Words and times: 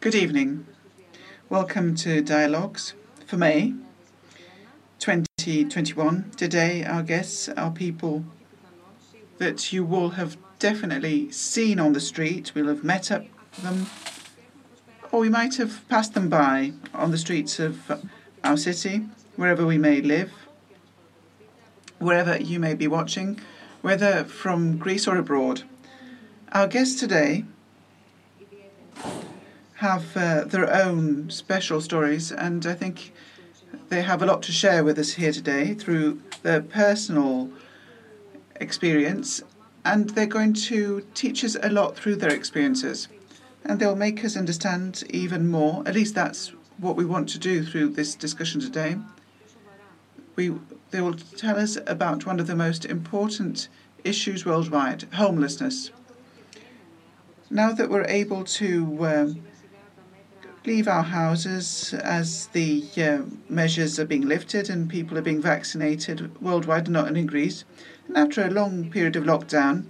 Good 0.00 0.14
evening. 0.14 0.66
Welcome 1.50 1.94
to 1.96 2.22
Dialogues 2.22 2.94
for 3.26 3.36
May 3.36 3.74
2021. 4.98 6.30
Today, 6.38 6.82
our 6.86 7.02
guests 7.02 7.50
are 7.50 7.70
people 7.70 8.24
that 9.36 9.74
you 9.74 9.84
will 9.84 10.10
have 10.10 10.38
definitely 10.58 11.30
seen 11.30 11.78
on 11.78 11.92
the 11.92 12.00
street. 12.00 12.52
We'll 12.54 12.68
have 12.68 12.82
met 12.82 13.12
up 13.12 13.26
them, 13.58 13.90
or 15.12 15.20
we 15.20 15.28
might 15.28 15.56
have 15.56 15.86
passed 15.90 16.14
them 16.14 16.30
by 16.30 16.72
on 16.94 17.10
the 17.10 17.18
streets 17.18 17.58
of 17.58 18.02
our 18.42 18.56
city, 18.56 19.04
wherever 19.36 19.66
we 19.66 19.76
may 19.76 20.00
live, 20.00 20.32
wherever 21.98 22.38
you 22.38 22.58
may 22.58 22.72
be 22.72 22.88
watching, 22.88 23.38
whether 23.82 24.24
from 24.24 24.78
Greece 24.78 25.06
or 25.06 25.18
abroad. 25.18 25.64
Our 26.52 26.68
guests 26.68 26.98
today 26.98 27.44
have 29.80 30.14
uh, 30.14 30.44
their 30.44 30.70
own 30.70 31.30
special 31.30 31.80
stories, 31.80 32.30
and 32.30 32.66
I 32.66 32.74
think 32.74 33.14
they 33.88 34.02
have 34.02 34.20
a 34.20 34.26
lot 34.26 34.42
to 34.42 34.52
share 34.52 34.84
with 34.84 34.98
us 34.98 35.12
here 35.12 35.32
today 35.32 35.72
through 35.72 36.20
their 36.42 36.60
personal 36.60 37.50
experience, 38.56 39.42
and 39.82 40.10
they're 40.10 40.26
going 40.26 40.52
to 40.52 41.06
teach 41.14 41.42
us 41.44 41.56
a 41.62 41.70
lot 41.70 41.96
through 41.96 42.16
their 42.16 42.30
experiences. 42.30 43.08
And 43.64 43.80
they'll 43.80 43.96
make 43.96 44.22
us 44.22 44.36
understand 44.36 45.02
even 45.08 45.48
more, 45.48 45.82
at 45.86 45.94
least 45.94 46.14
that's 46.14 46.52
what 46.76 46.94
we 46.94 47.06
want 47.06 47.30
to 47.30 47.38
do 47.38 47.64
through 47.64 47.88
this 47.88 48.14
discussion 48.14 48.60
today. 48.60 48.98
We, 50.36 50.52
they 50.90 51.00
will 51.00 51.14
tell 51.14 51.58
us 51.58 51.78
about 51.86 52.26
one 52.26 52.38
of 52.38 52.46
the 52.46 52.54
most 52.54 52.84
important 52.84 53.68
issues 54.04 54.44
worldwide 54.44 55.04
homelessness. 55.14 55.90
Now 57.48 57.72
that 57.72 57.88
we're 57.88 58.04
able 58.04 58.44
to 58.44 59.06
um, 59.06 59.42
leave 60.66 60.86
our 60.86 61.02
houses 61.02 61.94
as 61.94 62.48
the 62.48 62.84
uh, 62.98 63.22
measures 63.48 63.98
are 63.98 64.04
being 64.04 64.26
lifted 64.28 64.68
and 64.68 64.90
people 64.90 65.16
are 65.16 65.22
being 65.22 65.40
vaccinated 65.40 66.40
worldwide, 66.40 66.88
not 66.88 67.08
only 67.08 67.20
in 67.20 67.26
Greece. 67.26 67.64
And 68.08 68.16
after 68.16 68.44
a 68.44 68.50
long 68.50 68.90
period 68.90 69.16
of 69.16 69.24
lockdown, 69.24 69.84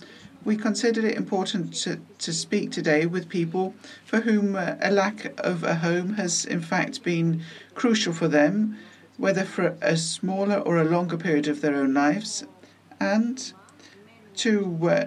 we 0.44 0.56
considered 0.56 1.04
it 1.04 1.16
important 1.16 1.74
to, 1.74 2.00
to 2.18 2.32
speak 2.32 2.70
today 2.70 3.04
with 3.04 3.28
people 3.28 3.74
for 4.04 4.20
whom 4.20 4.56
uh, 4.56 4.76
a 4.80 4.90
lack 4.90 5.38
of 5.40 5.64
a 5.64 5.74
home 5.76 6.14
has, 6.14 6.44
in 6.44 6.60
fact, 6.60 7.02
been 7.02 7.42
crucial 7.74 8.12
for 8.12 8.28
them, 8.28 8.78
whether 9.16 9.44
for 9.44 9.76
a 9.82 9.96
smaller 9.96 10.58
or 10.58 10.78
a 10.78 10.84
longer 10.84 11.16
period 11.16 11.46
of 11.48 11.60
their 11.60 11.74
own 11.74 11.92
lives, 11.92 12.44
and 12.98 13.52
to 14.36 14.88
uh, 14.88 15.06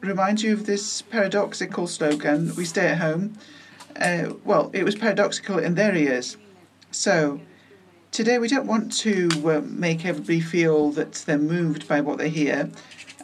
remind 0.00 0.42
you 0.42 0.52
of 0.52 0.66
this 0.66 1.00
paradoxical 1.00 1.86
slogan 1.86 2.54
we 2.56 2.64
stay 2.64 2.88
at 2.88 2.98
home 2.98 3.38
uh, 4.00 4.34
well, 4.44 4.70
it 4.72 4.84
was 4.84 4.94
paradoxical 4.94 5.58
in 5.58 5.74
their 5.74 5.94
ears. 5.94 6.36
So, 6.90 7.40
today 8.10 8.38
we 8.38 8.48
don't 8.48 8.66
want 8.66 8.92
to 8.98 9.28
uh, 9.44 9.60
make 9.64 10.04
everybody 10.04 10.40
feel 10.40 10.90
that 10.92 11.12
they're 11.26 11.38
moved 11.38 11.88
by 11.88 12.00
what 12.00 12.18
they 12.18 12.30
hear. 12.30 12.70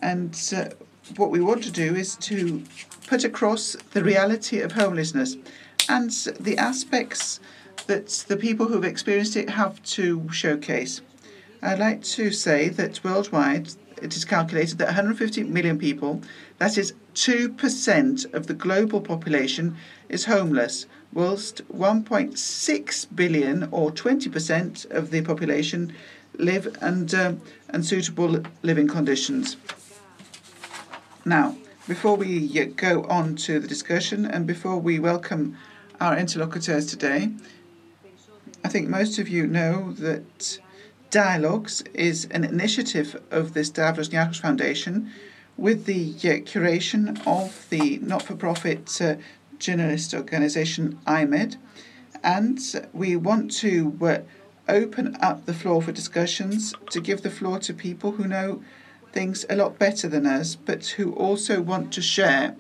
And 0.03 0.37
uh, 0.57 0.71
what 1.17 1.31
we 1.31 1.41
want 1.41 1.63
to 1.65 1.71
do 1.71 1.95
is 1.95 2.17
to 2.17 2.63
put 3.07 3.25
across 3.25 3.77
the 3.93 4.03
reality 4.03 4.61
of 4.61 4.73
homelessness 4.73 5.37
and 5.89 6.11
the 6.39 6.57
aspects 6.57 7.41
that 7.87 8.09
the 8.29 8.37
people 8.37 8.67
who've 8.67 8.85
experienced 8.85 9.37
it 9.37 9.51
have 9.51 9.83
to 9.83 10.29
showcase. 10.31 11.01
I'd 11.63 11.79
like 11.79 12.03
to 12.03 12.31
say 12.31 12.69
that 12.71 13.03
worldwide, 13.05 13.69
it 14.01 14.17
is 14.17 14.25
calculated 14.25 14.79
that 14.79 14.87
150 14.87 15.45
million 15.45 15.79
people, 15.79 16.23
that 16.59 16.79
is 16.79 16.95
2% 17.15 18.33
of 18.33 18.47
the 18.47 18.55
global 18.55 19.01
population, 19.01 19.77
is 20.11 20.27
homeless, 20.27 20.87
whilst 21.13 21.67
1.6 21.73 23.07
billion, 23.15 23.69
or 23.71 23.91
20% 23.91 24.91
of 24.91 25.11
the 25.11 25.23
population, 25.23 25.95
live 26.37 26.77
under 26.81 27.37
unsuitable 27.69 28.43
living 28.63 28.89
conditions. 28.89 29.57
Now, 31.25 31.57
before 31.89 32.17
we 32.17 32.49
go 32.67 33.05
on 33.05 33.37
to 33.37 33.59
the 33.61 33.69
discussion 33.69 34.25
and 34.25 34.47
before 34.47 34.79
we 34.79 34.99
welcome 34.99 35.57
our 36.01 36.17
interlocutors 36.17 36.87
today, 36.87 37.31
I 38.65 38.69
think 38.69 38.89
most 38.89 39.19
of 39.19 39.29
you 39.29 39.47
know 39.47 39.93
that 39.95 40.59
Dialogues 41.11 41.83
is 41.93 42.27
an 42.31 42.45
initiative 42.45 43.21
of 43.33 43.53
the 43.53 43.65
Stavros 43.65 44.11
Niarchos 44.11 44.41
Foundation 44.41 45.11
with 45.57 45.87
the 45.87 46.15
uh, 46.19 46.39
curation 46.47 47.21
of 47.27 47.67
the 47.69 47.99
not 47.99 48.23
for 48.23 48.37
profit 48.37 49.01
uh, 49.01 49.17
journalist 49.61 50.13
organisation 50.15 50.99
iMEdD, 51.07 51.57
and 52.25 52.89
we 52.93 53.15
want 53.15 53.53
to 53.53 53.97
uh, 54.03 54.19
open 54.69 55.17
up 55.21 55.47
the 55.47 55.55
floor 55.55 55.81
for 55.81 55.93
discussions 55.93 56.75
to 56.91 57.01
give 57.01 57.23
the 57.23 57.31
floor 57.31 57.59
to 57.61 57.73
people 57.73 58.13
who 58.13 58.27
know 58.27 58.63
things 59.13 59.45
a 59.49 59.57
lot 59.57 59.79
better 59.79 60.09
than 60.09 60.27
us, 60.27 60.57
but 60.57 60.85
who 60.87 61.13
also 61.13 61.61
want 61.61 61.93
to 61.93 62.03
share. 62.03 62.57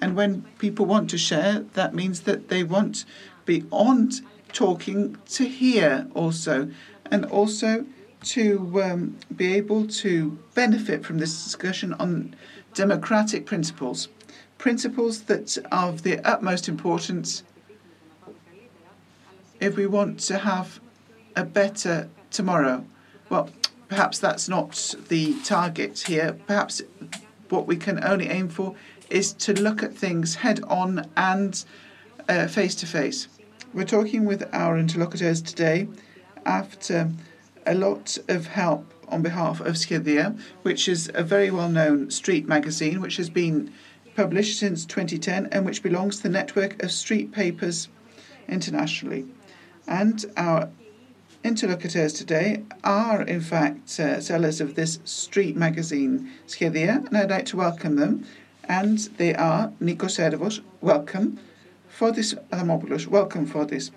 And 0.00 0.16
when 0.16 0.42
people 0.58 0.86
want 0.86 1.10
to 1.10 1.18
share, 1.18 1.60
that 1.74 1.94
means 1.94 2.22
that 2.22 2.48
they 2.48 2.64
want 2.64 3.04
beyond 3.44 4.20
talking 4.52 5.16
to 5.28 5.46
hear 5.46 6.08
also, 6.14 6.70
and 7.10 7.24
also 7.26 7.86
to 8.22 8.82
um, 8.82 9.16
be 9.34 9.54
able 9.54 9.86
to 9.86 10.38
benefit 10.54 11.04
from 11.04 11.18
this 11.18 11.44
discussion 11.44 11.94
on 11.94 12.34
democratic 12.74 13.46
principles 13.46 14.08
principles 14.60 15.22
that 15.22 15.56
are 15.72 15.88
of 15.88 16.02
the 16.02 16.20
utmost 16.20 16.68
importance 16.68 17.42
if 19.58 19.74
we 19.74 19.86
want 19.86 20.20
to 20.20 20.36
have 20.38 20.80
a 21.34 21.44
better 21.44 22.08
tomorrow. 22.30 22.84
Well, 23.30 23.48
perhaps 23.88 24.18
that's 24.18 24.50
not 24.50 24.94
the 25.08 25.34
target 25.44 26.00
here. 26.00 26.36
Perhaps 26.46 26.82
what 27.48 27.66
we 27.66 27.76
can 27.76 28.04
only 28.04 28.28
aim 28.28 28.48
for 28.48 28.74
is 29.08 29.32
to 29.32 29.58
look 29.58 29.82
at 29.82 29.94
things 29.94 30.36
head 30.36 30.60
on 30.64 31.08
and 31.16 31.64
uh, 32.28 32.46
face 32.46 32.74
to 32.76 32.86
face. 32.86 33.28
We're 33.72 33.84
talking 33.84 34.26
with 34.26 34.46
our 34.52 34.78
interlocutors 34.78 35.40
today 35.40 35.88
after 36.44 37.10
a 37.66 37.74
lot 37.74 38.18
of 38.28 38.46
help 38.46 38.92
on 39.08 39.22
behalf 39.22 39.60
of 39.60 39.74
Shedia, 39.74 40.38
which 40.62 40.86
is 40.86 41.10
a 41.14 41.22
very 41.22 41.50
well 41.50 41.70
known 41.70 42.10
street 42.10 42.46
magazine 42.46 43.00
which 43.00 43.16
has 43.16 43.30
been 43.30 43.72
published 44.20 44.58
since 44.58 44.84
2010 44.84 45.48
and 45.50 45.64
which 45.64 45.82
belongs 45.82 46.18
to 46.18 46.24
the 46.24 46.28
network 46.28 46.82
of 46.82 46.92
street 46.92 47.32
papers 47.32 47.88
internationally. 48.48 49.26
And 49.88 50.22
our 50.36 50.68
interlocutors 51.42 52.12
today 52.12 52.62
are, 52.84 53.22
in 53.22 53.40
fact, 53.40 53.98
uh, 53.98 54.20
sellers 54.20 54.60
of 54.60 54.74
this 54.74 54.98
street 55.06 55.56
magazine, 55.56 56.30
Shedia, 56.46 57.06
and 57.06 57.16
I'd 57.16 57.30
like 57.30 57.46
to 57.46 57.56
welcome 57.56 57.96
them. 57.96 58.26
And 58.64 58.98
they 59.16 59.34
are 59.34 59.72
Nikos 59.80 60.16
Servos, 60.16 60.60
welcome. 60.82 61.38
Fotis 61.88 62.34
Adamopoulos, 62.50 63.06
welcome, 63.06 63.46
Fotis. 63.46 63.90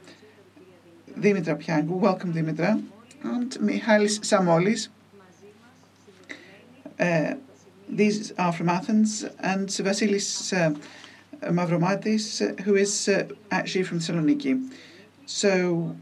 Dimitra 1.20 1.62
Piangou, 1.62 2.00
welcome, 2.00 2.34
Dimitra. 2.34 2.82
And 3.24 3.52
Mihalis 3.56 4.22
Samolis, 4.22 4.88
uh, 6.98 7.36
these 7.90 8.32
are 8.34 8.54
from 8.54 8.70
Athens, 8.70 9.24
and 9.40 9.68
Vasilis 9.68 10.54
uh, 10.54 10.74
Mavromatis, 11.52 12.42
uh, 12.42 12.62
who 12.64 12.76
is 12.76 13.10
uh, 13.10 13.28
actually 13.52 13.84
from 13.84 14.00
Thessaloniki. 14.00 14.72
So, 15.26 15.96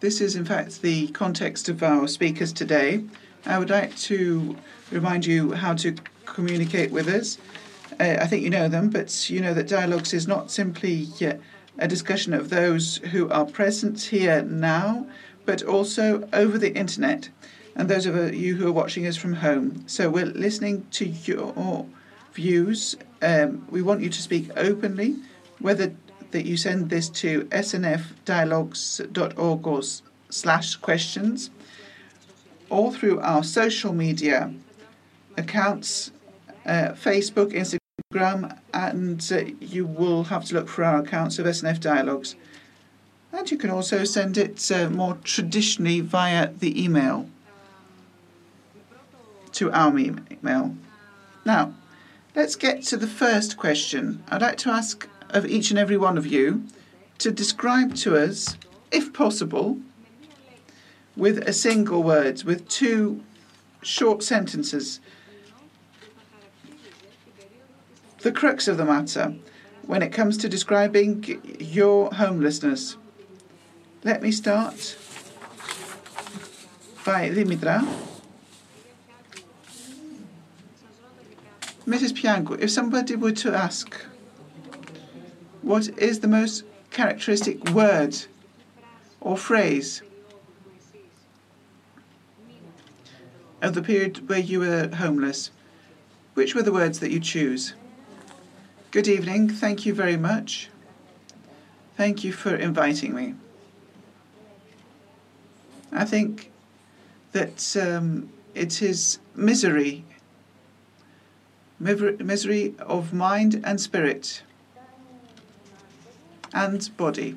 this 0.00 0.20
is 0.20 0.34
in 0.36 0.44
fact 0.44 0.82
the 0.82 1.08
context 1.08 1.68
of 1.68 1.82
our 1.82 2.08
speakers 2.08 2.52
today. 2.52 3.04
I 3.46 3.58
would 3.58 3.70
like 3.70 3.96
to 3.98 4.56
remind 4.90 5.26
you 5.26 5.52
how 5.52 5.74
to 5.74 5.94
communicate 6.24 6.90
with 6.90 7.08
us. 7.08 7.38
Uh, 7.98 8.16
I 8.20 8.26
think 8.26 8.42
you 8.42 8.50
know 8.50 8.68
them, 8.68 8.90
but 8.90 9.30
you 9.30 9.40
know 9.40 9.54
that 9.54 9.68
Dialogues 9.68 10.12
is 10.14 10.26
not 10.26 10.50
simply 10.50 11.08
uh, 11.20 11.34
a 11.78 11.88
discussion 11.88 12.34
of 12.34 12.50
those 12.50 12.96
who 12.96 13.28
are 13.30 13.44
present 13.44 14.00
here 14.00 14.42
now, 14.42 15.06
but 15.44 15.62
also 15.62 16.28
over 16.32 16.58
the 16.58 16.74
internet 16.74 17.28
and 17.74 17.88
those 17.88 18.06
of 18.06 18.34
you 18.34 18.56
who 18.56 18.68
are 18.68 18.72
watching 18.72 19.06
us 19.06 19.16
from 19.16 19.34
home. 19.34 19.84
So 19.86 20.10
we're 20.10 20.26
listening 20.26 20.86
to 20.92 21.06
your 21.06 21.86
views. 22.32 22.96
Um, 23.20 23.66
we 23.70 23.82
want 23.82 24.00
you 24.02 24.10
to 24.10 24.22
speak 24.22 24.50
openly, 24.56 25.16
whether 25.58 25.92
that 26.32 26.44
you 26.44 26.56
send 26.56 26.90
this 26.90 27.08
to 27.08 27.44
snfdialogues.org 27.44 29.66
or 29.66 29.82
slash 30.30 30.74
questions, 30.76 31.50
or 32.70 32.92
through 32.92 33.20
our 33.20 33.44
social 33.44 33.92
media 33.92 34.52
accounts, 35.36 36.10
uh, 36.66 36.92
Facebook, 36.92 37.52
Instagram, 37.52 38.58
and 38.72 39.30
uh, 39.32 39.44
you 39.60 39.84
will 39.86 40.24
have 40.24 40.44
to 40.46 40.54
look 40.54 40.68
for 40.68 40.82
our 40.84 41.00
accounts 41.00 41.38
of 41.38 41.44
SNF 41.46 41.78
Dialogues. 41.80 42.34
And 43.32 43.50
you 43.50 43.56
can 43.56 43.70
also 43.70 44.04
send 44.04 44.36
it 44.36 44.70
uh, 44.70 44.90
more 44.90 45.16
traditionally 45.24 46.00
via 46.00 46.52
the 46.52 46.82
email 46.82 47.28
to 49.52 49.70
our 49.72 49.98
email. 49.98 50.76
Now, 51.44 51.74
Let's 52.34 52.56
get 52.56 52.82
to 52.84 52.96
the 52.96 53.06
first 53.06 53.58
question. 53.58 54.24
I'd 54.30 54.40
like 54.40 54.56
to 54.58 54.70
ask 54.70 55.06
of 55.28 55.44
each 55.44 55.68
and 55.68 55.78
every 55.78 55.98
one 55.98 56.16
of 56.16 56.26
you 56.26 56.64
to 57.18 57.30
describe 57.30 57.94
to 57.96 58.16
us, 58.16 58.56
if 58.90 59.12
possible, 59.12 59.78
with 61.14 61.46
a 61.46 61.52
single 61.52 62.02
word, 62.02 62.42
with 62.44 62.66
two 62.68 63.22
short 63.82 64.22
sentences, 64.22 64.98
the 68.20 68.32
crux 68.32 68.66
of 68.66 68.78
the 68.78 68.86
matter 68.86 69.34
when 69.82 70.00
it 70.00 70.10
comes 70.10 70.38
to 70.38 70.48
describing 70.48 71.38
your 71.58 72.10
homelessness. 72.14 72.96
Let 74.04 74.20
me 74.20 74.32
start 74.32 74.96
by 77.06 77.30
Dimitra. 77.30 77.86
Mrs. 81.86 82.12
Piangou, 82.12 82.58
if 82.58 82.68
somebody 82.68 83.14
were 83.14 83.30
to 83.30 83.54
ask, 83.54 83.94
what 85.62 85.88
is 85.98 86.18
the 86.18 86.26
most 86.26 86.64
characteristic 86.90 87.70
word 87.70 88.16
or 89.20 89.36
phrase 89.36 90.02
of 93.60 93.74
the 93.74 93.82
period 93.82 94.28
where 94.28 94.40
you 94.40 94.58
were 94.58 94.88
homeless, 94.88 95.52
which 96.34 96.56
were 96.56 96.62
the 96.62 96.72
words 96.72 96.98
that 96.98 97.12
you 97.12 97.20
choose? 97.20 97.74
Good 98.90 99.06
evening. 99.06 99.48
Thank 99.48 99.86
you 99.86 99.94
very 99.94 100.16
much. 100.16 100.70
Thank 101.96 102.24
you 102.24 102.32
for 102.32 102.56
inviting 102.56 103.14
me. 103.14 103.34
I 105.92 106.04
think 106.04 106.50
that 107.32 107.76
um, 107.76 108.30
it 108.54 108.82
is 108.82 109.18
misery, 109.34 110.04
misery 111.78 112.74
of 112.78 113.12
mind 113.12 113.60
and 113.64 113.80
spirit 113.80 114.42
and 116.54 116.96
body. 116.96 117.36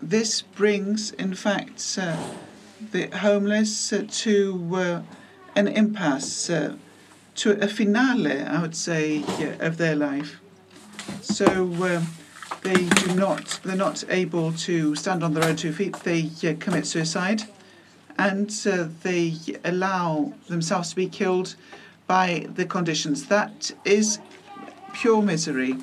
This 0.00 0.42
brings, 0.42 1.12
in 1.12 1.34
fact, 1.34 1.98
uh, 2.00 2.16
the 2.92 3.08
homeless 3.08 3.92
uh, 3.92 4.04
to 4.08 4.70
uh, 4.74 5.02
an 5.54 5.68
impasse, 5.68 6.48
uh, 6.48 6.76
to 7.36 7.62
a 7.62 7.68
finale, 7.68 8.42
I 8.42 8.62
would 8.62 8.76
say, 8.76 9.24
of 9.60 9.76
their 9.76 9.96
life. 9.96 10.40
So 11.20 11.46
um, 11.46 12.06
they 12.62 12.86
do 12.86 13.14
not, 13.14 13.60
they're 13.64 13.76
not 13.76 14.04
able 14.08 14.52
to 14.52 14.94
stand 14.94 15.22
on 15.22 15.34
their 15.34 15.44
own 15.44 15.56
two 15.56 15.72
feet. 15.72 15.94
They 16.04 16.30
uh, 16.44 16.54
commit 16.58 16.86
suicide, 16.86 17.42
and 18.18 18.50
uh, 18.66 18.88
they 19.02 19.34
allow 19.64 20.32
themselves 20.48 20.90
to 20.90 20.96
be 20.96 21.08
killed 21.08 21.54
by 22.06 22.46
the 22.54 22.64
conditions. 22.64 23.26
That 23.26 23.72
is 23.84 24.18
pure 24.92 25.22
misery 25.22 25.76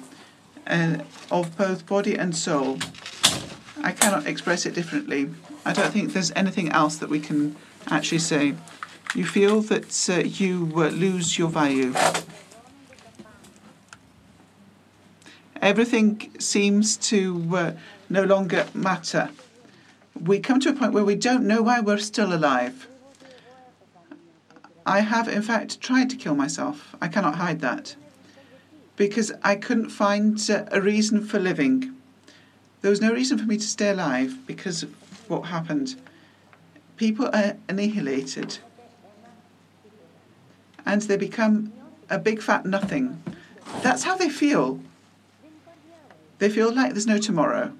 uh, 0.67 0.97
of 1.31 1.55
both 1.57 1.85
body 1.85 2.15
and 2.15 2.35
soul. 2.35 2.79
I 3.83 3.91
cannot 3.91 4.25
express 4.25 4.65
it 4.65 4.73
differently. 4.73 5.29
I 5.65 5.73
don't 5.73 5.91
think 5.91 6.13
there's 6.13 6.31
anything 6.35 6.69
else 6.69 6.97
that 6.97 7.09
we 7.09 7.19
can 7.19 7.55
actually 7.87 8.19
say. 8.19 8.55
You 9.13 9.25
feel 9.25 9.61
that 9.61 10.09
uh, 10.09 10.23
you 10.23 10.71
uh, 10.75 10.89
lose 10.89 11.37
your 11.37 11.49
value. 11.49 11.93
Everything 15.65 16.31
seems 16.37 16.95
to 16.95 17.49
uh, 17.55 17.71
no 18.07 18.23
longer 18.23 18.67
matter. 18.75 19.31
We 20.13 20.39
come 20.39 20.59
to 20.59 20.69
a 20.69 20.73
point 20.73 20.93
where 20.93 21.03
we 21.03 21.15
don't 21.15 21.47
know 21.47 21.63
why 21.63 21.79
we're 21.79 21.97
still 21.97 22.35
alive. 22.35 22.87
I 24.85 24.99
have, 24.99 25.27
in 25.27 25.41
fact, 25.41 25.81
tried 25.81 26.11
to 26.11 26.17
kill 26.17 26.35
myself. 26.35 26.95
I 27.01 27.07
cannot 27.07 27.37
hide 27.37 27.61
that 27.61 27.95
because 28.95 29.31
I 29.43 29.55
couldn't 29.55 29.89
find 29.89 30.39
uh, 30.51 30.65
a 30.71 30.79
reason 30.79 31.25
for 31.25 31.39
living. 31.39 31.95
There 32.81 32.91
was 32.91 33.01
no 33.01 33.11
reason 33.11 33.39
for 33.39 33.45
me 33.45 33.57
to 33.57 33.67
stay 33.67 33.89
alive 33.89 34.45
because 34.45 34.83
of 34.83 34.91
what 35.27 35.47
happened. 35.47 35.95
People 36.95 37.25
are 37.33 37.57
annihilated 37.67 38.59
and 40.85 41.01
they 41.01 41.17
become 41.17 41.73
a 42.07 42.19
big 42.19 42.39
fat 42.39 42.67
nothing. 42.67 43.23
That's 43.81 44.03
how 44.03 44.15
they 44.15 44.29
feel. 44.29 44.79
They 46.39 46.49
feel 46.49 46.73
like 46.73 46.93
there's 46.93 47.07
no 47.07 47.17
tomorrow. 47.17 47.73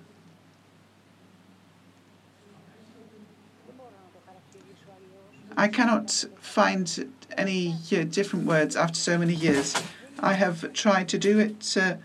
I 5.57 5.68
cannot 5.68 6.25
find 6.40 7.13
any 7.38 7.75
uh, 7.92 8.04
different 8.04 8.46
words 8.46 8.75
after 8.75 9.00
so 9.00 9.18
many 9.18 9.34
years. 9.34 9.74
I 10.19 10.34
have 10.34 10.74
tried 10.74 11.07
to 11.10 11.18
do 11.18 11.40
it. 11.40 11.75
Uh, 11.78 11.96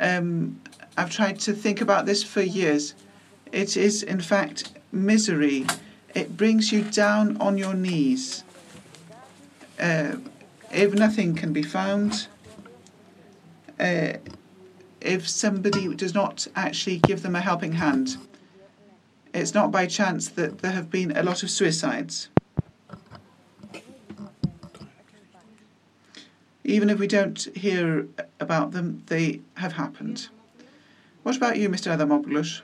um, 0.00 0.60
I've 0.96 1.10
tried 1.10 1.38
to 1.40 1.52
think 1.52 1.80
about 1.80 2.06
this 2.06 2.22
for 2.22 2.42
years. 2.42 2.94
It 3.52 3.76
is, 3.76 4.02
in 4.02 4.20
fact, 4.20 4.72
misery. 4.92 5.66
It 6.14 6.36
brings 6.36 6.72
you 6.72 6.82
down 6.82 7.36
on 7.38 7.58
your 7.58 7.74
knees. 7.74 8.44
Uh, 9.78 10.16
if 10.72 10.92
nothing 10.94 11.34
can 11.34 11.52
be 11.52 11.62
found, 11.62 12.28
uh, 13.78 14.14
if 15.00 15.28
somebody 15.28 15.94
does 15.94 16.14
not 16.14 16.46
actually 16.54 16.98
give 16.98 17.22
them 17.22 17.34
a 17.34 17.40
helping 17.40 17.72
hand, 17.72 18.16
it's 19.32 19.54
not 19.54 19.70
by 19.70 19.86
chance 19.86 20.28
that 20.30 20.58
there 20.58 20.72
have 20.72 20.90
been 20.90 21.16
a 21.16 21.22
lot 21.22 21.42
of 21.42 21.50
suicides. 21.50 22.28
Even 26.64 26.90
if 26.90 26.98
we 26.98 27.06
don't 27.06 27.48
hear 27.56 28.06
about 28.38 28.72
them, 28.72 29.02
they 29.06 29.40
have 29.54 29.72
happened. 29.72 30.28
What 31.22 31.36
about 31.36 31.56
you, 31.56 31.68
Mr. 31.68 31.96
Adamopoulos? 31.96 32.60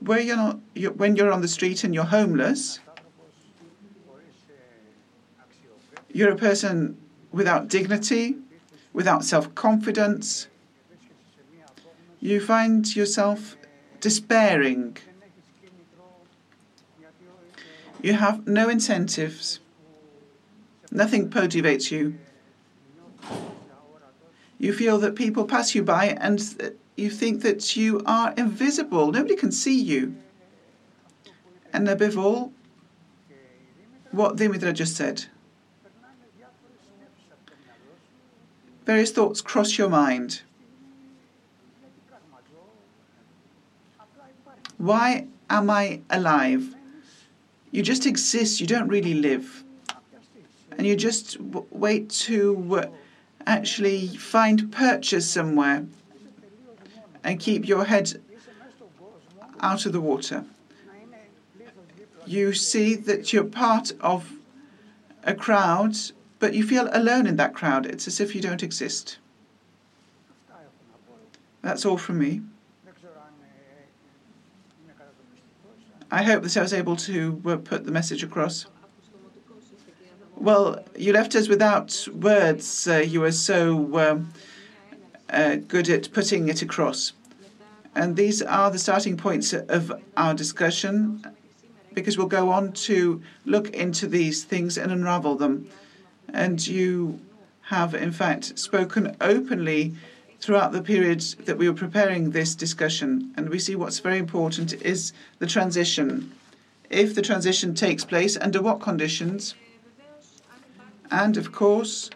Where 0.00 0.20
you're 0.20 0.36
not, 0.36 0.58
you're, 0.74 0.92
when 0.92 1.16
you're 1.16 1.32
on 1.32 1.40
the 1.40 1.48
street 1.48 1.82
and 1.84 1.94
you're 1.94 2.04
homeless, 2.04 2.80
you're 6.16 6.32
a 6.32 6.36
person 6.36 6.96
without 7.32 7.68
dignity, 7.68 8.36
without 8.92 9.24
self 9.24 9.54
confidence. 9.54 10.48
You 12.20 12.40
find 12.40 12.96
yourself 12.96 13.56
despairing 14.00 14.96
you 18.06 18.14
have 18.14 18.46
no 18.46 18.68
incentives. 18.68 19.60
Nothing 20.90 21.28
motivates 21.28 21.90
you. 21.90 22.18
You 24.58 24.72
feel 24.72 24.98
that 24.98 25.16
people 25.16 25.44
pass 25.44 25.74
you 25.74 25.82
by 25.82 26.16
and 26.20 26.40
you 26.96 27.10
think 27.10 27.42
that 27.42 27.76
you 27.76 28.02
are 28.06 28.32
invisible. 28.36 29.10
Nobody 29.12 29.36
can 29.36 29.52
see 29.52 29.78
you. 29.78 30.16
And 31.72 31.88
above 31.88 32.16
all, 32.16 32.52
what 34.12 34.36
Dimitra 34.36 34.72
just 34.72 34.96
said. 34.96 35.26
Various 38.86 39.10
thoughts 39.10 39.40
cross 39.40 39.76
your 39.76 39.88
mind. 39.88 40.42
Why 44.78 45.26
am 45.50 45.68
I 45.68 46.00
alive? 46.08 46.74
You 47.72 47.82
just 47.82 48.06
exist, 48.06 48.60
you 48.60 48.66
don't 48.66 48.88
really 48.88 49.14
live. 49.14 49.64
And 50.78 50.86
you 50.86 50.94
just 50.94 51.40
wait 51.40 52.10
to 52.10 52.92
actually 53.44 54.06
find 54.06 54.70
purchase 54.70 55.28
somewhere 55.28 55.86
and 57.24 57.40
keep 57.40 57.66
your 57.66 57.86
head 57.86 58.22
out 59.60 59.84
of 59.84 59.92
the 59.92 60.00
water. 60.00 60.44
You 62.24 62.52
see 62.52 62.94
that 62.94 63.32
you're 63.32 63.44
part 63.44 63.92
of 64.00 64.32
a 65.24 65.34
crowd, 65.34 65.96
but 66.46 66.54
you 66.54 66.62
feel 66.62 66.88
alone 66.92 67.26
in 67.26 67.34
that 67.34 67.52
crowd. 67.54 67.86
It's 67.86 68.06
as 68.06 68.20
if 68.20 68.32
you 68.32 68.40
don't 68.40 68.62
exist. 68.62 69.18
That's 71.60 71.84
all 71.84 71.98
from 71.98 72.20
me. 72.20 72.40
I 76.08 76.22
hope 76.22 76.44
that 76.44 76.56
I 76.56 76.62
was 76.62 76.72
able 76.72 76.94
to 76.98 77.42
uh, 77.46 77.56
put 77.56 77.84
the 77.84 77.90
message 77.90 78.22
across. 78.22 78.66
Well, 80.36 80.84
you 80.96 81.12
left 81.12 81.34
us 81.34 81.48
without 81.48 82.06
words. 82.14 82.86
Uh, 82.86 82.98
you 82.98 83.22
were 83.22 83.32
so 83.32 83.98
um, 83.98 84.32
uh, 85.28 85.56
good 85.56 85.88
at 85.88 86.12
putting 86.12 86.48
it 86.48 86.62
across. 86.62 87.12
And 87.96 88.14
these 88.14 88.40
are 88.40 88.70
the 88.70 88.78
starting 88.78 89.16
points 89.16 89.52
of 89.52 90.00
our 90.16 90.32
discussion 90.32 91.26
because 91.92 92.16
we'll 92.16 92.28
go 92.28 92.50
on 92.50 92.70
to 92.86 93.20
look 93.46 93.70
into 93.70 94.06
these 94.06 94.44
things 94.44 94.78
and 94.78 94.92
unravel 94.92 95.34
them. 95.34 95.68
And 96.32 96.66
you 96.66 97.20
have, 97.62 97.94
in 97.94 98.12
fact, 98.12 98.58
spoken 98.58 99.16
openly 99.20 99.94
throughout 100.40 100.72
the 100.72 100.82
period 100.82 101.20
that 101.46 101.58
we 101.58 101.68
were 101.68 101.74
preparing 101.74 102.30
this 102.30 102.54
discussion, 102.54 103.32
and 103.36 103.48
we 103.48 103.58
see 103.58 103.74
what's 103.74 103.98
very 103.98 104.18
important 104.18 104.74
is 104.82 105.12
the 105.38 105.46
transition. 105.46 106.32
if 106.88 107.14
the 107.14 107.22
transition 107.22 107.74
takes 107.74 108.04
place, 108.04 108.36
under 108.40 108.62
what 108.62 108.80
conditions, 108.80 109.56
and 111.10 111.36
of 111.36 111.50
course, 111.52 112.10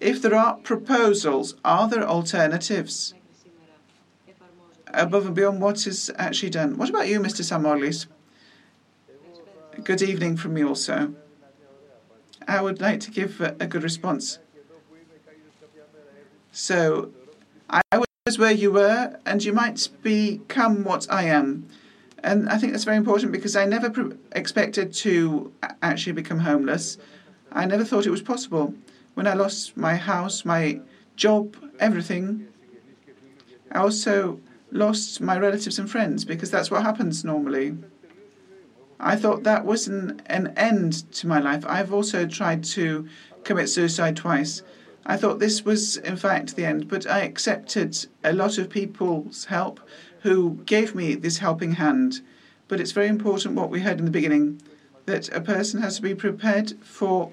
if 0.00 0.22
there 0.22 0.34
are 0.34 0.56
proposals, 0.56 1.56
are 1.64 1.88
there 1.88 2.08
alternatives 2.08 3.14
above 4.94 5.26
and 5.26 5.34
beyond 5.34 5.60
what 5.60 5.86
is 5.86 6.10
actually 6.16 6.50
done? 6.50 6.76
What 6.76 6.90
about 6.90 7.08
you, 7.08 7.18
Mr. 7.20 7.42
Samourlis? 7.42 8.06
Good 9.82 10.02
evening 10.02 10.36
from 10.36 10.54
me 10.54 10.64
also. 10.64 11.14
I 12.48 12.60
would 12.60 12.80
like 12.80 13.00
to 13.00 13.10
give 13.10 13.40
a, 13.40 13.66
good 13.66 13.82
response. 13.82 14.38
So, 16.50 17.10
I 17.70 17.82
was 18.26 18.38
where 18.38 18.52
you 18.52 18.70
were, 18.72 19.18
and 19.24 19.42
you 19.42 19.52
might 19.52 19.88
become 20.02 20.84
what 20.84 21.06
I 21.10 21.24
am. 21.24 21.68
And 22.22 22.48
I 22.48 22.58
think 22.58 22.72
that's 22.72 22.84
very 22.84 22.96
important 22.96 23.32
because 23.32 23.56
I 23.56 23.64
never 23.64 24.16
expected 24.32 24.92
to 24.94 25.52
actually 25.82 26.12
become 26.12 26.40
homeless. 26.40 26.98
I 27.50 27.64
never 27.64 27.84
thought 27.84 28.06
it 28.06 28.10
was 28.10 28.22
possible. 28.22 28.74
When 29.14 29.26
I 29.26 29.34
lost 29.34 29.76
my 29.76 29.96
house, 29.96 30.44
my 30.44 30.80
job, 31.16 31.56
everything, 31.80 32.46
I 33.72 33.78
also 33.78 34.40
lost 34.70 35.20
my 35.20 35.38
relatives 35.38 35.78
and 35.78 35.90
friends 35.90 36.24
because 36.24 36.50
that's 36.50 36.70
what 36.70 36.82
happens 36.82 37.24
normally. 37.24 37.76
I 39.04 39.16
thought 39.16 39.42
that 39.42 39.64
was 39.64 39.88
an, 39.88 40.22
an 40.26 40.54
end 40.56 41.12
to 41.14 41.26
my 41.26 41.40
life. 41.40 41.64
I've 41.66 41.92
also 41.92 42.24
tried 42.24 42.62
to 42.64 43.08
commit 43.42 43.68
suicide 43.68 44.16
twice. 44.16 44.62
I 45.04 45.16
thought 45.16 45.40
this 45.40 45.64
was, 45.64 45.96
in 45.96 46.16
fact, 46.16 46.54
the 46.54 46.64
end, 46.64 46.86
but 46.86 47.10
I 47.10 47.22
accepted 47.22 48.06
a 48.22 48.32
lot 48.32 48.58
of 48.58 48.70
people's 48.70 49.46
help 49.46 49.80
who 50.20 50.60
gave 50.66 50.94
me 50.94 51.16
this 51.16 51.38
helping 51.38 51.72
hand. 51.72 52.20
But 52.68 52.80
it's 52.80 52.92
very 52.92 53.08
important 53.08 53.56
what 53.56 53.70
we 53.70 53.80
heard 53.80 53.98
in 53.98 54.04
the 54.04 54.12
beginning 54.12 54.62
that 55.06 55.28
a 55.34 55.40
person 55.40 55.82
has 55.82 55.96
to 55.96 56.02
be 56.02 56.14
prepared 56.14 56.74
for 56.80 57.32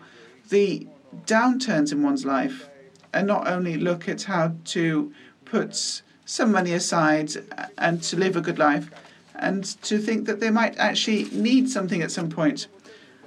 the 0.50 0.88
downturns 1.28 1.92
in 1.92 2.02
one's 2.02 2.26
life 2.26 2.68
and 3.14 3.28
not 3.28 3.48
only 3.48 3.78
look 3.78 4.10
at 4.10 4.24
how 4.24 4.54
to 4.66 5.14
put 5.46 6.02
some 6.26 6.52
money 6.52 6.74
aside 6.74 7.32
and 7.78 8.02
to 8.02 8.18
live 8.18 8.36
a 8.36 8.42
good 8.42 8.58
life 8.58 8.90
and 9.39 9.63
to 9.84 9.98
think 9.98 10.25
that 10.27 10.39
they 10.39 10.50
might 10.50 10.77
actually 10.77 11.25
need 11.31 11.69
something 11.69 12.01
at 12.01 12.12
some 12.12 12.29
point. 12.29 12.67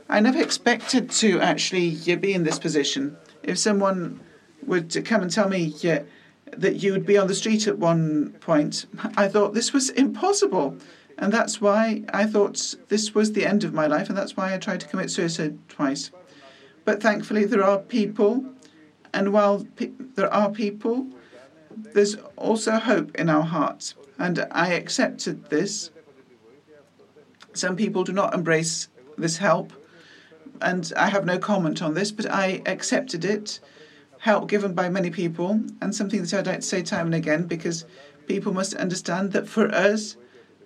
I 0.08 0.20
never 0.20 0.40
expected 0.40 1.10
to 1.22 1.40
actually 1.40 1.96
be 2.16 2.34
in 2.34 2.44
this 2.44 2.58
position. 2.58 3.16
If 3.42 3.58
someone 3.58 4.20
would 4.66 5.04
come 5.04 5.22
and 5.22 5.30
tell 5.30 5.48
me 5.48 5.74
yeah, 5.80 6.02
that 6.56 6.76
you 6.76 6.92
would 6.92 7.06
be 7.06 7.18
on 7.18 7.26
the 7.28 7.34
street 7.34 7.66
at 7.66 7.78
one 7.78 8.32
point, 8.40 8.86
I 9.16 9.28
thought 9.28 9.54
this 9.54 9.72
was 9.72 9.90
impossible. 9.90 10.76
And 11.18 11.32
that's 11.32 11.60
why 11.60 12.02
I 12.12 12.26
thought 12.26 12.74
this 12.88 13.14
was 13.14 13.32
the 13.32 13.46
end 13.46 13.64
of 13.64 13.72
my 13.72 13.86
life, 13.86 14.08
and 14.08 14.16
that's 14.16 14.36
why 14.36 14.54
I 14.54 14.58
tried 14.58 14.80
to 14.80 14.88
commit 14.88 15.10
suicide 15.10 15.56
twice. 15.68 16.10
But 16.84 17.02
thankfully, 17.02 17.44
there 17.44 17.62
are 17.62 17.78
people, 17.78 18.44
and 19.14 19.32
while 19.32 19.66
pe- 19.76 19.92
there 20.16 20.32
are 20.32 20.50
people, 20.50 21.06
there's 21.70 22.16
also 22.36 22.72
hope 22.72 23.14
in 23.14 23.28
our 23.28 23.42
hearts. 23.42 23.94
And 24.18 24.46
I 24.50 24.72
accepted 24.72 25.48
this. 25.48 25.90
Some 27.54 27.76
people 27.76 28.04
do 28.04 28.12
not 28.12 28.34
embrace 28.34 28.88
this 29.18 29.36
help, 29.36 29.72
and 30.60 30.92
I 30.96 31.08
have 31.08 31.24
no 31.24 31.38
comment 31.38 31.82
on 31.82 31.94
this, 31.94 32.12
but 32.12 32.30
I 32.30 32.62
accepted 32.66 33.24
it. 33.24 33.60
Help 34.20 34.48
given 34.48 34.72
by 34.74 34.88
many 34.88 35.10
people, 35.10 35.60
and 35.80 35.94
something 35.94 36.22
that 36.22 36.32
I'd 36.32 36.46
like 36.46 36.60
to 36.60 36.66
say 36.66 36.82
time 36.82 37.06
and 37.06 37.14
again 37.14 37.46
because 37.46 37.84
people 38.26 38.54
must 38.54 38.74
understand 38.74 39.32
that 39.32 39.48
for 39.48 39.68
us, 39.74 40.16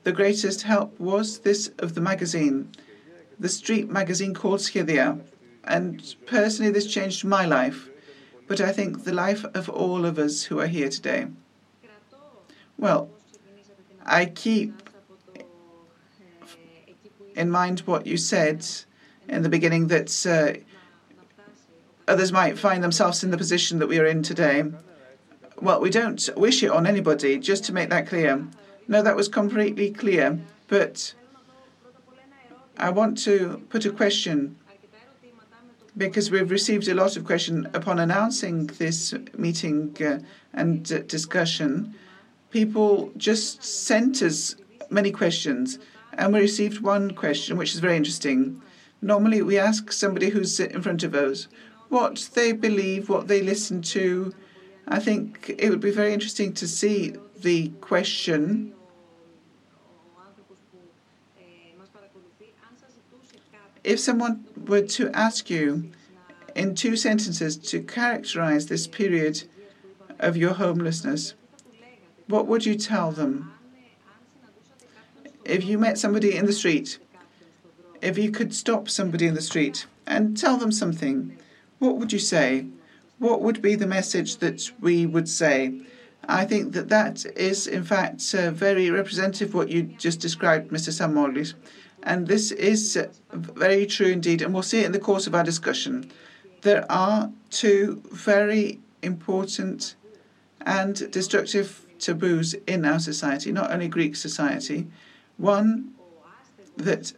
the 0.05 0.13
greatest 0.13 0.63
help 0.63 0.99
was 1.01 1.41
this 1.41 1.69
of 1.79 1.95
the 1.95 2.01
magazine, 2.01 2.71
the 3.41 3.49
street 3.49 3.91
magazine 3.91 4.35
called 4.35 4.61
Shedia. 4.61 5.21
And 5.65 6.15
personally, 6.27 6.71
this 6.71 6.87
changed 6.87 7.25
my 7.25 7.45
life, 7.45 7.89
but 8.47 8.61
I 8.61 8.71
think 8.71 9.03
the 9.03 9.13
life 9.13 9.45
of 9.55 9.69
all 9.69 10.05
of 10.05 10.19
us 10.19 10.45
who 10.45 10.61
are 10.61 10.69
here 10.69 10.89
today. 10.89 11.27
Well, 12.79 13.11
I 14.05 14.27
keep 14.27 14.86
in 17.37 17.51
mind 17.51 17.81
what 17.81 18.07
you 18.07 18.17
said 18.17 18.67
in 19.29 19.43
the 19.43 19.49
beginning 19.49 19.89
that 19.89 20.27
uh, 20.27 20.59
others 22.09 22.33
might 22.33 22.59
find 22.59 22.83
themselves 22.83 23.23
in 23.23 23.31
the 23.31 23.39
position 23.39 23.79
that 23.79 23.87
we 23.87 23.99
are 23.99 24.07
in 24.07 24.23
today. 24.23 24.65
Well, 25.61 25.81
we 25.81 25.91
don't 25.91 26.29
wish 26.37 26.63
it 26.63 26.71
on 26.71 26.87
anybody, 26.87 27.39
just 27.39 27.65
to 27.65 27.73
make 27.73 27.91
that 27.91 28.07
clear. 28.07 28.47
No, 28.89 29.03
that 29.03 29.17
was 29.17 29.29
completely 29.29 29.91
clear. 29.91 30.39
But 30.69 31.15
I 32.77 32.91
want 32.91 33.19
to 33.25 33.63
put 33.69 33.87
a 33.87 33.91
question 33.91 34.57
because 35.97 36.31
we've 36.31 36.51
received 36.51 36.89
a 36.89 36.95
lot 36.95 37.17
of 37.17 37.25
questions 37.25 37.67
upon 37.73 37.99
announcing 37.99 38.67
this 38.67 39.15
meeting 39.37 39.97
uh, 40.05 40.19
and 40.53 40.93
uh, 40.93 40.99
discussion. 41.01 41.95
People 42.51 43.13
just 43.17 43.65
sent 43.65 44.23
us 44.23 44.57
many 44.91 45.11
questions, 45.11 45.79
and 46.17 46.33
we 46.33 46.41
received 46.41 46.81
one 46.81 47.13
question 47.13 47.57
which 47.57 47.75
is 47.75 47.81
very 47.81 47.97
interesting. 47.97 48.63
Normally, 49.03 49.43
we 49.43 49.59
ask 49.59 49.93
somebody 49.93 50.31
who's 50.31 50.59
in 50.59 50.83
front 50.83 51.03
of 51.03 51.15
us 51.15 51.49
what 51.89 52.31
they 52.35 52.53
believe, 52.53 53.09
what 53.09 53.29
they 53.29 53.43
listen 53.43 53.83
to. 53.83 54.35
I 54.89 54.99
think 54.99 55.55
it 55.59 55.71
would 55.71 55.81
be 55.81 55.91
very 55.91 56.13
interesting 56.13 56.53
to 56.55 56.67
see 56.67 57.15
the 57.39 57.69
question 57.81 58.73
If 63.87 64.01
someone 64.01 64.45
were 64.67 64.83
to 64.83 65.11
ask 65.13 65.49
you 65.49 65.93
in 66.57 66.75
two 66.75 66.97
sentences 66.97 67.57
to 67.57 67.81
characterize 67.81 68.67
this 68.67 68.89
period 68.89 69.45
of 70.19 70.37
your 70.37 70.55
homelessness, 70.55 71.35
what 72.27 72.49
would 72.49 72.67
you 72.67 72.75
tell 72.75 73.13
them? 73.13 73.56
If 75.47 75.65
you 75.65 75.79
met 75.79 75.97
somebody 75.97 76.35
in 76.37 76.47
the 76.47 76.53
street, 76.53 76.99
if 78.03 78.19
you 78.19 78.33
could 78.33 78.53
stop 78.53 78.89
somebody 78.89 79.27
in 79.27 79.35
the 79.35 79.41
street 79.41 79.87
and 80.05 80.37
tell 80.37 80.57
them 80.57 80.73
something, 80.73 81.39
what 81.79 81.97
would 81.97 82.13
you 82.13 82.19
say? 82.19 82.67
What 83.19 83.43
would 83.43 83.63
be 83.63 83.77
the 83.77 83.87
message 83.87 84.39
that 84.39 84.71
we 84.81 85.07
would 85.07 85.29
say? 85.29 85.81
I 86.29 86.45
think 86.45 86.73
that 86.73 86.89
that 86.89 87.25
is, 87.37 87.69
in 87.69 87.85
fact, 87.85 88.35
uh, 88.35 88.51
very 88.51 88.91
representative 88.91 89.51
of 89.51 89.55
what 89.55 89.69
you 89.69 89.85
just 89.85 90.19
described, 90.19 90.73
Mr. 90.73 90.91
Samourlis. 90.91 91.55
And 92.03 92.27
this 92.27 92.51
is 92.51 92.99
very 93.33 93.87
true 93.87 94.09
indeed, 94.09 94.43
and 94.43 94.53
we'll 94.53 94.65
see 94.65 94.81
it 94.81 94.87
in 94.87 94.93
the 94.93 94.99
course 94.99 95.29
of 95.29 95.35
our 95.35 95.45
discussion. 95.45 96.11
There 96.63 96.85
are 96.91 97.31
two 97.51 98.03
very 98.11 98.81
important 99.01 99.95
and 100.63 101.09
destructive 101.13 101.87
taboos 102.01 102.55
in 102.67 102.85
our 102.85 102.99
society, 102.99 103.53
not 103.53 103.71
only 103.71 103.87
Greek 103.87 104.17
society. 104.17 104.89
One, 105.37 105.95
that 106.77 107.13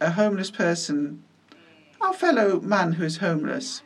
a 0.00 0.12
homeless 0.12 0.50
person, 0.50 1.22
our 2.00 2.14
fellow 2.14 2.60
man 2.60 2.94
who 2.94 3.04
is 3.04 3.18
homeless, 3.18 3.82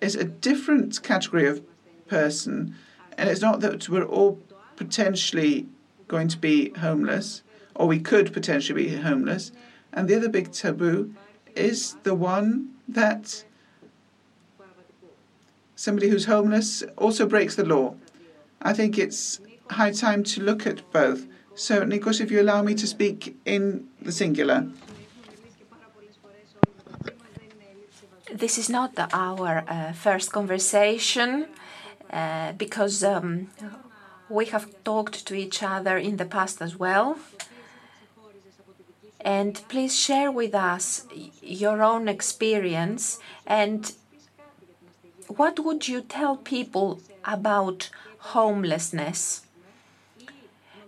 is 0.00 0.14
a 0.14 0.24
different 0.24 1.02
category 1.02 1.46
of 1.46 1.62
person, 2.06 2.76
and 3.16 3.28
it's 3.28 3.40
not 3.40 3.60
that 3.60 3.88
we're 3.88 4.04
all 4.04 4.38
potentially 4.76 5.66
going 6.08 6.28
to 6.28 6.38
be 6.38 6.70
homeless 6.78 7.42
or 7.74 7.86
we 7.86 7.98
could 7.98 8.32
potentially 8.32 8.84
be 8.84 8.96
homeless. 8.96 9.52
And 9.92 10.08
the 10.08 10.16
other 10.16 10.28
big 10.28 10.52
taboo 10.52 11.14
is 11.56 11.96
the 12.02 12.14
one 12.14 12.70
that 12.88 13.44
somebody 15.76 16.08
who's 16.08 16.26
homeless 16.26 16.82
also 16.96 17.26
breaks 17.26 17.56
the 17.56 17.64
law. 17.64 17.94
I 18.62 18.72
think 18.72 18.98
it's 18.98 19.40
high 19.70 19.92
time 19.92 20.22
to 20.24 20.42
look 20.42 20.66
at 20.66 20.90
both. 20.92 21.26
So, 21.56 21.82
Nikos, 21.84 22.20
if 22.20 22.30
you 22.30 22.40
allow 22.40 22.62
me 22.62 22.74
to 22.74 22.86
speak 22.86 23.36
in 23.44 23.86
the 24.02 24.12
singular. 24.12 24.66
This 28.32 28.58
is 28.58 28.68
not 28.68 28.92
our 29.12 29.64
uh, 29.68 29.92
first 29.92 30.32
conversation 30.32 31.46
uh, 32.10 32.52
because 32.52 33.04
um, 33.04 33.48
we 34.28 34.46
have 34.46 34.66
talked 34.84 35.26
to 35.26 35.34
each 35.34 35.62
other 35.62 35.96
in 35.98 36.16
the 36.16 36.24
past 36.24 36.60
as 36.62 36.76
well. 36.78 37.18
And 39.20 39.60
please 39.68 39.96
share 39.98 40.30
with 40.30 40.54
us 40.54 41.06
your 41.42 41.82
own 41.82 42.08
experience 42.08 43.18
and 43.46 43.92
what 45.28 45.58
would 45.58 45.88
you 45.88 46.00
tell 46.02 46.36
people 46.36 47.00
about 47.24 47.90
homelessness 48.18 49.43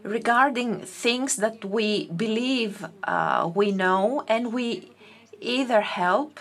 regarding 0.07 0.81
things 0.81 1.37
that 1.37 1.65
we 1.65 2.07
believe 2.09 2.87
uh, 3.05 3.51
we 3.55 3.73
know 3.73 4.25
and 4.29 4.53
we 4.53 4.91
either 5.41 5.81
help 5.81 6.41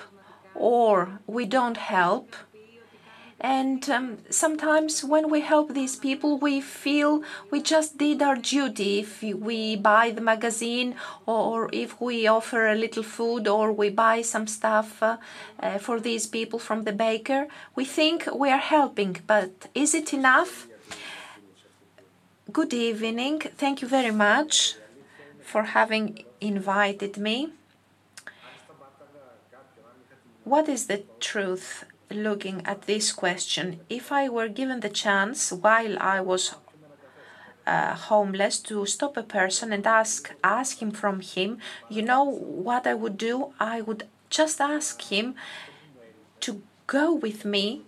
or 0.53 1.19
we 1.27 1.45
don't 1.45 1.77
help 1.77 2.35
And 3.39 3.87
um, 3.89 4.17
sometimes 4.29 5.03
when 5.03 5.29
we 5.29 5.41
help 5.41 5.73
these 5.73 5.95
people, 5.97 6.39
we 6.39 6.61
feel 6.61 7.21
we 7.51 7.61
just 7.61 7.97
did 7.97 8.21
our 8.21 8.37
duty. 8.37 8.99
If 8.99 9.21
we 9.21 9.75
buy 9.75 10.11
the 10.11 10.21
magazine, 10.21 10.95
or 11.25 11.69
if 11.73 11.99
we 11.99 12.27
offer 12.27 12.67
a 12.67 12.75
little 12.75 13.03
food, 13.03 13.47
or 13.47 13.71
we 13.71 13.89
buy 13.89 14.21
some 14.21 14.47
stuff 14.47 15.03
uh, 15.03 15.17
uh, 15.59 15.77
for 15.79 15.99
these 15.99 16.27
people 16.27 16.59
from 16.59 16.85
the 16.85 16.93
baker, 16.93 17.47
we 17.75 17.83
think 17.83 18.27
we 18.33 18.49
are 18.49 18.57
helping. 18.57 19.17
But 19.27 19.67
is 19.75 19.93
it 19.93 20.13
enough? 20.13 20.67
Good 22.51 22.73
evening. 22.73 23.39
Thank 23.39 23.81
you 23.81 23.87
very 23.87 24.11
much 24.11 24.75
for 25.41 25.63
having 25.63 26.23
invited 26.39 27.17
me. 27.17 27.49
What 30.43 30.69
is 30.69 30.87
the 30.87 31.03
truth 31.19 31.85
looking 32.11 32.65
at 32.65 32.83
this 32.83 33.11
question. 33.11 33.79
If 33.89 34.11
I 34.11 34.29
were 34.29 34.47
given 34.47 34.79
the 34.79 34.89
chance 34.89 35.51
while 35.51 35.97
I 35.99 36.21
was 36.21 36.55
uh, 37.65 37.95
homeless 37.95 38.59
to 38.59 38.85
stop 38.85 39.17
a 39.17 39.23
person 39.23 39.73
and 39.73 39.85
ask 39.87 40.31
ask 40.43 40.81
him 40.81 40.91
from 40.91 41.21
him, 41.21 41.57
you 41.89 42.01
know 42.01 42.23
what 42.23 42.85
I 42.85 42.93
would 42.93 43.17
do? 43.17 43.53
I 43.59 43.81
would 43.81 44.07
just 44.29 44.61
ask 44.61 45.01
him 45.01 45.35
to 46.41 46.61
go 46.87 47.13
with 47.13 47.45
me 47.45 47.81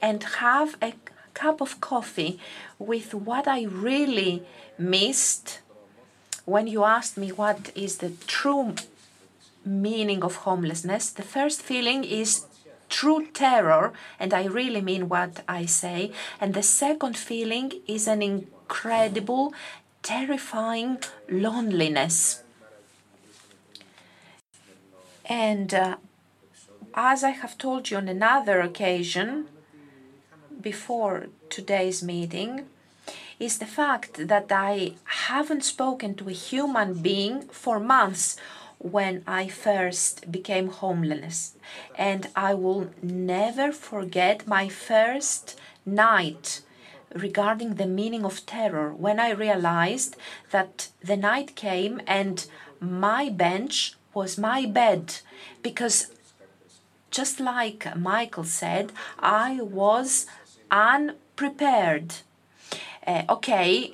and 0.00 0.22
have 0.22 0.76
a 0.80 0.94
cup 1.34 1.60
of 1.60 1.80
coffee 1.80 2.38
with 2.86 3.14
what 3.14 3.46
I 3.48 3.64
really 3.64 4.42
missed 4.78 5.60
when 6.44 6.66
you 6.66 6.84
asked 6.84 7.16
me 7.16 7.30
what 7.30 7.72
is 7.74 7.98
the 7.98 8.10
true 8.26 8.74
meaning 9.64 10.22
of 10.22 10.36
homelessness. 10.36 11.10
The 11.10 11.22
first 11.22 11.62
feeling 11.62 12.04
is 12.04 12.46
true 12.88 13.26
terror, 13.32 13.92
and 14.20 14.34
I 14.34 14.44
really 14.44 14.80
mean 14.80 15.08
what 15.08 15.42
I 15.48 15.66
say. 15.66 16.12
And 16.40 16.54
the 16.54 16.62
second 16.62 17.16
feeling 17.16 17.72
is 17.86 18.06
an 18.06 18.22
incredible, 18.22 19.54
terrifying 20.02 20.98
loneliness. 21.28 22.42
And 25.24 25.72
uh, 25.72 25.96
as 26.94 27.24
I 27.24 27.30
have 27.30 27.56
told 27.56 27.90
you 27.90 27.96
on 27.96 28.08
another 28.08 28.60
occasion 28.60 29.46
before 30.60 31.28
today's 31.48 32.02
meeting, 32.02 32.66
is 33.38 33.58
the 33.58 33.66
fact 33.66 34.28
that 34.28 34.50
I 34.50 34.94
haven't 35.04 35.64
spoken 35.64 36.14
to 36.16 36.28
a 36.28 36.32
human 36.32 36.94
being 36.94 37.42
for 37.48 37.78
months 37.80 38.36
when 38.78 39.22
I 39.26 39.48
first 39.48 40.30
became 40.30 40.68
homeless. 40.68 41.56
And 41.96 42.28
I 42.36 42.54
will 42.54 42.90
never 43.02 43.72
forget 43.72 44.46
my 44.46 44.68
first 44.68 45.58
night 45.86 46.60
regarding 47.14 47.74
the 47.74 47.86
meaning 47.86 48.24
of 48.24 48.44
terror 48.44 48.92
when 48.92 49.18
I 49.20 49.30
realized 49.30 50.16
that 50.50 50.88
the 51.02 51.16
night 51.16 51.54
came 51.54 52.00
and 52.06 52.46
my 52.80 53.28
bench 53.30 53.94
was 54.12 54.36
my 54.36 54.66
bed 54.66 55.20
because 55.62 56.10
just 57.10 57.38
like 57.40 57.96
Michael 57.96 58.44
said, 58.44 58.92
I 59.18 59.60
was 59.60 60.26
unprepared. 60.70 62.14
Uh, 63.06 63.22
okay, 63.28 63.92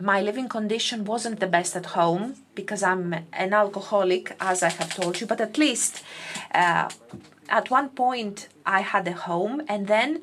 my 0.00 0.20
living 0.20 0.48
condition 0.48 1.04
wasn't 1.04 1.40
the 1.40 1.46
best 1.46 1.74
at 1.74 1.86
home 1.86 2.34
because 2.54 2.82
I'm 2.82 3.14
an 3.32 3.52
alcoholic, 3.54 4.36
as 4.40 4.62
I 4.62 4.68
have 4.68 4.94
told 4.94 5.20
you, 5.20 5.26
but 5.26 5.40
at 5.40 5.56
least 5.56 6.02
uh, 6.54 6.88
at 7.48 7.70
one 7.70 7.88
point 7.90 8.48
I 8.66 8.80
had 8.80 9.08
a 9.08 9.12
home, 9.12 9.62
and 9.68 9.86
then 9.86 10.20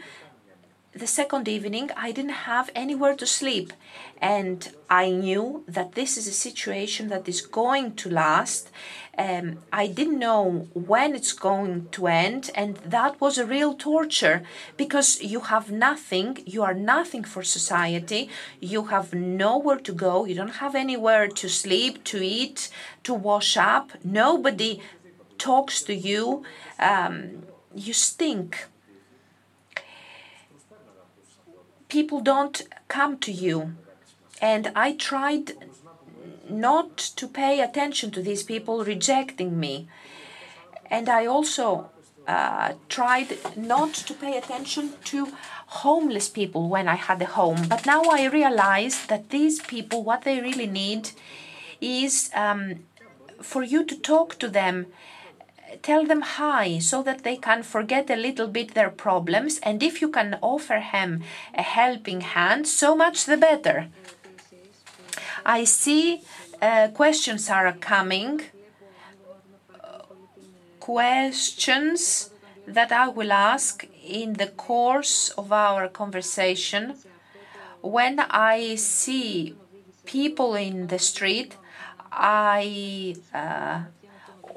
the 0.95 1.07
second 1.07 1.47
evening 1.47 1.89
I 1.97 2.11
didn't 2.11 2.47
have 2.51 2.69
anywhere 2.75 3.15
to 3.15 3.25
sleep. 3.25 3.73
And 4.21 4.71
I 4.89 5.09
knew 5.09 5.63
that 5.67 5.93
this 5.93 6.17
is 6.17 6.27
a 6.27 6.31
situation 6.31 7.09
that 7.09 7.27
is 7.27 7.41
going 7.41 7.95
to 7.95 8.09
last 8.09 8.69
um, 9.17 9.59
I 9.71 9.87
didn't 9.87 10.17
know 10.17 10.67
when 10.73 11.13
it's 11.13 11.33
going 11.33 11.87
to 11.91 12.07
end, 12.07 12.49
and 12.55 12.77
that 12.77 13.21
was 13.21 13.37
a 13.37 13.45
real 13.45 13.75
torture 13.75 14.41
because 14.75 15.21
you 15.21 15.41
have 15.41 15.71
nothing, 15.71 16.39
you 16.47 16.63
are 16.63 16.73
nothing 16.73 17.23
for 17.23 17.43
society, 17.43 18.29
you 18.59 18.85
have 18.85 19.13
nowhere 19.13 19.77
to 19.77 19.93
go, 19.93 20.25
you 20.25 20.33
don't 20.33 20.55
have 20.55 20.73
anywhere 20.73 21.27
to 21.27 21.47
sleep, 21.47 22.03
to 22.05 22.23
eat, 22.23 22.69
to 23.03 23.13
wash 23.13 23.55
up, 23.55 23.91
nobody 24.03 24.81
talks 25.37 25.83
to 25.83 25.93
you, 25.93 26.43
um, 26.79 27.43
you 27.75 27.93
stink. 27.93 28.65
People 31.93 32.21
don't 32.21 32.57
come 32.87 33.19
to 33.19 33.31
you. 33.31 33.75
And 34.41 34.71
I 34.75 34.93
tried 34.93 35.47
not 36.49 36.97
to 37.19 37.27
pay 37.27 37.61
attention 37.61 38.09
to 38.11 38.21
these 38.27 38.41
people 38.41 38.83
rejecting 38.83 39.59
me. 39.59 39.87
And 40.89 41.07
I 41.07 41.27
also 41.27 41.91
uh, 42.27 42.73
tried 42.89 43.37
not 43.55 43.93
to 44.07 44.13
pay 44.15 44.37
attention 44.37 44.93
to 45.11 45.19
homeless 45.83 46.29
people 46.29 46.67
when 46.67 46.87
I 46.87 46.95
had 46.95 47.21
a 47.21 47.33
home. 47.39 47.67
But 47.67 47.85
now 47.85 48.01
I 48.19 48.25
realize 48.25 49.05
that 49.05 49.29
these 49.29 49.61
people, 49.61 50.03
what 50.03 50.23
they 50.23 50.41
really 50.41 50.69
need 50.83 51.11
is 51.79 52.31
um, 52.33 52.61
for 53.39 53.61
you 53.61 53.85
to 53.85 53.95
talk 54.11 54.39
to 54.39 54.49
them, 54.49 54.87
tell 55.81 56.05
them 56.05 56.21
hi 56.21 56.79
so 56.79 57.01
that 57.03 57.23
they 57.23 57.37
can 57.37 57.63
forget 57.63 58.09
a 58.09 58.15
little 58.15 58.47
bit 58.47 58.73
their 58.73 58.89
problems. 58.89 59.59
And 59.59 59.81
if 59.81 60.01
you 60.01 60.09
can 60.09 60.37
offer 60.41 60.83
them 60.91 61.23
a 61.53 61.61
helping 61.61 62.21
hand, 62.21 62.67
so 62.67 62.95
much 62.95 63.25
the 63.25 63.37
better. 63.37 63.87
I 65.45 65.63
see 65.65 66.21
uh, 66.61 66.89
questions 66.93 67.49
are 67.49 67.73
coming. 67.73 68.41
Questions 70.79 72.29
that 72.67 72.91
I 72.91 73.07
will 73.07 73.31
ask 73.31 73.85
in 74.05 74.33
the 74.33 74.47
course 74.47 75.29
of 75.37 75.51
our 75.51 75.87
conversation. 75.87 76.95
When 77.81 78.19
I 78.19 78.75
see 78.75 79.55
people 80.05 80.55
in 80.55 80.87
the 80.87 80.99
street, 80.99 81.57
I 82.11 83.15
uh, 83.33 83.81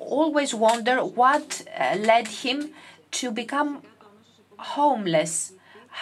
always 0.07 0.55
wonder 0.55 1.05
what 1.05 1.63
uh, 1.79 1.97
led 1.99 2.29
him 2.29 2.71
to 3.13 3.31
become 3.31 3.83
homeless 4.59 5.53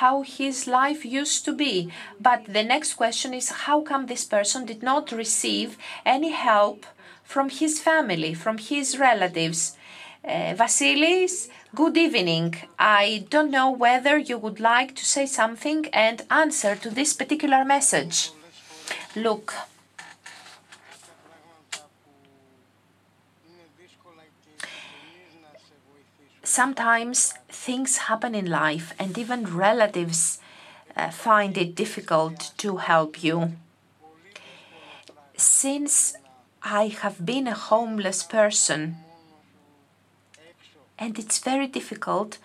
how 0.01 0.23
his 0.23 0.67
life 0.67 1.05
used 1.05 1.45
to 1.45 1.53
be. 1.53 1.89
But 2.21 2.47
the 2.47 2.65
next 2.65 2.95
question 2.95 3.33
is 3.33 3.65
how 3.67 3.83
come 3.83 4.07
this 4.07 4.25
person 4.25 4.67
did 4.67 4.83
not 4.83 5.13
receive 5.13 5.79
any 6.05 6.31
help 6.31 6.85
from 7.23 7.49
his 7.49 7.81
family, 7.81 8.35
from 8.35 8.59
his 8.59 8.99
relatives? 8.99 9.77
Uh, 10.25 10.55
Vasilis, 10.61 11.49
good 11.75 11.97
evening. 11.97 12.57
I 12.79 13.27
don't 13.31 13.53
know 13.53 13.71
whether 13.71 14.19
you 14.19 14.37
would 14.37 14.59
like 14.59 14.97
to 14.97 15.05
say 15.05 15.27
something 15.27 15.87
and 15.93 16.23
answer 16.29 16.75
to 16.77 16.91
this 16.91 17.13
particular 17.13 17.65
message. 17.65 18.33
Look, 19.15 19.55
sometimes 26.55 27.35
things 27.49 28.07
happen 28.09 28.33
in 28.33 28.47
life, 28.47 28.95
and 28.97 29.19
even 29.19 29.57
relatives 29.57 30.39
uh, 30.97 31.11
find 31.11 31.59
it 31.59 31.75
difficult 31.75 32.53
to 32.57 32.77
help 32.77 33.25
you. 33.25 33.53
Since 35.37 36.15
I 36.63 36.85
have 37.03 37.27
been 37.27 37.49
a 37.49 37.61
homeless 37.71 38.23
person, 38.23 38.97
and 40.97 41.19
it's 41.19 41.41
very 41.41 41.67
difficult 41.67 42.39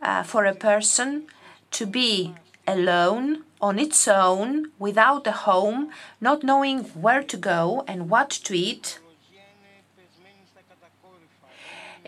uh, 0.00 0.22
for 0.22 0.44
a 0.44 0.54
person 0.54 1.26
to 1.72 1.84
be 1.84 2.34
alone 2.64 3.42
on 3.60 3.78
its 3.80 4.06
own 4.06 4.70
without 4.78 5.26
a 5.26 5.38
home, 5.48 5.90
not 6.20 6.44
knowing 6.44 6.84
where 7.04 7.24
to 7.24 7.36
go 7.36 7.82
and 7.88 8.08
what 8.08 8.30
to 8.30 8.54
eat 8.54 9.00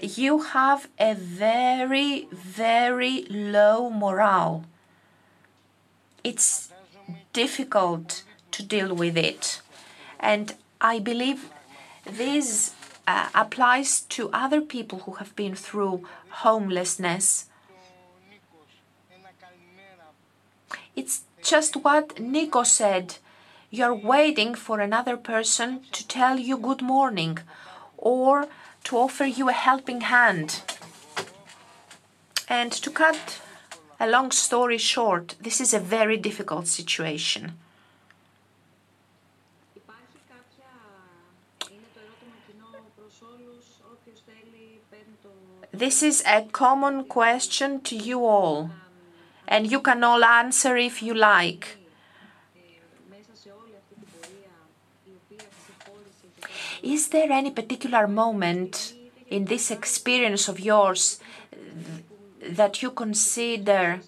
you 0.02 0.42
have 0.42 0.88
a 0.98 1.14
very, 1.14 2.26
very 2.32 3.24
low 3.28 3.90
morale. 3.90 4.64
It's 6.24 6.72
difficult 7.32 8.22
to 8.52 8.62
deal 8.62 8.94
with 8.94 9.16
it. 9.16 9.60
And 10.18 10.54
I 10.80 10.98
believe 10.98 11.50
this 12.04 12.74
uh, 13.06 13.28
applies 13.34 14.00
to 14.02 14.30
other 14.32 14.60
people 14.60 15.00
who 15.00 15.12
have 15.12 15.34
been 15.36 15.54
through 15.54 16.06
homelessness. 16.30 17.46
It's 20.96 21.22
just 21.42 21.76
what 21.76 22.20
Nico 22.20 22.62
said. 22.62 23.16
You're 23.70 23.94
waiting 23.94 24.54
for 24.54 24.80
another 24.80 25.16
person 25.16 25.82
to 25.92 26.06
tell 26.06 26.38
you 26.38 26.56
good 26.56 26.82
morning 26.82 27.38
or 27.96 28.48
to 28.84 28.96
offer 28.96 29.24
you 29.24 29.48
a 29.48 29.52
helping 29.52 30.02
hand 30.02 30.62
and 32.48 32.72
to 32.72 32.90
cut 32.90 33.40
a 34.00 34.08
long 34.08 34.30
story 34.30 34.78
short, 34.78 35.36
this 35.40 35.60
is 35.60 35.72
a 35.72 35.78
very 35.78 36.16
difficult 36.16 36.66
situation. 36.66 37.52
This 45.72 46.02
is 46.02 46.22
a 46.26 46.42
common 46.42 47.04
question 47.04 47.80
to 47.82 47.96
you 47.96 48.26
all, 48.26 48.70
and 49.48 49.70
you 49.70 49.80
can 49.80 50.04
all 50.04 50.22
answer 50.24 50.76
if 50.76 51.02
you 51.02 51.14
like. 51.14 51.79
Is 56.82 57.08
there 57.08 57.30
any 57.30 57.50
particular 57.50 58.08
moment 58.08 58.94
in 59.28 59.44
this 59.44 59.70
experience 59.70 60.48
of 60.48 60.58
yours 60.58 61.20
that 62.42 62.82
you 62.82 62.90
consider 62.90 64.00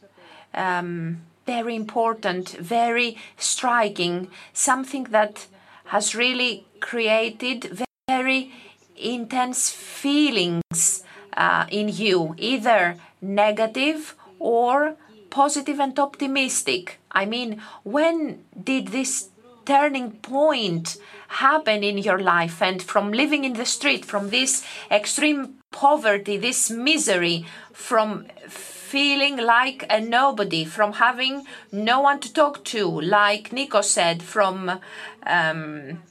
um, 0.55 1.21
very 1.47 1.77
important, 1.77 2.51
very 2.51 3.17
striking, 3.37 4.29
something 4.53 5.05
that 5.05 5.47
has 5.87 6.15
really 6.15 6.65
created 6.81 7.85
very 8.09 8.53
intense 8.97 9.71
feelings 9.71 11.05
uh, 11.37 11.67
in 11.71 11.89
you, 11.89 12.35
either 12.39 12.97
negative 13.21 14.15
or 14.39 14.97
positive 15.31 15.81
and 15.81 15.99
optimistic. 15.99 16.99
I 17.11 17.25
mean, 17.27 17.61
when 17.85 18.45
did 18.63 18.89
this 18.89 19.29
turning 19.64 20.12
point 20.12 20.98
happen 21.29 21.83
in 21.83 21.98
your 21.98 22.18
life 22.18 22.61
and 22.62 22.83
from 22.83 23.12
living 23.12 23.44
in 23.44 23.55
the 23.55 23.64
street, 23.64 24.05
from 24.05 24.31
this 24.31 24.64
extreme 24.90 25.59
poverty, 25.70 26.37
this 26.37 26.70
misery, 26.70 27.46
from 27.72 28.27
feeling 28.48 29.37
like 29.38 29.87
a 29.88 30.01
nobody, 30.01 30.64
from 30.64 30.94
having 30.94 31.46
no 31.72 32.01
one 32.01 32.20
to 32.20 32.33
talk 32.33 32.62
to, 32.64 33.01
like 33.01 33.53
Nico 33.53 33.81
said, 33.81 34.22
from 34.22 34.81
um, 35.27 36.03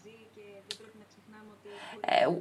uh, 2.07 2.33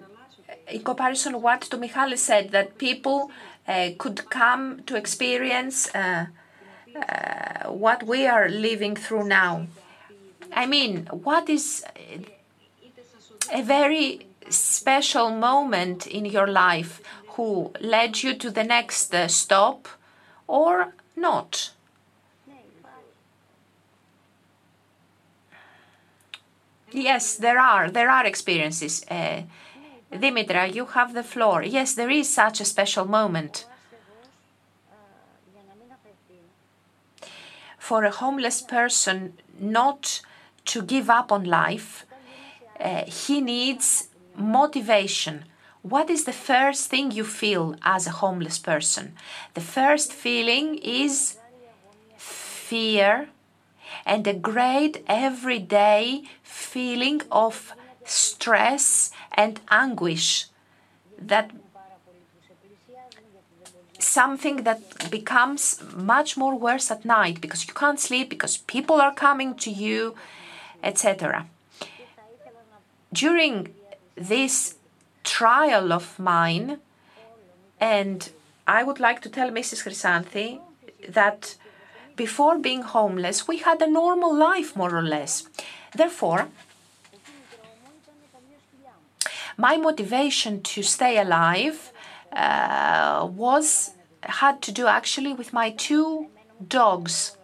in 0.69 0.83
comparison 0.83 1.43
what 1.43 1.61
to 1.63 1.77
Michal 1.77 2.17
said, 2.17 2.51
that 2.53 2.79
people 2.79 3.31
uh, 3.69 3.91
could 3.99 4.31
come 4.31 4.83
to 4.87 4.97
experience 4.97 5.95
uh, 5.95 6.27
uh, 6.97 7.69
what 7.71 8.03
we 8.05 8.27
are 8.27 8.49
living 8.49 8.97
through 8.97 9.25
now. 9.25 9.67
I 10.53 10.67
mean, 10.67 11.07
what 11.11 11.49
is 11.49 11.85
a 13.53 13.63
very 13.63 14.27
special 14.49 15.31
moment 15.31 16.07
in 16.07 16.25
your 16.25 16.47
life 16.47 17.01
who 17.35 17.73
led 17.81 18.23
you 18.23 18.35
to 18.35 18.51
the 18.51 18.65
next 18.65 19.15
uh, 19.15 19.29
stop 19.29 19.89
or 20.47 20.95
not? 21.17 21.71
Yes, 26.93 27.37
there 27.37 27.59
are. 27.59 27.89
There 27.91 28.11
are 28.11 28.27
experiences. 28.27 29.05
Uh, 29.09 29.43
Dimitra, 30.13 30.75
you 30.75 30.87
have 30.87 31.15
the 31.15 31.23
floor. 31.23 31.63
Yes, 31.63 31.95
there 31.95 32.11
is 32.11 32.29
such 32.29 32.61
a 32.61 32.65
special 32.65 33.05
moment. 33.05 33.65
For 37.79 38.05
a 38.05 38.11
homeless 38.11 38.61
person 38.61 39.35
not 39.59 40.21
to 40.67 40.83
give 40.83 41.11
up 41.11 41.33
on 41.33 41.45
life, 41.45 42.07
uh, 42.79 43.05
he 43.05 43.41
needs 43.41 44.09
motivation. 44.37 45.45
What 45.83 46.11
is 46.11 46.25
the 46.25 46.33
first 46.33 46.91
thing 46.91 47.11
you 47.11 47.25
feel 47.25 47.75
as 47.83 48.07
a 48.07 48.11
homeless 48.11 48.59
person? 48.59 49.15
The 49.55 49.61
first 49.61 50.13
feeling 50.13 50.79
is 50.79 51.39
fear 52.17 53.29
and 54.05 54.27
a 54.27 54.35
great 54.35 55.03
everyday 55.07 56.23
feeling 56.43 57.23
of 57.31 57.73
stress 58.05 59.11
and 59.33 59.61
anguish 59.71 60.47
that 61.19 61.51
something 63.99 64.65
that 64.65 65.11
becomes 65.11 65.83
much 65.95 66.37
more 66.37 66.57
worse 66.57 66.91
at 66.91 67.05
night 67.05 67.41
because 67.41 67.67
you 67.67 67.75
can't 67.75 68.01
sleep 68.01 68.29
because 68.31 68.57
people 68.57 69.01
are 69.01 69.15
coming 69.15 69.55
to 69.55 69.71
you 69.71 70.15
etc 70.83 71.47
during 73.13 73.75
this 74.17 74.77
trial 75.25 75.93
of 75.93 76.19
mine 76.19 76.79
and 77.81 78.31
i 78.67 78.83
would 78.83 79.01
like 79.01 79.21
to 79.21 79.29
tell 79.29 79.51
mrs 79.51 79.83
chrysanthi 79.85 80.61
that 81.09 81.57
before 82.17 82.59
being 82.59 82.83
homeless 82.83 83.47
we 83.49 83.59
had 83.59 83.81
a 83.83 83.91
normal 83.91 84.35
life 84.35 84.77
more 84.77 84.95
or 84.95 85.03
less 85.03 85.49
therefore 85.95 86.49
my 89.57 89.77
motivation 89.77 90.63
to 90.63 90.83
stay 90.83 91.19
alive 91.19 91.93
uh, 92.33 93.29
was 93.31 93.91
had 94.23 94.63
to 94.63 94.73
do 94.73 94.87
actually 94.87 95.33
with 95.33 95.53
my 95.53 95.71
two 95.71 96.29
dogs. 96.67 97.37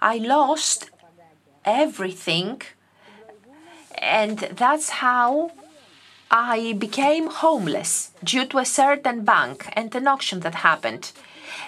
I 0.00 0.18
lost 0.18 0.90
everything, 1.64 2.62
and 3.98 4.38
that's 4.38 4.90
how 4.90 5.52
I 6.30 6.74
became 6.78 7.28
homeless 7.28 8.10
due 8.22 8.46
to 8.46 8.58
a 8.58 8.64
certain 8.64 9.24
bank 9.24 9.68
and 9.74 9.94
an 9.94 10.06
auction 10.06 10.40
that 10.40 10.56
happened. 10.56 11.12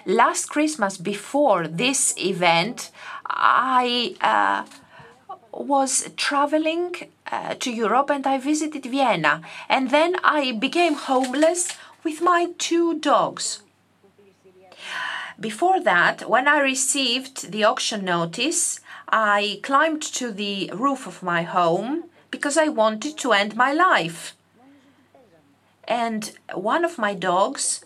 Last 0.04 0.46
Christmas, 0.46 0.96
before 0.96 1.68
this 1.68 2.16
event, 2.18 2.90
I 3.26 4.16
uh, 4.20 4.64
was 5.52 6.10
traveling 6.16 6.94
uh, 7.30 7.54
to 7.54 7.72
Europe 7.72 8.10
and 8.10 8.26
I 8.26 8.38
visited 8.38 8.86
Vienna. 8.86 9.42
And 9.68 9.90
then 9.90 10.16
I 10.22 10.52
became 10.52 10.94
homeless 10.94 11.76
with 12.04 12.20
my 12.20 12.48
two 12.58 12.98
dogs. 12.98 13.62
Before 15.38 15.80
that, 15.80 16.28
when 16.28 16.48
I 16.48 16.60
received 16.60 17.52
the 17.52 17.64
auction 17.64 18.04
notice, 18.04 18.80
I 19.08 19.60
climbed 19.62 20.02
to 20.02 20.32
the 20.32 20.70
roof 20.74 21.06
of 21.06 21.22
my 21.22 21.42
home 21.42 22.04
because 22.30 22.56
I 22.56 22.68
wanted 22.68 23.16
to 23.18 23.32
end 23.32 23.56
my 23.56 23.72
life. 23.72 24.36
And 25.88 26.32
one 26.52 26.84
of 26.84 26.98
my 26.98 27.14
dogs 27.14 27.84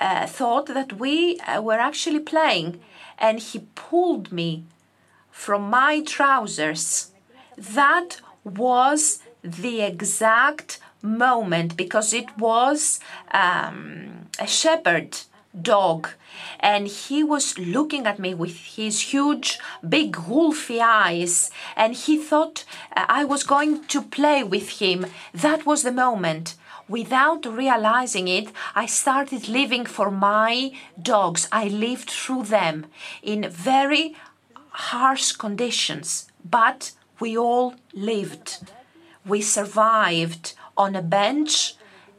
uh, 0.00 0.26
thought 0.26 0.66
that 0.66 0.94
we 0.94 1.38
uh, 1.40 1.62
were 1.62 1.78
actually 1.78 2.20
playing, 2.20 2.80
and 3.18 3.38
he 3.38 3.60
pulled 3.74 4.32
me 4.32 4.64
from 5.30 5.70
my 5.70 6.02
trousers. 6.02 7.12
That 7.56 8.20
was 8.44 9.20
the 9.42 9.82
exact 9.82 10.80
moment 11.00 11.76
because 11.76 12.12
it 12.12 12.36
was 12.38 12.98
um, 13.30 14.26
a 14.38 14.46
shepherd 14.46 15.18
dog. 15.62 16.08
And 16.60 16.86
he 16.86 17.22
was 17.22 17.58
looking 17.58 18.06
at 18.06 18.18
me 18.18 18.34
with 18.34 18.56
his 18.76 19.12
huge 19.12 19.58
big 19.86 20.12
wolfy 20.12 20.80
eyes. 20.80 21.50
And 21.76 21.94
he 21.94 22.18
thought 22.18 22.64
uh, 22.96 23.04
i 23.08 23.24
was 23.24 23.42
going 23.42 23.84
to 23.84 24.02
play 24.02 24.42
with 24.42 24.68
him. 24.80 25.06
That 25.32 25.66
was 25.66 25.82
the 25.82 25.92
moment. 25.92 26.54
Without 26.88 27.44
realizing 27.44 28.28
it 28.28 28.48
i 28.74 28.86
started 28.86 29.48
living 29.48 29.84
for 29.86 30.10
my 30.10 30.72
dogs. 31.00 31.48
I 31.52 31.68
lived 31.68 32.10
through 32.10 32.44
them 32.44 32.86
in 33.22 33.48
very 33.48 34.16
harsh 34.70 35.32
conditions. 35.32 36.30
But 36.44 36.92
we 37.20 37.36
all 37.36 37.74
lived. 37.92 38.70
We 39.26 39.42
survived 39.42 40.54
on 40.76 40.94
a 40.94 41.02
bench, 41.02 41.74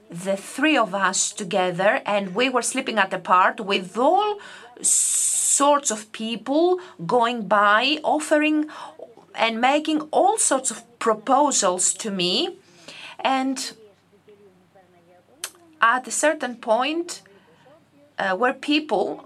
the 0.09 0.35
three 0.35 0.75
of 0.75 0.95
us 0.95 1.31
together, 1.31 2.01
and 2.05 2.33
we 2.33 2.49
were 2.49 2.61
sleeping 2.61 2.97
at 2.97 3.13
a 3.13 3.19
part 3.19 3.59
with 3.59 3.97
all 3.97 4.39
sorts 4.81 5.91
of 5.91 6.11
people 6.11 6.79
going 7.05 7.47
by, 7.47 7.99
offering 8.03 8.69
and 9.35 9.61
making 9.61 10.01
all 10.11 10.37
sorts 10.37 10.71
of 10.71 10.83
proposals 10.99 11.93
to 11.93 12.09
me. 12.11 12.57
And 13.19 13.71
at 15.81 16.07
a 16.07 16.11
certain 16.11 16.55
point, 16.55 17.21
uh, 18.17 18.35
where 18.35 18.53
people 18.53 19.25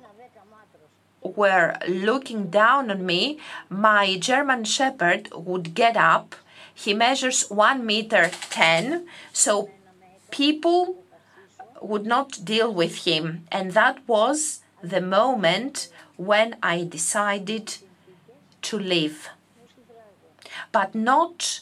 were 1.22 1.78
looking 1.88 2.50
down 2.50 2.92
on 2.92 3.06
me, 3.06 3.40
my 3.70 4.18
German 4.18 4.66
Shepherd 4.66 5.30
would 5.34 5.74
get 5.74 5.96
up. 5.96 6.36
He 6.74 6.94
measures 6.94 7.50
1 7.50 7.86
meter 7.86 8.30
10, 8.50 9.08
so 9.32 9.70
people 10.34 11.04
would 11.80 12.06
not 12.06 12.44
deal 12.44 12.74
with 12.74 13.06
him. 13.08 13.26
And 13.52 13.72
that 13.74 13.98
was 14.08 14.62
the 14.82 15.02
moment 15.02 15.90
when 16.18 16.56
I 16.64 16.76
decided 16.98 17.78
to 18.64 18.80
leave. 18.80 19.30
But 20.72 20.96
not 20.96 21.62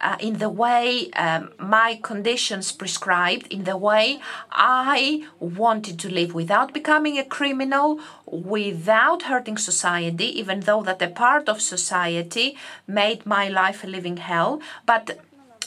uh, 0.00 0.16
in 0.20 0.34
the 0.38 0.48
way 0.48 1.10
um, 1.12 1.50
my 1.58 1.98
conditions 2.02 2.70
prescribed, 2.70 3.46
in 3.56 3.64
the 3.64 3.76
way 3.76 4.20
I 4.50 5.26
wanted 5.40 5.98
to 6.00 6.08
live 6.18 6.32
without 6.34 6.72
becoming 6.72 7.18
a 7.18 7.24
criminal, 7.24 8.00
without 8.26 9.22
hurting 9.22 9.58
society, 9.58 10.28
even 10.40 10.60
though 10.60 10.82
that 10.82 11.02
a 11.02 11.08
part 11.08 11.48
of 11.48 11.60
society 11.60 12.56
made 12.86 13.26
my 13.26 13.48
life 13.48 13.82
a 13.82 13.86
living 13.86 14.18
hell, 14.18 14.60
but 14.86 15.18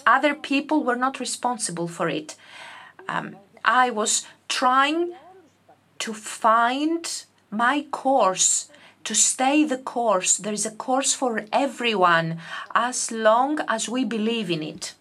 other 0.06 0.34
people 0.36 0.84
were 0.84 0.96
not 0.96 1.20
responsible 1.20 1.88
for 1.88 2.10
it. 2.10 2.36
Um, 3.08 3.36
I 3.64 3.90
was 3.90 4.26
trying 4.48 5.14
to 6.00 6.14
find 6.14 7.26
my 7.52 7.86
course 7.92 8.70
to 9.04 9.16
stay 9.16 9.64
the 9.64 9.78
course. 9.78 10.38
There 10.38 10.54
is 10.54 10.66
a 10.66 10.72
course 10.72 11.14
for 11.14 11.46
everyone 11.54 12.40
as 12.74 13.12
long 13.12 13.60
as 13.68 13.88
we 13.88 14.04
believe 14.04 14.50
in 14.52 14.64
it. 14.64 14.94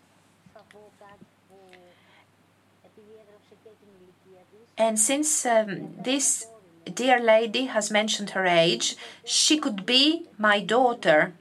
And 4.77 4.99
since 4.99 5.47
um, 5.47 5.95
this 6.03 6.47
dear 6.93 7.21
lady 7.21 7.67
has 7.67 7.91
mentioned 7.91 8.31
her 8.31 8.45
age, 8.45 8.97
she 9.25 9.59
could 9.59 9.87
be 9.87 10.27
my 10.37 10.61
daughter. 10.61 11.33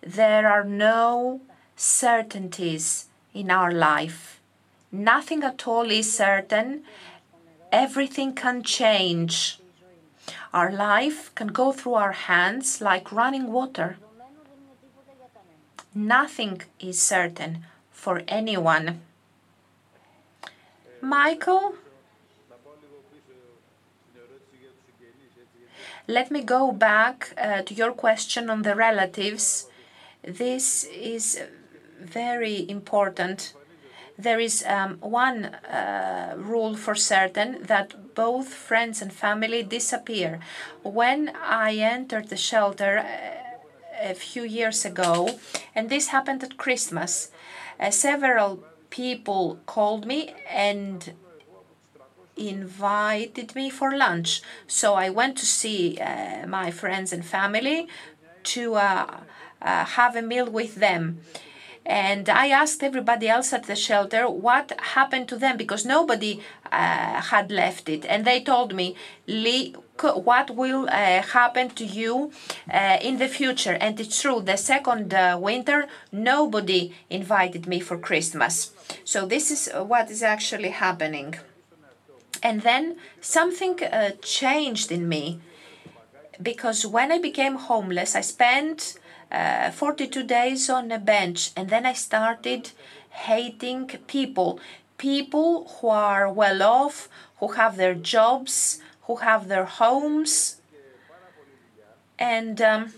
There 0.00 0.48
are 0.48 0.64
no 0.64 1.40
certainties 1.76 3.06
in 3.34 3.50
our 3.50 3.70
life. 3.70 4.40
Nothing 4.90 5.42
at 5.42 5.66
all 5.66 5.90
is 5.90 6.16
certain, 6.16 6.82
everything 7.70 8.34
can 8.34 8.62
change. 8.62 9.58
Our 10.52 10.72
life 10.72 11.34
can 11.34 11.48
go 11.48 11.72
through 11.72 11.94
our 11.94 12.12
hands 12.12 12.80
like 12.80 13.12
running 13.12 13.52
water. 13.52 13.98
Nothing 15.94 16.62
is 16.80 17.00
certain 17.00 17.64
for 17.90 18.22
anyone. 18.28 19.00
Michael, 21.00 21.74
let 26.06 26.30
me 26.30 26.42
go 26.42 26.72
back 26.72 27.34
uh, 27.36 27.62
to 27.62 27.74
your 27.74 27.92
question 27.92 28.48
on 28.48 28.62
the 28.62 28.74
relatives. 28.74 29.67
This 30.28 30.84
is 30.84 31.40
very 32.00 32.68
important 32.68 33.54
there 34.18 34.40
is 34.40 34.64
um, 34.66 34.98
one 35.00 35.44
uh, 35.44 36.34
rule 36.36 36.74
for 36.74 36.96
certain 36.96 37.62
that 37.62 38.16
both 38.16 38.48
friends 38.48 39.00
and 39.00 39.12
family 39.12 39.62
disappear. 39.62 40.40
When 40.82 41.32
I 41.40 41.76
entered 41.76 42.28
the 42.28 42.36
shelter 42.36 42.98
uh, 42.98 44.10
a 44.10 44.14
few 44.14 44.42
years 44.42 44.84
ago, 44.84 45.38
and 45.72 45.88
this 45.88 46.08
happened 46.08 46.42
at 46.42 46.56
Christmas, 46.56 47.30
uh, 47.78 47.92
several 47.92 48.64
people 48.90 49.60
called 49.66 50.04
me 50.04 50.34
and 50.50 51.12
invited 52.36 53.54
me 53.54 53.70
for 53.70 53.96
lunch. 53.96 54.42
So 54.66 54.94
I 54.94 55.10
went 55.10 55.38
to 55.38 55.46
see 55.46 55.98
uh, 56.00 56.44
my 56.48 56.72
friends 56.72 57.12
and 57.12 57.24
family 57.24 57.86
to 58.44 58.74
uh, 58.74 59.20
uh, 59.62 59.84
have 59.84 60.16
a 60.16 60.22
meal 60.22 60.50
with 60.50 60.76
them. 60.76 61.20
And 61.86 62.28
I 62.28 62.48
asked 62.48 62.82
everybody 62.82 63.28
else 63.30 63.54
at 63.54 63.64
the 63.64 63.74
shelter 63.74 64.28
what 64.28 64.78
happened 64.78 65.26
to 65.28 65.36
them 65.38 65.56
because 65.56 65.86
nobody 65.86 66.42
uh, 66.70 67.22
had 67.22 67.50
left 67.50 67.88
it. 67.88 68.04
And 68.04 68.26
they 68.26 68.42
told 68.42 68.74
me, 68.74 68.94
Lee, 69.26 69.74
what 70.02 70.50
will 70.50 70.86
uh, 70.88 71.22
happen 71.22 71.70
to 71.70 71.84
you 71.84 72.30
uh, 72.70 72.98
in 73.00 73.18
the 73.18 73.26
future. 73.26 73.78
And 73.80 73.98
it's 73.98 74.20
true, 74.20 74.42
the 74.42 74.58
second 74.58 75.14
uh, 75.14 75.38
winter, 75.40 75.86
nobody 76.12 76.92
invited 77.08 77.66
me 77.66 77.80
for 77.80 77.96
Christmas. 77.96 78.70
So 79.04 79.24
this 79.24 79.50
is 79.50 79.70
what 79.74 80.10
is 80.10 80.22
actually 80.22 80.70
happening. 80.70 81.36
And 82.42 82.62
then 82.62 82.96
something 83.20 83.82
uh, 83.82 84.10
changed 84.22 84.92
in 84.92 85.08
me 85.08 85.40
because 86.40 86.86
when 86.86 87.10
I 87.10 87.18
became 87.18 87.56
homeless, 87.56 88.14
I 88.14 88.20
spent 88.20 88.98
uh, 89.30 89.70
42 89.70 90.22
days 90.22 90.70
on 90.70 90.90
a 90.90 90.98
bench, 90.98 91.50
and 91.56 91.68
then 91.68 91.84
I 91.84 91.92
started 91.92 92.70
hating 93.10 93.88
people. 94.06 94.60
People 94.96 95.68
who 95.80 95.88
are 95.88 96.32
well 96.32 96.62
off, 96.62 97.08
who 97.38 97.48
have 97.52 97.76
their 97.76 97.94
jobs, 97.94 98.80
who 99.02 99.16
have 99.16 99.48
their 99.48 99.64
homes. 99.64 100.60
And 102.18 102.60
um, 102.60 102.92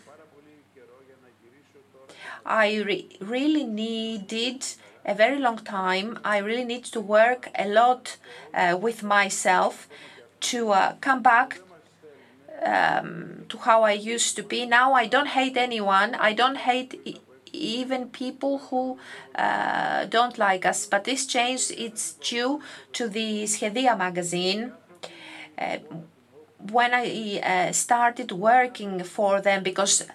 I 2.46 2.80
re 2.80 3.06
really 3.20 3.64
needed 3.64 4.64
a 5.04 5.14
very 5.14 5.38
long 5.38 5.58
time. 5.58 6.18
I 6.24 6.38
really 6.38 6.64
need 6.64 6.84
to 6.84 7.00
work 7.00 7.48
a 7.54 7.68
lot 7.68 8.16
uh, 8.54 8.78
with 8.80 9.02
myself 9.02 9.88
to 10.40 10.70
uh, 10.70 10.94
come 11.00 11.22
back 11.22 11.60
um, 12.64 13.44
to 13.48 13.58
how 13.58 13.82
I 13.82 13.92
used 13.92 14.36
to 14.36 14.42
be. 14.42 14.66
Now 14.66 14.92
I 14.92 15.06
don't 15.06 15.28
hate 15.28 15.56
anyone. 15.56 16.14
I 16.14 16.32
don't 16.32 16.58
hate 16.58 17.00
e 17.04 17.20
even 17.52 18.08
people 18.10 18.58
who 18.58 18.96
uh, 19.34 20.04
don't 20.04 20.38
like 20.38 20.64
us. 20.64 20.86
But 20.86 21.02
this 21.04 21.26
change 21.26 21.72
it's 21.76 22.12
due 22.12 22.60
to 22.92 23.08
the 23.08 23.44
Shedia 23.44 23.98
magazine. 23.98 24.72
Uh, 25.58 25.78
when 26.70 26.94
I 26.94 27.40
uh, 27.40 27.72
started 27.72 28.30
working 28.32 29.02
for 29.02 29.40
them, 29.40 29.62
because 29.62 30.06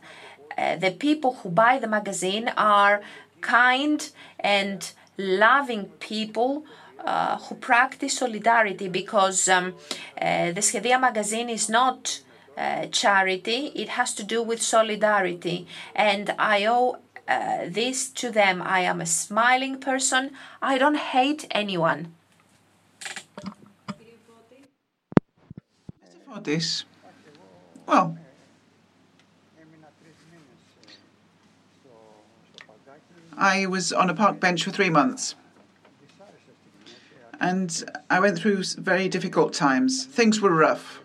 uh, 0.57 0.75
the 0.77 0.91
people 0.91 1.33
who 1.33 1.49
buy 1.49 1.79
the 1.79 1.87
magazine 1.87 2.49
are 2.55 3.01
kind 3.41 4.09
and 4.39 4.91
loving 5.17 5.85
people 5.99 6.63
uh, 7.03 7.37
who 7.37 7.55
practice 7.55 8.17
solidarity 8.17 8.87
because 8.87 9.47
um, 9.47 9.75
uh, 10.19 10.51
the 10.51 10.61
Shedia 10.61 10.99
magazine 10.99 11.49
is 11.49 11.69
not 11.69 12.21
uh, 12.57 12.87
charity, 12.87 13.71
it 13.75 13.89
has 13.89 14.13
to 14.15 14.23
do 14.23 14.41
with 14.41 14.61
solidarity. 14.61 15.67
And 15.95 16.33
I 16.39 16.65
owe 16.65 16.97
uh, 17.27 17.65
this 17.67 18.09
to 18.09 18.31
them. 18.31 18.61
I 18.61 18.81
am 18.81 19.01
a 19.01 19.05
smiling 19.05 19.79
person. 19.79 20.31
I 20.61 20.77
don't 20.77 20.97
hate 20.97 21.47
anyone. 21.51 22.13
For 26.33 26.41
this, 26.41 26.83
well, 27.85 28.17
I 33.37 33.65
was 33.65 33.91
on 33.91 34.09
a 34.09 34.13
park 34.13 34.39
bench 34.39 34.63
for 34.63 34.71
three 34.71 34.89
months. 34.89 35.35
And 37.39 37.83
I 38.09 38.19
went 38.19 38.39
through 38.39 38.63
very 38.77 39.09
difficult 39.09 39.53
times. 39.53 40.05
Things 40.05 40.39
were 40.39 40.55
rough 40.55 41.04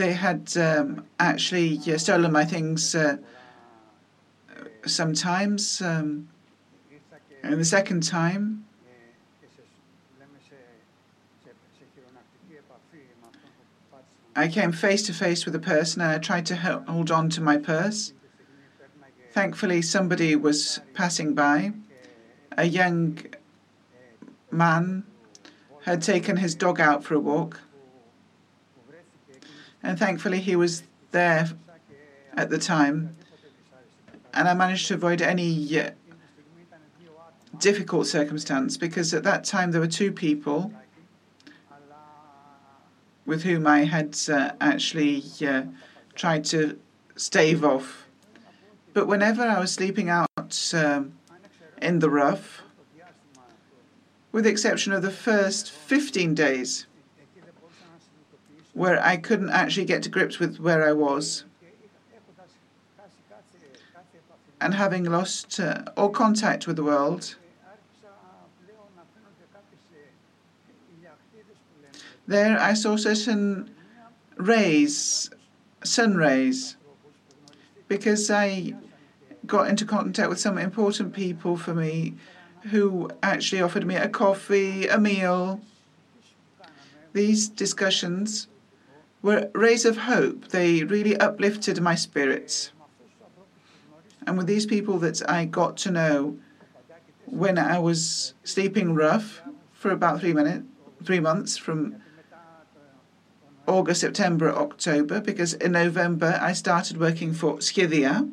they 0.00 0.14
had 0.14 0.56
um, 0.56 1.04
actually 1.18 1.78
uh, 1.86 1.98
stolen 1.98 2.32
my 2.32 2.44
things 2.44 2.94
uh, 2.94 3.18
sometimes. 4.86 5.82
Um, 5.82 6.28
and 7.42 7.60
the 7.60 7.64
second 7.66 8.02
time, 8.02 8.64
I 14.34 14.48
came 14.48 14.72
face 14.72 15.02
to 15.02 15.12
face 15.12 15.44
with 15.44 15.54
a 15.54 15.58
person 15.58 16.00
and 16.00 16.12
I 16.12 16.18
tried 16.18 16.46
to 16.46 16.56
hold 16.56 17.10
on 17.10 17.28
to 17.30 17.42
my 17.42 17.58
purse. 17.58 18.14
Thankfully, 19.32 19.82
somebody 19.82 20.34
was 20.34 20.80
passing 20.94 21.34
by. 21.34 21.72
A 22.56 22.64
young 22.64 23.18
man 24.50 25.04
had 25.82 26.00
taken 26.02 26.38
his 26.38 26.54
dog 26.54 26.80
out 26.80 27.04
for 27.04 27.14
a 27.14 27.20
walk 27.20 27.60
and 29.82 29.98
thankfully 29.98 30.40
he 30.40 30.56
was 30.56 30.82
there 31.10 31.48
at 32.34 32.50
the 32.50 32.58
time. 32.58 33.16
And 34.32 34.48
I 34.48 34.54
managed 34.54 34.88
to 34.88 34.94
avoid 34.94 35.20
any 35.20 35.80
uh, 35.80 35.90
difficult 37.58 38.06
circumstance 38.06 38.76
because 38.76 39.12
at 39.12 39.24
that 39.24 39.44
time 39.44 39.72
there 39.72 39.80
were 39.80 39.86
two 39.86 40.12
people 40.12 40.72
with 43.26 43.42
whom 43.42 43.66
I 43.66 43.84
had 43.84 44.16
uh, 44.28 44.52
actually 44.60 45.24
uh, 45.46 45.62
tried 46.14 46.44
to 46.46 46.78
stave 47.16 47.64
off. 47.64 48.06
But 48.92 49.06
whenever 49.06 49.42
I 49.42 49.60
was 49.60 49.72
sleeping 49.72 50.08
out 50.08 50.72
um, 50.74 51.12
in 51.80 52.00
the 52.00 52.10
rough, 52.10 52.62
with 54.32 54.44
the 54.44 54.50
exception 54.50 54.92
of 54.92 55.02
the 55.02 55.10
first 55.10 55.70
15 55.70 56.34
days, 56.34 56.86
where 58.80 58.98
I 59.04 59.18
couldn't 59.18 59.50
actually 59.50 59.84
get 59.84 60.02
to 60.04 60.08
grips 60.08 60.38
with 60.38 60.58
where 60.58 60.88
I 60.88 60.92
was. 60.92 61.44
And 64.58 64.72
having 64.72 65.04
lost 65.04 65.60
uh, 65.60 65.82
all 65.98 66.08
contact 66.08 66.66
with 66.66 66.76
the 66.76 66.82
world, 66.82 67.36
there 72.26 72.58
I 72.58 72.72
saw 72.72 72.96
certain 72.96 73.70
rays, 74.38 75.28
sun 75.84 76.16
rays, 76.16 76.76
because 77.86 78.30
I 78.30 78.74
got 79.44 79.68
into 79.68 79.84
contact 79.84 80.30
with 80.30 80.40
some 80.40 80.56
important 80.56 81.12
people 81.12 81.58
for 81.58 81.74
me 81.74 82.14
who 82.70 83.10
actually 83.22 83.60
offered 83.60 83.86
me 83.86 83.96
a 83.96 84.08
coffee, 84.08 84.86
a 84.86 84.98
meal. 84.98 85.60
These 87.12 87.50
discussions 87.50 88.46
were 89.22 89.50
rays 89.54 89.84
of 89.84 89.98
hope. 89.98 90.48
They 90.48 90.84
really 90.84 91.16
uplifted 91.16 91.80
my 91.80 91.94
spirits. 91.94 92.72
And 94.26 94.36
with 94.36 94.46
these 94.46 94.66
people 94.66 94.98
that 94.98 95.28
I 95.28 95.44
got 95.44 95.76
to 95.78 95.90
know 95.90 96.38
when 97.26 97.58
I 97.58 97.78
was 97.78 98.34
sleeping 98.44 98.94
rough 98.94 99.42
for 99.72 99.90
about 99.90 100.20
three 100.20 100.32
minutes, 100.32 100.66
three 101.04 101.20
months 101.20 101.56
from 101.56 101.96
August, 103.66 104.00
September, 104.00 104.54
October, 104.54 105.20
because 105.20 105.54
in 105.54 105.72
November 105.72 106.38
I 106.40 106.52
started 106.52 106.98
working 106.98 107.32
for 107.32 107.58
Shedia. 107.58 108.30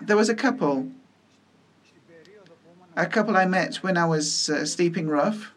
There 0.00 0.16
was 0.16 0.28
a 0.28 0.34
couple, 0.34 0.90
a 2.96 3.06
couple 3.06 3.36
I 3.36 3.44
met 3.44 3.76
when 3.76 3.96
I 3.96 4.06
was 4.06 4.48
uh, 4.48 4.64
sleeping 4.64 5.08
rough, 5.08 5.52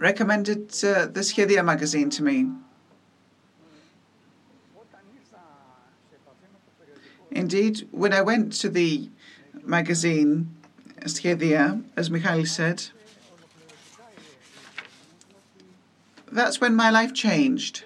recommended 0.00 0.72
uh, 0.82 1.06
the 1.06 1.22
magazine 1.62 2.08
to 2.08 2.22
me. 2.22 2.50
Indeed, 7.30 7.86
when 7.92 8.12
I 8.12 8.22
went 8.22 8.52
to 8.54 8.68
the 8.70 9.08
magazine 9.62 10.56
Shedia, 11.02 11.84
as 11.96 12.10
Mikhail 12.10 12.46
said, 12.46 12.88
that's 16.32 16.60
when 16.60 16.74
my 16.74 16.90
life 16.90 17.12
changed. 17.12 17.84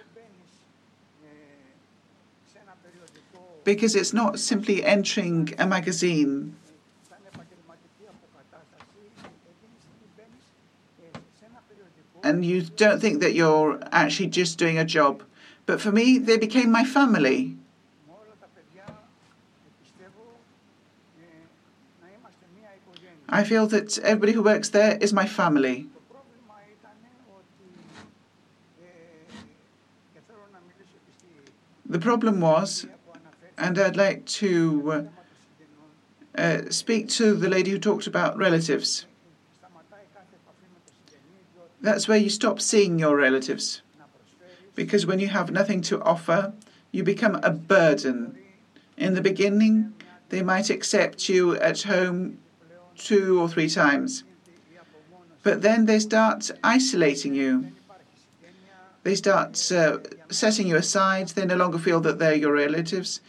Because 3.64 3.94
it's 3.96 4.12
not 4.12 4.38
simply 4.38 4.84
entering 4.84 5.52
a 5.58 5.66
magazine. 5.66 6.54
And 12.24 12.42
you 12.42 12.62
don't 12.62 13.00
think 13.00 13.20
that 13.20 13.34
you're 13.34 13.78
actually 13.92 14.28
just 14.28 14.58
doing 14.58 14.78
a 14.78 14.84
job. 14.84 15.22
But 15.66 15.78
for 15.78 15.92
me, 15.92 16.16
they 16.16 16.38
became 16.38 16.72
my 16.72 16.82
family. 16.82 17.58
I 23.28 23.44
feel 23.44 23.66
that 23.66 23.98
everybody 23.98 24.32
who 24.32 24.42
works 24.42 24.70
there 24.70 24.96
is 25.02 25.12
my 25.12 25.26
family. 25.26 25.88
The 31.84 31.98
problem 31.98 32.40
was, 32.40 32.86
and 33.58 33.78
I'd 33.78 33.96
like 33.96 34.24
to 34.40 35.08
uh, 36.36 36.58
speak 36.70 37.08
to 37.10 37.34
the 37.34 37.50
lady 37.50 37.70
who 37.70 37.78
talked 37.78 38.06
about 38.06 38.38
relatives. 38.38 39.04
That's 41.84 42.08
where 42.08 42.16
you 42.16 42.30
stop 42.30 42.62
seeing 42.62 42.98
your 42.98 43.14
relatives. 43.14 43.82
Because 44.74 45.04
when 45.04 45.18
you 45.18 45.28
have 45.28 45.50
nothing 45.50 45.82
to 45.82 46.00
offer, 46.00 46.54
you 46.92 47.02
become 47.02 47.34
a 47.42 47.50
burden. 47.50 48.38
In 48.96 49.12
the 49.12 49.20
beginning, 49.20 49.92
they 50.30 50.40
might 50.40 50.70
accept 50.70 51.28
you 51.28 51.56
at 51.56 51.82
home 51.82 52.38
two 52.96 53.38
or 53.38 53.50
three 53.50 53.68
times. 53.68 54.24
But 55.42 55.60
then 55.60 55.84
they 55.84 55.98
start 55.98 56.50
isolating 56.64 57.34
you. 57.34 57.72
They 59.02 59.14
start 59.14 59.50
uh, 59.70 59.98
setting 60.30 60.66
you 60.66 60.76
aside. 60.76 61.28
They 61.28 61.44
no 61.44 61.56
longer 61.56 61.78
feel 61.78 62.00
that 62.00 62.18
they're 62.18 62.34
your 62.34 62.54
relatives. 62.54 63.20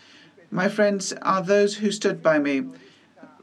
My 0.49 0.69
friends 0.69 1.11
are 1.23 1.41
those 1.41 1.75
who 1.75 1.91
stood 1.91 2.23
by 2.23 2.39
me. 2.39 2.63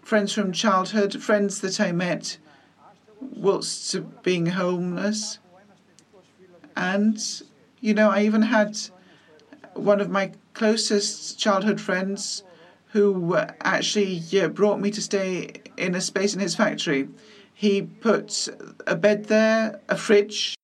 Friends 0.00 0.32
from 0.32 0.52
childhood, 0.52 1.22
friends 1.22 1.60
that 1.60 1.80
I 1.80 1.92
met 1.92 2.38
whilst 3.34 3.96
being 4.22 4.46
homeless. 4.46 5.38
And, 6.76 7.18
you 7.80 7.94
know, 7.94 8.10
I 8.10 8.22
even 8.22 8.42
had 8.42 8.78
one 9.74 10.00
of 10.00 10.10
my 10.10 10.32
closest 10.54 11.38
childhood 11.38 11.80
friends 11.80 12.42
who 12.92 13.36
actually 13.62 14.22
brought 14.48 14.80
me 14.80 14.90
to 14.90 15.00
stay 15.00 15.52
in 15.76 15.94
a 15.94 16.00
space 16.00 16.34
in 16.34 16.40
his 16.40 16.54
factory. 16.54 17.08
He 17.54 17.82
put 17.82 18.48
a 18.86 18.96
bed 18.96 19.26
there, 19.26 19.80
a 19.88 19.96
fridge. 19.96 20.56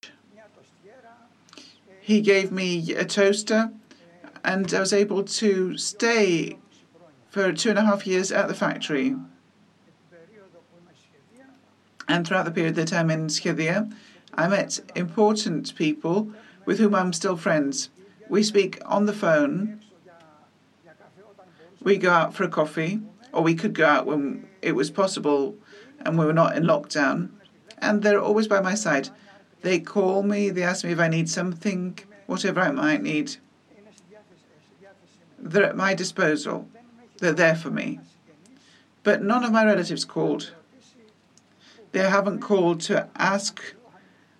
He 2.01 2.21
gave 2.21 2.51
me 2.51 2.94
a 2.94 3.05
toaster, 3.05 3.71
and 4.44 4.73
I 4.73 4.81
was 4.81 4.92
able 4.92 5.25
to 5.25 5.77
stay 5.77 6.59
for 7.31 7.53
two 7.53 7.71
and 7.71 7.79
a 7.79 7.85
half 7.85 8.07
years 8.07 8.33
at 8.33 8.49
the 8.49 8.55
factory. 8.55 9.14
And 12.09 12.27
throughout 12.27 12.47
the 12.47 12.51
period 12.51 12.75
that 12.77 12.92
I'm 12.92 13.11
in 13.11 13.27
Shedia, 13.27 13.92
I 14.35 14.49
met 14.49 14.81
important 14.97 15.75
people 15.77 16.33
with 16.64 16.79
whom 16.79 16.94
I'm 16.94 17.12
still 17.12 17.37
friends. 17.37 17.90
We 18.29 18.42
speak 18.42 18.81
on 18.87 19.07
the 19.07 19.12
phone. 19.12 19.81
We 21.83 21.99
go 21.99 22.11
out 22.11 22.35
for 22.35 22.44
a 22.44 22.49
coffee, 22.49 23.01
or 23.33 23.42
we 23.42 23.55
could 23.55 23.75
go 23.75 23.87
out 23.87 24.07
when 24.07 24.49
it 24.62 24.73
was 24.73 24.90
possible 24.90 25.55
and 26.01 26.18
we 26.18 26.25
were 26.25 26.33
not 26.33 26.57
in 26.57 26.64
lockdown. 26.64 27.31
And 27.79 28.03
they're 28.03 28.21
always 28.21 28.49
by 28.49 28.61
my 28.61 28.75
side. 28.75 29.11
They 29.62 29.79
call 29.79 30.23
me, 30.23 30.51
they 30.51 30.62
ask 30.62 30.85
me 30.85 30.92
if 30.92 30.99
I 30.99 31.09
need 31.09 31.29
something, 31.29 31.99
whatever 32.27 32.61
I 32.61 32.71
might 32.71 33.03
need. 33.03 33.37
They're 35.38 35.64
at 35.64 35.77
my 35.77 35.94
disposal. 35.94 36.68
They're 37.18 37.33
there 37.33 37.57
for 37.57 37.71
me. 37.71 38.01
But 39.03 39.23
none 39.23 39.44
of 39.44 39.53
my 39.53 39.64
relatives 39.64 40.05
called. 40.05 40.53
They 41.92 42.01
haven't 42.01 42.40
called 42.40 42.81
to 42.83 43.09
ask 43.16 43.61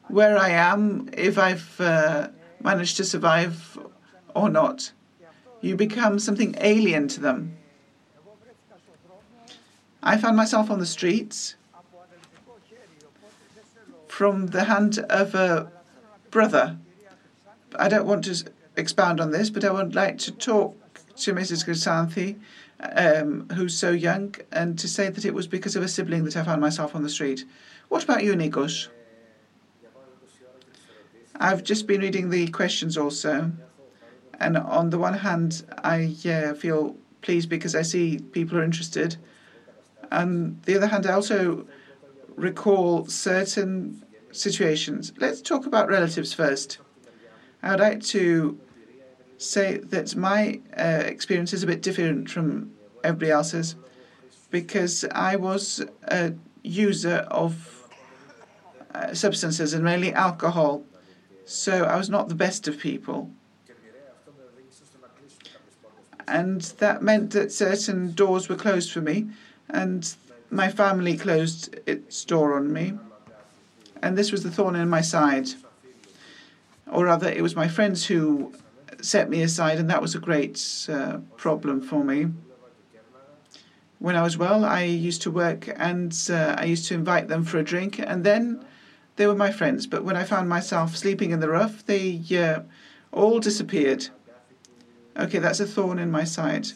where 0.08 0.38
I 0.38 0.50
am, 0.50 1.08
if 1.12 1.38
I've 1.38 1.80
uh, 1.80 2.28
managed 2.62 2.96
to 2.98 3.04
survive 3.04 3.78
or 4.34 4.48
not. 4.48 4.92
You 5.61 5.76
become 5.76 6.18
something 6.18 6.54
alien 6.61 7.08
to 7.08 7.20
them. 7.20 7.56
I 10.02 10.16
found 10.16 10.37
myself 10.37 10.70
on 10.70 10.78
the 10.78 10.87
streets 10.87 11.56
from 14.06 14.48
the 14.48 14.64
hand 14.64 14.98
of 15.11 15.34
a 15.34 15.70
brother. 16.30 16.76
I 17.78 17.88
don't 17.88 18.06
want 18.06 18.24
to 18.24 18.50
expound 18.76 19.20
on 19.20 19.32
this, 19.32 19.50
but 19.50 19.64
I 19.64 19.70
would 19.70 19.94
like 19.94 20.18
to 20.18 20.32
talk 20.32 20.76
to 21.16 21.34
Mrs. 21.34 21.66
Chrysanthi, 21.66 22.37
um, 22.81 23.49
who's 23.55 23.77
so 23.77 23.91
young, 23.91 24.35
and 24.53 24.79
to 24.79 24.88
say 24.88 25.09
that 25.09 25.25
it 25.25 25.35
was 25.35 25.47
because 25.47 25.77
of 25.77 25.83
a 25.83 25.88
sibling 25.88 26.25
that 26.25 26.37
I 26.37 26.45
found 26.45 26.61
myself 26.61 26.95
on 26.95 27.03
the 27.03 27.09
street. 27.09 27.45
What 27.88 28.05
about 28.05 28.23
you, 28.23 28.35
Nikos? 28.35 28.88
I've 31.37 31.62
just 31.62 31.87
been 31.87 32.01
reading 32.01 32.31
the 32.31 32.49
questions 32.49 32.97
also, 32.97 33.53
and 34.41 34.57
on 34.57 34.91
the 34.91 34.99
one 34.99 35.14
hand, 35.14 35.64
I 35.85 36.14
uh, 36.29 36.55
feel 36.55 36.97
pleased 37.23 37.49
because 37.49 37.75
I 37.75 37.83
see 37.83 38.19
people 38.19 38.59
are 38.59 38.64
interested. 38.64 39.17
On 40.11 40.61
the 40.64 40.77
other 40.77 40.87
hand, 40.87 41.07
I 41.07 41.12
also 41.12 41.67
recall 42.37 43.07
certain 43.07 44.03
situations. 44.33 45.12
Let's 45.19 45.43
talk 45.43 45.67
about 45.67 45.88
relatives 45.88 46.33
first. 46.33 46.79
I 47.62 47.71
would 47.71 47.81
like 47.81 48.03
to 48.05 48.59
say 49.38 49.79
that 49.79 50.16
my 50.16 50.61
uh, 50.77 51.03
experience 51.07 51.53
is 51.53 51.62
a 51.62 51.66
bit 51.66 51.81
different 51.81 52.29
from 52.29 52.72
everybody 53.05 53.31
else's 53.31 53.77
because 54.51 55.05
I 55.12 55.37
was 55.37 55.85
a 56.05 56.35
user 56.62 57.27
of 57.31 57.88
uh, 58.94 59.14
substances 59.14 59.72
and 59.72 59.85
mainly 59.85 60.12
alcohol. 60.12 60.83
So 61.44 61.85
I 61.85 61.96
was 61.96 62.11
not 62.11 62.29
the 62.29 62.35
best 62.35 62.66
of 62.68 62.79
people. 62.79 63.31
And 66.27 66.61
that 66.79 67.03
meant 67.03 67.31
that 67.31 67.53
certain 67.53 68.12
doors 68.12 68.48
were 68.48 68.57
closed 68.57 68.92
for 68.92 69.01
me 69.01 69.29
and 69.70 70.14
my 70.51 70.68
family 70.68 71.16
closed 71.16 71.79
its 71.87 72.24
door 72.24 72.57
on 72.57 72.72
me. 72.72 72.94
And 74.03 74.16
this 74.16 74.31
was 74.31 74.42
the 74.42 74.51
thorn 74.51 74.77
in 74.77 74.88
my 74.88 75.01
side. 75.01 75.48
Or 76.91 77.05
rather, 77.05 77.28
it 77.28 77.43
was 77.43 77.57
my 77.57 77.68
friends 77.68 78.07
who 78.07 78.53
set 79.01 79.28
me 79.28 79.43
aside, 79.43 79.78
and 79.78 79.89
that 79.91 80.03
was 80.03 80.14
a 80.14 80.18
great 80.18 80.86
uh, 80.89 81.18
problem 81.36 81.80
for 81.80 82.05
me. 82.05 82.28
When 83.99 84.14
I 84.14 84.22
was 84.22 84.39
well, 84.39 84.64
I 84.64 84.82
used 84.82 85.22
to 85.22 85.30
work 85.30 85.68
and 85.76 86.16
uh, 86.30 86.55
I 86.57 86.64
used 86.64 86.86
to 86.86 86.95
invite 86.95 87.26
them 87.28 87.45
for 87.45 87.59
a 87.59 87.64
drink, 87.64 87.99
and 87.99 88.22
then 88.24 88.64
they 89.16 89.26
were 89.26 89.34
my 89.34 89.51
friends. 89.51 89.86
But 89.86 90.05
when 90.05 90.16
I 90.16 90.24
found 90.24 90.49
myself 90.49 90.97
sleeping 90.97 91.32
in 91.32 91.41
the 91.41 91.49
rough, 91.49 91.84
they 91.84 92.22
uh, 92.36 92.62
all 93.12 93.41
disappeared. 93.41 94.09
Okay, 95.16 95.39
that's 95.39 95.59
a 95.59 95.66
thorn 95.66 95.99
in 95.99 96.11
my 96.12 96.22
side 96.24 96.68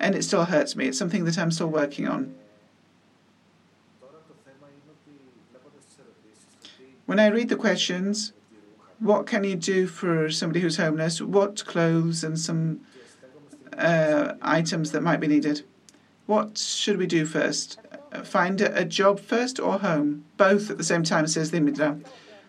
and 0.00 0.14
it 0.14 0.22
still 0.22 0.44
hurts 0.44 0.76
me. 0.76 0.86
It's 0.88 0.98
something 0.98 1.24
that 1.24 1.38
I'm 1.38 1.50
still 1.50 1.68
working 1.68 2.08
on. 2.08 2.34
When 7.06 7.20
I 7.20 7.28
read 7.28 7.48
the 7.48 7.56
questions, 7.56 8.32
What 8.98 9.26
can 9.26 9.44
you 9.44 9.56
do 9.56 9.86
for 9.86 10.30
somebody 10.30 10.60
who's 10.60 10.78
homeless? 10.78 11.20
What 11.20 11.64
clothes 11.66 12.24
and 12.24 12.38
some 12.38 12.80
uh, 13.76 14.34
items 14.40 14.92
that 14.92 15.02
might 15.02 15.20
be 15.20 15.26
needed? 15.26 15.62
What 16.26 16.56
should 16.58 16.96
we 16.96 17.06
do 17.06 17.26
first? 17.26 17.78
Find 18.24 18.60
a 18.60 18.84
job 18.84 19.20
first 19.20 19.60
or 19.60 19.78
home? 19.78 20.24
Both 20.38 20.70
at 20.70 20.78
the 20.78 20.84
same 20.84 21.02
time, 21.02 21.26
says 21.26 21.52
Dimitra. 21.52 22.02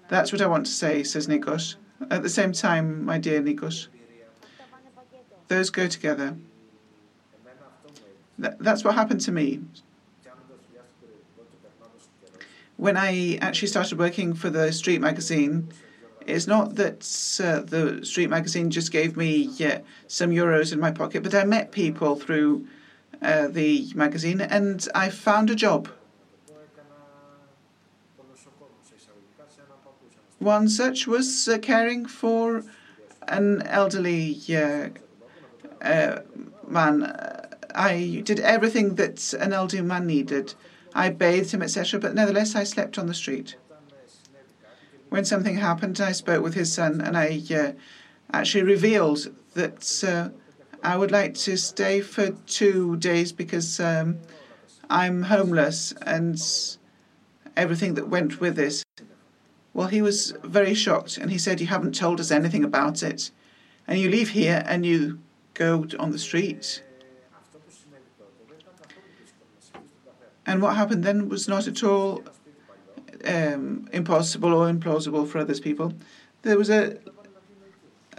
That's 0.07 0.31
what 0.31 0.41
I 0.41 0.47
want 0.47 0.65
to 0.65 0.71
say, 0.71 1.03
says 1.03 1.27
Nikos. 1.27 1.75
At 2.09 2.23
the 2.23 2.29
same 2.29 2.53
time, 2.53 3.03
my 3.03 3.17
dear 3.17 3.41
Nikos. 3.41 3.87
Those 5.49 5.69
go 5.69 5.87
together. 5.87 6.37
That's 8.37 8.83
what 8.83 8.95
happened 8.95 9.21
to 9.21 9.31
me. 9.31 9.61
When 12.77 12.95
I 12.95 13.37
actually 13.41 13.69
started 13.69 13.97
working 13.97 14.33
for 14.33 14.49
the 14.49 14.71
Street 14.71 15.01
magazine, 15.01 15.69
it's 16.27 16.45
not 16.45 16.75
that 16.75 16.99
uh, 17.43 17.61
the 17.61 18.05
Street 18.05 18.29
magazine 18.29 18.69
just 18.69 18.91
gave 18.91 19.15
me 19.15 19.49
uh, 19.63 19.79
some 20.07 20.29
euros 20.31 20.73
in 20.73 20.79
my 20.79 20.91
pocket, 20.91 21.23
but 21.23 21.33
I 21.33 21.45
met 21.45 21.71
people 21.71 22.15
through 22.15 22.67
uh, 23.21 23.47
the 23.47 23.89
magazine 23.95 24.41
and 24.41 24.85
I 24.93 25.09
found 25.09 25.49
a 25.49 25.55
job. 25.55 25.89
One 30.39 30.69
such 30.69 31.07
was 31.07 31.47
uh, 31.47 31.57
caring 31.57 32.05
for 32.05 32.63
an 33.27 33.63
elderly 33.63 34.37
uh, 34.53 36.19
man. 36.67 37.13
I 37.73 38.21
did 38.23 38.39
everything 38.41 38.95
that 38.95 39.33
an 39.33 39.53
elderly 39.53 39.81
man 39.81 40.05
needed. 40.05 40.53
I 40.93 41.09
bathed 41.09 41.51
him, 41.51 41.61
etc., 41.61 41.99
but 41.99 42.13
nevertheless 42.13 42.55
I 42.55 42.63
slept 42.63 42.97
on 42.97 43.07
the 43.07 43.13
street. 43.13 43.55
When 45.09 45.23
something 45.23 45.55
happened, 45.55 46.01
I 46.01 46.11
spoke 46.11 46.43
with 46.43 46.53
his 46.53 46.71
son 46.71 47.01
and 47.01 47.17
I 47.17 47.41
uh, 47.53 47.71
actually 48.31 48.63
revealed 48.63 49.27
that 49.53 50.03
uh, 50.03 50.29
I 50.83 50.97
would 50.97 51.11
like 51.11 51.33
to 51.35 51.57
stay 51.57 52.01
for 52.01 52.31
two 52.45 52.97
days 52.97 53.31
because 53.31 53.79
um, 53.79 54.19
I'm 54.89 55.23
homeless 55.23 55.93
and 56.01 56.41
everything 57.55 57.93
that 57.95 58.09
went 58.09 58.41
with 58.41 58.55
this. 58.55 58.83
Well, 59.73 59.87
he 59.87 60.01
was 60.01 60.33
very 60.43 60.73
shocked 60.73 61.17
and 61.17 61.31
he 61.31 61.37
said, 61.37 61.61
You 61.61 61.67
haven't 61.67 61.95
told 61.95 62.19
us 62.19 62.31
anything 62.31 62.63
about 62.63 63.01
it. 63.01 63.31
And 63.87 63.99
you 63.99 64.09
leave 64.09 64.29
here 64.29 64.63
and 64.67 64.85
you 64.85 65.19
go 65.53 65.85
on 65.99 66.11
the 66.11 66.19
street. 66.19 66.83
And 70.45 70.61
what 70.61 70.75
happened 70.75 71.03
then 71.03 71.29
was 71.29 71.47
not 71.47 71.67
at 71.67 71.83
all 71.83 72.23
um, 73.27 73.87
impossible 73.91 74.53
or 74.53 74.71
implausible 74.71 75.27
for 75.27 75.39
others 75.39 75.59
people. 75.59 75.93
There 76.41 76.57
was 76.57 76.69
a 76.69 76.97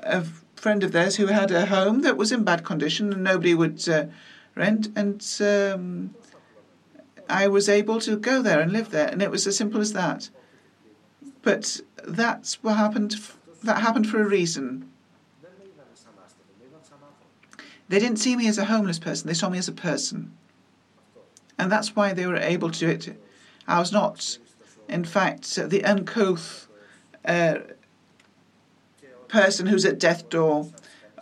a 0.02 0.24
friend 0.54 0.82
of 0.82 0.92
theirs 0.92 1.16
who 1.16 1.26
had 1.26 1.50
a 1.50 1.66
home 1.66 2.02
that 2.02 2.16
was 2.16 2.32
in 2.32 2.44
bad 2.44 2.64
condition 2.64 3.12
and 3.12 3.24
nobody 3.24 3.54
would 3.54 3.88
uh, 3.88 4.06
rent, 4.54 4.88
and 4.96 5.24
um, 5.40 6.14
I 7.28 7.48
was 7.48 7.68
able 7.68 8.00
to 8.00 8.16
go 8.16 8.42
there 8.42 8.60
and 8.60 8.72
live 8.72 8.90
there, 8.90 9.08
and 9.08 9.22
it 9.22 9.30
was 9.30 9.46
as 9.46 9.56
simple 9.56 9.80
as 9.80 9.92
that. 9.92 10.30
But 11.42 11.80
that's 12.06 12.62
what 12.62 12.76
happened. 12.76 13.16
That 13.62 13.80
happened 13.80 14.08
for 14.08 14.20
a 14.20 14.28
reason. 14.28 14.90
They 17.88 17.98
didn't 17.98 18.18
see 18.18 18.36
me 18.36 18.46
as 18.48 18.58
a 18.58 18.66
homeless 18.66 18.98
person, 18.98 19.28
they 19.28 19.34
saw 19.34 19.48
me 19.48 19.58
as 19.58 19.68
a 19.68 19.72
person. 19.72 20.36
And 21.58 21.72
that's 21.72 21.96
why 21.96 22.12
they 22.12 22.26
were 22.26 22.36
able 22.36 22.70
to 22.70 22.78
do 22.78 22.88
it. 22.88 23.20
I 23.66 23.80
was 23.80 23.92
not, 23.92 24.38
in 24.88 25.04
fact, 25.04 25.54
the 25.56 25.84
uncouth 25.84 26.68
uh, 27.24 27.58
person 29.28 29.66
who's 29.66 29.84
at 29.84 29.98
death's 29.98 30.22
door 30.22 30.70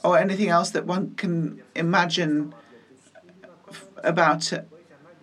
or 0.05 0.19
anything 0.19 0.49
else 0.49 0.71
that 0.71 0.87
one 0.87 1.15
can 1.17 1.61
imagine 1.75 2.55
about 4.05 4.53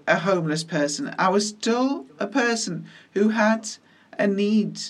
a 0.07 0.19
homeless 0.19 0.63
person. 0.63 1.15
I 1.17 1.29
was 1.29 1.47
still 1.47 2.05
a 2.19 2.27
person 2.27 2.87
who 3.13 3.29
had 3.29 3.69
a 4.19 4.27
need, 4.27 4.81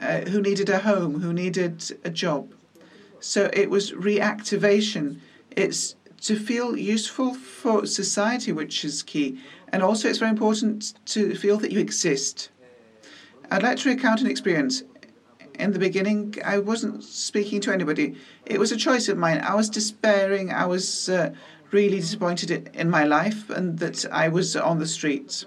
uh, 0.00 0.20
who 0.22 0.40
needed 0.40 0.68
a 0.68 0.80
home, 0.80 1.20
who 1.20 1.32
needed 1.32 1.82
a 2.04 2.10
job. 2.10 2.52
So 3.20 3.50
it 3.52 3.70
was 3.70 3.92
reactivation. 3.92 5.20
It's 5.50 5.96
to 6.22 6.38
feel 6.38 6.76
useful 6.76 7.34
for 7.34 7.86
society, 7.86 8.52
which 8.52 8.84
is 8.84 9.02
key. 9.02 9.40
And 9.72 9.82
also, 9.82 10.08
it's 10.08 10.18
very 10.18 10.30
important 10.30 10.94
to 11.06 11.34
feel 11.34 11.56
that 11.58 11.72
you 11.72 11.80
exist. 11.80 12.50
I'd 13.50 13.62
like 13.62 13.78
to 13.78 13.88
recount 13.88 14.20
an 14.20 14.26
experience. 14.28 14.82
In 15.58 15.72
the 15.72 15.78
beginning, 15.78 16.34
I 16.44 16.58
wasn't 16.58 17.04
speaking 17.04 17.60
to 17.62 17.72
anybody. 17.72 18.16
It 18.46 18.58
was 18.58 18.72
a 18.72 18.76
choice 18.76 19.08
of 19.08 19.18
mine. 19.18 19.40
I 19.40 19.54
was 19.54 19.68
despairing. 19.68 20.50
I 20.52 20.66
was 20.66 21.08
uh, 21.08 21.34
really 21.70 22.00
disappointed 22.00 22.70
in 22.74 22.88
my 22.88 23.04
life 23.04 23.50
and 23.50 23.78
that 23.78 24.04
I 24.10 24.28
was 24.28 24.56
on 24.56 24.78
the 24.78 24.86
streets. 24.86 25.46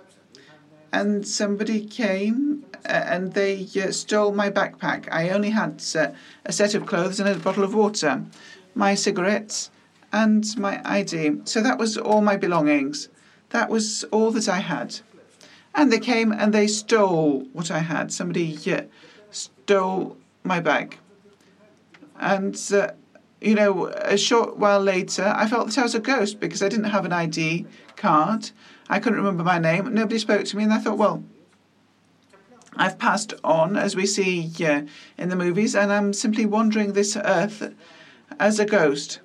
And 0.93 1.27
somebody 1.27 1.85
came 1.85 2.65
uh, 2.85 2.87
and 2.87 3.33
they 3.33 3.67
uh, 3.81 3.91
stole 3.91 4.31
my 4.31 4.49
backpack. 4.49 5.07
I 5.11 5.29
only 5.29 5.49
had 5.49 5.83
uh, 5.95 6.11
a 6.45 6.51
set 6.51 6.75
of 6.75 6.85
clothes 6.85 7.19
and 7.19 7.27
a 7.27 7.35
bottle 7.35 7.63
of 7.63 7.73
water, 7.73 8.23
my 8.75 8.95
cigarettes, 8.95 9.71
and 10.13 10.45
my 10.57 10.81
ID. 10.85 11.41
So 11.45 11.61
that 11.61 11.77
was 11.77 11.97
all 11.97 12.21
my 12.21 12.37
belongings. 12.37 13.09
That 13.49 13.69
was 13.69 14.03
all 14.11 14.31
that 14.31 14.47
I 14.47 14.59
had. 14.59 14.99
And 15.75 15.91
they 15.91 15.99
came 15.99 16.31
and 16.31 16.53
they 16.53 16.67
stole 16.67 17.41
what 17.51 17.69
I 17.69 17.79
had. 17.79 18.11
Somebody 18.11 18.57
uh, 18.71 18.83
stole 19.29 20.17
my 20.43 20.61
bag. 20.61 20.97
And, 22.17 22.59
uh, 22.73 22.91
you 23.41 23.55
know, 23.55 23.87
a 23.87 24.17
short 24.17 24.57
while 24.57 24.79
later, 24.79 25.33
I 25.35 25.47
felt 25.47 25.67
that 25.67 25.77
I 25.77 25.83
was 25.83 25.93
a 25.93 25.99
ghost 25.99 26.39
because 26.39 26.63
I 26.63 26.69
didn't 26.69 26.85
have 26.85 27.05
an 27.05 27.11
ID 27.11 27.65
card. 27.97 28.51
I 28.89 28.99
couldn't 28.99 29.19
remember 29.19 29.43
my 29.43 29.59
name. 29.59 29.93
Nobody 29.93 30.17
spoke 30.17 30.45
to 30.45 30.57
me. 30.57 30.63
And 30.63 30.73
I 30.73 30.77
thought, 30.77 30.97
well, 30.97 31.23
I've 32.77 32.97
passed 32.97 33.33
on, 33.43 33.77
as 33.77 33.95
we 33.95 34.05
see 34.05 34.51
uh, 34.65 34.83
in 35.17 35.29
the 35.29 35.35
movies, 35.35 35.75
and 35.75 35.91
I'm 35.91 36.13
simply 36.13 36.45
wandering 36.45 36.93
this 36.93 37.15
earth 37.17 37.73
as 38.39 38.59
a 38.59 38.65
ghost. 38.65 39.19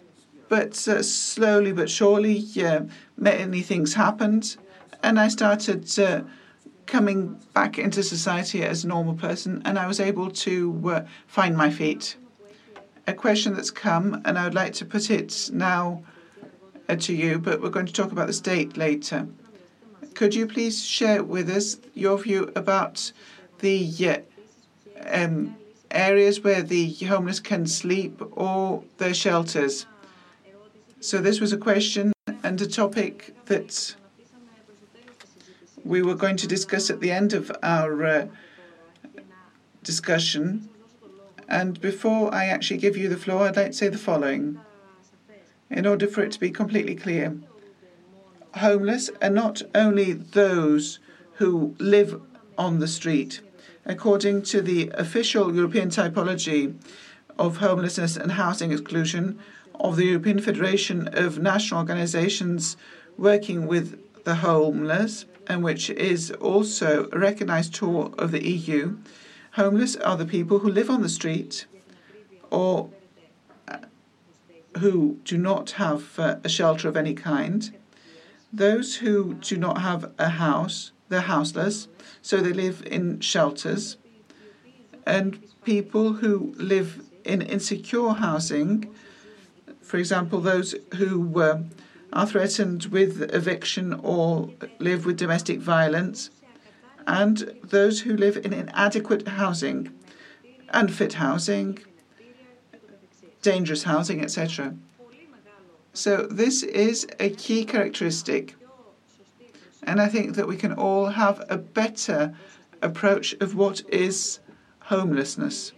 But 0.48 0.86
uh, 0.88 1.02
slowly 1.02 1.72
but 1.72 1.90
surely, 1.90 2.44
uh, 2.62 2.82
many 3.16 3.62
things 3.62 3.94
happened, 3.94 4.56
and 5.02 5.18
I 5.18 5.28
started 5.28 5.98
uh, 5.98 6.22
coming 6.90 7.40
back 7.54 7.78
into 7.78 8.02
society 8.02 8.64
as 8.64 8.84
a 8.84 8.88
normal 8.88 9.14
person, 9.14 9.62
and 9.64 9.78
I 9.78 9.86
was 9.86 10.00
able 10.00 10.28
to 10.30 10.90
uh, 10.90 11.06
find 11.28 11.56
my 11.56 11.70
feet. 11.70 12.16
A 13.06 13.14
question 13.14 13.54
that's 13.54 13.70
come, 13.70 14.20
and 14.24 14.36
I 14.36 14.44
would 14.44 14.54
like 14.54 14.72
to 14.74 14.84
put 14.84 15.08
it 15.08 15.50
now 15.52 16.02
uh, 16.88 16.96
to 16.96 17.14
you, 17.14 17.38
but 17.38 17.62
we're 17.62 17.70
going 17.70 17.86
to 17.86 17.92
talk 17.92 18.10
about 18.10 18.26
the 18.26 18.32
state 18.32 18.76
later. 18.76 19.28
Could 20.14 20.34
you 20.34 20.46
please 20.48 20.84
share 20.84 21.22
with 21.22 21.48
us 21.48 21.76
your 21.94 22.18
view 22.18 22.50
about 22.56 23.12
the 23.60 23.86
uh, 24.08 24.18
um, 25.06 25.56
areas 25.92 26.40
where 26.42 26.62
the 26.62 26.92
homeless 26.94 27.38
can 27.38 27.66
sleep 27.66 28.20
or 28.32 28.82
their 28.98 29.14
shelters? 29.14 29.86
So 31.00 31.18
this 31.18 31.40
was 31.40 31.52
a 31.52 31.56
question 31.56 32.12
and 32.42 32.60
a 32.60 32.66
topic 32.66 33.34
that 33.46 33.94
we 35.84 36.02
were 36.02 36.14
going 36.14 36.36
to 36.36 36.46
discuss 36.46 36.90
at 36.90 37.00
the 37.00 37.10
end 37.10 37.32
of 37.32 37.50
our 37.62 38.04
uh, 38.04 38.26
discussion. 39.82 40.68
And 41.48 41.80
before 41.80 42.32
I 42.32 42.46
actually 42.46 42.78
give 42.78 42.96
you 42.96 43.08
the 43.08 43.16
floor, 43.16 43.42
I'd 43.42 43.56
like 43.56 43.68
to 43.68 43.72
say 43.72 43.88
the 43.88 43.98
following. 43.98 44.60
In 45.70 45.86
order 45.86 46.06
for 46.06 46.22
it 46.22 46.32
to 46.32 46.40
be 46.40 46.50
completely 46.50 46.94
clear, 46.94 47.36
homeless 48.54 49.10
are 49.22 49.30
not 49.30 49.62
only 49.74 50.12
those 50.12 50.98
who 51.34 51.74
live 51.78 52.20
on 52.58 52.80
the 52.80 52.88
street. 52.88 53.40
According 53.84 54.42
to 54.42 54.60
the 54.60 54.90
official 54.94 55.54
European 55.54 55.88
typology 55.88 56.74
of 57.38 57.58
homelessness 57.58 58.16
and 58.16 58.32
housing 58.32 58.72
exclusion, 58.72 59.38
of 59.80 59.96
the 59.96 60.04
European 60.04 60.40
Federation 60.40 61.08
of 61.12 61.38
National 61.38 61.80
Organizations 61.80 62.76
working 63.16 63.66
with 63.66 63.98
the 64.24 64.36
homeless, 64.36 65.24
and 65.50 65.64
which 65.64 65.90
is 65.90 66.30
also 66.30 67.08
a 67.10 67.18
recognized 67.18 67.74
tool 67.74 68.14
of 68.16 68.30
the 68.30 68.48
EU. 68.48 68.96
Homeless 69.54 69.96
are 69.96 70.16
the 70.16 70.24
people 70.24 70.60
who 70.60 70.70
live 70.70 70.88
on 70.88 71.02
the 71.02 71.08
street 71.08 71.66
or 72.52 72.88
uh, 73.66 73.78
who 74.78 75.18
do 75.24 75.36
not 75.36 75.72
have 75.72 76.16
uh, 76.20 76.36
a 76.44 76.48
shelter 76.48 76.88
of 76.88 76.96
any 76.96 77.14
kind. 77.14 77.76
Those 78.52 78.96
who 78.98 79.34
do 79.34 79.56
not 79.56 79.80
have 79.80 80.12
a 80.20 80.28
house, 80.28 80.92
they're 81.08 81.22
houseless, 81.22 81.88
so 82.22 82.36
they 82.36 82.52
live 82.52 82.84
in 82.86 83.18
shelters. 83.18 83.96
And 85.04 85.42
people 85.64 86.12
who 86.12 86.54
live 86.58 87.02
in 87.24 87.42
insecure 87.42 88.10
housing, 88.10 88.94
for 89.82 89.96
example, 89.96 90.40
those 90.40 90.76
who 90.94 91.40
uh, 91.40 91.62
are 92.12 92.26
threatened 92.26 92.86
with 92.86 93.32
eviction 93.34 93.92
or 93.92 94.50
live 94.78 95.06
with 95.06 95.16
domestic 95.16 95.60
violence, 95.60 96.30
and 97.06 97.54
those 97.62 98.00
who 98.02 98.16
live 98.16 98.36
in 98.44 98.52
inadequate 98.52 99.26
housing. 99.28 99.90
unfit 100.72 101.14
housing, 101.14 101.78
dangerous 103.42 103.82
housing, 103.84 104.22
etc. 104.22 104.74
So 105.92 106.26
this 106.26 106.62
is 106.62 107.06
a 107.18 107.30
key 107.30 107.64
characteristic. 107.64 108.54
And 109.82 110.00
I 110.00 110.08
think 110.08 110.36
that 110.36 110.46
we 110.46 110.56
can 110.56 110.72
all 110.72 111.08
have 111.08 111.44
a 111.48 111.56
better 111.56 112.34
approach 112.82 113.34
of 113.40 113.54
what 113.54 113.82
is 113.88 114.40
homelessness. 114.80 115.72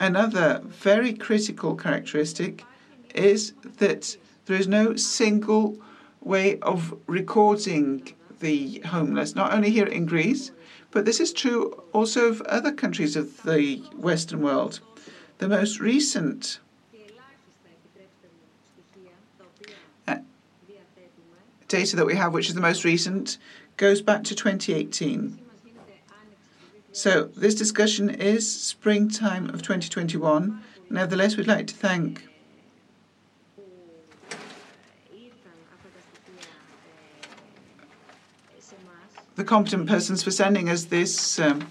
Another 0.00 0.60
very 0.64 1.12
critical 1.12 1.74
characteristic 1.74 2.64
is 3.14 3.54
that 3.78 4.16
there 4.48 4.58
is 4.58 4.66
no 4.66 4.96
single 4.96 5.76
way 6.20 6.58
of 6.60 6.98
recording 7.06 8.14
the 8.40 8.80
homeless, 8.80 9.34
not 9.34 9.52
only 9.52 9.70
here 9.70 9.86
in 9.86 10.06
Greece, 10.06 10.52
but 10.90 11.04
this 11.04 11.20
is 11.20 11.32
true 11.32 11.82
also 11.92 12.28
of 12.28 12.40
other 12.42 12.72
countries 12.72 13.14
of 13.14 13.42
the 13.42 13.76
Western 13.94 14.40
world. 14.40 14.80
The 15.36 15.48
most 15.48 15.80
recent 15.80 16.60
uh, 20.06 20.16
data 21.68 21.96
that 21.96 22.06
we 22.06 22.16
have, 22.16 22.32
which 22.32 22.48
is 22.48 22.54
the 22.54 22.60
most 22.62 22.84
recent, 22.84 23.36
goes 23.76 24.00
back 24.00 24.24
to 24.24 24.34
2018. 24.34 25.38
So 26.92 27.24
this 27.36 27.54
discussion 27.54 28.08
is 28.08 28.50
springtime 28.50 29.50
of 29.50 29.60
2021. 29.60 30.62
Nevertheless, 30.88 31.36
we'd 31.36 31.46
like 31.46 31.66
to 31.66 31.74
thank 31.74 32.27
the 39.38 39.44
competent 39.44 39.88
persons 39.88 40.24
for 40.24 40.32
sending 40.32 40.68
us 40.68 40.86
this 40.86 41.38
um, 41.38 41.64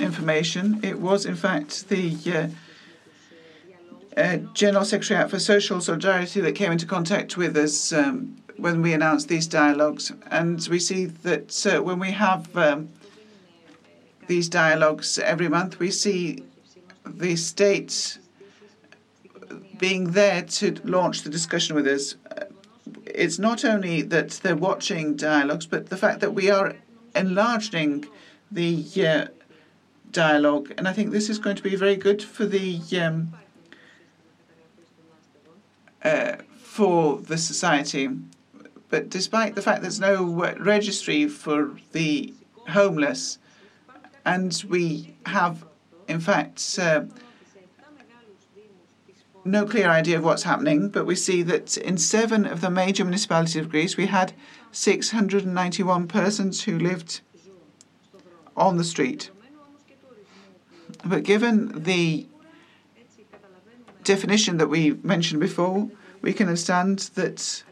information. 0.00 0.78
It 0.82 1.00
was, 1.00 1.24
in 1.24 1.34
fact, 1.34 1.88
the 1.88 2.14
uh, 4.14 4.20
uh, 4.20 4.36
General 4.52 4.84
Secretariat 4.84 5.30
for 5.30 5.38
Social 5.38 5.80
Solidarity 5.80 6.42
that 6.42 6.52
came 6.52 6.72
into 6.72 6.84
contact 6.84 7.38
with 7.38 7.56
us 7.56 7.90
um, 7.90 8.36
when 8.58 8.82
we 8.82 8.92
announced 8.92 9.28
these 9.28 9.46
dialogues. 9.46 10.12
And 10.30 10.60
we 10.70 10.78
see 10.78 11.06
that 11.06 11.66
uh, 11.66 11.82
when 11.82 11.98
we 11.98 12.10
have 12.10 12.54
um, 12.54 12.90
these 14.26 14.50
dialogues 14.50 15.18
every 15.18 15.48
month, 15.48 15.78
we 15.78 15.90
see 15.90 16.44
the 17.06 17.34
state 17.36 18.18
being 19.78 20.10
there 20.10 20.42
to 20.42 20.78
launch 20.84 21.22
the 21.22 21.30
discussion 21.30 21.76
with 21.76 21.86
us. 21.86 22.16
It's 23.06 23.38
not 23.38 23.64
only 23.64 24.02
that 24.02 24.32
they're 24.42 24.54
watching 24.54 25.16
dialogues, 25.16 25.64
but 25.64 25.88
the 25.88 25.96
fact 25.96 26.20
that 26.20 26.34
we 26.34 26.50
are 26.50 26.74
enlarging 27.16 28.06
the 28.50 28.84
uh, 29.04 29.26
dialogue, 30.12 30.72
and 30.78 30.86
I 30.86 30.92
think 30.92 31.10
this 31.10 31.28
is 31.28 31.38
going 31.38 31.56
to 31.56 31.62
be 31.62 31.74
very 31.76 31.96
good 31.96 32.22
for 32.22 32.46
the 32.46 32.80
um, 33.00 33.32
uh, 36.04 36.36
for 36.56 37.18
the 37.18 37.38
society. 37.38 38.08
But 38.88 39.10
despite 39.10 39.56
the 39.56 39.62
fact 39.62 39.82
there's 39.82 40.00
no 40.00 40.24
registry 40.60 41.26
for 41.28 41.76
the 41.92 42.32
homeless, 42.68 43.38
and 44.24 44.62
we 44.68 45.14
have, 45.26 45.64
in 46.08 46.20
fact, 46.20 46.78
uh, 46.80 47.04
no 49.44 49.64
clear 49.64 49.88
idea 49.88 50.18
of 50.18 50.24
what's 50.24 50.42
happening, 50.42 50.88
but 50.88 51.06
we 51.06 51.14
see 51.14 51.42
that 51.42 51.76
in 51.76 51.96
seven 51.96 52.46
of 52.46 52.60
the 52.60 52.70
major 52.70 53.04
municipalities 53.04 53.56
of 53.56 53.70
Greece, 53.70 53.96
we 53.96 54.06
had 54.06 54.32
691 54.76 56.06
persons 56.06 56.64
who 56.64 56.78
lived 56.78 57.22
on 58.54 58.76
the 58.76 58.84
street. 58.84 59.30
But 61.02 61.22
given 61.22 61.84
the 61.84 62.26
definition 64.04 64.58
that 64.58 64.68
we 64.68 64.92
mentioned 65.02 65.40
before, 65.40 65.90
we 66.20 66.34
can 66.34 66.48
understand 66.48 66.98
that 67.14 67.62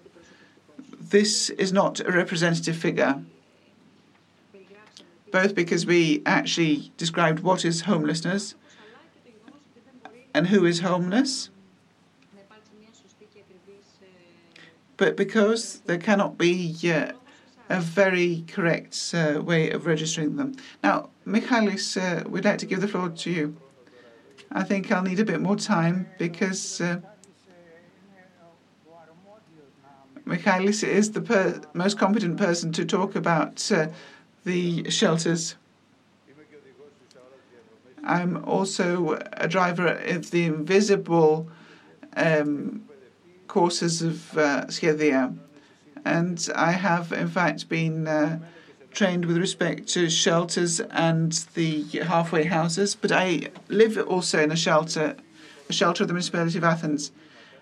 this 0.98 1.50
is 1.50 1.74
not 1.74 2.00
a 2.00 2.11
representative 2.11 2.76
figure, 2.76 3.22
both 5.30 5.55
because 5.55 5.84
we 5.84 6.22
actually 6.24 6.90
described 6.96 7.40
what 7.40 7.66
is 7.66 7.82
homelessness 7.82 8.55
and 10.32 10.46
who 10.46 10.64
is 10.64 10.80
homeless, 10.80 11.50
but 14.97 15.16
because 15.16 15.80
there 15.86 15.99
cannot 15.99 16.38
be 16.38 16.76
uh, 16.84 17.12
a 17.68 17.80
very 17.80 18.45
correct 18.49 19.14
uh, 19.14 19.40
way 19.40 19.70
of 19.70 19.86
registering 19.86 20.36
them. 20.36 20.55
Now, 20.82 21.11
Michalis, 21.24 21.97
uh, 21.97 22.22
we'd 22.26 22.45
like 22.45 22.59
to 22.59 22.66
give 22.66 22.80
the 22.80 22.88
floor 22.88 23.09
to 23.09 23.30
you. 23.30 23.57
I 24.53 24.62
think 24.62 24.92
I'll 24.92 25.03
need 25.03 25.18
a 25.20 25.24
bit 25.24 25.40
more 25.40 25.57
time 25.57 26.07
because 26.18 26.80
uh, 26.80 27.01
Michalis 30.24 30.82
is 30.82 31.12
the 31.12 31.66
most 31.74 31.99
competent 31.99 32.36
person 32.38 32.72
to 32.72 32.84
talk 32.84 33.14
about 33.14 33.70
uh, 33.72 33.88
the 34.45 34.88
shelters. 34.90 35.57
I'm 38.05 38.45
also 38.45 39.18
a 39.32 39.49
driver 39.49 39.86
of 39.86 40.30
the 40.30 40.45
invisible 40.45 41.49
um, 42.16 42.84
courses 43.47 44.03
of 44.03 44.36
uh, 44.38 44.64
Shedia. 44.66 45.36
And 46.05 46.49
I 46.55 46.72
have, 46.72 47.12
in 47.12 47.28
fact, 47.28 47.68
been 47.68 48.07
uh, 48.07 48.38
trained 48.92 49.24
with 49.24 49.38
respect 49.38 49.88
to 49.88 50.09
shelters 50.09 50.80
and 50.80 51.32
the 51.55 51.82
halfway 52.01 52.45
houses. 52.45 52.95
But 52.95 53.12
I 53.12 53.49
live 53.68 53.99
also 53.99 54.42
in 54.42 54.53
a 54.53 54.57
shelter, 54.57 55.16
a 55.68 55.72
shelter 55.72 56.05
of 56.05 56.09
the 56.09 56.14
municipality 56.14 56.59
of 56.59 56.64
Athens. 56.64 57.12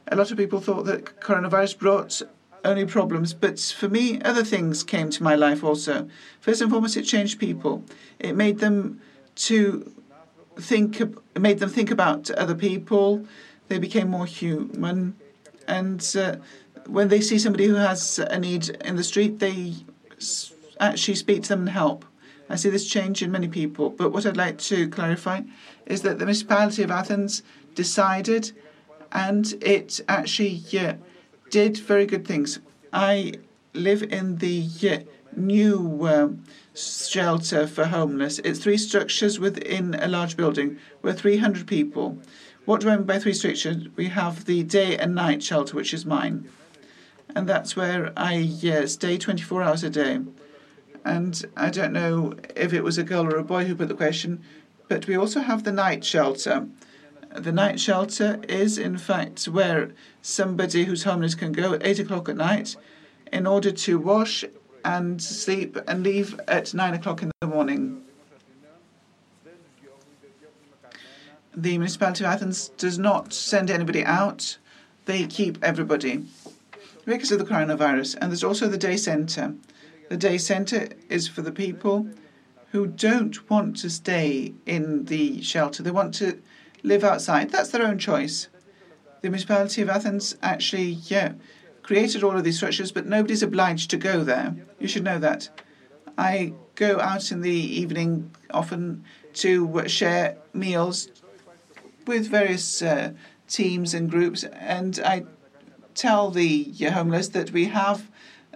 A 0.08 0.16
lot 0.16 0.30
of 0.30 0.36
people 0.36 0.60
thought 0.60 0.84
that 0.84 1.20
coronavirus 1.20 1.78
brought 1.78 2.22
only 2.64 2.84
problems, 2.86 3.34
but 3.34 3.58
for 3.58 3.88
me, 3.88 4.20
other 4.22 4.44
things 4.44 4.84
came 4.84 5.10
to 5.10 5.22
my 5.22 5.34
life 5.34 5.64
also. 5.64 6.08
First 6.40 6.60
and 6.60 6.70
foremost, 6.70 6.96
it 6.96 7.02
changed 7.02 7.40
people. 7.40 7.84
It 8.18 8.36
made 8.36 8.58
them 8.58 9.00
to 9.34 9.92
think, 10.56 11.02
made 11.38 11.58
them 11.58 11.70
think 11.70 11.90
about 11.90 12.30
other 12.32 12.54
people. 12.54 13.26
They 13.68 13.78
became 13.78 14.08
more 14.08 14.26
human, 14.26 15.16
and 15.68 16.14
uh, 16.18 16.36
when 16.86 17.08
they 17.08 17.20
see 17.20 17.38
somebody 17.38 17.66
who 17.66 17.74
has 17.74 18.18
a 18.18 18.38
need 18.38 18.68
in 18.84 18.96
the 18.96 19.04
street, 19.04 19.38
they 19.38 19.74
actually 20.80 21.14
speak 21.14 21.44
to 21.44 21.48
them 21.50 21.60
and 21.60 21.70
help. 21.70 22.04
I 22.48 22.56
see 22.56 22.70
this 22.70 22.88
change 22.88 23.22
in 23.22 23.30
many 23.30 23.48
people. 23.48 23.90
But 23.90 24.12
what 24.12 24.26
I'd 24.26 24.36
like 24.36 24.58
to 24.58 24.88
clarify 24.88 25.42
is 25.86 26.02
that 26.02 26.18
the 26.18 26.26
municipality 26.26 26.82
of 26.82 26.90
Athens 26.90 27.42
decided 27.74 28.52
and 29.12 29.54
it 29.62 30.00
actually 30.08 30.62
yeah, 30.70 30.96
did 31.50 31.78
very 31.78 32.06
good 32.06 32.26
things. 32.26 32.60
I 32.92 33.34
live 33.74 34.02
in 34.02 34.38
the 34.38 34.48
yeah, 34.48 35.02
new 35.36 36.06
um, 36.06 36.44
shelter 36.74 37.66
for 37.66 37.84
homeless. 37.86 38.38
It's 38.40 38.58
three 38.58 38.78
structures 38.78 39.38
within 39.38 39.94
a 39.94 40.08
large 40.08 40.36
building. 40.36 40.78
We're 41.02 41.12
300 41.12 41.66
people. 41.66 42.18
What 42.64 42.80
do 42.80 42.90
I 42.90 42.96
mean 42.96 43.06
by 43.06 43.18
three 43.18 43.34
structures? 43.34 43.88
We 43.96 44.08
have 44.08 44.44
the 44.44 44.62
day 44.62 44.96
and 44.96 45.14
night 45.14 45.42
shelter, 45.42 45.76
which 45.76 45.92
is 45.92 46.06
mine 46.06 46.48
and 47.34 47.48
that's 47.48 47.76
where 47.76 48.12
I 48.16 48.50
uh, 48.64 48.86
stay 48.86 49.18
24 49.18 49.62
hours 49.62 49.84
a 49.84 49.90
day. 49.90 50.20
And 51.04 51.44
I 51.56 51.70
don't 51.70 51.92
know 51.92 52.34
if 52.54 52.72
it 52.72 52.84
was 52.84 52.98
a 52.98 53.02
girl 53.02 53.26
or 53.26 53.36
a 53.36 53.44
boy 53.44 53.64
who 53.64 53.74
put 53.74 53.88
the 53.88 53.94
question, 53.94 54.42
but 54.88 55.06
we 55.06 55.16
also 55.16 55.40
have 55.40 55.64
the 55.64 55.72
night 55.72 56.04
shelter. 56.04 56.68
The 57.34 57.52
night 57.52 57.80
shelter 57.80 58.40
is, 58.48 58.78
in 58.78 58.98
fact, 58.98 59.46
where 59.46 59.90
somebody 60.20 60.84
who's 60.84 61.04
homeless 61.04 61.34
can 61.34 61.52
go 61.52 61.72
at 61.72 61.84
8 61.84 62.00
o'clock 62.00 62.28
at 62.28 62.36
night 62.36 62.76
in 63.32 63.46
order 63.46 63.72
to 63.72 63.98
wash 63.98 64.44
and 64.84 65.20
sleep 65.22 65.78
and 65.88 66.02
leave 66.02 66.38
at 66.46 66.74
9 66.74 66.94
o'clock 66.94 67.22
in 67.22 67.30
the 67.40 67.46
morning. 67.46 68.01
The 71.54 71.76
municipality 71.76 72.24
of 72.24 72.30
Athens 72.30 72.70
does 72.78 72.98
not 72.98 73.32
send 73.32 73.70
anybody 73.70 74.04
out, 74.04 74.56
they 75.04 75.26
keep 75.26 75.62
everybody 75.62 76.24
because 77.04 77.30
of 77.32 77.38
the 77.38 77.44
coronavirus. 77.44 78.16
And 78.20 78.30
there's 78.30 78.44
also 78.44 78.68
the 78.68 78.78
day 78.78 78.96
centre. 78.96 79.54
The 80.08 80.16
day 80.16 80.38
centre 80.38 80.88
is 81.08 81.28
for 81.28 81.42
the 81.42 81.52
people 81.52 82.08
who 82.70 82.86
don't 82.86 83.50
want 83.50 83.76
to 83.78 83.90
stay 83.90 84.54
in 84.64 85.04
the 85.06 85.42
shelter. 85.42 85.82
They 85.82 85.90
want 85.90 86.14
to 86.14 86.40
live 86.82 87.04
outside. 87.04 87.50
That's 87.50 87.70
their 87.70 87.86
own 87.86 87.98
choice. 87.98 88.48
The 89.20 89.28
municipality 89.28 89.82
of 89.82 89.90
Athens 89.90 90.36
actually, 90.42 90.98
yeah, 91.04 91.34
created 91.82 92.24
all 92.24 92.36
of 92.36 92.44
these 92.44 92.56
structures, 92.56 92.92
but 92.92 93.06
nobody's 93.06 93.42
obliged 93.42 93.90
to 93.90 93.96
go 93.96 94.24
there. 94.24 94.54
You 94.78 94.88
should 94.88 95.04
know 95.04 95.18
that. 95.18 95.50
I 96.16 96.54
go 96.76 96.98
out 96.98 97.30
in 97.30 97.42
the 97.42 97.50
evening 97.50 98.34
often 98.50 99.04
to 99.34 99.86
share 99.86 100.38
meals 100.54 101.08
with 102.06 102.28
various 102.28 102.82
uh, 102.82 103.12
teams 103.48 103.94
and 103.94 104.10
groups, 104.10 104.44
and 104.44 105.00
I 105.04 105.24
tell 105.94 106.30
the 106.30 106.72
homeless 106.72 107.28
that 107.28 107.50
we 107.50 107.66
have 107.66 108.10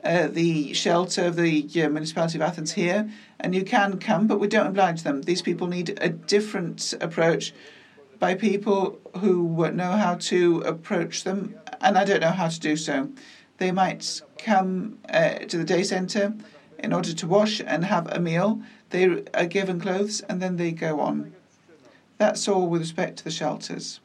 uh, 0.04 0.28
the 0.28 0.72
shelter 0.72 1.26
of 1.26 1.36
the 1.36 1.64
uh, 1.82 1.88
municipality 1.88 2.38
of 2.38 2.42
Athens 2.42 2.72
here, 2.72 3.10
and 3.40 3.54
you 3.54 3.64
can 3.64 3.98
come, 3.98 4.26
but 4.26 4.38
we 4.38 4.46
don't 4.46 4.68
oblige 4.68 5.02
them. 5.02 5.22
These 5.22 5.42
people 5.42 5.66
need 5.66 5.98
a 6.00 6.08
different 6.08 6.94
approach 7.00 7.52
by 8.18 8.34
people 8.34 8.98
who 9.18 9.70
know 9.72 9.92
how 9.92 10.14
to 10.14 10.60
approach 10.60 11.24
them, 11.24 11.56
and 11.80 11.98
I 11.98 12.04
don't 12.04 12.20
know 12.20 12.30
how 12.30 12.48
to 12.48 12.60
do 12.60 12.76
so. 12.76 13.10
They 13.58 13.72
might 13.72 14.22
come 14.38 14.98
uh, 15.08 15.40
to 15.50 15.58
the 15.58 15.64
day 15.64 15.82
centre 15.82 16.34
in 16.78 16.92
order 16.92 17.12
to 17.12 17.26
wash 17.26 17.60
and 17.66 17.84
have 17.84 18.06
a 18.12 18.20
meal. 18.20 18.60
They 18.90 19.24
are 19.34 19.46
given 19.46 19.80
clothes 19.80 20.20
and 20.20 20.40
then 20.40 20.56
they 20.56 20.72
go 20.72 21.00
on. 21.00 21.32
That's 22.18 22.48
all 22.48 22.66
with 22.66 22.80
respect 22.80 23.18
to 23.18 23.24
the 23.24 23.30
shelters. 23.30 24.00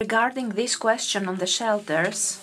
Regarding 0.00 0.50
this 0.50 0.76
question 0.76 1.28
on 1.28 1.36
the 1.36 1.46
shelters, 1.46 2.40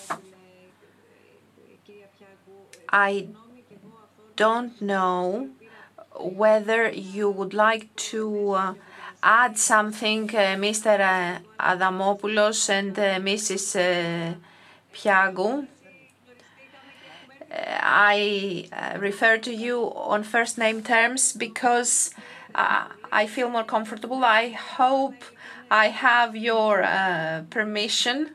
I 2.90 3.28
don't 4.36 4.80
know 4.82 5.50
whether 6.16 6.90
you 6.90 7.30
would 7.30 7.54
like 7.54 7.96
to 7.96 8.52
uh, 8.52 8.74
add 9.22 9.58
something, 9.58 10.30
uh, 10.30 10.56
Mr. 10.58 11.00
Uh, 11.00 11.40
Adamopoulos 11.60 12.70
and 12.70 12.98
uh, 12.98 13.20
Mrs. 13.20 13.76
Uh, 13.76 14.36
Piangou. 17.50 17.52
Uh, 17.52 17.80
I 17.82 18.98
refer 19.00 19.38
to 19.38 19.54
you 19.54 19.92
on 19.96 20.24
first 20.24 20.58
name 20.58 20.82
terms 20.84 21.34
because 21.34 22.12
I 22.56 23.28
feel 23.28 23.50
more 23.50 23.64
comfortable. 23.64 24.24
I 24.24 24.50
hope 24.50 25.24
I 25.70 25.90
have 25.90 26.36
your 26.36 26.84
permission 27.50 28.32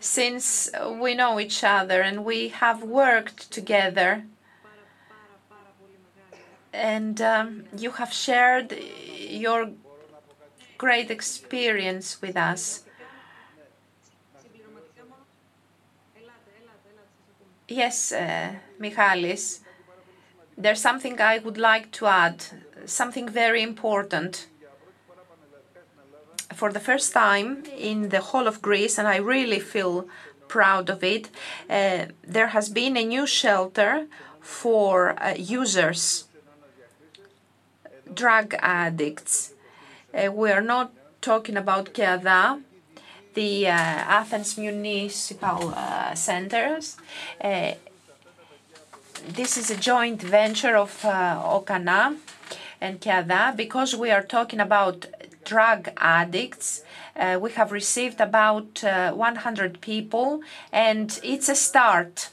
since 0.00 0.70
we 1.00 1.14
know 1.14 1.40
each 1.40 1.64
other 1.64 2.00
and 2.02 2.24
we 2.24 2.48
have 2.48 2.82
worked 2.82 3.50
together 3.50 4.24
and 6.76 7.20
um, 7.22 7.64
you 7.76 7.92
have 7.92 8.12
shared 8.12 8.76
your 9.18 9.70
great 10.76 11.10
experience 11.10 12.20
with 12.20 12.36
us. 12.36 12.85
Yes, 17.68 18.12
uh, 18.12 18.54
Michalis, 18.78 19.60
there's 20.58 20.80
something 20.80 21.20
I 21.20 21.38
would 21.38 21.58
like 21.58 21.90
to 21.92 22.06
add, 22.06 22.44
something 22.86 23.28
very 23.28 23.62
important. 23.62 24.46
For 26.54 26.72
the 26.72 26.80
first 26.80 27.12
time 27.12 27.64
in 27.76 28.08
the 28.08 28.20
whole 28.20 28.46
of 28.48 28.62
Greece, 28.62 28.98
and 28.98 29.06
I 29.06 29.16
really 29.16 29.60
feel 29.60 30.08
proud 30.48 30.88
of 30.90 31.04
it, 31.04 31.28
uh, 31.68 32.06
there 32.22 32.48
has 32.48 32.68
been 32.68 32.96
a 32.96 33.04
new 33.04 33.26
shelter 33.26 34.06
for 34.40 35.20
uh, 35.22 35.34
users 35.36 36.24
drug 38.12 38.54
addicts. 38.60 39.52
We 40.12 40.50
are 40.50 40.62
not 40.62 40.92
talking 41.20 41.56
about 41.56 41.92
KYADA, 41.92 42.62
the 43.36 43.68
uh, 43.68 43.70
Athens 43.70 44.56
Municipal 44.56 45.74
uh, 45.76 46.14
Centers. 46.14 46.96
Uh, 47.38 47.72
this 49.28 49.58
is 49.58 49.70
a 49.70 49.76
joint 49.76 50.22
venture 50.22 50.74
of 50.74 50.90
OKANA 51.02 52.16
and 52.80 53.00
KYADA 53.00 53.54
because 53.54 53.94
we 53.94 54.10
are 54.10 54.22
talking 54.22 54.58
about 54.58 55.06
drug 55.44 55.90
addicts. 55.98 56.82
We 57.40 57.50
have 57.52 57.72
received 57.72 58.20
about 58.20 58.82
100 58.82 59.80
people 59.80 60.40
and 60.72 61.18
it's 61.22 61.48
a 61.48 61.54
start. 61.54 62.30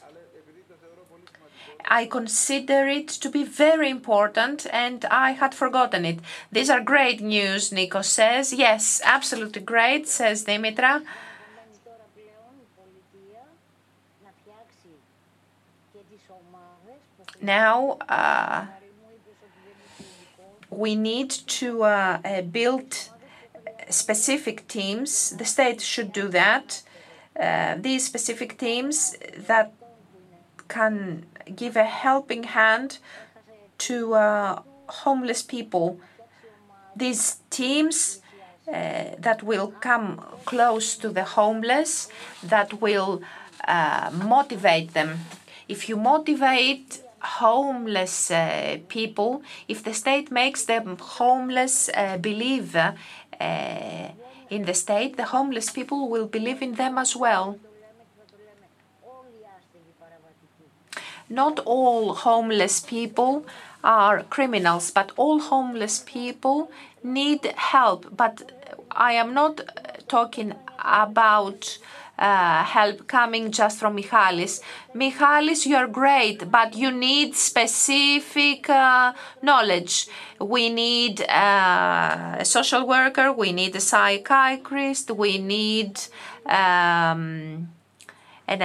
I 1.86 2.06
consider 2.06 2.86
it 2.88 3.08
to 3.08 3.28
be 3.28 3.44
very 3.44 3.90
important 3.90 4.66
and 4.72 5.04
I 5.06 5.32
had 5.32 5.54
forgotten 5.54 6.04
it. 6.04 6.20
These 6.50 6.70
are 6.70 6.80
great 6.80 7.20
news, 7.20 7.72
Nico 7.72 8.02
says. 8.02 8.52
Yes, 8.52 9.00
absolutely 9.04 9.62
great, 9.62 10.08
says 10.08 10.44
Dimitra. 10.44 11.02
Now, 17.40 17.98
uh, 18.08 18.64
we 20.70 20.94
need 20.94 21.30
to 21.30 21.84
uh, 21.84 22.18
uh, 22.24 22.40
build 22.42 23.10
specific 23.90 24.66
teams. 24.66 25.30
The 25.36 25.44
state 25.44 25.80
should 25.80 26.12
do 26.12 26.28
that. 26.28 26.82
Uh, 27.38 27.76
these 27.78 28.06
specific 28.06 28.56
teams 28.58 29.16
that 29.36 29.72
can 30.68 31.26
give 31.54 31.76
a 31.76 31.84
helping 31.84 32.44
hand 32.44 32.98
to 33.78 34.14
uh, 34.14 34.62
homeless 34.88 35.42
people. 35.42 35.98
These 36.96 37.38
teams 37.50 38.20
uh, 38.68 39.16
that 39.18 39.42
will 39.42 39.72
come 39.80 40.24
close 40.44 40.96
to 40.96 41.08
the 41.10 41.24
homeless, 41.24 42.08
that 42.42 42.80
will 42.80 43.22
uh, 43.66 44.10
motivate 44.12 44.94
them. 44.94 45.20
If 45.68 45.88
you 45.88 45.96
motivate 45.96 47.02
homeless 47.20 48.30
uh, 48.30 48.78
people, 48.88 49.42
if 49.66 49.82
the 49.82 49.94
state 49.94 50.30
makes 50.30 50.64
them 50.64 50.96
homeless 51.00 51.88
uh, 51.88 52.18
believe 52.18 52.76
uh, 52.76 52.92
in 54.50 54.64
the 54.64 54.74
state, 54.74 55.16
the 55.16 55.24
homeless 55.24 55.70
people 55.70 56.08
will 56.08 56.26
believe 56.26 56.62
in 56.62 56.74
them 56.74 56.98
as 56.98 57.16
well. 57.16 57.58
Not 61.34 61.58
all 61.66 62.14
homeless 62.14 62.78
people 62.78 63.44
are 63.82 64.22
criminals, 64.22 64.92
but 64.92 65.10
all 65.16 65.40
homeless 65.40 65.98
people 66.06 66.70
need 67.02 67.44
help. 67.56 68.16
But 68.16 68.52
I 68.92 69.12
am 69.14 69.34
not 69.34 69.60
talking 70.06 70.54
about 70.78 71.78
uh, 72.18 72.62
help 72.62 73.08
coming 73.08 73.50
just 73.50 73.80
from 73.80 73.96
Michalis. 73.96 74.60
Michalis, 74.94 75.66
you're 75.66 75.88
great, 75.88 76.50
but 76.52 76.76
you 76.76 76.92
need 76.92 77.34
specific 77.34 78.70
uh, 78.70 79.12
knowledge. 79.42 80.06
We 80.40 80.70
need 80.70 81.20
uh, 81.22 82.36
a 82.38 82.44
social 82.44 82.86
worker, 82.86 83.32
we 83.32 83.50
need 83.52 83.74
a 83.74 83.80
psychiatrist, 83.80 85.10
we 85.10 85.38
need 85.38 86.00
um, 86.46 87.68
an 88.46 88.60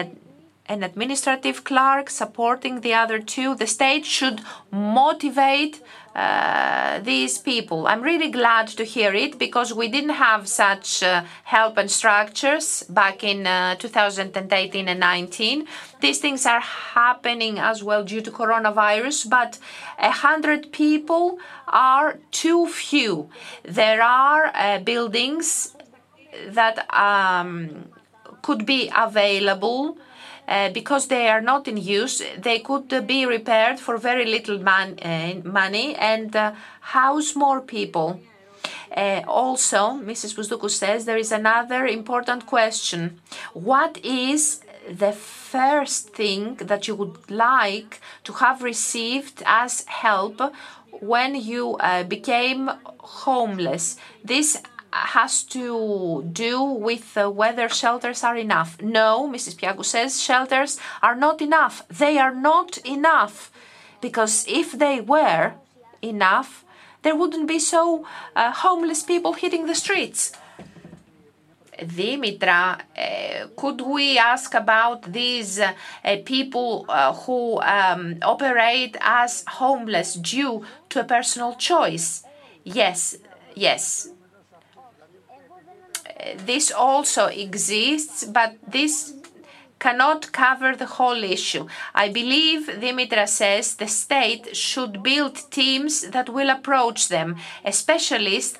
an 0.69 0.83
administrative 0.83 1.63
clerk 1.63 2.11
supporting 2.11 2.81
the 2.81 2.93
other 2.93 3.19
two. 3.19 3.55
The 3.55 3.65
state 3.65 4.05
should 4.05 4.41
motivate 4.71 5.81
uh, 6.15 6.99
these 6.99 7.39
people. 7.39 7.87
I'm 7.87 8.01
really 8.01 8.29
glad 8.29 8.67
to 8.79 8.83
hear 8.83 9.13
it 9.13 9.39
because 9.39 9.73
we 9.73 9.87
didn't 9.87 10.17
have 10.27 10.47
such 10.47 11.01
uh, 11.01 11.23
help 11.43 11.77
and 11.77 11.89
structures 11.89 12.83
back 12.83 13.23
in 13.23 13.47
uh, 13.47 13.75
2018 13.75 14.87
and 14.87 14.99
19. 14.99 15.67
These 16.01 16.19
things 16.19 16.45
are 16.45 16.59
happening 16.59 17.57
as 17.57 17.83
well 17.83 18.03
due 18.03 18.21
to 18.21 18.31
coronavirus, 18.31 19.29
but 19.29 19.57
a 19.97 20.11
hundred 20.11 20.71
people 20.71 21.39
are 21.67 22.19
too 22.31 22.67
few. 22.67 23.29
There 23.63 24.03
are 24.03 24.51
uh, 24.53 24.79
buildings 24.79 25.75
that 26.47 26.91
um, 26.93 27.89
could 28.43 28.65
be 28.65 28.91
available 28.95 29.97
because 30.73 31.07
they 31.07 31.29
are 31.29 31.41
not 31.41 31.67
in 31.67 31.77
use, 31.77 32.23
they 32.37 32.59
could 32.59 32.91
uh, 32.91 33.01
be 33.01 33.25
repaired 33.25 33.79
for 33.79 33.97
very 33.97 34.25
little 34.25 34.59
uh, 34.67 35.33
money 35.43 35.95
and 35.95 36.35
house 36.81 37.35
more 37.35 37.61
people. 37.61 38.19
Uh, 38.95 39.21
also, 39.27 39.91
Mrs. 39.91 40.33
Bousdoukou 40.35 40.69
says 40.69 41.05
there 41.05 41.17
is 41.17 41.31
another 41.31 41.85
important 41.85 42.45
question. 42.45 43.19
What 43.53 43.99
is 44.03 44.61
the 44.89 45.11
first 45.11 46.09
thing 46.15 46.55
that 46.55 46.87
you 46.87 46.95
would 46.95 47.29
like 47.29 48.01
to 48.23 48.33
have 48.33 48.63
received 48.63 49.43
as 49.45 49.85
help 49.85 50.41
when 50.99 51.35
you 51.35 51.75
uh, 51.77 52.03
became 52.03 52.71
homeless? 52.97 53.97
This 54.23 54.61
has 54.91 55.43
to 55.43 56.27
do 56.31 56.63
with 56.63 57.15
whether 57.15 57.69
shelters 57.69 58.23
are 58.23 58.35
enough. 58.35 58.81
No, 58.81 59.29
Mrs. 59.29 59.55
Piangou 59.55 59.85
says 59.85 60.21
shelters 60.21 60.79
are 61.01 61.15
not 61.15 61.41
enough. 61.41 61.87
They 61.87 62.17
are 62.17 62.33
not 62.33 62.77
enough 62.79 63.51
because 64.01 64.45
if 64.47 64.71
they 64.71 65.01
were 65.01 65.53
enough, 66.01 66.65
there 67.01 67.15
wouldn't 67.15 67.47
be 67.47 67.59
so 67.59 68.05
uh, 68.35 68.51
homeless 68.51 69.03
people 69.03 69.33
hitting 69.33 69.65
the 69.65 69.75
streets. 69.75 70.31
Dimitra, 71.79 72.81
uh, 72.97 73.47
could 73.55 73.81
we 73.81 74.17
ask 74.17 74.53
about 74.53 75.13
these 75.13 75.59
uh, 75.59 75.73
people 76.25 76.85
uh, 76.89 77.13
who 77.13 77.61
um, 77.61 78.17
operate 78.21 78.97
as 78.99 79.45
homeless 79.47 80.15
due 80.15 80.65
to 80.89 80.99
a 80.99 81.03
personal 81.05 81.55
choice? 81.55 82.23
Yes, 82.65 83.15
yes, 83.55 84.09
this 86.45 86.71
also 86.71 87.27
exists, 87.27 88.23
but 88.23 88.55
this 88.67 89.13
cannot 89.79 90.31
cover 90.31 90.75
the 90.75 90.85
whole 90.85 91.23
issue. 91.23 91.65
I 91.95 92.09
believe 92.09 92.67
Dimitra 92.67 93.27
says 93.27 93.75
the 93.75 93.87
state 93.87 94.55
should 94.55 95.01
build 95.01 95.49
teams 95.51 96.09
that 96.09 96.29
will 96.29 96.49
approach 96.49 97.07
them, 97.07 97.37
a 97.63 97.71
specialist 97.71 98.59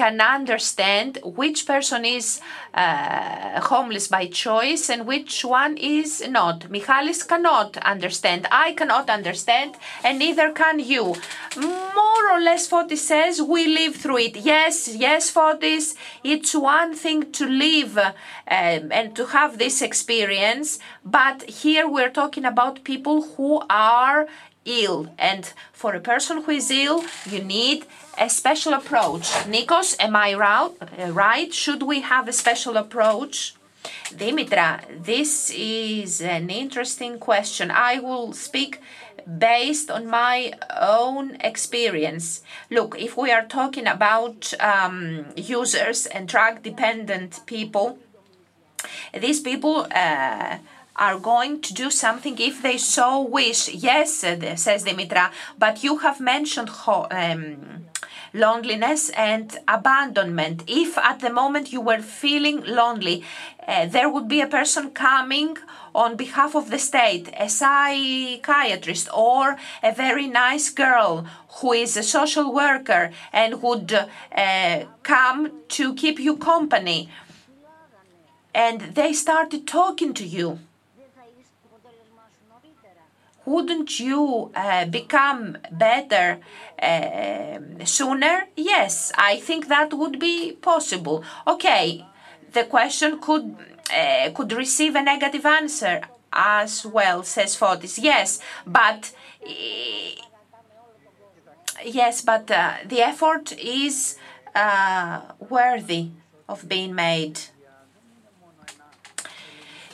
can 0.00 0.18
understand 0.18 1.18
which 1.40 1.66
person 1.66 2.02
is 2.06 2.40
uh, 2.72 3.60
homeless 3.72 4.06
by 4.08 4.24
choice 4.46 4.88
and 4.88 5.06
which 5.12 5.44
one 5.44 5.76
is 5.76 6.10
not. 6.26 6.70
Michalis 6.70 7.22
cannot 7.22 7.76
understand. 7.94 8.40
I 8.50 8.72
cannot 8.72 9.10
understand, 9.10 9.70
and 10.02 10.18
neither 10.18 10.48
can 10.52 10.76
you. 10.92 11.04
More 12.00 12.24
or 12.34 12.40
less, 12.48 12.66
Fotis 12.70 13.02
says 13.12 13.42
we 13.42 13.62
live 13.80 13.94
through 14.02 14.20
it. 14.28 14.36
Yes, 14.36 14.74
yes, 15.06 15.30
Fotis, 15.36 15.96
it's 16.32 16.54
one 16.54 16.94
thing 16.94 17.30
to 17.32 17.44
live 17.46 17.98
um, 17.98 18.12
and 18.98 19.14
to 19.18 19.26
have 19.36 19.58
this 19.58 19.82
experience, 19.82 20.78
but 21.04 21.36
here 21.62 21.86
we're 21.86 22.16
talking 22.20 22.46
about 22.46 22.84
people 22.84 23.16
who 23.32 23.50
are 23.68 24.26
ill. 24.64 25.12
And 25.18 25.52
for 25.72 25.94
a 25.94 26.00
person 26.00 26.42
who 26.42 26.52
is 26.52 26.70
ill, 26.70 27.04
you 27.28 27.42
need 27.42 27.86
a 28.18 28.28
special 28.28 28.74
approach. 28.74 29.30
Nikos, 29.46 29.96
am 29.98 30.14
I 30.16 30.34
right? 30.34 31.54
Should 31.54 31.82
we 31.82 32.00
have 32.00 32.28
a 32.28 32.32
special 32.32 32.76
approach? 32.76 33.54
Dimitra, 34.10 34.82
this 35.02 35.50
is 35.54 36.20
an 36.20 36.50
interesting 36.50 37.18
question. 37.18 37.70
I 37.70 37.98
will 37.98 38.32
speak 38.32 38.80
based 39.38 39.90
on 39.90 40.06
my 40.06 40.52
own 40.80 41.36
experience. 41.40 42.42
Look, 42.70 42.96
if 42.98 43.16
we 43.16 43.30
are 43.30 43.44
talking 43.44 43.86
about 43.86 44.52
um, 44.60 45.26
users 45.36 46.06
and 46.06 46.28
drug 46.28 46.62
dependent 46.62 47.40
people, 47.46 47.98
these 49.18 49.40
people 49.40 49.86
uh, 49.94 50.58
are 51.00 51.18
going 51.18 51.60
to 51.62 51.72
do 51.74 51.90
something 51.90 52.38
if 52.38 52.62
they 52.62 52.76
so 52.76 53.22
wish. 53.22 53.68
Yes, 53.68 54.14
says 54.18 54.84
Dimitra, 54.84 55.32
but 55.58 55.82
you 55.82 55.98
have 55.98 56.20
mentioned 56.20 56.70
um, 56.86 57.86
loneliness 58.34 59.10
and 59.10 59.58
abandonment. 59.66 60.62
If 60.66 60.98
at 60.98 61.20
the 61.20 61.32
moment 61.32 61.72
you 61.72 61.80
were 61.80 62.02
feeling 62.02 62.62
lonely, 62.64 63.24
uh, 63.66 63.86
there 63.86 64.10
would 64.10 64.28
be 64.28 64.40
a 64.40 64.46
person 64.46 64.90
coming 64.90 65.56
on 65.94 66.16
behalf 66.16 66.54
of 66.54 66.70
the 66.70 66.78
state, 66.78 67.30
a 67.38 67.48
psychiatrist 67.48 69.08
or 69.12 69.56
a 69.82 69.92
very 69.92 70.26
nice 70.26 70.70
girl 70.70 71.26
who 71.56 71.72
is 71.72 71.96
a 71.96 72.02
social 72.02 72.52
worker 72.52 73.10
and 73.32 73.62
would 73.62 73.92
uh, 73.92 74.84
come 75.02 75.50
to 75.68 75.94
keep 75.94 76.20
you 76.20 76.36
company. 76.36 77.08
And 78.54 78.80
they 78.94 79.12
started 79.12 79.66
talking 79.66 80.12
to 80.14 80.26
you 80.26 80.58
wouldn't 83.52 83.98
you 83.98 84.50
uh, 84.54 84.84
become 84.86 85.58
better 85.86 86.38
uh, 86.80 87.58
sooner? 87.84 88.36
Yes, 88.56 89.12
I 89.16 89.40
think 89.40 89.68
that 89.68 89.92
would 90.00 90.18
be 90.18 90.52
possible. 90.52 91.24
Okay, 91.46 92.04
the 92.52 92.64
question 92.64 93.18
could 93.20 93.46
uh, 94.00 94.30
could 94.36 94.52
receive 94.52 94.94
a 94.94 95.02
negative 95.02 95.44
answer 95.44 96.00
as 96.32 96.86
well, 96.86 97.22
says 97.24 97.56
Fotis. 97.56 97.98
Yes, 97.98 98.40
but 98.66 99.12
yes, 101.84 102.22
but 102.22 102.50
uh, 102.50 102.74
the 102.86 103.00
effort 103.00 103.52
is 103.58 104.16
uh, 104.54 105.20
worthy 105.38 106.10
of 106.48 106.68
being 106.68 106.94
made. 106.94 107.38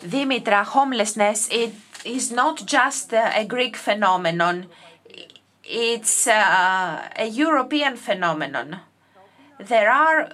Dimitra, 0.03 0.63
homelessness, 0.65 1.49
it 1.51 1.73
is 2.07 2.31
not 2.31 2.65
just 2.67 3.13
a 3.13 3.45
Greek 3.45 3.77
phenomenon, 3.77 4.67
it's 5.65 6.27
a, 6.27 7.29
European 7.31 7.97
phenomenon. 7.97 8.81
There 9.59 9.91
are 9.91 10.33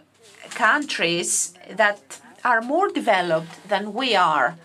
countries 0.51 1.55
that 1.71 2.21
are 2.45 2.61
more 2.61 2.89
developed 2.89 3.69
than 3.69 3.95
we 3.95 4.15
are, 4.15 4.57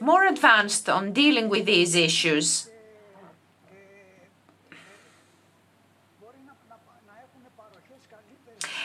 more 0.00 0.24
advanced 0.26 0.88
on 0.88 1.12
dealing 1.12 1.48
with 1.48 1.66
these 1.66 1.94
issues. 1.94 2.68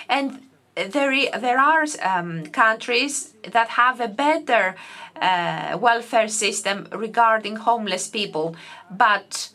And 0.08 0.44
there, 0.76 1.32
there 1.40 1.58
are 1.58 1.86
um, 2.04 2.46
countries 2.48 3.34
that 3.52 3.70
have 3.70 4.00
a 4.02 4.08
better 4.08 4.76
uh, 5.22 5.78
welfare 5.80 6.28
system 6.28 6.88
regarding 6.92 7.58
homeless 7.58 8.08
people, 8.08 8.56
but 8.90 9.50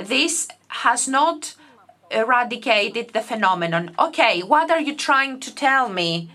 this 0.00 0.48
has 0.68 1.06
not 1.08 1.54
eradicated 2.10 3.10
the 3.12 3.20
phenomenon. 3.20 3.94
Okay, 3.98 4.40
what 4.42 4.70
are 4.70 4.80
you 4.80 4.94
trying 4.94 5.40
to 5.40 5.54
tell 5.54 5.88
me? 5.88 6.30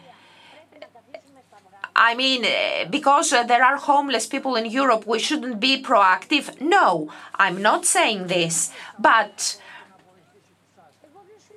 I 1.95 2.13
mean, 2.13 2.45
because 2.91 3.33
uh, 3.33 3.43
there 3.43 3.63
are 3.63 3.77
homeless 3.77 4.27
people 4.27 4.55
in 4.55 4.67
Europe, 4.67 5.07
we 5.07 5.17
shouldn't 5.17 5.59
be 5.59 5.81
proactive. 5.81 6.61
No, 6.61 7.11
I'm 7.35 7.59
not 7.61 7.85
saying 7.85 8.27
this, 8.27 8.71
but 8.99 9.59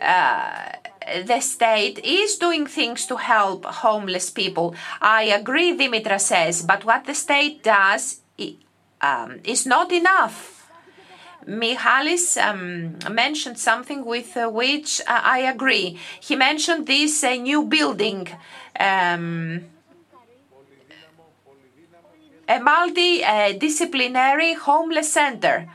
uh, 0.01 0.73
the 1.25 1.41
state 1.41 1.99
is 2.05 2.37
doing 2.37 2.67
things 2.67 3.07
to 3.07 3.17
help 3.17 3.65
homeless 3.65 4.31
people. 4.31 4.75
I 5.01 5.25
agree, 5.25 5.77
Dimitra 5.77 6.21
says, 6.21 6.63
but 6.63 6.85
what 6.85 7.05
the 7.07 7.15
state 7.15 7.63
does 7.63 8.21
um, 9.01 9.41
is 9.45 9.67
not 9.67 9.93
enough. 9.93 10.69
Michalis 11.47 12.37
um, 12.37 12.99
mentioned 13.11 13.59
something 13.59 14.05
with 14.05 14.37
uh, 14.37 14.49
which 14.49 15.01
uh, 15.07 15.21
I 15.25 15.39
agree. 15.41 15.99
He 16.21 16.37
mentioned 16.37 16.87
this 16.87 17.25
uh, 17.25 17.35
new 17.35 17.65
building, 17.65 18.29
um, 18.79 19.65
a 22.47 22.59
multidisciplinary 22.59 24.55
homeless 24.57 25.13
center 25.13 25.69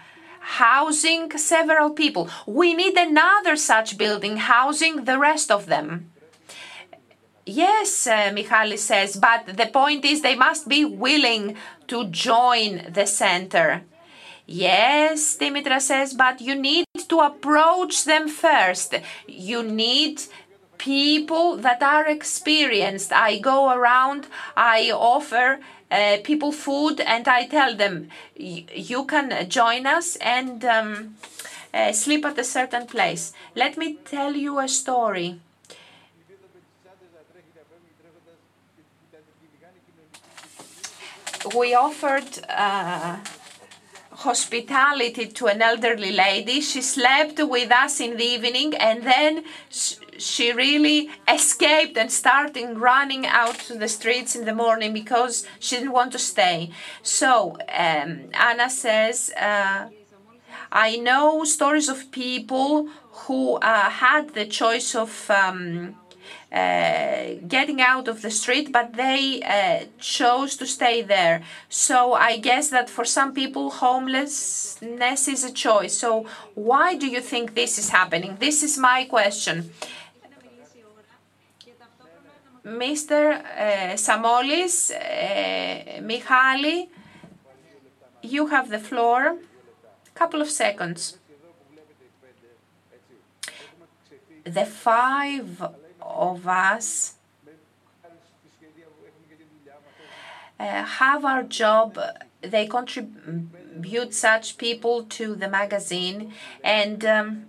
housing 0.46 1.32
several 1.38 1.90
people. 1.90 2.30
We 2.46 2.74
need 2.74 2.96
another 2.98 3.56
such 3.56 3.98
building 3.98 4.38
housing 4.38 5.06
the 5.06 5.18
rest 5.18 5.50
of 5.50 5.66
them. 5.66 6.12
Yes, 7.46 8.08
uh, 8.08 8.32
Michalis 8.34 8.84
says, 8.84 9.16
but 9.16 9.58
the 9.58 9.68
point 9.68 10.06
is 10.06 10.22
they 10.22 10.36
must 10.36 10.68
be 10.68 10.84
willing 10.86 11.58
to 11.88 12.06
join 12.08 12.92
the 12.92 13.06
center. 13.06 13.84
Yes, 14.48 15.38
Dimitra 15.38 15.82
says, 15.82 16.14
but 16.14 16.42
you 16.42 16.56
need 16.56 16.86
to 17.10 17.20
approach 17.20 18.04
them 18.06 18.28
first. 18.28 18.96
You 19.28 19.64
need 19.64 20.22
people 20.78 21.58
that 21.58 21.82
are 21.82 22.08
experienced. 22.08 23.12
I 23.12 23.40
go 23.40 23.72
around, 23.72 24.28
I 24.56 24.92
offer 24.92 25.60
people 26.24 26.52
food 26.52 27.00
and 27.00 27.28
I 27.28 27.48
tell 27.48 27.76
them, 27.76 28.10
you 28.36 29.06
can 29.06 29.50
join 29.50 29.86
us 29.86 30.18
and 30.18 30.64
um, 30.66 31.16
uh, 31.74 31.92
sleep 31.92 32.26
at 32.26 32.38
a 32.38 32.44
certain 32.44 32.86
place. 32.88 33.34
Let 33.56 33.78
me 33.78 33.98
tell 34.06 34.34
you 34.36 34.60
a 34.60 34.68
story. 34.68 35.40
We 41.56 41.76
offered 41.76 42.32
uh, 42.50 43.18
hospitality 44.30 45.26
to 45.28 45.44
an 45.48 45.62
elderly 45.62 46.12
lady. 46.12 46.58
She 46.62 46.82
slept 46.82 47.38
with 47.56 47.72
us 47.72 48.00
in 48.06 48.18
the 48.18 48.28
evening 48.36 48.70
and 48.76 49.04
then 49.04 49.44
she 50.18 50.52
really 50.52 51.10
escaped 51.28 51.96
and 51.98 52.12
started 52.12 52.78
running 52.78 53.26
out 53.26 53.58
to 53.68 53.74
the 53.84 53.88
streets 53.88 54.36
in 54.36 54.44
the 54.46 54.56
morning 54.64 54.92
because 54.94 55.46
she 55.60 55.76
didn't 55.78 55.92
want 56.00 56.12
to 56.14 56.20
stay. 56.20 56.72
So 57.02 57.58
um, 57.86 58.10
Anna 58.50 58.70
says, 58.70 59.32
uh, 59.38 59.90
I 60.72 60.98
know 61.08 61.44
stories 61.44 61.90
of 61.90 62.12
people 62.12 62.90
who 63.24 63.56
uh, 63.56 63.90
had 64.06 64.34
the 64.34 64.46
choice 64.46 64.96
of 64.96 65.12
um, 65.30 65.96
getting 66.56 67.82
out 67.82 68.08
of 68.08 68.22
the 68.22 68.32
street, 68.32 68.72
but 68.72 68.94
they 68.94 69.42
uh, 69.42 69.86
chose 70.00 70.56
to 70.58 70.66
stay 70.66 71.02
there. 71.02 71.44
So 71.70 72.14
I 72.14 72.38
guess 72.38 72.70
that 72.70 72.90
for 72.90 73.06
some 73.06 73.34
people, 73.34 73.70
homelessness 73.72 75.28
is 75.28 75.44
a 75.44 75.52
choice. 75.52 75.98
So 75.98 76.26
why 76.54 76.96
do 76.96 77.08
you 77.08 77.22
think 77.22 77.56
this 77.56 77.78
is 77.78 77.90
happening? 77.90 78.38
This 78.40 78.64
is 78.64 78.78
my 78.78 79.06
question. 79.06 79.72
Mr. 82.66 83.22
Uh, 83.36 83.96
Samolis, 83.96 84.92
uh, 84.92 86.02
Michali, 86.02 86.88
you 88.24 88.48
have 88.48 88.70
the 88.70 88.80
floor. 88.80 89.38
Couple 90.16 90.42
of 90.42 90.50
seconds. 90.50 91.18
The 94.46 94.66
five 94.66 95.62
of 96.06 96.48
us 96.48 97.16
uh, 100.60 100.84
have 100.84 101.26
our 101.26 101.44
job. 101.44 102.00
They 102.42 102.68
contribute 102.68 104.14
such 104.14 104.58
people 104.58 105.04
to 105.04 105.36
the 105.36 105.48
magazine. 105.48 106.34
And 106.64 107.06
um, 107.06 107.46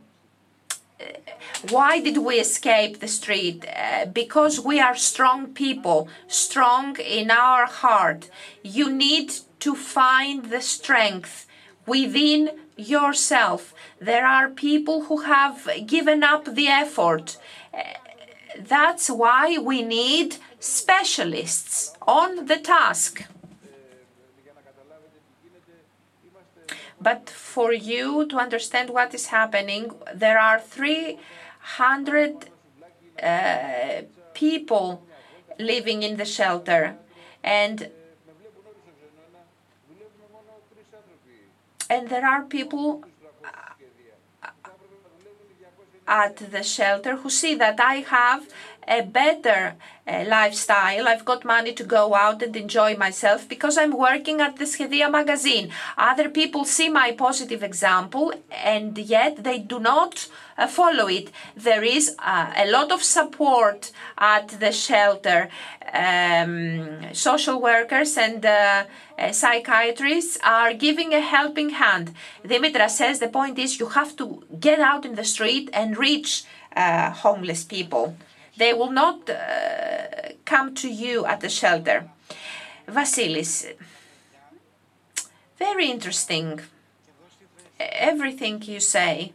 why 1.70 2.00
did 2.00 2.18
we 2.18 2.36
escape 2.36 3.00
the 3.00 3.09
street? 3.09 3.64
Uh, 3.68 4.07
because 4.07 4.61
we 4.61 4.80
are 4.80 4.96
strong 4.96 5.52
people, 5.52 6.09
strong 6.26 6.96
in 6.98 7.30
our 7.30 7.66
heart. 7.66 8.30
You 8.62 8.90
need 8.90 9.32
to 9.61 9.74
find 9.74 10.46
the 10.46 10.61
strength 10.61 11.46
within 11.86 12.50
yourself. 12.76 13.74
There 14.00 14.26
are 14.26 14.48
people 14.48 15.04
who 15.04 15.22
have 15.22 15.68
given 15.86 16.22
up 16.22 16.44
the 16.44 16.68
effort. 16.68 17.38
That's 18.59 19.11
why 19.11 19.59
we 19.59 19.82
need 19.82 20.36
specialists 20.61 21.94
on 22.07 22.46
the 22.46 22.57
task. 22.57 23.24
But 27.00 27.28
for 27.28 27.72
you 27.72 28.26
to 28.26 28.38
understand 28.38 28.90
what 28.90 29.14
is 29.14 29.26
happening, 29.26 29.92
there 30.14 30.38
are 30.38 30.59
300 30.59 32.46
uh, 33.22 34.02
people 34.34 35.02
living 35.59 36.02
in 36.02 36.16
the 36.16 36.24
shelter. 36.24 36.96
And 37.44 37.90
and 41.88 42.09
there 42.09 42.26
are 42.26 42.42
people 42.42 43.04
at 46.07 46.36
the 46.36 46.62
shelter 46.62 47.16
who 47.16 47.30
see 47.30 47.54
that 47.54 47.80
I 47.80 47.96
have 48.09 48.46
a 48.89 49.03
better 49.03 49.74
uh, 50.07 50.24
lifestyle. 50.26 51.09
I've 51.09 51.24
got 51.24 51.45
money 51.45 51.72
to 51.72 51.84
go 51.84 52.14
out 52.14 52.43
and 52.43 52.55
enjoy 52.57 52.97
myself 52.97 53.49
because 53.49 53.76
I'm 53.76 53.97
working 53.97 54.41
at 54.41 54.57
the 54.57 54.64
Shedia 54.64 55.11
magazine. 55.11 55.70
Other 55.99 56.28
people 56.28 56.64
see 56.64 56.89
my 56.89 57.12
positive 57.12 57.62
example 57.62 58.32
and 58.51 58.97
yet 58.97 59.43
they 59.43 59.59
do 59.59 59.80
not 59.80 60.28
uh, 60.57 60.66
follow 60.66 61.09
it. 61.09 61.30
There 61.57 61.82
is 61.82 62.14
uh, 62.18 62.53
a 62.57 62.70
lot 62.70 62.93
of 62.93 63.03
support 63.03 63.91
at 64.18 64.49
the 64.61 64.72
shelter. 64.72 65.49
Um, 65.93 67.12
social 67.12 67.61
workers 67.61 68.16
and 68.16 68.45
uh, 68.45 68.84
uh, 69.18 69.32
psychiatrists 69.32 70.39
are 70.45 70.74
giving 70.74 71.14
a 71.14 71.20
helping 71.20 71.70
hand. 71.70 72.12
Dimitra 72.45 72.91
says 72.91 73.18
the 73.18 73.28
point 73.28 73.59
is 73.59 73.80
you 73.80 73.87
have 73.87 74.16
to 74.16 74.45
get 74.61 74.78
out 74.80 75.05
in 75.05 75.14
the 75.14 75.24
street 75.24 75.70
and 75.72 75.97
reach 75.97 76.45
uh, 76.76 77.11
homeless 77.11 77.64
people. 77.64 78.16
They 78.57 78.72
will 78.72 78.90
not 78.90 79.28
uh, 79.28 80.32
come 80.44 80.74
to 80.76 80.88
you 80.88 81.26
at 81.26 81.40
the 81.40 81.48
shelter. 81.48 82.09
Vasilis, 82.88 83.74
very 85.59 85.90
interesting. 85.90 86.61
Everything 87.78 88.62
you 88.62 88.80
say. 88.80 89.32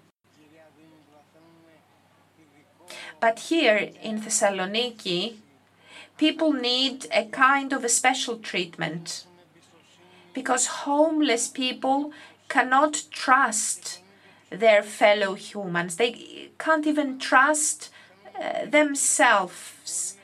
But 3.20 3.38
here 3.52 3.92
in 4.02 4.22
Thessaloniki, 4.22 5.36
people 6.18 6.54
need 6.54 7.06
a 7.14 7.26
kind 7.26 7.72
of 7.72 7.84
a 7.84 7.90
special 7.90 8.38
treatment 8.40 9.28
because 10.34 10.66
homeless 10.86 11.48
people 11.48 12.12
cannot 12.50 13.04
trust 13.12 14.00
their 14.50 14.82
fellow 14.82 15.36
humans. 15.36 15.98
They 15.98 16.50
can't 16.58 16.88
even 16.88 17.20
trust 17.20 17.91
themselves. 18.66 20.18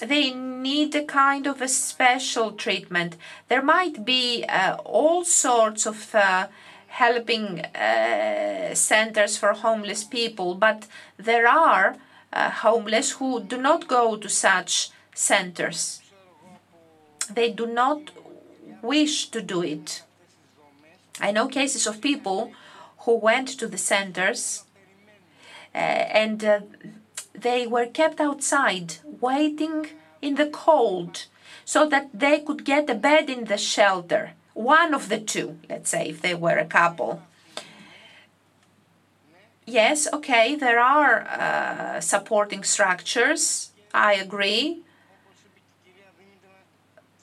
They 0.00 0.30
need 0.34 0.94
a 0.94 1.04
kind 1.04 1.46
of 1.46 1.62
a 1.62 1.68
special 1.68 2.52
treatment. 2.52 3.16
There 3.48 3.62
might 3.62 4.04
be 4.04 4.44
uh, 4.44 4.76
all 4.84 5.24
sorts 5.24 5.86
of 5.86 6.14
uh, 6.14 6.48
helping 6.88 7.60
uh, 7.60 8.74
centers 8.74 9.36
for 9.36 9.52
homeless 9.52 10.04
people, 10.04 10.54
but 10.54 10.86
there 11.16 11.48
are 11.48 11.96
uh, 12.32 12.50
homeless 12.50 13.12
who 13.12 13.40
do 13.40 13.56
not 13.56 13.88
go 13.88 14.16
to 14.16 14.28
such 14.28 14.90
centers. 15.14 16.02
They 17.32 17.50
do 17.50 17.66
not 17.66 18.10
wish 18.82 19.30
to 19.30 19.40
do 19.40 19.62
it. 19.62 20.02
I 21.20 21.30
know 21.30 21.48
cases 21.48 21.86
of 21.86 22.00
people 22.00 22.52
who 22.98 23.16
went 23.16 23.48
to 23.58 23.68
the 23.68 23.78
centers 23.78 24.64
uh, 25.74 25.78
and 25.78 26.44
uh, 26.44 26.60
they 27.34 27.66
were 27.66 27.86
kept 27.86 28.20
outside 28.20 28.96
waiting 29.20 29.86
in 30.22 30.36
the 30.36 30.46
cold 30.46 31.26
so 31.64 31.88
that 31.88 32.08
they 32.12 32.40
could 32.40 32.64
get 32.64 32.88
a 32.88 32.94
bed 32.94 33.28
in 33.28 33.44
the 33.44 33.58
shelter. 33.58 34.32
One 34.54 34.94
of 34.94 35.08
the 35.08 35.18
two, 35.18 35.58
let's 35.68 35.90
say, 35.90 36.08
if 36.08 36.22
they 36.22 36.34
were 36.34 36.58
a 36.58 36.64
couple. 36.64 37.22
Yes, 39.66 40.06
okay, 40.12 40.54
there 40.54 40.78
are 40.78 41.22
uh, 41.22 42.00
supporting 42.00 42.62
structures, 42.64 43.70
I 43.92 44.14
agree. 44.14 44.82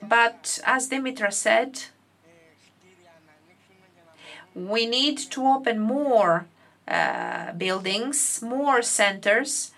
But 0.01 0.59
as 0.65 0.89
Dimitra 0.89 1.31
said, 1.31 1.83
we 4.55 4.85
need 4.85 5.17
to 5.17 5.45
open 5.45 5.79
more 5.79 6.47
uh, 6.87 7.53
buildings, 7.53 8.41
more 8.41 8.81
centers, 8.81 9.70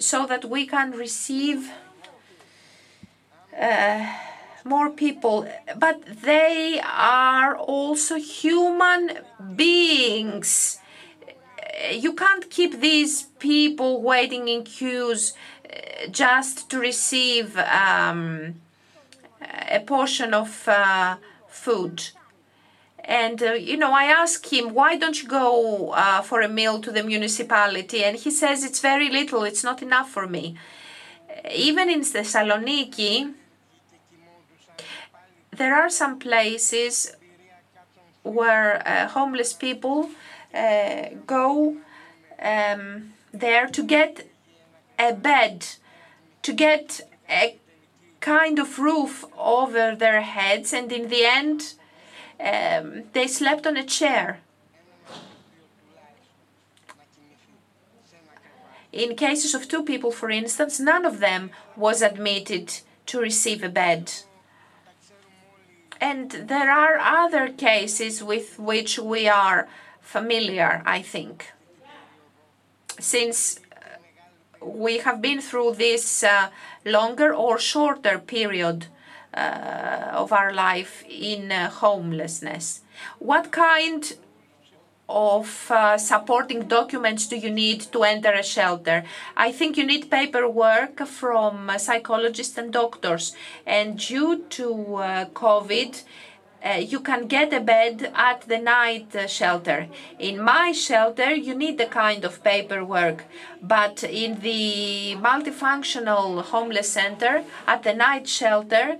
so 0.00 0.26
that 0.26 0.44
we 0.44 0.66
can 0.66 0.92
receive 0.92 1.70
uh, 3.60 4.06
more 4.64 4.90
people. 4.90 5.48
But 5.76 6.22
they 6.22 6.80
are 6.84 7.56
also 7.56 8.16
human 8.16 9.18
beings. 9.56 10.78
You 11.90 12.12
can't 12.12 12.50
keep 12.50 12.80
these 12.80 13.24
people 13.38 14.02
waiting 14.02 14.48
in 14.48 14.64
queues 14.64 15.34
uh, 15.64 16.08
just 16.10 16.70
to 16.70 16.78
receive 16.78 17.56
um, 17.56 18.56
a 19.70 19.80
portion 19.80 20.34
of 20.34 20.66
uh, 20.68 21.16
food. 21.48 22.10
And, 23.08 23.42
uh, 23.42 23.52
you 23.54 23.78
know, 23.78 23.92
I 23.92 24.04
ask 24.04 24.52
him, 24.52 24.74
why 24.74 24.98
don't 24.98 25.22
you 25.22 25.28
go 25.28 25.92
uh, 25.92 26.20
for 26.20 26.42
a 26.42 26.48
meal 26.48 26.78
to 26.82 26.92
the 26.92 27.02
municipality? 27.02 28.04
And 28.04 28.18
he 28.18 28.30
says, 28.30 28.62
it's 28.62 28.80
very 28.80 29.08
little, 29.08 29.44
it's 29.44 29.64
not 29.64 29.80
enough 29.80 30.10
for 30.10 30.26
me. 30.26 30.56
Even 31.50 31.88
in 31.88 32.00
Thessaloniki, 32.02 33.32
there 35.56 35.74
are 35.74 35.88
some 35.88 36.18
places 36.18 37.16
where 38.22 38.86
uh, 38.86 39.08
homeless 39.08 39.54
people 39.54 40.10
uh, 40.54 41.06
go 41.26 41.78
um, 42.42 43.14
there 43.32 43.68
to 43.68 43.82
get 43.82 44.28
a 44.98 45.14
bed, 45.14 45.66
to 46.42 46.52
get 46.52 47.00
a 47.30 47.56
kind 48.20 48.58
of 48.58 48.78
roof 48.78 49.24
over 49.38 49.96
their 49.96 50.20
heads, 50.20 50.74
and 50.74 50.92
in 50.92 51.08
the 51.08 51.24
end, 51.24 51.74
um, 52.40 53.04
they 53.12 53.26
slept 53.26 53.66
on 53.66 53.76
a 53.76 53.84
chair. 53.84 54.40
In 58.92 59.16
cases 59.16 59.54
of 59.54 59.68
two 59.68 59.84
people, 59.84 60.10
for 60.10 60.30
instance, 60.30 60.80
none 60.80 61.04
of 61.04 61.20
them 61.20 61.50
was 61.76 62.00
admitted 62.02 62.80
to 63.06 63.20
receive 63.20 63.62
a 63.62 63.68
bed. 63.68 64.12
And 66.00 66.30
there 66.30 66.70
are 66.70 66.98
other 66.98 67.48
cases 67.48 68.22
with 68.22 68.58
which 68.58 68.98
we 68.98 69.28
are 69.28 69.68
familiar, 70.00 70.82
I 70.86 71.02
think. 71.02 71.52
Since 72.98 73.60
uh, 73.60 74.64
we 74.64 74.98
have 74.98 75.20
been 75.20 75.40
through 75.40 75.74
this 75.74 76.22
uh, 76.22 76.48
longer 76.84 77.34
or 77.34 77.58
shorter 77.58 78.18
period 78.18 78.86
uh, 79.34 80.10
of 80.12 80.32
our 80.32 80.52
life 80.52 81.04
in 81.08 81.52
uh, 81.52 81.70
homelessness. 81.70 82.82
What 83.18 83.50
kind 83.50 84.12
of 85.08 85.70
uh, 85.70 85.96
supporting 85.96 86.68
documents 86.68 87.26
do 87.26 87.36
you 87.36 87.50
need 87.50 87.80
to 87.80 88.02
enter 88.02 88.32
a 88.32 88.42
shelter? 88.42 89.04
I 89.36 89.52
think 89.52 89.76
you 89.76 89.86
need 89.86 90.10
paperwork 90.10 91.06
from 91.06 91.70
psychologists 91.78 92.58
and 92.58 92.72
doctors. 92.72 93.34
And 93.66 93.98
due 93.98 94.44
to 94.50 94.96
uh, 94.96 95.24
COVID, 95.26 96.02
uh, 96.64 96.74
you 96.74 97.00
can 97.00 97.26
get 97.26 97.52
a 97.52 97.60
bed 97.60 98.10
at 98.14 98.42
the 98.42 98.58
night 98.58 99.14
uh, 99.14 99.26
shelter. 99.26 99.88
In 100.18 100.42
my 100.42 100.72
shelter, 100.72 101.30
you 101.30 101.54
need 101.54 101.78
the 101.78 101.86
kind 101.86 102.24
of 102.24 102.42
paperwork, 102.42 103.24
but 103.62 104.02
in 104.04 104.40
the 104.40 105.16
multifunctional 105.16 106.42
homeless 106.42 106.90
center, 106.90 107.44
at 107.66 107.82
the 107.84 107.94
night 107.94 108.28
shelter, 108.28 108.98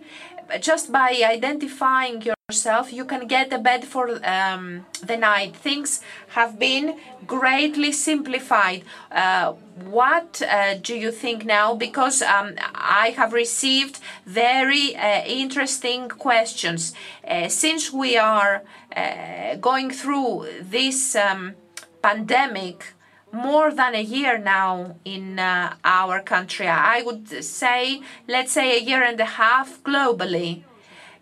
just 0.60 0.90
by 0.92 1.10
identifying 1.24 2.22
your 2.22 2.37
yourself, 2.50 2.94
you 2.94 3.04
can 3.04 3.26
get 3.26 3.52
a 3.52 3.58
bed 3.58 3.84
for 3.84 4.08
um, 4.24 4.86
the 5.04 5.18
night. 5.18 5.54
Things 5.54 6.00
have 6.28 6.58
been 6.58 6.98
greatly 7.26 7.92
simplified. 7.92 8.84
Uh, 9.12 9.52
what 9.84 10.40
uh, 10.40 10.78
do 10.80 10.94
you 10.94 11.12
think 11.12 11.44
now? 11.44 11.74
Because 11.74 12.22
um, 12.22 12.54
I 12.74 13.10
have 13.18 13.34
received 13.34 14.00
very 14.24 14.96
uh, 14.96 15.26
interesting 15.26 16.08
questions. 16.08 16.94
Uh, 17.22 17.48
since 17.48 17.92
we 17.92 18.16
are 18.16 18.62
uh, 18.96 19.56
going 19.56 19.90
through 19.90 20.46
this 20.62 21.14
um, 21.16 21.54
pandemic, 22.00 22.94
more 23.30 23.70
than 23.70 23.94
a 23.94 24.00
year 24.00 24.38
now 24.38 24.96
in 25.04 25.38
uh, 25.38 25.74
our 25.84 26.22
country. 26.22 26.66
I 26.66 27.02
would 27.02 27.44
say, 27.44 28.00
let's 28.26 28.52
say, 28.52 28.78
a 28.78 28.80
year 28.80 29.02
and 29.02 29.20
a 29.20 29.26
half 29.26 29.82
globally. 29.82 30.62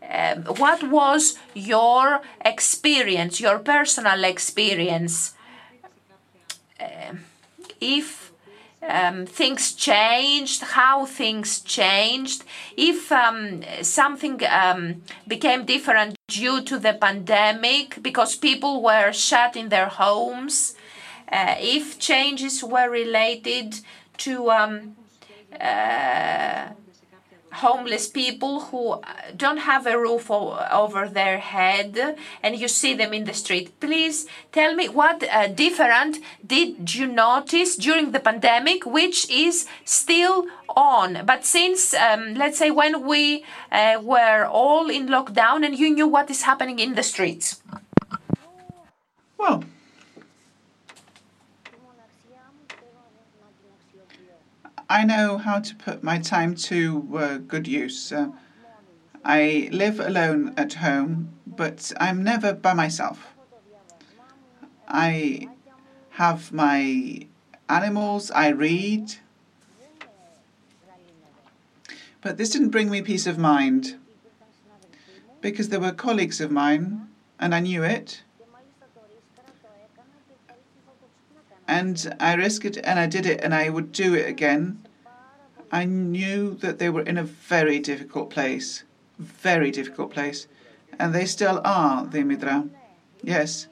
Um, 0.03 0.44
what 0.44 0.82
was 0.84 1.36
your 1.55 2.20
experience, 2.44 3.40
your 3.40 3.59
personal 3.59 4.24
experience? 4.24 5.34
Um, 6.80 7.20
if 7.80 8.32
um, 8.88 9.26
things 9.26 9.72
changed, 9.72 10.62
how 10.62 11.07
things 11.07 11.61
changed, 11.61 12.44
if 12.76 13.11
um, 13.11 13.62
something 13.82 14.40
um, 14.49 15.03
became 15.26 15.64
different 15.64 16.16
due 16.28 16.62
to 16.62 16.78
the 16.78 16.92
pandemic 16.94 18.03
because 18.03 18.36
people 18.36 18.82
were 18.82 19.12
shut 19.12 19.57
in 19.57 19.68
their 19.70 19.88
homes, 19.88 20.74
uh, 21.32 21.57
if 21.59 21.99
changes 21.99 22.62
were 22.62 22.88
related 22.88 23.80
to 24.18 24.51
um, 24.51 24.97
uh, 25.61 26.68
homeless 27.57 28.07
people 28.09 28.61
who 28.68 29.00
don't 29.36 29.59
have 29.59 29.86
a 29.86 29.98
roof 29.98 30.30
over 30.30 31.09
their 31.09 31.38
head 31.38 32.16
and 32.42 32.57
you 32.57 32.68
see 32.68 32.94
them 32.94 33.12
in 33.12 33.24
the 33.24 33.34
street. 33.34 33.78
Please 33.80 34.26
tell 34.52 34.74
me 34.74 34.88
what 34.88 35.22
uh, 35.22 35.48
different 35.48 36.18
did 36.46 36.94
you 36.94 37.07
notice 37.07 37.76
during 37.76 38.12
the 38.12 38.20
pandemic, 38.20 38.84
which 38.84 39.28
is 39.30 39.66
still 39.84 40.46
on. 40.76 41.24
But 41.24 41.44
since, 41.44 41.94
um, 41.94 42.34
let's 42.34 42.59
say, 42.59 42.70
when 42.70 43.07
we 43.07 43.44
uh, 43.72 43.98
were 44.02 44.44
all 44.44 44.90
in 44.90 45.09
lockdown 45.09 45.64
and 45.64 45.78
you 45.78 45.90
knew 45.94 46.07
what 46.07 46.30
is 46.30 46.42
happening 46.42 46.78
in 46.78 46.94
the 46.94 47.02
streets. 47.02 47.62
Well, 49.38 49.64
I 54.89 55.05
know 55.05 55.39
how 55.39 55.59
to 55.59 55.74
put 55.74 56.05
my 56.05 56.18
time 56.18 56.55
to 56.55 57.18
uh, 57.18 57.37
good 57.39 57.66
use. 57.66 58.12
Uh, 58.12 58.28
I 59.24 59.68
live 59.72 59.99
alone 59.99 60.55
at 60.57 60.74
home, 60.74 61.34
but 61.45 61.93
I'm 61.99 62.22
never 62.22 62.53
by 62.53 62.72
myself. 62.72 63.34
I 64.87 65.49
have 66.11 66.53
my 66.53 67.26
animals, 67.68 68.30
I 68.30 68.49
read. 68.49 69.14
But 72.20 72.39
this 72.39 72.51
didn't 72.51 72.70
bring 72.70 72.89
me 72.89 73.03
peace 73.03 73.26
of 73.26 73.39
mind 73.39 73.97
because 75.41 75.68
there 75.68 75.80
were 75.80 75.93
colleagues 75.93 76.41
of 76.41 76.53
mine 76.53 77.09
and 77.41 77.55
I 77.55 77.61
knew 77.61 77.82
it 77.82 78.22
and 81.69 82.17
I 82.21 82.35
risked 82.35 82.64
it 82.64 82.79
and 82.85 82.99
I 82.99 83.07
did 83.07 83.27
it 83.27 83.41
and 83.43 83.55
I 83.55 83.69
would 83.69 83.93
do 83.93 84.14
it 84.14 84.29
again. 84.29 84.87
I 85.71 85.85
knew 85.85 86.55
that 86.57 86.79
they 86.79 86.89
were 86.89 87.03
in 87.03 87.19
a 87.19 87.25
very 87.25 87.81
difficult 87.81 88.31
place, 88.31 88.85
very 89.19 89.71
difficult 89.71 90.12
place, 90.12 90.47
and 90.99 91.14
they 91.14 91.27
still 91.27 91.61
are, 91.64 92.07
the 92.07 92.19
Dimitra. 92.19 92.69
Yes. 93.23 93.67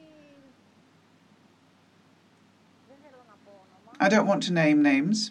I 4.00 4.08
don't 4.08 4.26
want 4.26 4.42
to 4.44 4.52
name 4.52 4.82
names. 4.82 5.30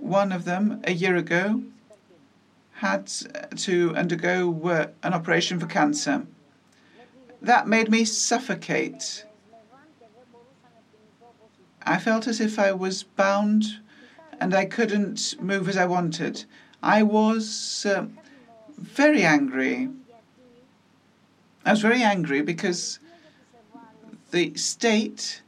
One 0.00 0.32
of 0.32 0.44
them, 0.44 0.82
a 0.84 0.92
year 0.92 1.16
ago, 1.16 1.62
had 2.74 3.06
to 3.06 3.94
undergo 3.96 4.68
uh, 4.68 4.88
an 5.02 5.14
operation 5.14 5.58
for 5.58 5.66
cancer. 5.66 6.26
That 7.44 7.68
made 7.68 7.90
me 7.90 8.06
suffocate. 8.06 9.26
I 11.82 11.98
felt 11.98 12.26
as 12.26 12.40
if 12.40 12.58
I 12.58 12.72
was 12.72 13.02
bound 13.02 13.80
and 14.40 14.54
I 14.54 14.64
couldn't 14.64 15.36
move 15.42 15.68
as 15.68 15.76
I 15.76 15.84
wanted. 15.84 16.46
I 16.82 17.02
was 17.02 17.84
uh, 17.84 18.06
very 18.78 19.24
angry. 19.24 19.90
I 21.66 21.72
was 21.72 21.82
very 21.82 22.02
angry 22.02 22.40
because 22.40 22.98
the 24.30 24.54
state 24.54 25.42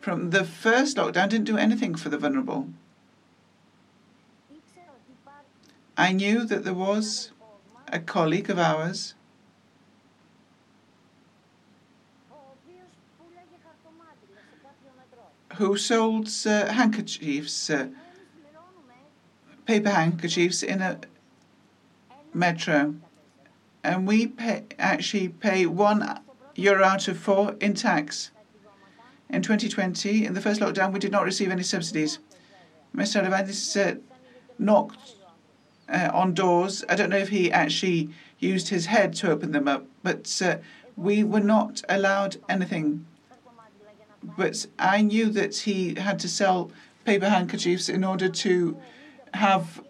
from 0.00 0.30
the 0.30 0.44
first 0.44 0.96
lockdown 0.96 1.28
didn't 1.28 1.44
do 1.44 1.56
anything 1.56 1.94
for 1.94 2.08
the 2.08 2.18
vulnerable. 2.18 2.68
I 5.96 6.12
knew 6.12 6.44
that 6.46 6.64
there 6.64 6.74
was 6.74 7.30
a 7.92 7.98
colleague 7.98 8.50
of 8.50 8.58
ours 8.58 9.14
who 15.58 15.76
sold 15.76 16.28
uh, 16.46 16.72
handkerchiefs, 16.72 17.68
uh, 17.70 17.88
paper 19.66 19.90
handkerchiefs 19.90 20.62
in 20.62 20.80
a 20.80 21.00
metro. 22.32 22.94
And 23.82 24.06
we 24.06 24.26
pay, 24.28 24.64
actually 24.78 25.28
pay 25.28 25.66
one 25.66 26.20
euro 26.54 26.84
out 26.84 27.08
of 27.08 27.18
four 27.18 27.56
in 27.60 27.74
tax. 27.74 28.30
In 29.30 29.42
2020, 29.42 30.26
in 30.26 30.34
the 30.34 30.40
first 30.40 30.60
lockdown, 30.60 30.92
we 30.92 30.98
did 30.98 31.12
not 31.12 31.24
receive 31.24 31.50
any 31.50 31.62
subsidies. 31.62 32.18
Mr. 32.94 33.22
Levantis 33.22 33.76
uh, 33.76 33.98
knocked 34.58 35.16
uh, 35.88 36.10
on 36.12 36.34
doors. 36.34 36.84
I 36.88 36.94
don't 36.94 37.10
know 37.10 37.18
if 37.18 37.28
he 37.28 37.50
actually 37.50 38.10
used 38.38 38.68
his 38.68 38.86
head 38.86 39.14
to 39.14 39.30
open 39.30 39.52
them 39.52 39.68
up, 39.68 39.86
but 40.02 40.40
uh, 40.42 40.58
we 40.96 41.24
were 41.24 41.40
not 41.40 41.82
allowed 41.88 42.36
anything. 42.48 43.06
But 44.36 44.66
I 44.78 45.02
knew 45.02 45.30
that 45.30 45.56
he 45.58 45.94
had 45.94 46.18
to 46.20 46.28
sell 46.28 46.70
paper 47.04 47.28
handkerchiefs 47.28 47.88
in 47.88 48.04
order 48.04 48.28
to 48.28 48.76
have 49.34 49.82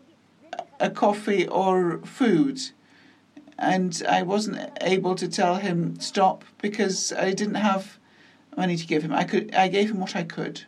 a 0.78 0.90
coffee 0.90 1.46
or 1.48 1.98
food. 2.04 2.60
And 3.58 4.02
I 4.08 4.22
wasn't 4.22 4.70
able 4.80 5.14
to 5.16 5.26
tell 5.26 5.56
him 5.56 5.98
stop 5.98 6.44
because 6.62 7.12
I 7.12 7.32
didn't 7.32 7.56
have 7.56 7.98
money 8.56 8.76
to 8.76 8.86
give 8.86 9.02
him. 9.02 9.12
I 9.12 9.24
could 9.24 9.54
I 9.54 9.68
gave 9.68 9.90
him 9.90 10.00
what 10.00 10.14
I 10.14 10.22
could. 10.22 10.64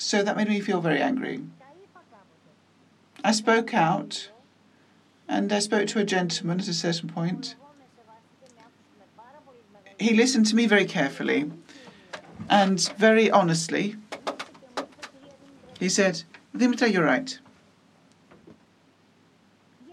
So 0.00 0.22
that 0.22 0.34
made 0.34 0.48
me 0.48 0.60
feel 0.60 0.80
very 0.80 1.02
angry. 1.02 1.42
I 3.22 3.32
spoke 3.32 3.74
out 3.74 4.30
and 5.28 5.52
I 5.52 5.58
spoke 5.58 5.88
to 5.88 5.98
a 5.98 6.04
gentleman 6.04 6.58
at 6.58 6.68
a 6.68 6.72
certain 6.72 7.10
point. 7.10 7.54
He 9.98 10.14
listened 10.14 10.46
to 10.46 10.56
me 10.56 10.66
very 10.66 10.86
carefully 10.86 11.52
and 12.48 12.80
very 12.96 13.30
honestly. 13.30 13.96
He 15.78 15.90
said, 15.90 16.22
Dimitra, 16.56 16.90
you're 16.90 17.04
right. 17.04 17.38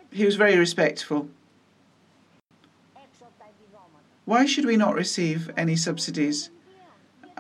He 0.10 0.24
was 0.24 0.38
very 0.38 0.58
respectful. 0.58 1.28
Why 4.24 4.46
should 4.46 4.66
we 4.66 4.78
not 4.78 4.96
receive 4.96 5.52
any 5.58 5.76
subsidies? 5.76 6.50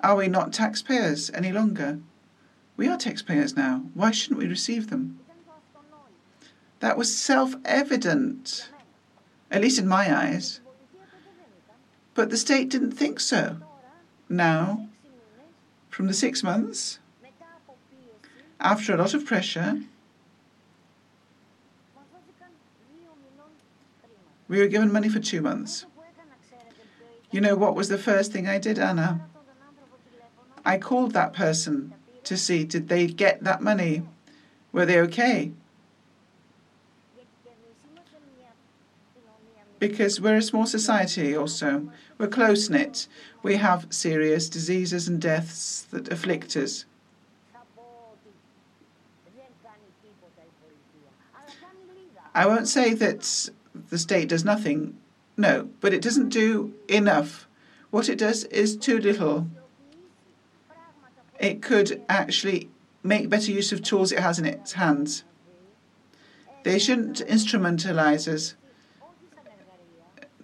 Are 0.03 0.17
we 0.17 0.27
not 0.27 0.51
taxpayers 0.51 1.31
any 1.33 1.53
longer? 1.53 1.99
We 2.77 2.87
are 2.87 2.95
taxpayers 2.95 3.57
now. 3.57 3.85
Why 3.95 4.11
shouldn't 4.11 4.39
we 4.39 4.47
receive 4.47 4.91
them? 4.91 5.19
That 6.79 6.95
was 6.95 7.17
self 7.17 7.55
evident, 7.65 8.69
at 9.49 9.61
least 9.61 9.79
in 9.79 9.87
my 9.87 10.15
eyes. 10.15 10.61
But 12.13 12.29
the 12.29 12.37
state 12.37 12.69
didn't 12.69 12.91
think 12.91 13.19
so. 13.19 13.57
Now, 14.29 14.87
from 15.89 16.05
the 16.05 16.13
six 16.13 16.43
months, 16.43 16.99
after 18.59 18.93
a 18.93 18.97
lot 18.97 19.15
of 19.15 19.25
pressure, 19.25 19.81
we 24.47 24.59
were 24.59 24.67
given 24.67 24.91
money 24.91 25.09
for 25.09 25.19
two 25.19 25.41
months. 25.41 25.85
You 27.31 27.41
know 27.41 27.55
what 27.55 27.75
was 27.75 27.89
the 27.89 27.97
first 27.97 28.31
thing 28.31 28.47
I 28.47 28.59
did, 28.59 28.77
Anna? 28.77 29.27
I 30.63 30.77
called 30.77 31.13
that 31.13 31.33
person 31.33 31.93
to 32.27 32.37
see 32.37 32.63
did 32.63 32.89
they 32.89 33.07
get 33.07 33.43
that 33.43 33.61
money? 33.61 34.03
Were 34.71 34.85
they 34.85 34.99
okay? 34.99 35.51
Because 39.79 40.19
we're 40.19 40.37
a 40.37 40.41
small 40.41 40.65
society, 40.65 41.35
also. 41.35 41.89
We're 42.17 42.27
close 42.27 42.69
knit. 42.69 43.07
We 43.43 43.57
have 43.57 43.87
serious 43.91 44.49
diseases 44.49 45.07
and 45.07 45.21
deaths 45.21 45.83
that 45.91 46.11
afflict 46.11 46.55
us. 46.57 46.85
I 52.33 52.45
won't 52.45 52.67
say 52.67 52.93
that 52.93 53.49
the 53.89 53.97
state 53.97 54.29
does 54.29 54.43
nothing, 54.43 54.97
no, 55.37 55.69
but 55.79 55.93
it 55.93 56.01
doesn't 56.01 56.29
do 56.29 56.73
enough. 56.87 57.47
What 57.89 58.09
it 58.09 58.17
does 58.17 58.43
is 58.45 58.75
too 58.75 58.99
little. 58.99 59.47
It 61.39 61.61
could 61.61 62.01
actually 62.09 62.69
make 63.03 63.29
better 63.29 63.51
use 63.51 63.71
of 63.71 63.83
tools 63.83 64.11
it 64.11 64.19
has 64.19 64.39
in 64.39 64.45
its 64.45 64.73
hands. 64.73 65.23
They 66.63 66.79
shouldn't 66.79 67.25
instrumentalize 67.27 68.27
us, 68.27 68.55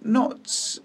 not 0.02 0.78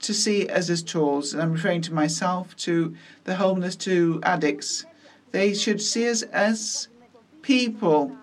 to 0.00 0.14
see 0.14 0.48
us 0.48 0.70
as 0.70 0.82
tools. 0.82 1.32
and 1.32 1.42
I'm 1.42 1.52
referring 1.52 1.82
to 1.82 1.94
myself, 1.94 2.56
to 2.56 2.96
the 3.24 3.36
homeless, 3.36 3.76
to 3.76 4.20
addicts. 4.22 4.86
They 5.30 5.54
should 5.54 5.80
see 5.80 6.08
us 6.08 6.22
as 6.22 6.88
people. 7.42 8.16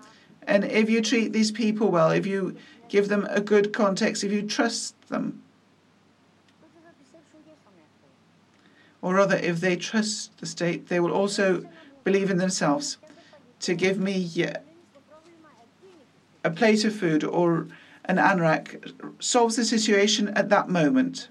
And 0.46 0.64
if 0.64 0.90
you 0.90 1.00
treat 1.00 1.32
these 1.32 1.52
people 1.52 1.88
well, 1.90 2.10
if 2.10 2.26
you 2.26 2.56
give 2.88 3.08
them 3.08 3.26
a 3.30 3.40
good 3.40 3.72
context, 3.72 4.24
if 4.24 4.32
you 4.32 4.42
trust 4.42 5.00
them, 5.08 5.42
or 9.00 9.14
rather, 9.14 9.36
if 9.36 9.60
they 9.60 9.76
trust 9.76 10.38
the 10.38 10.46
state, 10.46 10.88
they 10.88 11.00
will 11.00 11.12
also 11.12 11.66
believe 12.04 12.30
in 12.30 12.38
themselves. 12.38 12.98
To 13.60 13.74
give 13.74 13.98
me 13.98 14.30
a 16.44 16.50
plate 16.50 16.84
of 16.84 16.94
food 16.94 17.24
or 17.24 17.66
an 18.04 18.16
anorak 18.16 18.92
solves 19.18 19.56
the 19.56 19.64
situation 19.64 20.28
at 20.28 20.48
that 20.48 20.68
moment. 20.68 21.28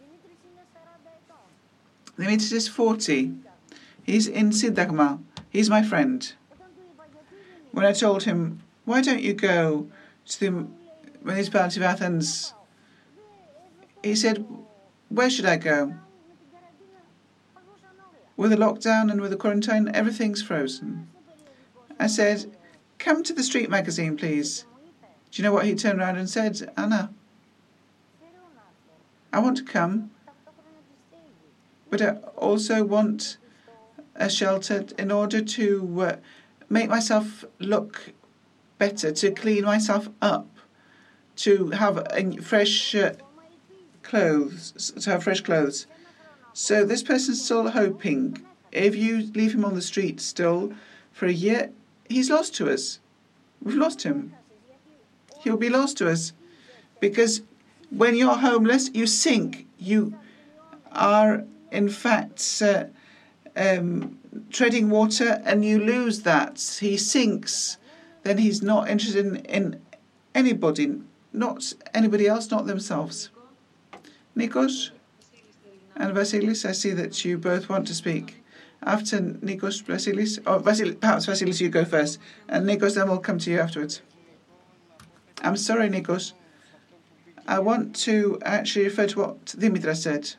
The 2.15 2.25
Dimitris 2.25 2.51
is 2.51 2.67
40. 2.67 3.33
He's 4.03 4.27
in 4.27 4.49
Syntagma. 4.51 5.19
He's 5.49 5.69
my 5.69 5.83
friend. 5.83 6.33
When 7.71 7.85
I 7.85 7.93
told 7.93 8.23
him, 8.23 8.61
why 8.85 9.01
don't 9.01 9.21
you 9.21 9.33
go 9.33 9.87
to 10.27 10.39
the 10.39 10.67
municipality 11.23 11.79
of 11.79 11.83
Athens? 11.83 12.53
He 14.03 14.15
said, 14.15 14.45
where 15.09 15.29
should 15.29 15.45
I 15.45 15.57
go? 15.57 15.93
With 18.37 18.51
the 18.51 18.57
lockdown 18.57 19.11
and 19.11 19.19
with 19.19 19.31
the 19.31 19.37
quarantine, 19.37 19.89
everything's 19.93 20.43
frozen. 20.43 21.07
I 21.99 22.05
said, 22.05 22.55
come 22.99 23.23
to 23.23 23.33
the 23.33 23.41
street 23.41 23.69
magazine, 23.69 24.15
please. 24.15 24.65
Do 25.31 25.41
you 25.41 25.43
know 25.43 25.51
what 25.51 25.65
he 25.65 25.73
turned 25.73 25.99
around 25.99 26.17
and 26.17 26.29
said? 26.29 26.71
Anna, 26.77 27.09
I 29.33 29.39
want 29.39 29.57
to 29.57 29.63
come, 29.63 30.11
but 31.89 32.01
I 32.01 32.11
also 32.35 32.83
want 32.83 33.37
a 34.15 34.29
shelter 34.29 34.85
in 34.97 35.11
order 35.11 35.41
to 35.41 36.01
uh, 36.01 36.15
make 36.69 36.89
myself 36.89 37.43
look 37.59 38.13
better, 38.77 39.11
to 39.11 39.31
clean 39.31 39.65
myself 39.65 40.09
up, 40.21 40.47
to 41.37 41.71
have 41.71 42.05
fresh 42.43 42.93
uh, 42.95 43.13
clothes, 44.03 44.93
to 45.01 45.09
have 45.09 45.23
fresh 45.23 45.41
clothes. 45.41 45.87
So 46.59 46.83
this 46.83 47.03
person's 47.03 47.45
still 47.45 47.69
hoping. 47.69 48.41
If 48.71 48.95
you 48.95 49.29
leave 49.35 49.53
him 49.53 49.63
on 49.63 49.75
the 49.75 49.81
street 49.81 50.19
still 50.19 50.73
for 51.11 51.27
a 51.27 51.31
year, 51.31 51.69
he's 52.09 52.31
lost 52.31 52.55
to 52.55 52.67
us. 52.67 52.97
We've 53.61 53.75
lost 53.75 54.01
him. 54.01 54.33
He'll 55.41 55.55
be 55.55 55.69
lost 55.69 55.97
to 55.97 56.09
us 56.09 56.33
because 56.99 57.43
when 57.91 58.15
you're 58.15 58.37
homeless, 58.37 58.89
you 58.91 59.05
sink. 59.05 59.67
You 59.77 60.17
are, 60.93 61.43
in 61.71 61.89
fact, 61.89 62.41
uh, 62.65 62.85
um, 63.55 64.17
treading 64.49 64.89
water 64.89 65.39
and 65.45 65.63
you 65.63 65.77
lose 65.77 66.23
that. 66.23 66.77
He 66.79 66.97
sinks. 66.97 67.77
Then 68.23 68.39
he's 68.39 68.63
not 68.63 68.89
interested 68.89 69.27
in, 69.27 69.35
in 69.45 69.79
anybody, 70.33 71.01
not 71.31 71.71
anybody 71.93 72.25
else, 72.25 72.49
not 72.49 72.65
themselves. 72.65 73.29
Nikos 74.35 74.89
and 75.97 76.15
Vasilis, 76.15 76.63
I 76.63 76.71
see 76.71 76.91
that 76.91 77.25
you 77.25 77.37
both 77.37 77.69
want 77.69 77.87
to 77.87 77.93
speak. 77.95 78.43
After 78.83 79.19
Nikos, 79.19 79.83
Vasilis, 79.83 80.39
oh, 80.45 80.55
or 80.55 80.59
Vasilis, 80.61 80.99
perhaps 80.99 81.25
Vasilis, 81.25 81.59
you 81.59 81.69
go 81.69 81.83
first, 81.83 82.19
and 82.47 82.67
Nikos, 82.67 82.95
then 82.95 83.09
we'll 83.09 83.17
come 83.17 83.39
to 83.39 83.51
you 83.51 83.59
afterwards. 83.59 84.01
I'm 85.41 85.57
sorry, 85.57 85.89
Nikos. 85.89 86.33
I 87.47 87.59
want 87.59 87.95
to 87.97 88.37
actually 88.43 88.85
refer 88.85 89.07
to 89.07 89.19
what 89.19 89.45
Dimitra 89.45 89.95
said. 89.95 90.35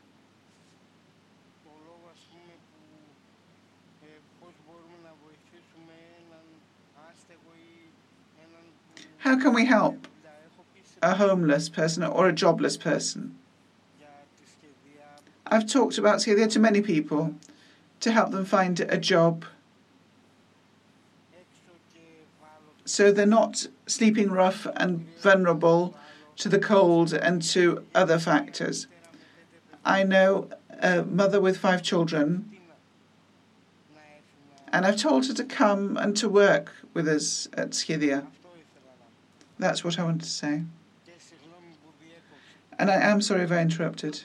How 9.17 9.37
can 9.37 9.53
we 9.53 9.65
help 9.65 10.07
a 11.01 11.15
homeless 11.15 11.67
person 11.67 12.03
or 12.03 12.29
a 12.29 12.33
jobless 12.33 12.77
person? 12.77 13.38
I've 15.51 15.65
talked 15.65 15.97
about 15.97 16.19
Shedia 16.19 16.49
to 16.51 16.59
many 16.59 16.81
people 16.81 17.33
to 18.01 18.11
help 18.11 18.31
them 18.31 18.45
find 18.45 18.79
a 18.81 18.97
job 18.97 19.45
so 22.85 23.11
they're 23.11 23.25
not 23.25 23.67
sleeping 23.87 24.31
rough 24.31 24.65
and 24.75 25.07
vulnerable 25.19 25.95
to 26.37 26.49
the 26.49 26.59
cold 26.59 27.13
and 27.13 27.41
to 27.41 27.85
other 27.93 28.17
factors. 28.17 28.87
I 29.85 30.03
know 30.03 30.49
a 30.81 31.03
mother 31.03 31.39
with 31.39 31.57
five 31.57 31.83
children, 31.83 32.49
and 34.71 34.85
I've 34.85 34.97
told 34.97 35.27
her 35.27 35.33
to 35.33 35.43
come 35.43 35.97
and 35.97 36.15
to 36.17 36.29
work 36.29 36.73
with 36.93 37.07
us 37.07 37.47
at 37.53 37.71
Shedia. 37.71 38.25
That's 39.57 39.83
what 39.83 39.99
I 39.99 40.03
want 40.03 40.21
to 40.21 40.29
say. 40.29 40.63
And 42.77 42.89
I 42.89 42.95
am 42.95 43.21
sorry 43.21 43.43
if 43.43 43.51
I 43.51 43.59
interrupted. 43.59 44.23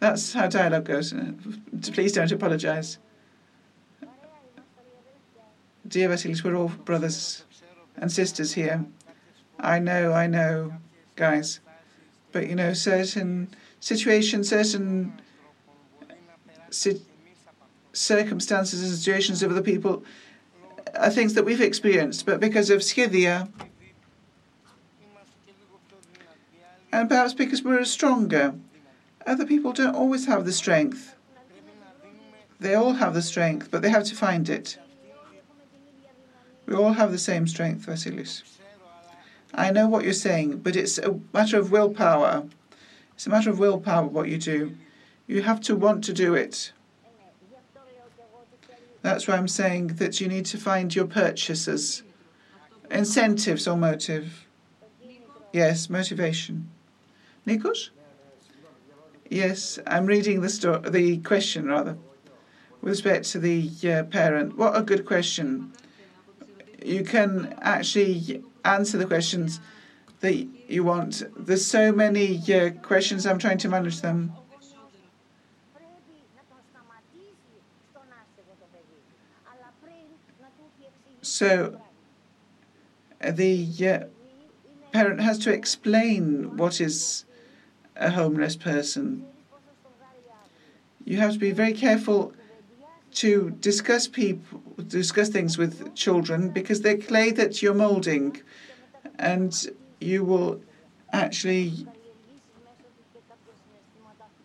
That's 0.00 0.32
how 0.32 0.48
dialogue 0.48 0.84
goes. 0.84 1.14
Please 1.92 2.12
don't 2.12 2.30
apologise. 2.30 2.98
Dear 5.86 6.08
Vasilis, 6.08 6.42
we're 6.42 6.56
all 6.56 6.68
brothers 6.68 7.44
and 7.96 8.10
sisters 8.10 8.54
here. 8.54 8.84
I 9.60 9.78
know, 9.78 10.12
I 10.12 10.26
know, 10.26 10.74
guys. 11.16 11.60
But 12.32 12.48
you 12.48 12.54
know, 12.54 12.72
certain 12.72 13.48
situations, 13.80 14.48
certain 14.48 15.20
si- 16.70 17.02
circumstances 17.92 18.82
and 18.82 18.92
situations 18.92 19.42
of 19.42 19.50
other 19.50 19.62
people 19.62 20.04
are 20.96 21.10
things 21.10 21.34
that 21.34 21.44
we've 21.44 21.60
experienced, 21.60 22.26
but 22.26 22.40
because 22.40 22.70
of 22.70 22.80
Shedia, 22.80 23.48
and 26.92 27.08
perhaps 27.08 27.34
because 27.34 27.62
we're 27.62 27.84
stronger, 27.84 28.54
other 29.26 29.46
people 29.46 29.72
don't 29.72 29.94
always 29.94 30.26
have 30.26 30.44
the 30.44 30.52
strength. 30.52 31.14
They 32.60 32.74
all 32.74 32.94
have 32.94 33.14
the 33.14 33.22
strength, 33.22 33.70
but 33.70 33.82
they 33.82 33.90
have 33.90 34.04
to 34.04 34.14
find 34.14 34.48
it. 34.48 34.78
We 36.66 36.74
all 36.74 36.92
have 36.92 37.10
the 37.10 37.18
same 37.18 37.46
strength, 37.46 37.86
Vasilis. 37.86 38.42
I 39.52 39.70
know 39.70 39.86
what 39.86 40.04
you're 40.04 40.12
saying, 40.12 40.58
but 40.58 40.74
it's 40.74 40.98
a 40.98 41.20
matter 41.32 41.58
of 41.58 41.70
willpower. 41.70 42.44
It's 43.14 43.26
a 43.26 43.30
matter 43.30 43.50
of 43.50 43.58
willpower 43.58 44.06
what 44.06 44.28
you 44.28 44.38
do. 44.38 44.76
You 45.26 45.42
have 45.42 45.60
to 45.62 45.76
want 45.76 46.04
to 46.04 46.12
do 46.12 46.34
it. 46.34 46.72
That's 49.02 49.28
why 49.28 49.36
I'm 49.36 49.48
saying 49.48 49.88
that 49.98 50.20
you 50.20 50.28
need 50.28 50.46
to 50.46 50.58
find 50.58 50.94
your 50.94 51.06
purchasers. 51.06 52.02
Incentives 52.90 53.68
or 53.68 53.76
motive. 53.76 54.46
Yes, 55.52 55.88
motivation. 55.88 56.70
Nikos? 57.46 57.90
Yes, 59.30 59.78
I'm 59.86 60.06
reading 60.06 60.40
the 60.42 60.48
sto- 60.48 60.80
the 60.80 61.18
question 61.18 61.66
rather, 61.66 61.96
with 62.80 62.90
respect 62.90 63.24
to 63.32 63.38
the 63.38 63.70
uh, 63.84 64.04
parent. 64.04 64.56
What 64.56 64.76
a 64.76 64.82
good 64.82 65.04
question 65.06 65.72
you 66.84 67.02
can 67.02 67.54
actually 67.62 68.44
answer 68.64 68.98
the 68.98 69.06
questions 69.06 69.60
that 70.20 70.34
you 70.68 70.84
want. 70.84 71.22
There's 71.36 71.64
so 71.64 71.92
many 71.92 72.40
uh, 72.54 72.70
questions, 72.82 73.26
I'm 73.26 73.38
trying 73.38 73.58
to 73.58 73.68
manage 73.68 74.00
them. 74.02 74.32
So 81.22 81.80
the 83.20 83.66
uh, 83.82 84.04
parent 84.92 85.20
has 85.20 85.38
to 85.38 85.52
explain 85.52 86.56
what 86.58 86.80
is 86.80 87.24
a 87.96 88.10
homeless 88.10 88.56
person. 88.56 89.26
You 91.04 91.18
have 91.18 91.32
to 91.34 91.38
be 91.38 91.52
very 91.52 91.72
careful 91.72 92.32
to 93.14 93.50
discuss 93.60 94.08
people, 94.08 94.60
discuss 94.88 95.28
things 95.28 95.56
with 95.56 95.94
children 95.94 96.50
because 96.50 96.80
they're 96.80 96.96
clay 96.96 97.30
that 97.32 97.62
you're 97.62 97.74
molding, 97.74 98.40
and 99.18 99.54
you 100.00 100.24
will 100.24 100.60
actually 101.12 101.86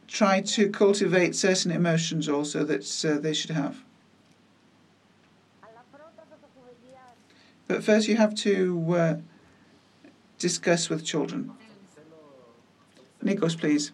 try 0.08 0.42
to 0.42 0.70
cultivate 0.70 1.36
certain 1.36 1.72
emotions 1.72 2.28
also 2.28 2.64
that 2.64 3.06
uh, 3.06 3.20
they 3.20 3.34
should 3.34 3.52
have. 3.52 3.84
But 7.68 7.84
first, 7.84 8.08
you 8.08 8.18
have 8.18 8.34
to 8.36 8.94
uh, 8.94 9.16
discuss 10.40 10.90
with 10.90 11.06
children. 11.06 11.52
Nikos, 13.24 13.58
please. 13.58 13.92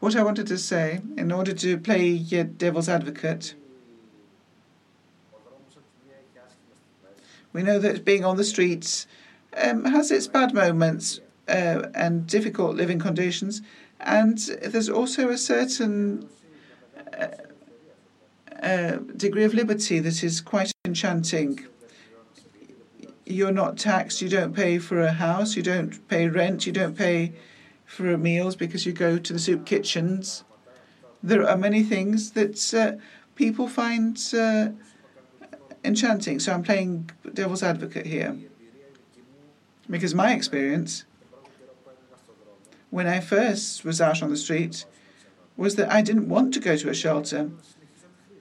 What 0.00 0.16
I 0.16 0.22
wanted 0.22 0.46
to 0.48 0.58
say, 0.58 1.00
in 1.16 1.32
order 1.32 1.52
to 1.52 1.78
play 1.78 2.08
your 2.08 2.44
devil's 2.44 2.88
advocate, 2.88 3.54
we 7.52 7.62
know 7.62 7.78
that 7.78 8.04
being 8.04 8.24
on 8.24 8.36
the 8.36 8.44
streets 8.44 9.06
um, 9.56 9.84
has 9.84 10.10
its 10.10 10.26
bad 10.26 10.54
moments 10.54 11.20
uh, 11.48 11.88
and 11.94 12.26
difficult 12.26 12.76
living 12.76 12.98
conditions, 12.98 13.62
and 14.00 14.38
there's 14.38 14.88
also 14.88 15.28
a 15.28 15.38
certain 15.38 16.28
uh, 17.18 17.26
uh, 18.62 18.96
degree 19.16 19.44
of 19.44 19.54
liberty 19.54 19.98
that 19.98 20.22
is 20.24 20.40
quite 20.40 20.72
enchanting. 20.84 21.66
You're 23.26 23.52
not 23.52 23.76
taxed, 23.76 24.22
you 24.22 24.28
don't 24.28 24.54
pay 24.54 24.78
for 24.78 25.00
a 25.00 25.12
house, 25.12 25.56
you 25.56 25.62
don't 25.62 26.06
pay 26.08 26.28
rent, 26.28 26.66
you 26.66 26.72
don't 26.72 26.96
pay 26.96 27.32
for 27.92 28.16
meals 28.16 28.56
because 28.56 28.86
you 28.86 28.92
go 28.92 29.18
to 29.18 29.32
the 29.34 29.38
soup 29.38 29.66
kitchens. 29.66 30.44
There 31.22 31.46
are 31.46 31.58
many 31.58 31.82
things 31.82 32.30
that 32.30 32.74
uh, 32.74 32.98
people 33.34 33.68
find 33.68 34.18
uh, 34.32 34.70
enchanting. 35.84 36.40
So 36.40 36.54
I'm 36.54 36.62
playing 36.62 37.10
devil's 37.34 37.62
advocate 37.62 38.06
here. 38.06 38.38
Because 39.90 40.14
my 40.14 40.32
experience, 40.32 41.04
when 42.88 43.06
I 43.06 43.20
first 43.20 43.84
was 43.84 44.00
out 44.00 44.22
on 44.22 44.30
the 44.30 44.38
street, 44.38 44.86
was 45.58 45.74
that 45.76 45.92
I 45.92 46.00
didn't 46.00 46.30
want 46.30 46.54
to 46.54 46.60
go 46.60 46.76
to 46.76 46.88
a 46.88 46.94
shelter 46.94 47.50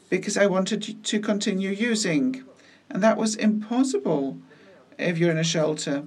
because 0.10 0.38
I 0.38 0.46
wanted 0.46 1.04
to 1.04 1.20
continue 1.20 1.72
using. 1.72 2.46
And 2.90 3.04
that 3.04 3.18
was 3.18 3.36
impossible 3.36 4.38
if 4.98 5.18
you're 5.18 5.32
in 5.32 5.38
a 5.38 5.44
shelter. 5.44 6.06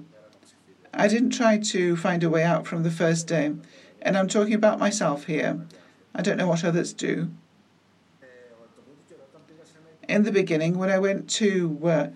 I 0.95 1.07
didn't 1.09 1.31
try 1.31 1.57
to 1.57 1.95
find 1.97 2.23
a 2.23 2.29
way 2.29 2.43
out 2.43 2.65
from 2.65 2.83
the 2.83 2.91
first 2.91 3.27
day. 3.27 3.53
And 4.01 4.17
I'm 4.17 4.27
talking 4.27 4.53
about 4.53 4.79
myself 4.79 5.25
here. 5.25 5.59
I 6.13 6.21
don't 6.21 6.37
know 6.37 6.47
what 6.47 6.63
others 6.63 6.93
do. 6.93 7.29
In 10.07 10.23
the 10.23 10.31
beginning, 10.31 10.77
when 10.77 10.89
I 10.89 10.99
went 10.99 11.29
to 11.31 11.79
uh, 11.83 12.07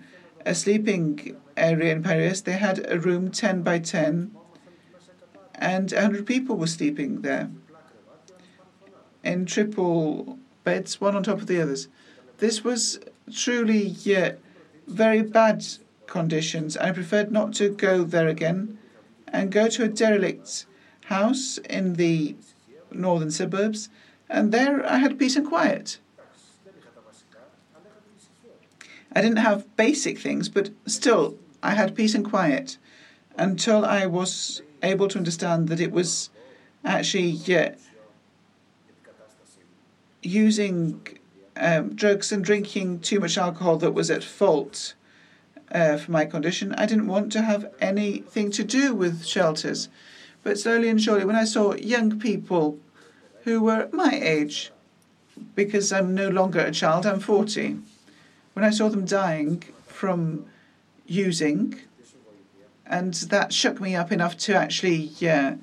a 0.46 0.54
sleeping 0.54 1.36
area 1.56 1.92
in 1.92 2.02
Paris, 2.02 2.40
they 2.40 2.52
had 2.52 2.90
a 2.90 2.98
room 2.98 3.30
10 3.30 3.62
by 3.62 3.80
10, 3.80 4.34
and 5.56 5.92
100 5.92 6.24
people 6.24 6.56
were 6.56 6.66
sleeping 6.66 7.20
there 7.20 7.50
in 9.22 9.44
triple 9.44 10.38
beds, 10.64 11.00
one 11.00 11.16
on 11.16 11.22
top 11.22 11.40
of 11.40 11.46
the 11.46 11.60
others. 11.60 11.88
This 12.38 12.64
was 12.64 13.00
truly 13.32 13.82
yeah, 13.82 14.32
very 14.86 15.22
bad 15.22 15.64
conditions. 16.10 16.76
I 16.76 16.92
preferred 16.92 17.32
not 17.32 17.54
to 17.54 17.70
go 17.70 18.04
there 18.04 18.28
again 18.28 18.78
and 19.28 19.50
go 19.50 19.68
to 19.68 19.84
a 19.84 19.88
derelict 19.88 20.66
house 21.06 21.58
in 21.58 21.94
the 21.94 22.36
northern 22.92 23.30
suburbs, 23.30 23.88
and 24.28 24.52
there 24.52 24.84
I 24.84 24.98
had 24.98 25.18
peace 25.18 25.36
and 25.36 25.46
quiet. 25.46 25.98
I 29.12 29.22
didn't 29.22 29.38
have 29.38 29.74
basic 29.76 30.18
things, 30.18 30.48
but 30.48 30.70
still 30.86 31.36
I 31.62 31.72
had 31.74 31.96
peace 31.96 32.14
and 32.14 32.24
quiet 32.28 32.76
until 33.36 33.84
I 33.84 34.06
was 34.06 34.62
able 34.82 35.08
to 35.08 35.18
understand 35.18 35.68
that 35.68 35.80
it 35.80 35.90
was 35.90 36.30
actually 36.84 37.30
yeah, 37.30 37.74
using 40.22 41.00
um, 41.56 41.94
drugs 41.94 42.30
and 42.32 42.44
drinking 42.44 43.00
too 43.00 43.20
much 43.20 43.36
alcohol 43.36 43.76
that 43.78 43.92
was 43.92 44.10
at 44.10 44.22
fault 44.22 44.94
uh, 45.72 45.96
for 45.96 46.10
my 46.10 46.24
condition. 46.24 46.74
I 46.74 46.86
didn't 46.86 47.06
want 47.06 47.32
to 47.32 47.42
have 47.42 47.72
anything 47.80 48.50
to 48.52 48.64
do 48.64 48.94
with 48.94 49.24
shelters. 49.24 49.88
But 50.42 50.58
slowly 50.58 50.88
and 50.88 51.00
surely, 51.00 51.24
when 51.24 51.36
I 51.36 51.44
saw 51.44 51.74
young 51.74 52.18
people 52.18 52.78
who 53.44 53.62
were 53.62 53.88
my 53.92 54.18
age, 54.22 54.70
because 55.54 55.92
I'm 55.92 56.14
no 56.14 56.28
longer 56.28 56.60
a 56.60 56.70
child, 56.70 57.06
I'm 57.06 57.20
40, 57.20 57.78
when 58.54 58.64
I 58.64 58.70
saw 58.70 58.88
them 58.88 59.04
dying 59.04 59.62
from 59.86 60.46
using, 61.06 61.80
and 62.86 63.14
that 63.14 63.52
shook 63.52 63.80
me 63.80 63.94
up 63.94 64.10
enough 64.10 64.36
to 64.38 64.54
actually 64.54 65.10
uh, 65.28 65.54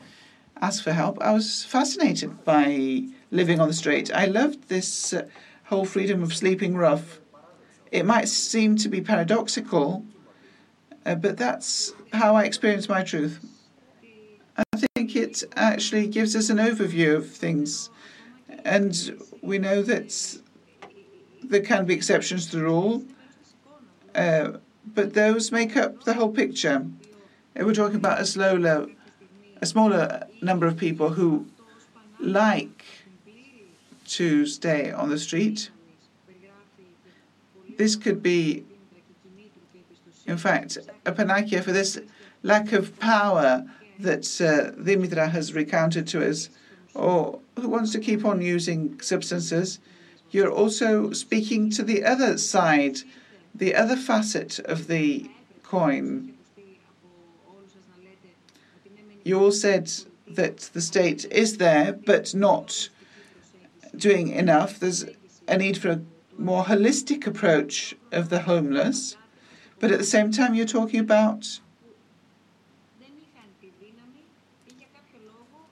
ask 0.61 0.83
for 0.83 0.93
help, 0.93 1.21
I 1.21 1.33
was 1.33 1.63
fascinated 1.63 2.43
by 2.45 3.03
living 3.31 3.59
on 3.59 3.67
the 3.67 3.73
street. 3.73 4.11
I 4.13 4.25
loved 4.25 4.69
this 4.69 5.13
uh, 5.13 5.27
whole 5.65 5.85
freedom 5.85 6.23
of 6.23 6.33
sleeping 6.33 6.77
rough 6.77 7.19
it 7.91 8.05
might 8.05 8.27
seem 8.27 8.75
to 8.77 8.89
be 8.89 9.01
paradoxical, 9.01 10.05
uh, 11.05 11.15
but 11.15 11.37
that's 11.37 11.93
how 12.13 12.35
I 12.35 12.43
experience 12.43 12.89
my 12.89 13.03
truth. 13.03 13.39
I 14.57 14.77
think 14.77 15.15
it 15.15 15.43
actually 15.55 16.07
gives 16.07 16.35
us 16.35 16.49
an 16.49 16.57
overview 16.57 17.15
of 17.15 17.29
things, 17.29 17.89
and 18.65 19.17
we 19.41 19.57
know 19.57 19.81
that 19.83 20.37
there 21.43 21.61
can 21.61 21.85
be 21.85 21.93
exceptions 21.93 22.47
to 22.47 22.57
the 22.57 22.63
rule, 22.63 23.03
uh, 24.15 24.53
but 24.93 25.13
those 25.13 25.51
make 25.51 25.77
up 25.77 26.03
the 26.03 26.13
whole 26.13 26.31
picture. 26.31 26.85
If 27.55 27.65
we're 27.65 27.73
talking 27.73 27.97
about 27.97 28.19
a 28.19 28.25
slower, 28.25 28.87
a 29.61 29.65
smaller 29.65 30.27
number 30.41 30.65
of 30.65 30.77
people 30.77 31.09
who 31.09 31.47
like 32.19 32.85
to 34.07 34.45
stay 34.45 34.91
on 34.91 35.09
the 35.09 35.19
street 35.19 35.69
this 37.77 37.95
could 37.95 38.21
be, 38.21 38.65
in 40.25 40.37
fact, 40.37 40.77
a 41.05 41.11
panacea 41.11 41.61
for 41.61 41.71
this 41.71 41.99
lack 42.43 42.73
of 42.73 42.99
power 42.99 43.65
that 43.99 44.25
uh, 44.41 44.79
Dimitra 44.81 45.29
has 45.29 45.53
recounted 45.53 46.07
to 46.07 46.27
us, 46.27 46.49
or 46.93 47.39
who 47.59 47.69
wants 47.69 47.91
to 47.93 47.99
keep 47.99 48.25
on 48.25 48.41
using 48.41 48.99
substances. 49.01 49.79
You're 50.31 50.51
also 50.51 51.11
speaking 51.11 51.69
to 51.71 51.83
the 51.83 52.03
other 52.03 52.37
side, 52.37 52.97
the 53.55 53.73
other 53.75 53.95
facet 53.95 54.59
of 54.59 54.87
the 54.87 55.29
coin. 55.63 56.33
You 59.23 59.39
all 59.39 59.51
said 59.51 59.91
that 60.27 60.57
the 60.73 60.81
state 60.81 61.25
is 61.31 61.57
there, 61.57 61.93
but 61.93 62.33
not 62.33 62.89
doing 63.95 64.29
enough. 64.29 64.79
There's 64.79 65.05
a 65.47 65.57
need 65.57 65.77
for 65.77 65.89
a 65.89 66.01
more 66.37 66.65
holistic 66.65 67.25
approach 67.25 67.95
of 68.11 68.29
the 68.29 68.41
homeless, 68.41 69.17
but 69.79 69.91
at 69.91 69.97
the 69.99 70.05
same 70.05 70.31
time, 70.31 70.53
you're 70.53 70.65
talking 70.65 70.99
about 70.99 71.59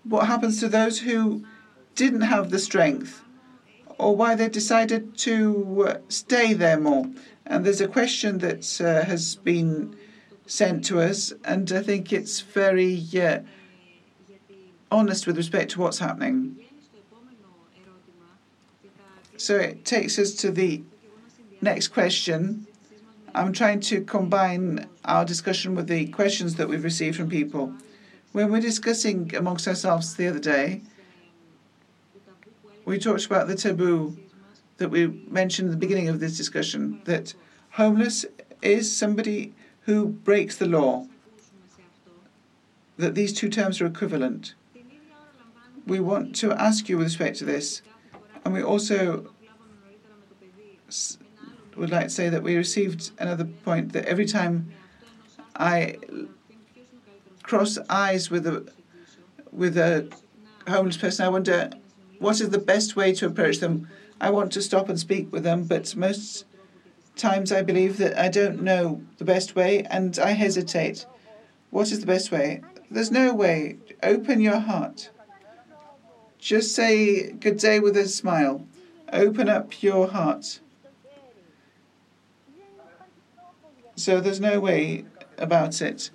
what 0.04 0.28
happens 0.28 0.60
to 0.60 0.68
those 0.70 1.00
who 1.00 1.44
didn't 1.96 2.22
have 2.22 2.52
the 2.52 2.60
strength 2.60 3.24
or 3.98 4.16
why 4.16 4.36
they 4.36 4.50
decided 4.50 5.18
to 5.18 6.00
stay 6.10 6.54
there 6.54 6.80
more. 6.80 7.06
And 7.46 7.66
there's 7.66 7.82
a 7.82 7.88
question 7.88 8.40
that 8.40 8.82
uh, 8.82 9.06
has 9.06 9.36
been 9.36 9.96
sent 10.48 10.86
to 10.86 11.00
us, 11.00 11.34
and 11.44 11.72
I 11.72 11.82
think 11.82 12.12
it's 12.14 12.42
very 12.42 13.04
uh, 13.20 13.40
honest 14.92 15.26
with 15.26 15.38
respect 15.38 15.72
to 15.72 15.80
what's 15.82 16.00
happening. 16.00 16.58
So 19.38 19.58
it 19.58 19.84
takes 19.86 20.18
us 20.18 20.34
to 20.36 20.52
the 20.52 20.84
next 21.62 21.90
question. 21.90 22.68
I'm 23.34 23.52
trying 23.52 23.82
to 23.82 24.02
combine 24.02 24.88
our 25.04 25.26
discussion 25.26 25.76
with 25.76 25.88
the 25.88 26.08
questions 26.08 26.56
that 26.56 26.70
we've 26.70 26.84
received 26.84 27.18
from 27.18 27.30
people. 27.30 27.74
When 28.32 28.52
we're 28.52 28.62
discussing 28.62 29.36
amongst 29.36 29.68
ourselves 29.68 30.16
the 30.16 30.28
other 30.28 30.40
day, 30.40 30.82
we 32.86 32.98
talked 32.98 33.26
about 33.26 33.48
the 33.48 33.56
taboo 33.56 34.18
that 34.78 34.90
we 34.90 35.08
mentioned 35.08 35.70
at 35.70 35.72
the 35.72 35.78
beginning 35.78 36.08
of 36.08 36.20
this 36.20 36.38
discussion 36.38 37.02
that 37.06 37.34
homeless 37.72 38.26
is 38.62 38.96
somebody 38.96 39.54
who 39.82 40.08
breaks 40.08 40.56
the 40.56 40.66
law, 40.66 41.08
that 42.98 43.16
these 43.16 43.34
two 43.34 43.50
terms 43.50 43.82
are 43.82 43.86
equivalent. 43.86 44.54
We 45.86 46.00
want 46.00 46.36
to 46.38 46.54
ask 46.54 46.88
you 46.90 46.98
with 46.98 47.08
respect 47.08 47.38
to 47.40 47.46
this 47.46 47.82
and 48.46 48.54
we 48.54 48.62
also 48.62 49.28
would 51.76 51.90
like 51.90 52.04
to 52.04 52.10
say 52.10 52.30
that 52.30 52.44
we 52.44 52.56
received 52.56 53.12
another 53.18 53.44
point 53.44 53.92
that 53.94 54.06
every 54.06 54.26
time 54.26 54.72
I 55.56 55.98
cross 57.44 57.78
eyes 57.90 58.30
with 58.30 58.48
a 58.48 58.72
with 59.52 59.78
a 59.78 60.10
homeless 60.68 60.98
person, 60.98 61.26
I 61.26 61.30
wonder 61.30 61.72
what 62.20 62.40
is 62.40 62.50
the 62.50 62.60
best 62.60 62.96
way 62.96 63.14
to 63.16 63.26
approach 63.26 63.58
them. 63.58 63.88
I 64.22 64.30
want 64.30 64.52
to 64.54 64.62
stop 64.62 64.90
and 64.90 65.00
speak 65.00 65.32
with 65.32 65.44
them, 65.44 65.64
but 65.64 65.96
most 65.96 66.46
times 67.16 67.52
I 67.52 67.62
believe 67.62 67.98
that 67.98 68.18
I 68.18 68.30
don't 68.30 68.62
know 68.62 69.02
the 69.18 69.26
best 69.26 69.56
way 69.56 69.84
and 69.90 70.18
I 70.20 70.32
hesitate. 70.32 71.06
What 71.72 71.92
is 71.92 72.00
the 72.00 72.06
best 72.06 72.32
way? 72.32 72.62
There's 72.92 73.12
no 73.12 73.34
way. 73.34 73.78
Open 74.04 74.40
your 74.40 74.60
heart. 74.60 75.10
Just 76.46 76.76
say 76.76 77.32
good 77.32 77.58
day 77.58 77.80
with 77.80 77.98
a 77.98 78.08
smile. 78.08 78.68
Open 79.12 79.50
up 79.50 79.82
your 79.82 80.08
heart. 80.08 80.60
So 83.96 84.22
there's 84.22 84.40
no 84.40 84.60
way 84.60 85.06
about 85.40 85.82
it. 85.82 86.12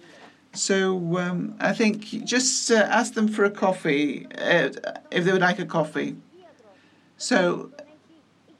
So 0.52 1.18
um, 1.18 1.56
I 1.58 1.72
think 1.72 2.04
just 2.24 2.70
uh, 2.70 2.76
ask 2.76 3.14
them 3.14 3.26
for 3.26 3.44
a 3.44 3.50
coffee 3.50 4.28
uh, 4.38 4.70
if 5.10 5.24
they 5.24 5.32
would 5.32 5.40
like 5.40 5.58
a 5.58 5.66
coffee. 5.66 6.14
So, 7.16 7.72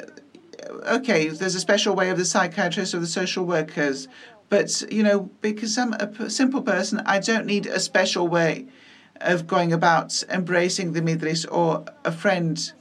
uh, 0.01 0.97
okay, 0.97 1.29
there's 1.29 1.55
a 1.55 1.61
special 1.61 1.95
way 1.95 2.11
of 2.11 2.19
the 2.19 2.25
psychiatrists 2.25 2.97
or 2.97 2.99
the 2.99 3.07
social 3.07 3.45
workers, 3.45 4.09
but 4.49 4.83
you 4.91 5.05
know, 5.05 5.31
because 5.41 5.79
I'm 5.79 5.93
a 5.93 6.31
simple 6.31 6.63
person, 6.63 7.01
I 7.07 7.21
don't 7.21 7.47
need 7.47 7.67
a 7.67 7.79
special 7.79 8.27
way 8.27 8.67
of 9.21 9.47
going 9.47 9.73
about 9.73 10.23
embracing 10.29 10.93
the 10.93 11.01
Dimitris 11.01 11.47
or 11.51 11.85
a 12.05 12.13
friend 12.13 12.73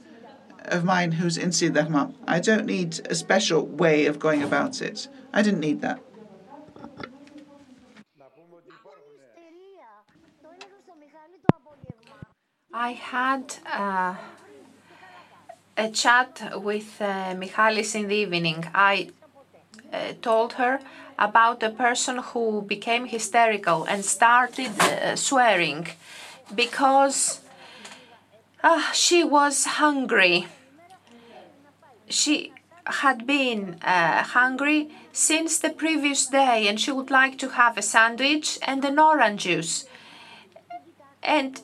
of 0.64 0.84
mine 0.84 1.12
who's 1.12 1.36
in 1.36 1.50
Syntagma. 1.50 2.14
I 2.26 2.40
don't 2.40 2.66
need 2.66 3.00
a 3.08 3.14
special 3.14 3.66
way 3.66 4.06
of 4.06 4.18
going 4.18 4.42
about 4.42 4.80
it. 4.82 5.08
I 5.32 5.42
didn't 5.42 5.60
need 5.60 5.80
that. 5.82 6.00
I 12.72 12.92
had 12.92 13.56
uh, 13.66 14.14
a 15.76 15.90
chat 15.90 16.52
with 16.54 17.00
uh, 17.00 17.34
Michalis 17.34 17.94
in 17.94 18.06
the 18.08 18.14
evening. 18.14 18.64
I 18.74 19.10
uh, 19.92 20.12
told 20.22 20.54
her 20.54 20.80
about 21.18 21.62
a 21.62 21.70
person 21.70 22.18
who 22.18 22.62
became 22.62 23.06
hysterical 23.06 23.84
and 23.84 24.04
started 24.04 24.70
uh, 24.80 25.16
swearing 25.16 25.88
because 26.54 27.40
uh, 28.62 28.92
she 28.92 29.24
was 29.24 29.64
hungry. 29.64 30.46
She 32.08 32.52
had 32.86 33.26
been 33.26 33.78
uh, 33.82 34.22
hungry 34.22 34.90
since 35.12 35.58
the 35.58 35.70
previous 35.70 36.26
day 36.26 36.66
and 36.68 36.80
she 36.80 36.90
would 36.90 37.10
like 37.10 37.38
to 37.38 37.50
have 37.50 37.78
a 37.78 37.82
sandwich 37.82 38.58
and 38.62 38.84
an 38.84 38.98
orange 38.98 39.42
juice. 39.44 39.86
And 41.22 41.60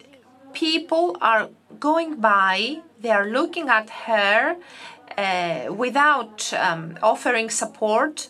people 0.52 1.16
are 1.20 1.48
going 1.78 2.16
by, 2.20 2.80
they 3.00 3.10
are 3.10 3.26
looking 3.26 3.68
at 3.68 3.90
her 3.90 4.56
uh, 5.16 5.72
without 5.72 6.52
um, 6.52 6.98
offering 7.02 7.50
support. 7.50 8.28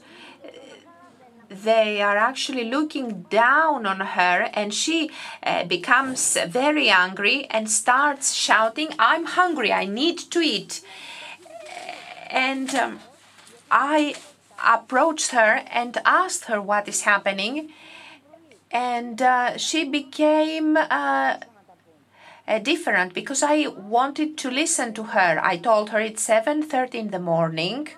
They 1.49 2.03
are 2.03 2.17
actually 2.17 2.65
looking 2.65 3.23
down 3.31 3.87
on 3.87 4.01
her, 4.01 4.51
and 4.53 4.75
she 4.75 5.11
uh, 5.43 5.65
becomes 5.65 6.37
very 6.49 6.89
angry 6.89 7.47
and 7.51 7.71
starts 7.71 8.35
shouting, 8.35 8.89
I'm 8.99 9.27
hungry, 9.27 9.73
I 9.73 9.85
need 9.85 10.19
to 10.19 10.41
eat. 10.41 10.83
And 12.29 12.75
um, 12.75 13.01
I 13.71 14.17
approached 14.65 15.31
her 15.31 15.63
and 15.71 15.99
asked 16.05 16.47
her 16.47 16.61
what 16.61 16.89
is 16.89 17.03
happening, 17.03 17.71
and 18.73 19.23
uh, 19.23 19.57
she 19.57 19.85
became 19.85 20.77
uh, 20.77 21.39
uh, 22.49 22.59
different 22.59 23.15
because 23.15 23.43
I 23.43 23.69
wanted 23.69 24.37
to 24.39 24.51
listen 24.51 24.95
to 24.95 25.05
her. 25.05 25.41
I 25.43 25.57
told 25.57 25.91
her 25.91 26.01
it's 26.01 26.27
7:30 26.27 26.95
in 26.95 27.11
the 27.11 27.21
morning. 27.21 27.89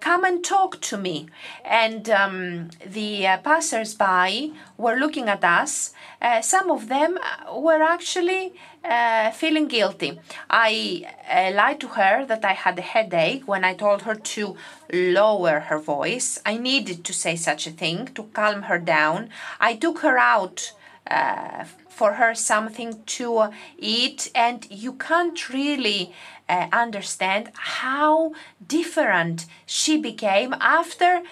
Come 0.00 0.24
and 0.24 0.42
talk 0.42 0.80
to 0.80 0.96
me. 0.96 1.26
And 1.64 2.08
um, 2.08 2.70
the 2.84 3.26
uh, 3.26 3.38
passers-by 3.38 4.50
were 4.78 4.96
looking 4.96 5.28
at 5.28 5.44
us. 5.44 5.92
Uh, 6.22 6.40
some 6.40 6.70
of 6.70 6.88
them 6.88 7.18
were 7.54 7.82
actually 7.82 8.54
uh, 8.82 9.30
feeling 9.30 9.68
guilty. 9.68 10.18
I 10.48 11.04
uh, 11.30 11.54
lied 11.54 11.80
to 11.80 11.88
her 11.88 12.24
that 12.26 12.44
I 12.44 12.54
had 12.54 12.78
a 12.78 12.82
headache 12.82 13.46
when 13.46 13.62
I 13.64 13.74
told 13.74 14.02
her 14.02 14.14
to 14.14 14.56
lower 14.92 15.60
her 15.60 15.78
voice. 15.78 16.40
I 16.46 16.56
needed 16.56 17.04
to 17.04 17.12
say 17.12 17.36
such 17.36 17.66
a 17.66 17.70
thing 17.70 18.06
to 18.14 18.24
calm 18.32 18.62
her 18.62 18.78
down. 18.78 19.28
I 19.60 19.76
took 19.76 19.98
her 20.00 20.16
out 20.18 20.72
uh, 21.10 21.64
for 21.88 22.14
her 22.14 22.34
something 22.34 23.02
to 23.04 23.50
eat, 23.78 24.30
and 24.34 24.66
you 24.70 24.94
can't 24.94 25.48
really 25.50 26.14
uh, 26.50 26.66
understand 26.72 27.50
how 27.54 28.32
different 28.66 29.46
she 29.66 29.96
became 29.96 30.52
after 30.60 31.22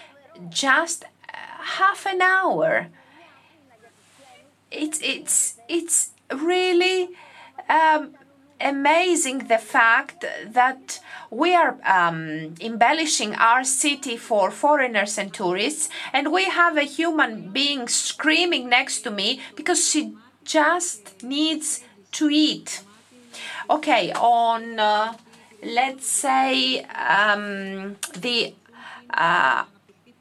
just 0.49 1.05
uh, 1.05 1.09
half 1.78 2.07
an 2.07 2.23
hour. 2.23 2.86
It's 4.70 5.01
it's 5.03 5.57
it's 5.69 6.11
really 6.32 7.09
um, 7.69 8.15
amazing 8.61 9.39
the 9.49 9.59
fact 9.59 10.24
that 10.47 11.01
we 11.31 11.55
are 11.55 11.77
um, 11.85 12.55
embellishing 12.61 13.35
our 13.35 13.65
city 13.65 14.16
for 14.16 14.51
foreigners 14.51 15.19
and 15.19 15.35
tourists, 15.35 15.89
and 16.12 16.32
we 16.32 16.45
have 16.45 16.77
a 16.77 16.82
human 16.99 17.51
being 17.51 17.89
screaming 17.89 18.69
next 18.69 19.01
to 19.03 19.11
me 19.11 19.40
because 19.57 19.81
she 19.90 20.15
just 20.45 21.23
needs 21.23 21.82
to 22.12 22.31
eat. 22.31 22.82
Okay, 23.70 24.12
on 24.12 24.81
uh, 24.81 25.12
let's 25.62 26.07
say 26.07 26.81
um, 26.85 27.97
the 28.19 28.55
uh, 29.11 29.65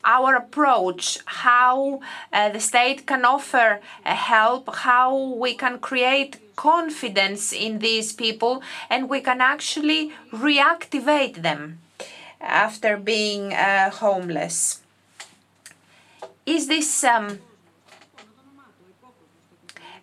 our 0.04 0.36
approach, 0.36 1.20
how 1.26 2.02
uh, 2.34 2.50
the 2.50 2.60
state 2.60 3.06
can 3.06 3.24
offer 3.24 3.80
help, 4.04 4.76
how 4.76 5.18
we 5.18 5.54
can 5.54 5.80
create 5.80 6.56
confidence 6.58 7.54
in 7.54 7.80
these 7.80 8.12
people, 8.12 8.62
and 8.90 9.10
we 9.10 9.22
can 9.22 9.40
actually 9.40 10.12
reactivate 10.34 11.42
them 11.42 11.80
after 12.42 12.98
being 12.98 13.54
uh, 13.54 13.90
homeless. 13.90 14.82
Is 16.46 16.68
this 16.68 17.04
um, 17.06 17.28
uh, 17.28 17.47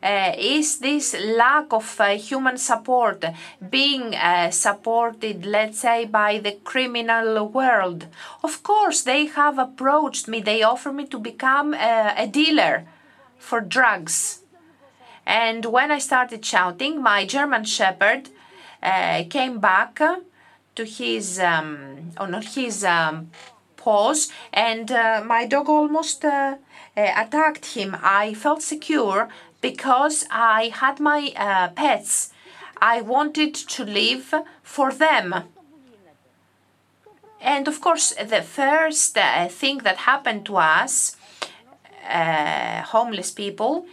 is 0.05 0.79
this 0.79 1.15
lack 1.15 1.73
of 1.73 2.01
uh, 2.01 2.17
human 2.17 2.59
support 2.59 3.25
being 3.71 4.15
uh, 4.15 4.51
supported, 4.51 5.47
let's 5.47 5.81
say, 5.81 6.05
by 6.05 6.39
the 6.39 6.53
criminal 6.65 7.49
world? 7.49 8.07
Of 8.43 8.63
course, 8.63 9.03
they 9.03 9.27
have 9.27 9.59
approached 9.59 10.29
me, 10.29 10.41
they 10.41 10.63
offer 10.63 10.93
me 10.93 11.07
to 11.07 11.19
become 11.19 11.75
a 11.75 12.29
dealer 12.31 12.87
for 13.39 13.61
drugs. 13.61 14.41
And 15.27 15.65
when 15.65 15.91
I 15.91 15.99
started 15.99 16.45
shouting, 16.45 17.03
my 17.03 17.25
German 17.27 17.65
Shepherd 17.65 18.29
uh, 18.83 19.25
came 19.31 19.59
back 19.61 20.01
to 20.75 20.85
his 20.85 21.39
um, 21.39 22.13
on 22.19 22.35
his 22.43 22.85
um, 22.85 23.31
paws, 23.77 24.31
and 24.53 24.91
uh, 24.91 25.23
my 25.25 25.47
dog 25.47 25.69
almost 25.69 26.25
uh, 26.25 26.57
attacked 26.95 27.67
him. 27.67 27.97
I 28.03 28.35
felt 28.35 28.63
secure 28.63 29.29
because 29.71 30.27
I 30.31 30.71
had 30.83 31.01
my 31.01 31.33
uh, 31.37 31.69
pets. 31.69 32.31
I 32.83 33.01
wanted 33.01 33.55
to 33.77 33.83
live 33.83 34.35
for 34.63 34.93
them. 34.93 35.27
And 37.41 37.67
of 37.67 37.81
course, 37.81 38.13
the 38.35 38.43
first 38.43 39.17
uh, 39.17 39.49
thing 39.49 39.79
that 39.87 40.09
happened 40.11 40.45
to 40.47 40.57
us, 40.59 41.17
uh, 42.07 42.83
homeless 42.83 43.31
people, 43.31 43.87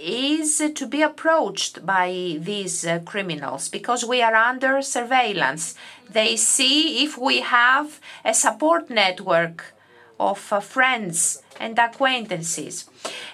is 0.00 0.62
to 0.74 0.86
be 0.86 1.02
approached 1.02 1.84
by 1.84 2.08
these 2.40 2.86
uh, 2.86 3.00
criminals 3.04 3.68
because 3.68 4.02
we 4.02 4.22
are 4.22 4.34
under 4.34 4.80
surveillance. 4.80 5.74
They 6.08 6.36
see 6.36 7.04
if 7.04 7.18
we 7.18 7.40
have 7.40 8.00
a 8.24 8.32
support 8.32 8.88
network 8.88 9.74
of 10.18 10.40
uh, 10.50 10.60
friends 10.60 11.42
and 11.60 11.78
acquaintances. 11.78 12.88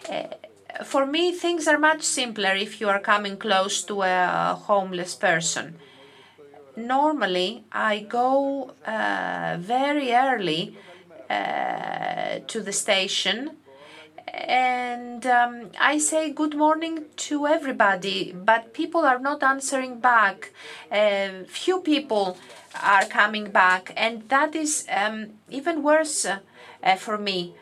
Uh, 0.09 0.25
for 0.85 1.07
me, 1.07 1.33
things 1.33 1.67
are 1.69 1.79
much 1.79 2.03
simpler 2.03 2.55
if 2.55 2.81
you 2.81 2.89
are 2.89 3.01
coming 3.01 3.37
close 3.37 3.83
to 3.83 4.03
a 4.03 4.59
homeless 4.67 5.15
person. 5.15 5.77
Normally, 6.77 7.65
I 7.73 8.01
go 8.01 8.73
uh, 8.87 9.57
very 9.59 10.13
early 10.13 10.77
uh, 11.29 12.41
to 12.47 12.61
the 12.61 12.73
station 12.73 13.57
and 14.33 15.27
um, 15.27 15.71
I 15.81 15.99
say 15.99 16.31
good 16.31 16.57
morning 16.57 17.07
to 17.17 17.47
everybody, 17.47 18.33
but 18.33 18.73
people 18.73 19.05
are 19.05 19.19
not 19.19 19.43
answering 19.43 19.99
back. 20.01 20.53
Uh, 20.91 21.45
few 21.47 21.81
people 21.81 22.39
are 22.83 23.05
coming 23.07 23.51
back, 23.51 23.93
and 23.97 24.29
that 24.29 24.55
is 24.55 24.87
um, 24.91 25.31
even 25.49 25.83
worse 25.83 26.27
uh, 26.27 26.97
for 26.97 27.19
me 27.19 27.55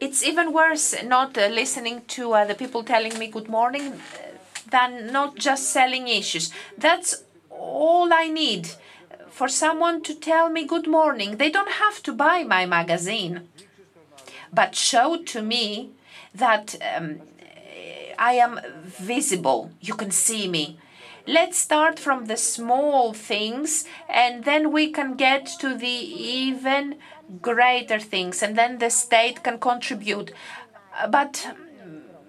it's 0.00 0.22
even 0.24 0.52
worse 0.52 0.94
not 1.04 1.36
uh, 1.36 1.46
listening 1.46 2.02
to 2.08 2.32
uh, 2.32 2.44
the 2.46 2.54
people 2.54 2.82
telling 2.82 3.18
me 3.18 3.26
good 3.26 3.48
morning 3.48 3.92
uh, 3.92 3.98
than 4.70 5.12
not 5.12 5.36
just 5.36 5.70
selling 5.70 6.08
issues. 6.08 6.50
That's 6.76 7.24
all 7.50 8.12
I 8.12 8.28
need 8.28 8.70
for 9.28 9.48
someone 9.48 10.02
to 10.02 10.14
tell 10.14 10.48
me 10.48 10.64
good 10.64 10.88
morning. 10.88 11.36
They 11.36 11.50
don't 11.50 11.72
have 11.72 12.02
to 12.04 12.12
buy 12.12 12.44
my 12.44 12.64
magazine, 12.66 13.48
but 14.52 14.74
show 14.74 15.22
to 15.22 15.42
me 15.42 15.90
that 16.34 16.76
um, 16.96 17.20
I 18.18 18.32
am 18.34 18.60
visible. 18.84 19.70
You 19.80 19.94
can 19.94 20.10
see 20.10 20.48
me. 20.48 20.78
Let's 21.26 21.58
start 21.58 21.98
from 21.98 22.26
the 22.26 22.36
small 22.36 23.12
things 23.12 23.84
and 24.08 24.44
then 24.44 24.72
we 24.72 24.90
can 24.90 25.14
get 25.14 25.46
to 25.60 25.74
the 25.74 25.86
even 25.86 26.96
greater 27.40 27.98
things 27.98 28.42
and 28.42 28.56
then 28.56 28.78
the 28.78 28.90
state 28.90 29.42
can 29.42 29.58
contribute. 29.58 30.32
But 31.10 31.54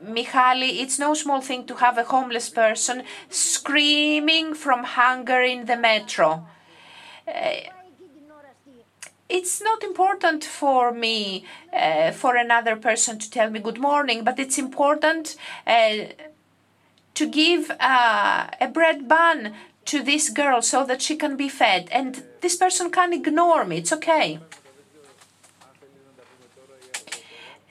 Mihaly, 0.04 0.82
it's 0.82 0.98
no 0.98 1.14
small 1.14 1.42
thing 1.42 1.66
to 1.68 1.76
have 1.76 1.98
a 1.98 2.04
homeless 2.04 2.50
person 2.50 3.04
screaming 3.30 4.56
from 4.56 4.84
hunger 4.84 5.42
in 5.42 5.66
the 5.66 5.78
metro. 5.78 6.48
Uh, 7.28 7.52
it's 9.30 9.62
not 9.62 9.84
important 9.84 10.44
for 10.44 10.92
me, 10.92 11.46
uh, 11.72 12.12
for 12.12 12.36
another 12.36 12.76
person 12.76 13.20
to 13.20 13.30
tell 13.30 13.50
me 13.50 13.60
good 13.60 13.78
morning, 13.78 14.24
but 14.24 14.40
it's 14.40 14.58
important 14.58 15.36
uh, 15.68 15.98
to 17.14 17.28
give 17.28 17.70
a 17.70 18.70
bread 18.74 19.08
bun 19.08 19.54
to 19.86 20.02
this 20.02 20.30
girl 20.30 20.62
so 20.62 20.84
that 20.84 21.02
she 21.02 21.16
can 21.16 21.38
be 21.38 21.48
fed. 21.48 21.88
And 21.92 22.24
this 22.42 22.56
person 22.56 22.90
can 22.92 23.14
ignore 23.14 23.66
me, 23.66 23.78
it's 23.78 23.94
okay. 23.94 24.40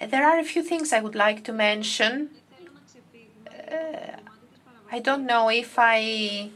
There 0.09 0.27
are 0.27 0.39
a 0.39 0.45
few 0.45 0.63
things 0.63 0.93
I 0.95 1.01
would 1.01 1.15
like 1.15 1.45
to 1.45 1.53
mention. 1.53 2.31
Uh, 3.47 4.17
I 4.91 4.99
don't 4.99 5.27
know 5.27 5.51
if 5.51 5.79
I 5.79 6.51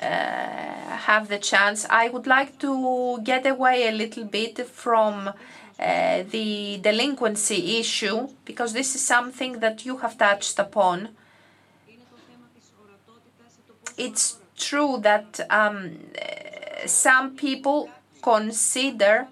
uh, 0.00 0.04
have 0.04 1.26
the 1.28 1.38
chance. 1.38 1.84
I 1.90 2.08
would 2.08 2.28
like 2.28 2.60
to 2.60 3.18
get 3.24 3.46
away 3.46 3.88
a 3.88 3.92
little 3.92 4.24
bit 4.24 4.64
from 4.68 5.28
uh, 5.28 6.22
the 6.30 6.78
delinquency 6.80 7.78
issue 7.78 8.28
because 8.44 8.72
this 8.74 8.94
is 8.94 9.00
something 9.00 9.58
that 9.58 9.84
you 9.84 9.96
have 9.98 10.16
touched 10.16 10.58
upon. 10.60 11.08
It's 13.96 14.38
true 14.56 14.98
that 15.02 15.40
um, 15.50 15.98
some 16.86 17.34
people 17.34 17.90
consider 18.22 19.26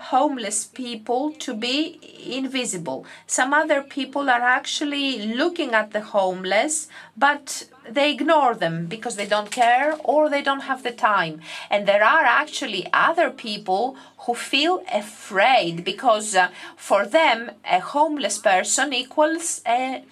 homeless 0.00 0.66
people 0.66 1.32
to 1.32 1.54
be 1.54 2.00
invisible. 2.26 3.04
Some 3.26 3.52
other 3.52 3.82
people 3.82 4.30
are 4.30 4.42
actually 4.42 5.34
looking 5.34 5.74
at 5.74 5.92
the 5.92 6.00
homeless, 6.00 6.88
but 7.16 7.68
they 7.88 8.12
ignore 8.12 8.54
them 8.54 8.86
because 8.86 9.16
they 9.16 9.26
don't 9.26 9.50
care 9.50 9.96
or 10.04 10.28
they 10.28 10.42
don't 10.42 10.62
have 10.62 10.82
the 10.82 10.92
time. 10.92 11.40
And 11.70 11.86
there 11.86 12.04
are 12.04 12.24
actually 12.24 12.86
other 12.92 13.30
people 13.30 13.96
who 14.18 14.34
feel 14.34 14.82
afraid 14.92 15.84
because 15.84 16.34
uh, 16.34 16.48
for 16.76 17.06
them, 17.06 17.50
a 17.64 17.80
homeless 17.80 18.38
person 18.38 18.92
equals 18.92 19.60
a 19.66 20.04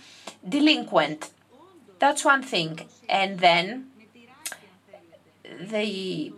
delinquent. 0.47 1.31
That's 1.99 2.25
one 2.25 2.43
thing. 2.43 2.81
And 3.09 3.39
then 3.41 3.87
the 5.61 6.33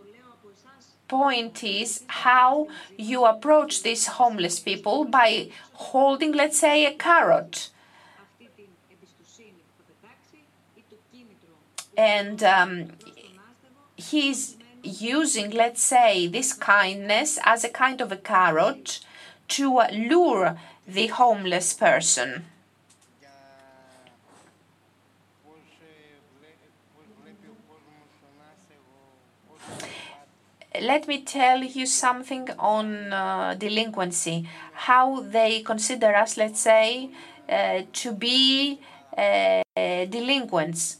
point 1.10 1.64
is 1.64 2.04
how 2.24 2.68
you 2.96 3.24
approach 3.24 3.82
these 3.82 4.06
homeless 4.18 4.60
people 4.60 5.04
by 5.04 5.50
holding, 5.90 6.32
let's 6.32 6.58
say, 6.58 6.86
a 6.86 6.94
carrot 6.94 7.70
and 12.00 12.42
um, 12.42 12.88
he's 13.96 14.56
using, 14.82 15.50
let's 15.50 15.82
say, 15.82 16.26
this 16.26 16.54
kindness 16.54 17.38
as 17.44 17.62
a 17.62 17.68
kind 17.68 18.00
of 18.00 18.10
a 18.10 18.16
carrot 18.16 19.00
to 19.48 19.82
lure 19.92 20.58
the 20.86 21.08
homeless 21.08 21.74
person. 21.74 22.46
Let 30.78 31.08
me 31.08 31.22
tell 31.22 31.64
you 31.64 31.86
something 31.86 32.48
on 32.58 33.12
uh, 33.12 33.54
delinquency, 33.58 34.48
how 34.72 35.20
they 35.20 35.62
consider 35.62 36.14
us, 36.14 36.36
let's 36.36 36.60
say, 36.60 37.10
uh, 37.48 37.82
to 37.92 38.12
be 38.12 38.80
uh, 39.16 39.62
delinquents 39.76 40.98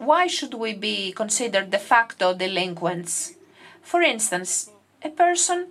why 0.00 0.26
should 0.26 0.54
we 0.54 0.72
be 0.72 1.12
considered 1.12 1.70
de 1.70 1.78
facto 1.78 2.32
delinquents? 2.32 3.34
For 3.82 4.00
instance, 4.00 4.70
a 5.04 5.10
person 5.10 5.68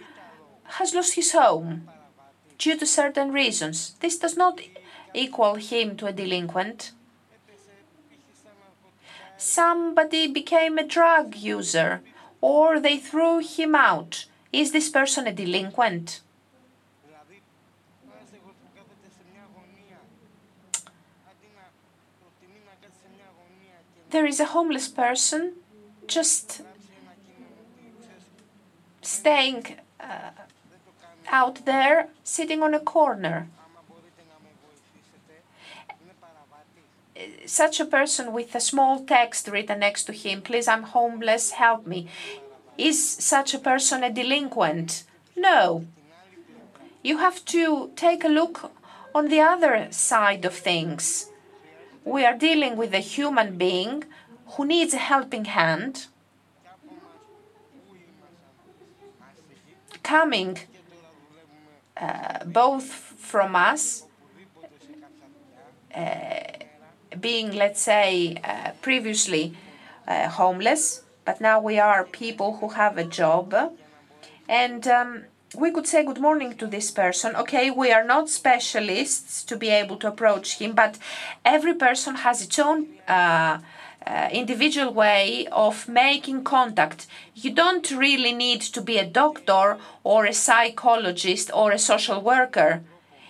has 0.77 0.93
lost 0.93 1.15
his 1.15 1.31
home 1.31 1.89
due 2.59 2.77
to 2.77 2.85
certain 2.85 3.31
reasons. 3.31 3.95
This 4.01 4.19
does 4.19 4.37
not 4.37 4.61
equal 5.15 5.55
him 5.55 5.97
to 5.97 6.05
a 6.05 6.13
delinquent. 6.13 6.91
Somebody 9.39 10.27
became 10.27 10.77
a 10.77 10.85
drug 10.85 11.35
user 11.35 12.01
or 12.41 12.79
they 12.79 12.97
threw 12.97 13.39
him 13.39 13.73
out. 13.73 14.25
Is 14.53 14.71
this 14.71 14.89
person 14.89 15.27
a 15.27 15.33
delinquent? 15.33 16.21
there 24.09 24.25
is 24.25 24.39
a 24.39 24.45
homeless 24.45 24.87
person 24.87 25.53
just 26.07 26.61
staying 29.01 29.77
uh, 29.99 30.31
out 31.27 31.65
there, 31.65 32.09
sitting 32.23 32.63
on 32.63 32.73
a 32.73 32.79
corner. 32.79 33.47
Such 37.45 37.79
a 37.79 37.85
person 37.85 38.31
with 38.33 38.55
a 38.55 38.59
small 38.59 39.03
text 39.05 39.47
written 39.47 39.79
next 39.79 40.05
to 40.05 40.13
him, 40.13 40.41
please, 40.41 40.67
I'm 40.67 40.83
homeless, 40.83 41.51
help 41.51 41.85
me. 41.85 42.07
Is 42.77 42.97
such 43.07 43.53
a 43.53 43.59
person 43.59 44.03
a 44.03 44.11
delinquent? 44.11 45.03
No. 45.35 45.85
You 47.03 47.17
have 47.17 47.43
to 47.45 47.91
take 47.95 48.23
a 48.23 48.29
look 48.29 48.71
on 49.13 49.27
the 49.27 49.41
other 49.41 49.87
side 49.91 50.45
of 50.45 50.53
things 50.53 51.29
we 52.09 52.25
are 52.25 52.35
dealing 52.35 52.75
with 52.75 52.93
a 52.93 52.99
human 52.99 53.57
being 53.57 54.03
who 54.53 54.65
needs 54.65 54.93
a 54.93 54.97
helping 54.97 55.45
hand 55.45 56.07
coming 60.01 60.57
uh, 61.97 62.43
both 62.45 62.85
from 62.85 63.55
us 63.55 64.05
uh, 65.95 66.58
being 67.19 67.51
let's 67.51 67.81
say 67.81 68.37
uh, 68.43 68.71
previously 68.81 69.53
uh, 70.07 70.29
homeless 70.29 71.03
but 71.25 71.39
now 71.39 71.59
we 71.59 71.79
are 71.79 72.03
people 72.03 72.57
who 72.57 72.69
have 72.69 72.97
a 72.97 73.03
job 73.03 73.53
and 74.47 74.87
um, 74.87 75.23
we 75.55 75.71
could 75.71 75.87
say 75.87 76.03
good 76.05 76.19
morning 76.19 76.55
to 76.57 76.67
this 76.67 76.91
person. 76.91 77.35
Okay, 77.35 77.71
we 77.71 77.91
are 77.91 78.03
not 78.03 78.29
specialists 78.29 79.43
to 79.45 79.57
be 79.57 79.69
able 79.69 79.97
to 79.97 80.07
approach 80.07 80.57
him, 80.57 80.73
but 80.73 80.97
every 81.43 81.73
person 81.73 82.15
has 82.15 82.41
its 82.41 82.59
own 82.59 82.87
uh, 83.07 83.59
uh, 84.05 84.29
individual 84.31 84.93
way 84.93 85.47
of 85.51 85.87
making 85.87 86.43
contact. 86.43 87.07
You 87.35 87.51
don't 87.51 87.89
really 87.91 88.33
need 88.33 88.61
to 88.61 88.81
be 88.81 88.97
a 88.97 89.05
doctor 89.05 89.77
or 90.03 90.25
a 90.25 90.33
psychologist 90.33 91.49
or 91.53 91.71
a 91.71 91.79
social 91.79 92.21
worker. 92.21 92.81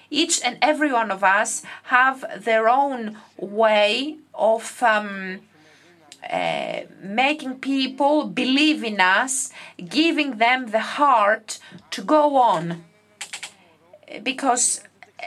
Each 0.10 0.42
and 0.44 0.58
every 0.62 0.92
one 0.92 1.12
of 1.12 1.24
us 1.24 1.64
have 1.84 2.44
their 2.44 2.68
own 2.68 3.18
way 3.38 4.18
of 4.34 4.82
um, 4.82 5.42
uh, 6.30 6.82
making 7.02 7.60
people 7.60 8.26
believe 8.26 8.84
in 8.84 9.00
us, 9.00 9.52
giving 9.88 10.38
them 10.38 10.68
the 10.68 10.80
heart 10.80 11.60
to 11.92 12.02
go 12.02 12.36
on. 12.38 12.84
Because 14.24 14.82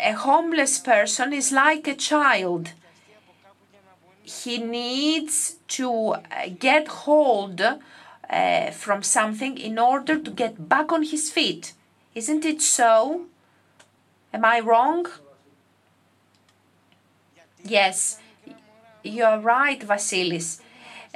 a 0.04 0.12
homeless 0.12 0.78
person 0.78 1.32
is 1.32 1.52
like 1.52 1.86
a 1.86 1.94
child. 1.94 2.72
He 4.22 4.59
needs 4.59 5.56
to 5.68 6.16
get 6.59 6.88
hold 6.88 7.60
uh, 7.60 8.70
from 8.70 9.02
something 9.02 9.59
in 9.59 9.78
order 9.78 10.18
to 10.18 10.30
get 10.30 10.68
back 10.68 10.90
on 10.90 11.04
his 11.04 11.30
feet. 11.30 11.74
Isn't 12.14 12.44
it 12.44 12.60
so? 12.60 13.26
Am 14.32 14.44
I 14.44 14.60
wrong? 14.60 15.06
Yes, 17.64 18.18
you're 19.02 19.38
right, 19.38 19.80
Vasilis 19.80 20.60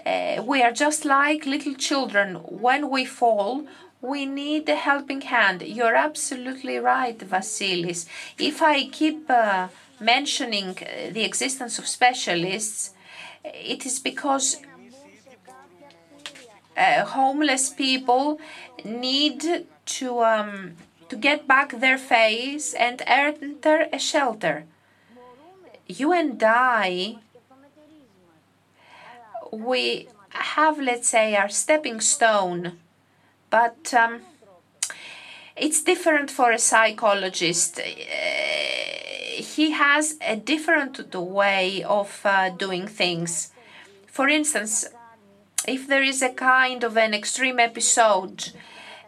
uh, 0.07 0.43
we 0.43 0.63
are 0.63 0.73
just 0.73 1.05
like 1.05 1.47
little 1.47 1.75
children. 1.75 2.37
When 2.37 2.91
we 2.91 3.05
fall, 3.05 3.67
we 4.01 4.27
need 4.27 4.69
a 4.69 4.77
helping 4.77 5.23
hand. 5.23 5.63
You're 5.63 5.97
absolutely 5.97 6.79
right, 6.79 7.19
Vasilis. 7.19 8.07
If 8.39 8.63
I 8.63 8.89
keep 8.89 9.29
uh, 9.31 9.69
mentioning 10.01 10.79
uh, 10.81 11.11
the 11.13 11.25
existence 11.25 11.79
of 11.79 11.89
specialists, 11.89 12.95
it 13.45 13.85
is 13.87 13.99
because 13.99 14.59
uh, 16.77 17.05
homeless 17.05 17.71
people 17.71 18.39
need 18.85 19.67
to 19.87 20.21
um, 20.23 20.73
to 21.09 21.17
get 21.17 21.47
back 21.47 21.81
their 21.81 21.99
face 21.99 22.75
and 22.75 23.03
enter 23.07 23.87
a 23.93 23.99
shelter. 23.99 24.65
You 25.87 26.13
and 26.13 26.43
I 26.43 27.19
we 29.53 30.09
have, 30.31 30.79
let's 30.79 31.09
say, 31.09 31.35
our 31.35 31.49
stepping 31.49 32.01
stone, 32.01 32.79
but 33.51 33.95
um, 33.95 34.21
it's 35.57 35.83
different 35.83 36.31
for 36.31 36.51
a 36.51 36.59
psychologist. 36.59 37.79
Uh, 37.79 37.83
he 39.37 39.71
has 39.73 40.17
a 40.21 40.37
different 40.37 41.15
way 41.15 41.83
of 41.85 42.21
uh, 42.25 42.51
doing 42.51 42.87
things. 42.87 43.53
For 44.07 44.29
instance, 44.29 44.87
if 45.67 45.87
there 45.87 46.03
is 46.03 46.23
a 46.23 46.31
kind 46.31 46.85
of 46.85 46.97
an 46.97 47.15
extreme 47.15 47.59
episode, 47.59 48.53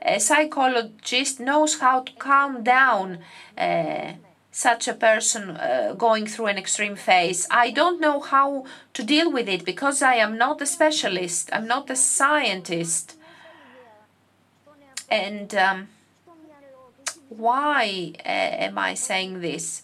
a 0.02 0.18
psychologist 0.18 1.40
knows 1.40 1.80
how 1.80 2.00
to 2.00 2.12
calm 2.14 2.62
down 2.62 3.18
uh, 3.56 4.12
such 4.52 4.88
a 4.88 4.94
person 4.94 5.50
uh, 5.50 5.94
going 5.96 6.26
through 6.26 6.46
an 6.46 6.58
extreme 6.58 6.96
phase. 6.96 7.46
I 7.50 7.70
don't 7.70 8.00
know 8.00 8.20
how 8.20 8.64
to 8.94 9.02
deal 9.04 9.30
with 9.30 9.48
it 9.48 9.64
because 9.64 10.02
I 10.02 10.14
am 10.14 10.36
not 10.36 10.60
a 10.60 10.66
specialist, 10.66 11.50
I'm 11.52 11.66
not 11.66 11.90
a 11.90 11.96
scientist. 11.96 13.14
And 15.10 15.54
um, 15.54 15.88
why 17.28 18.12
uh, 18.18 18.66
am 18.66 18.78
I 18.78 18.94
saying 18.94 19.40
this? 19.40 19.82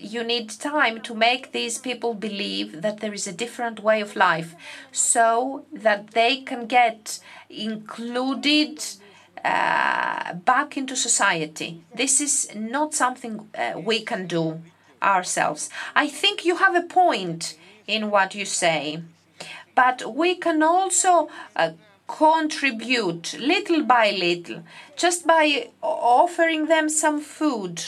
You 0.00 0.24
need 0.24 0.50
time 0.50 1.00
to 1.02 1.14
make 1.14 1.52
these 1.52 1.78
people 1.78 2.14
believe 2.14 2.82
that 2.82 3.00
there 3.00 3.12
is 3.12 3.26
a 3.26 3.32
different 3.32 3.80
way 3.80 4.00
of 4.00 4.16
life 4.16 4.54
so 4.92 5.64
that 5.72 6.12
they 6.12 6.38
can 6.38 6.66
get 6.66 7.20
included 7.50 8.84
uh, 9.44 10.34
back 10.34 10.76
into 10.76 10.96
society. 10.96 11.82
This 11.94 12.20
is 12.20 12.54
not 12.54 12.94
something 12.94 13.48
uh, 13.56 13.78
we 13.78 14.00
can 14.00 14.26
do 14.26 14.60
ourselves. 15.02 15.70
I 15.94 16.08
think 16.08 16.44
you 16.44 16.56
have 16.56 16.74
a 16.74 16.82
point 16.82 17.56
in 17.86 18.10
what 18.10 18.34
you 18.34 18.44
say, 18.44 19.02
but 19.74 20.14
we 20.14 20.34
can 20.34 20.62
also 20.62 21.28
uh, 21.56 21.72
contribute 22.08 23.38
little 23.38 23.82
by 23.82 24.10
little 24.10 24.62
just 24.96 25.26
by 25.26 25.68
offering 25.82 26.66
them 26.66 26.88
some 26.88 27.20
food 27.20 27.84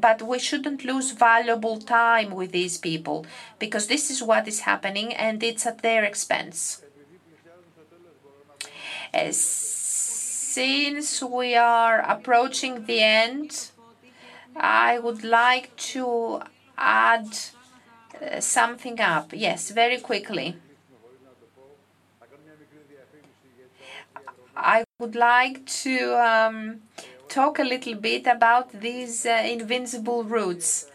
but 0.00 0.22
we 0.22 0.38
shouldn't 0.38 0.84
lose 0.84 1.12
valuable 1.12 1.78
time 1.78 2.30
with 2.30 2.52
these 2.52 2.78
people 2.78 3.26
because 3.58 3.86
this 3.86 4.10
is 4.10 4.22
what 4.22 4.48
is 4.48 4.60
happening 4.60 5.12
and 5.14 5.42
it's 5.42 5.66
at 5.66 5.82
their 5.82 6.04
expense. 6.04 6.82
Since 9.30 11.22
we 11.22 11.54
are 11.54 12.00
approaching 12.00 12.84
the 12.86 13.00
end, 13.02 13.70
I 14.56 14.98
would 14.98 15.24
like 15.24 15.76
to 15.94 16.42
add 16.76 17.28
uh, 18.22 18.40
something 18.40 19.00
up. 19.00 19.32
Yes, 19.34 19.70
very 19.70 19.98
quickly. 19.98 20.56
I 24.56 24.84
would 24.98 25.14
like 25.14 25.64
to 25.84 26.14
um, 26.16 26.80
talk 27.28 27.58
a 27.58 27.64
little 27.64 27.94
bit 27.94 28.26
about 28.26 28.72
these 28.80 29.26
uh, 29.26 29.42
invincible 29.44 30.24
routes. 30.24 30.86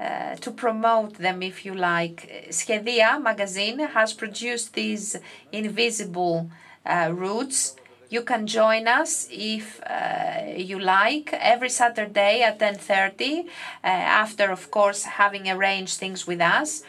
Uh, 0.00 0.34
to 0.36 0.50
promote 0.50 1.14
them, 1.18 1.40
if 1.40 1.64
you 1.64 1.72
like. 1.72 2.48
Shedia 2.50 3.22
magazine 3.22 3.78
has 3.78 4.12
produced 4.12 4.74
these 4.74 5.16
invisible 5.52 6.50
uh, 6.84 7.12
routes. 7.14 7.76
You 8.10 8.22
can 8.22 8.48
join 8.48 8.88
us 8.88 9.28
if 9.30 9.80
uh, 9.84 10.52
you 10.56 10.80
like 10.80 11.32
every 11.32 11.70
Saturday 11.70 12.42
at 12.42 12.58
10:30. 12.58 13.40
Uh, 13.42 13.86
after, 13.86 14.50
of 14.50 14.68
course, 14.72 15.04
having 15.04 15.48
arranged 15.48 15.98
things 15.98 16.26
with 16.26 16.40
us. 16.40 16.82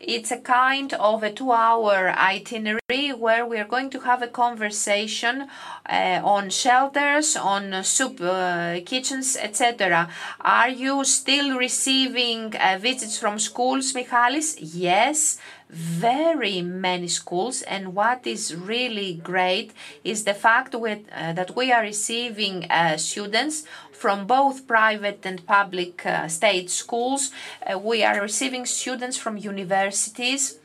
It's 0.00 0.30
a 0.30 0.38
kind 0.38 0.94
of 0.94 1.22
a 1.22 1.30
two 1.30 1.52
hour 1.52 2.10
itinerary 2.16 3.12
where 3.12 3.44
we 3.44 3.58
are 3.58 3.66
going 3.66 3.90
to 3.90 4.00
have 4.00 4.22
a 4.22 4.28
conversation 4.28 5.46
uh, 5.88 6.20
on 6.24 6.48
shelters, 6.48 7.36
on 7.36 7.84
soup 7.84 8.18
uh, 8.22 8.80
kitchens, 8.86 9.36
etc. 9.36 10.08
Are 10.40 10.70
you 10.70 11.04
still 11.04 11.58
receiving 11.58 12.56
uh, 12.56 12.78
visits 12.80 13.18
from 13.18 13.38
schools, 13.38 13.94
Michalis? 13.94 14.58
Yes, 14.58 15.38
very 15.72 16.62
many 16.62 17.08
schools. 17.08 17.62
And 17.62 17.94
what 17.94 18.26
is 18.26 18.54
really 18.54 19.14
great 19.14 19.72
is 20.04 20.24
the 20.24 20.34
fact 20.34 20.74
with, 20.74 21.00
uh, 21.14 21.32
that 21.34 21.56
we 21.56 21.72
are 21.72 21.82
receiving 21.82 22.70
uh, 22.70 22.96
students 22.96 23.64
from 23.92 24.26
both 24.26 24.66
private 24.66 25.24
and 25.24 25.46
public 25.46 26.04
uh, 26.04 26.26
state 26.28 26.70
schools. 26.70 27.30
Uh, 27.64 27.78
we 27.78 28.02
are 28.02 28.20
receiving 28.20 28.66
students 28.66 29.16
from 29.16 29.36
universities 29.36 30.58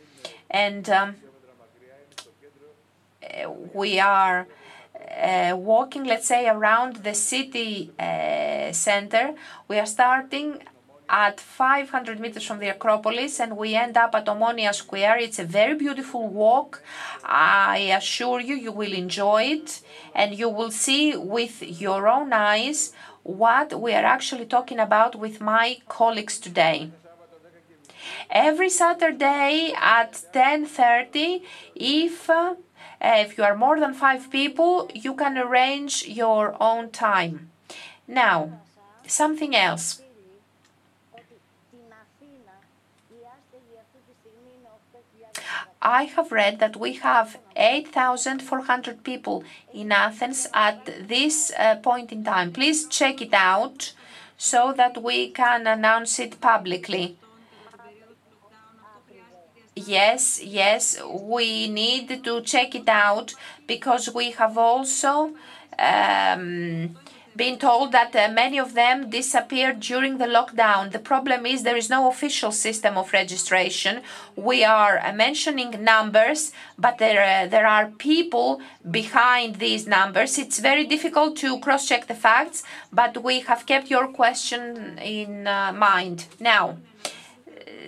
and 0.50 0.90
um, 0.90 1.16
uh, 3.22 3.50
we 3.74 4.00
are 4.00 4.48
uh, 5.22 5.56
walking, 5.56 6.04
let's 6.04 6.28
say, 6.28 6.48
around 6.48 6.98
the 6.98 7.14
city 7.14 7.92
uh, 8.00 8.72
center. 8.72 9.36
We 9.68 9.80
are 9.80 9.86
starting 9.86 10.62
at 11.10 11.40
500 11.40 12.20
meters 12.20 12.44
from 12.44 12.60
the 12.60 12.70
Acropolis 12.70 13.40
and 13.40 13.58
we 13.58 13.76
end 13.76 13.98
up 13.98 14.16
at 14.16 14.26
Omonia 14.26 14.74
Square. 14.74 15.18
It's 15.20 15.40
a 15.40 15.44
very 15.44 15.76
beautiful 15.76 16.28
walk. 16.28 16.82
I 17.24 17.78
assure 17.98 18.40
you, 18.40 18.56
you 18.56 18.72
will 18.72 18.94
enjoy 18.94 19.44
it 19.44 19.82
and 20.14 20.38
you 20.38 20.50
will 20.50 20.72
see 20.72 21.16
with 21.16 21.62
your 21.62 22.08
own 22.08 22.34
eyes 22.34 22.94
what 23.24 23.80
we 23.80 23.94
are 23.94 24.06
actually 24.06 24.46
talking 24.46 24.80
about 24.80 25.16
with 25.16 25.42
my 25.42 25.78
colleagues 25.88 26.40
today. 26.40 26.92
Every 28.30 28.70
Saturday 28.70 29.74
at 29.76 30.14
10:30, 30.34 31.42
if 31.76 32.30
uh, 32.30 32.56
if 33.02 33.38
you 33.38 33.44
are 33.44 33.56
more 33.56 33.80
than 33.80 33.94
five 33.94 34.30
people, 34.30 34.90
you 34.94 35.16
can 35.16 35.38
arrange 35.38 36.08
your 36.08 36.56
own 36.60 36.92
time. 36.92 37.50
Now, 38.08 38.62
something 39.08 39.56
else. 39.56 40.02
I 45.86 46.06
have 46.06 46.32
read 46.32 46.58
that 46.62 46.78
we 46.78 46.94
have 46.94 47.38
8,400 47.56 49.04
people 49.04 49.44
in 49.72 49.92
Athens 49.92 50.48
at 50.52 51.08
this 51.08 51.52
uh, 51.60 51.76
point 51.76 52.12
in 52.12 52.24
time. 52.24 52.52
Please 52.52 52.88
check 52.88 53.22
it 53.22 53.36
out 53.36 53.94
so 54.36 54.74
that 54.76 55.04
we 55.04 55.30
can 55.30 55.68
announce 55.68 56.18
it 56.18 56.42
publicly. 56.42 57.18
Yes, 59.76 60.42
yes, 60.44 61.00
we 61.08 61.68
need 61.68 62.24
to 62.24 62.42
check 62.42 62.74
it 62.74 62.90
out 62.90 63.36
because 63.68 64.12
we 64.12 64.32
have 64.32 64.58
also 64.58 65.36
um, 65.78 66.96
been 67.36 67.58
told 67.58 67.92
that 67.92 68.16
uh, 68.16 68.30
many 68.32 68.58
of 68.60 68.74
them 68.74 69.10
disappeared 69.10 69.80
during 69.80 70.18
the 70.18 70.26
lockdown. 70.26 70.92
The 70.92 71.00
problem 71.00 71.46
is 71.46 71.64
there 71.64 71.78
is 71.78 71.90
no 71.90 72.08
official 72.08 72.52
system 72.52 72.98
of 72.98 73.14
registration. 73.14 74.02
We 74.36 74.64
are 74.64 75.00
uh, 75.00 75.14
mentioning 75.14 75.84
numbers, 75.84 76.52
but 76.78 76.98
there 76.98 77.24
uh, 77.24 77.48
there 77.48 77.68
are 77.68 77.88
people 77.88 78.62
behind 78.90 79.56
these 79.56 79.88
numbers. 79.88 80.38
It's 80.38 80.60
very 80.60 80.86
difficult 80.86 81.36
to 81.38 81.60
cross-check 81.60 82.08
the 82.08 82.16
facts, 82.16 82.64
but 82.92 83.24
we 83.24 83.42
have 83.42 83.66
kept 83.66 83.90
your 83.90 84.08
question 84.08 84.98
in 85.00 85.48
uh, 85.48 85.74
mind. 85.74 86.28
Now, 86.40 86.78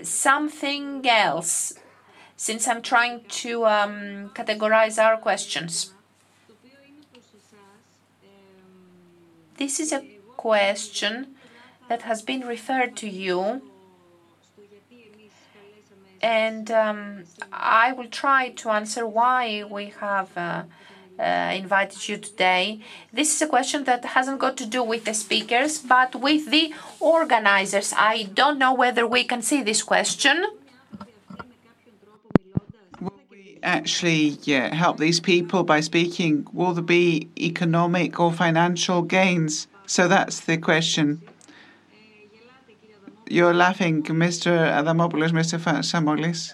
something 0.04 1.08
else, 1.08 1.74
since 2.36 2.68
I'm 2.68 2.82
trying 2.82 3.22
to 3.44 3.66
um, 3.66 4.30
categorize 4.34 5.02
our 5.02 5.18
questions. 5.18 5.94
This 9.58 9.80
is 9.80 9.92
a 9.92 10.04
question 10.36 11.36
that 11.90 12.04
has 12.04 12.22
been 12.22 12.42
referred 12.42 12.96
to 12.98 13.10
you, 13.10 13.62
and 16.22 16.70
um, 16.70 17.24
I 17.52 17.92
will 17.94 18.08
try 18.08 18.50
to 18.50 18.70
answer 18.70 19.08
why 19.08 19.64
we 19.64 19.94
have 20.00 20.30
uh, 20.38 20.64
uh, 21.20 21.54
invited 21.56 22.08
you 22.08 22.18
today. 22.18 22.82
This 23.12 23.34
is 23.36 23.42
a 23.42 23.48
question 23.48 23.86
that 23.86 24.06
hasn't 24.06 24.40
got 24.40 24.58
to 24.58 24.66
do 24.68 24.84
with 24.84 25.06
the 25.06 25.16
speakers, 25.16 25.80
but 25.80 26.16
with 26.16 26.52
the 26.52 26.74
organizers. 27.00 27.94
I 27.98 28.30
don't 28.34 28.60
know 28.60 28.74
whether 28.76 29.08
we 29.08 29.24
can 29.24 29.42
see 29.42 29.64
this 29.64 29.82
question. 29.82 30.46
Will 33.02 33.20
we 33.32 33.56
actually 33.68 34.38
yeah, 34.44 34.74
help 34.74 34.98
these 34.98 35.20
people 35.20 35.64
by 35.64 35.82
speaking? 35.82 36.48
Will 36.54 36.74
there 36.74 36.84
be 36.84 37.28
economic 37.38 38.20
or 38.20 38.32
financial 38.32 39.02
gains? 39.02 39.68
So 39.86 40.08
that's 40.08 40.40
the 40.42 40.58
question. 40.58 41.22
You're 43.30 43.54
laughing, 43.54 44.04
Mr. 44.04 44.52
Adamopoulos, 44.80 45.32
Mr. 45.32 45.60
Samolis. 45.84 46.54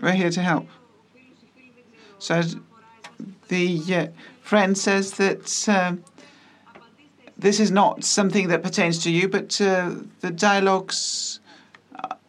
We're 0.00 0.12
here 0.12 0.30
to 0.30 0.40
help. 0.40 0.68
So 2.18 2.42
the 3.48 3.82
uh, 3.94 4.06
friend 4.40 4.78
says 4.78 5.12
that 5.14 5.68
uh, 5.68 5.96
this 7.36 7.58
is 7.58 7.70
not 7.72 8.04
something 8.04 8.48
that 8.48 8.62
pertains 8.62 9.02
to 9.02 9.10
you, 9.10 9.28
but 9.28 9.60
uh, 9.60 9.96
the 10.20 10.30
dialogues 10.30 11.40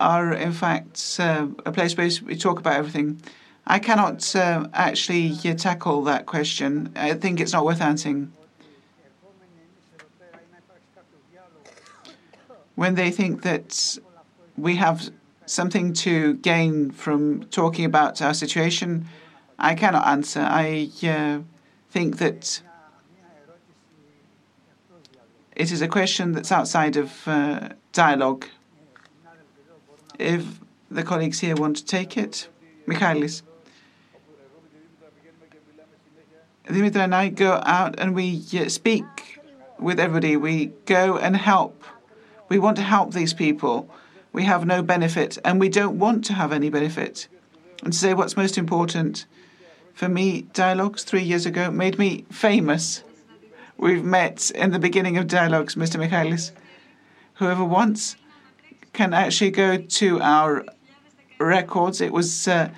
are, 0.04 0.34
in 0.34 0.52
fact, 0.52 1.18
uh, 1.20 1.48
a 1.66 1.72
place 1.72 1.98
where 1.98 2.10
we 2.26 2.36
talk 2.36 2.60
about 2.60 2.76
everything. 2.76 3.22
I 3.66 3.80
cannot 3.80 4.36
uh, 4.36 4.68
actually 4.74 5.32
uh, 5.46 5.54
tackle 5.56 6.04
that 6.04 6.26
question. 6.26 6.92
I 6.96 7.14
think 7.14 7.40
it's 7.40 7.54
not 7.54 7.66
worth 7.66 7.82
answering. 7.82 8.34
When 12.76 12.96
they 12.96 13.12
think 13.12 13.44
that 13.44 13.98
we 14.58 14.76
have 14.76 15.10
something 15.46 15.94
to 15.94 16.36
gain 16.36 16.92
from 16.92 17.44
talking 17.46 17.86
about 17.86 18.22
our 18.22 18.34
situation, 18.34 19.08
I 19.60 19.76
cannot 19.76 20.06
answer. 20.08 20.42
I 20.42 20.90
uh, 21.04 21.40
think 21.92 22.18
that 22.18 22.62
it 25.56 25.72
is 25.72 25.82
a 25.82 25.88
question 25.88 26.32
that's 26.34 26.52
outside 26.52 26.98
of 26.98 27.28
uh, 27.28 27.70
dialogue. 27.92 28.46
If 30.20 30.60
the 30.90 31.04
colleagues 31.04 31.40
here 31.40 31.56
want 31.56 31.78
to 31.78 31.86
take 31.86 32.18
it, 32.18 32.48
Michalis. 32.86 33.42
Dimitra 36.66 37.04
and 37.04 37.16
I 37.16 37.30
go 37.30 37.62
out 37.66 37.96
and 38.00 38.16
we 38.16 38.42
uh, 38.54 38.70
speak 38.70 39.40
with 39.80 40.00
everybody. 40.00 40.38
We 40.38 40.68
go 40.86 41.18
and 41.18 41.36
help. 41.36 41.84
We 42.48 42.58
want 42.60 42.78
to 42.78 42.84
help 42.84 43.14
these 43.14 43.34
people. 43.34 43.90
We 44.32 44.44
have 44.44 44.66
no 44.66 44.82
benefit 44.82 45.38
and 45.44 45.60
we 45.60 45.70
don't 45.70 46.00
want 46.00 46.26
to 46.26 46.34
have 46.34 46.52
any 46.52 46.70
benefit. 46.70 47.28
And 47.84 47.92
to 47.92 48.00
say 48.00 48.14
what's 48.14 48.38
most 48.38 48.58
important, 48.58 49.26
for 49.94 50.08
me, 50.08 50.44
dialogues 50.54 51.04
three 51.04 51.22
years 51.22 51.46
ago 51.46 51.70
made 51.70 52.00
me 52.00 52.26
famous. 52.32 53.04
We've 53.78 54.04
met 54.04 54.50
in 54.52 54.72
the 54.72 54.80
beginning 54.80 55.18
of 55.18 55.28
dialogues, 55.28 55.76
Mr. 55.76 56.00
Michalis. 56.00 56.52
Whoever 57.36 57.66
wants 57.66 58.16
can 58.94 59.14
actually 59.14 59.52
go 59.52 59.78
to 59.78 60.22
our 60.22 60.66
records. 61.40 62.00
It 62.00 62.14
was 62.14 62.48
uh, 62.48 62.70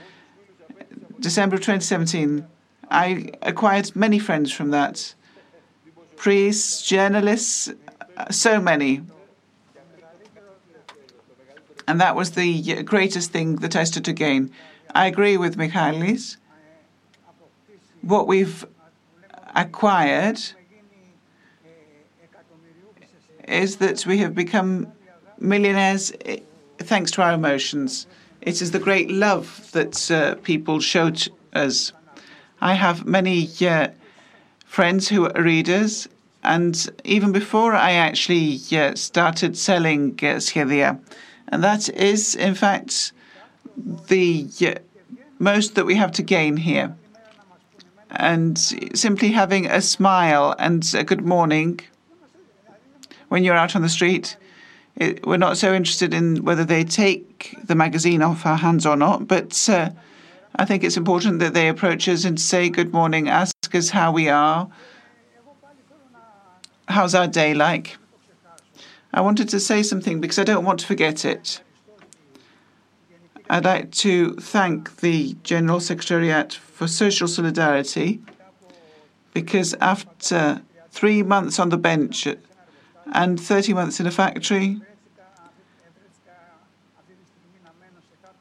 December 1.20 1.58
2017. 1.58 2.48
I 2.90 3.32
acquired 3.42 3.96
many 3.96 4.20
friends 4.20 4.52
from 4.52 4.72
that. 4.72 5.14
Priests, 6.16 6.82
journalists, 6.82 7.72
so 8.32 8.62
many. 8.62 9.02
And 11.88 12.02
that 12.02 12.16
was 12.16 12.32
the 12.32 12.84
greatest 12.84 13.32
thing 13.32 13.58
that 13.58 13.76
I 13.76 13.84
stood 13.84 14.06
to 14.06 14.14
gain. 14.14 14.52
I 14.94 15.08
agree 15.08 15.38
with 15.38 15.58
Michalis. 15.58 16.38
What 18.02 18.28
we've 18.28 18.66
acquired 19.56 20.40
is 23.48 23.78
that 23.78 24.06
we 24.06 24.20
have 24.20 24.34
become 24.34 24.92
millionaires 25.40 26.12
thanks 26.80 27.12
to 27.12 27.22
our 27.22 27.34
emotions. 27.34 28.08
It 28.42 28.62
is 28.62 28.72
the 28.72 28.80
great 28.80 29.10
love 29.10 29.72
that 29.72 30.12
uh, 30.12 30.36
people 30.44 30.80
showed 30.80 31.28
us. 31.54 31.94
I 32.62 32.74
have 32.74 33.06
many 33.06 33.50
uh, 33.62 33.90
friends 34.66 35.08
who 35.08 35.26
are 35.28 35.42
readers, 35.42 36.08
and 36.44 36.88
even 37.04 37.32
before 37.32 37.74
I 37.74 37.94
actually 37.94 38.60
uh, 38.72 38.96
started 38.96 39.58
selling 39.58 40.20
uh, 40.22 40.40
and 41.48 41.64
that 41.64 41.90
is, 41.90 42.36
in 42.36 42.56
fact, 42.56 43.12
the 44.08 44.48
most 45.40 45.76
that 45.76 45.86
we 45.86 45.96
have 45.96 46.12
to 46.14 46.24
gain 46.24 46.58
here. 46.58 46.96
And 48.12 48.58
simply 48.58 49.32
having 49.32 49.66
a 49.66 49.82
smile 49.82 50.56
and 50.58 50.84
a 50.96 51.04
good 51.04 51.26
morning 51.26 51.82
when 53.28 53.44
you're 53.44 53.56
out 53.56 53.76
on 53.76 53.82
the 53.82 53.90
street. 53.90 54.38
It, 54.98 55.26
we're 55.26 55.38
not 55.38 55.58
so 55.58 55.74
interested 55.74 56.14
in 56.14 56.44
whether 56.46 56.64
they 56.64 56.84
take 56.84 57.58
the 57.64 57.76
magazine 57.76 58.22
off 58.22 58.46
our 58.46 58.56
hands 58.56 58.86
or 58.86 58.96
not, 58.96 59.28
but 59.28 59.68
uh, 59.70 59.90
I 60.56 60.64
think 60.64 60.84
it's 60.84 60.96
important 60.96 61.40
that 61.40 61.54
they 61.54 61.68
approach 61.68 62.08
us 62.08 62.24
and 62.24 62.40
say 62.40 62.70
good 62.70 62.94
morning, 62.94 63.28
ask 63.28 63.54
us 63.74 63.90
how 63.90 64.14
we 64.14 64.30
are, 64.30 64.70
how's 66.88 67.14
our 67.14 67.28
day 67.28 67.54
like. 67.54 67.98
I 69.14 69.22
wanted 69.22 69.50
to 69.50 69.60
say 69.60 69.84
something 69.84 70.22
because 70.22 70.40
I 70.40 70.44
don't 70.44 70.66
want 70.66 70.80
to 70.82 70.86
forget 70.86 71.26
it. 71.26 71.62
I'd 73.50 73.66
like 73.66 73.92
to 73.92 74.34
thank 74.36 74.98
the 74.98 75.36
General 75.44 75.80
Secretariat 75.80 76.54
for 76.54 76.88
Social 76.88 77.28
Solidarity 77.28 78.22
because 79.34 79.76
after 79.82 80.62
three 80.90 81.22
months 81.22 81.60
on 81.60 81.70
the 81.70 81.78
bench 81.78 82.28
and 83.14 83.40
30 83.40 83.74
months 83.74 84.00
in 84.00 84.08
a 84.08 84.12
factory. 84.12 84.82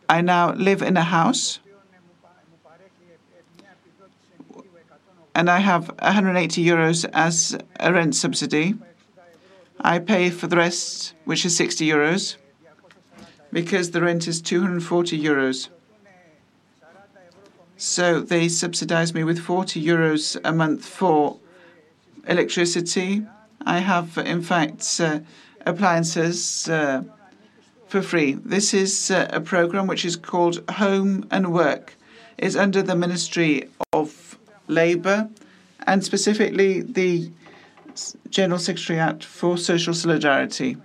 I 0.08 0.20
now 0.20 0.52
live 0.52 0.82
in 0.82 0.96
a 0.96 1.02
house 1.02 1.60
and 5.34 5.50
I 5.50 5.58
have 5.58 5.88
180 6.00 6.64
euros 6.64 7.04
as 7.12 7.58
a 7.80 7.92
rent 7.92 8.14
subsidy. 8.14 8.74
I 9.80 9.98
pay 9.98 10.30
for 10.30 10.46
the 10.46 10.56
rest, 10.56 11.14
which 11.24 11.44
is 11.44 11.56
60 11.56 11.86
euros, 11.86 12.36
because 13.52 13.90
the 13.90 14.00
rent 14.00 14.28
is 14.28 14.40
240 14.40 15.20
euros. 15.20 15.68
So 17.76 18.20
they 18.20 18.48
subsidize 18.48 19.12
me 19.12 19.24
with 19.24 19.38
40 19.40 19.84
euros 19.84 20.40
a 20.44 20.52
month 20.52 20.86
for 20.86 21.38
electricity, 22.26 23.26
I 23.64 23.78
have, 23.78 24.18
in 24.18 24.42
fact, 24.42 25.00
uh, 25.00 25.20
appliances 25.64 26.68
uh, 26.68 27.02
for 27.88 28.02
free. 28.02 28.34
This 28.34 28.74
is 28.74 29.10
uh, 29.10 29.28
a 29.32 29.40
program 29.40 29.86
which 29.86 30.04
is 30.04 30.16
called 30.16 30.62
Home 30.72 31.26
and 31.30 31.52
Work. 31.52 31.94
It's 32.36 32.56
under 32.56 32.82
the 32.82 32.94
Ministry 32.94 33.68
of 33.92 34.38
Labour 34.68 35.30
and 35.86 36.04
specifically 36.04 36.80
the 36.82 37.30
General 38.28 38.58
Secretariat 38.58 39.24
for 39.24 39.56
Social 39.56 39.94
Solidarity. 39.94 40.76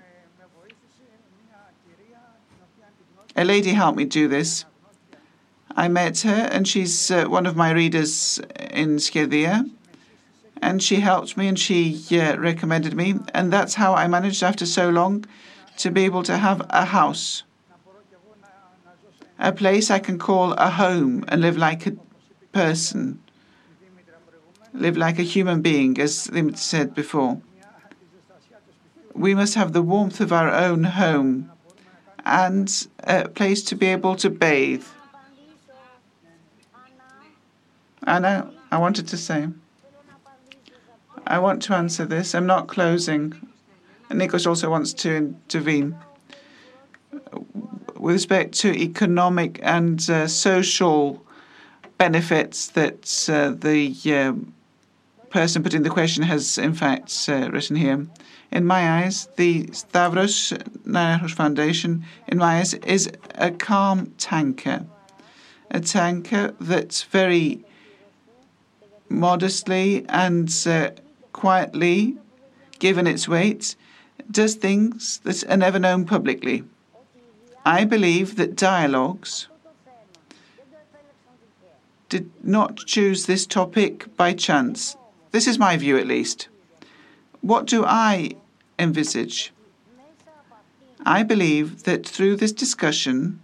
A 3.36 3.44
lady 3.44 3.72
helped 3.72 3.98
me 3.98 4.06
do 4.06 4.28
this. 4.28 4.66
I 5.76 5.88
met 5.88 6.20
her, 6.22 6.50
and 6.52 6.68
she's 6.68 7.10
uh, 7.10 7.26
one 7.26 7.46
of 7.46 7.56
my 7.56 7.72
readers 7.72 8.40
in 8.72 8.98
Shedia 8.98 9.70
and 10.61 10.81
she 10.84 10.98
helped 10.98 11.38
me 11.38 11.48
and 11.48 11.57
she 11.57 11.99
uh, 12.11 12.38
recommended 12.38 12.95
me. 12.95 13.15
And 13.34 13.52
that's 13.52 13.76
how 13.76 13.94
I 13.94 14.07
managed 14.07 14.44
after 14.44 14.65
so 14.65 14.90
long 14.90 15.26
to 15.77 15.90
be 15.90 16.06
able 16.06 16.23
to 16.23 16.38
have 16.38 16.65
a 16.69 16.86
house, 16.86 17.44
a 19.38 19.52
place 19.52 19.90
I 19.90 19.99
can 19.99 20.19
call 20.19 20.53
a 20.53 20.69
home 20.69 21.23
and 21.27 21.41
live 21.41 21.57
like 21.57 21.88
a 21.88 21.94
person, 22.52 23.22
live 24.73 24.98
like 24.98 25.19
a 25.19 25.23
human 25.23 25.61
being, 25.61 25.99
as 25.99 26.26
they 26.26 26.52
said 26.53 26.94
before. 26.94 27.41
We 29.14 29.34
must 29.36 29.56
have 29.56 29.73
the 29.73 29.81
warmth 29.81 30.22
of 30.22 30.31
our 30.31 30.52
own 30.52 30.84
home 30.84 31.52
and 32.26 32.88
a 33.03 33.27
place 33.30 33.64
to 33.64 33.76
be 33.76 33.88
able 33.88 34.15
to 34.18 34.30
bathe. 34.30 34.86
Anna, 38.06 38.52
I 38.72 38.77
wanted 38.77 39.07
to 39.10 39.18
say. 39.18 39.48
I 41.30 41.38
want 41.38 41.62
to 41.64 41.76
answer 41.76 42.06
this. 42.06 42.34
I'm 42.34 42.48
not 42.48 42.68
closing. 42.68 43.34
Nikos 44.10 44.48
also 44.48 44.68
wants 44.68 44.94
to 44.94 45.16
intervene. 45.16 45.96
With 47.96 48.16
respect 48.16 48.56
to 48.62 48.74
economic 48.74 49.60
and 49.62 50.10
uh, 50.10 50.28
social 50.28 51.24
benefits 52.00 52.70
that 52.70 53.30
uh, 53.30 53.52
the 53.52 53.96
uh, 54.12 54.34
person 55.30 55.62
putting 55.62 55.84
the 55.84 55.92
question 55.92 56.24
has, 56.24 56.58
in 56.58 56.74
fact, 56.74 57.14
uh, 57.30 57.52
written 57.52 57.76
here. 57.76 58.08
In 58.52 58.66
my 58.66 59.04
eyes, 59.04 59.28
the 59.36 59.70
Stavros 59.72 60.52
Niarchos 60.84 61.36
Foundation, 61.36 62.06
in 62.28 62.40
my 62.40 62.58
eyes, 62.58 62.74
is 62.74 63.08
a 63.36 63.52
calm 63.52 64.16
tanker. 64.18 64.88
A 65.70 65.80
tanker 65.80 66.56
that's 66.60 67.04
very 67.04 67.64
modestly 69.10 70.06
and 70.10 70.50
uh, 70.66 70.90
quietly, 71.34 72.18
given 72.80 73.08
its 73.08 73.28
weight, 73.28 73.76
does 74.30 74.56
things 74.56 75.20
that 75.20 75.44
are 75.50 75.58
never 75.58 75.80
known 75.80 76.06
publicly. 76.06 76.64
I 77.66 77.86
believe 77.86 78.36
that 78.38 78.56
dialogues 78.56 79.48
did 82.08 82.32
not 82.44 82.78
choose 82.78 83.26
this 83.26 83.46
topic 83.46 84.16
by 84.18 84.34
chance. 84.34 84.98
This 85.32 85.48
is 85.48 85.60
my 85.60 85.78
view, 85.78 85.98
at 85.98 86.08
least. 86.08 86.48
What 87.42 87.68
do 87.68 87.86
I 87.86 88.32
envisage? 88.80 89.54
I 91.06 91.24
believe 91.24 91.84
that 91.84 92.08
through 92.08 92.38
this 92.38 92.52
discussion, 92.52 93.40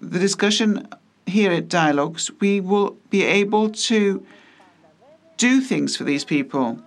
the 0.00 0.18
discussion 0.18 0.88
here 1.26 1.52
at 1.52 1.68
Dialogues, 1.68 2.30
we 2.40 2.60
will 2.60 2.96
be 3.10 3.24
able 3.24 3.70
to 3.70 4.24
do 5.42 5.60
things 5.60 5.96
for 5.96 6.04
these 6.04 6.24
people. 6.24 6.78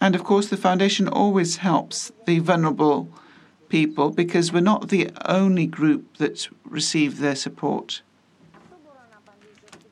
And 0.00 0.14
of 0.14 0.24
course, 0.24 0.48
the 0.48 0.56
foundation 0.56 1.06
always 1.06 1.58
helps 1.58 2.12
the 2.24 2.38
vulnerable 2.38 3.10
people 3.68 4.08
because 4.10 4.50
we're 4.50 4.60
not 4.72 4.88
the 4.88 5.10
only 5.26 5.66
group 5.66 6.16
that 6.16 6.48
receive 6.64 7.18
their 7.18 7.36
support. 7.36 8.00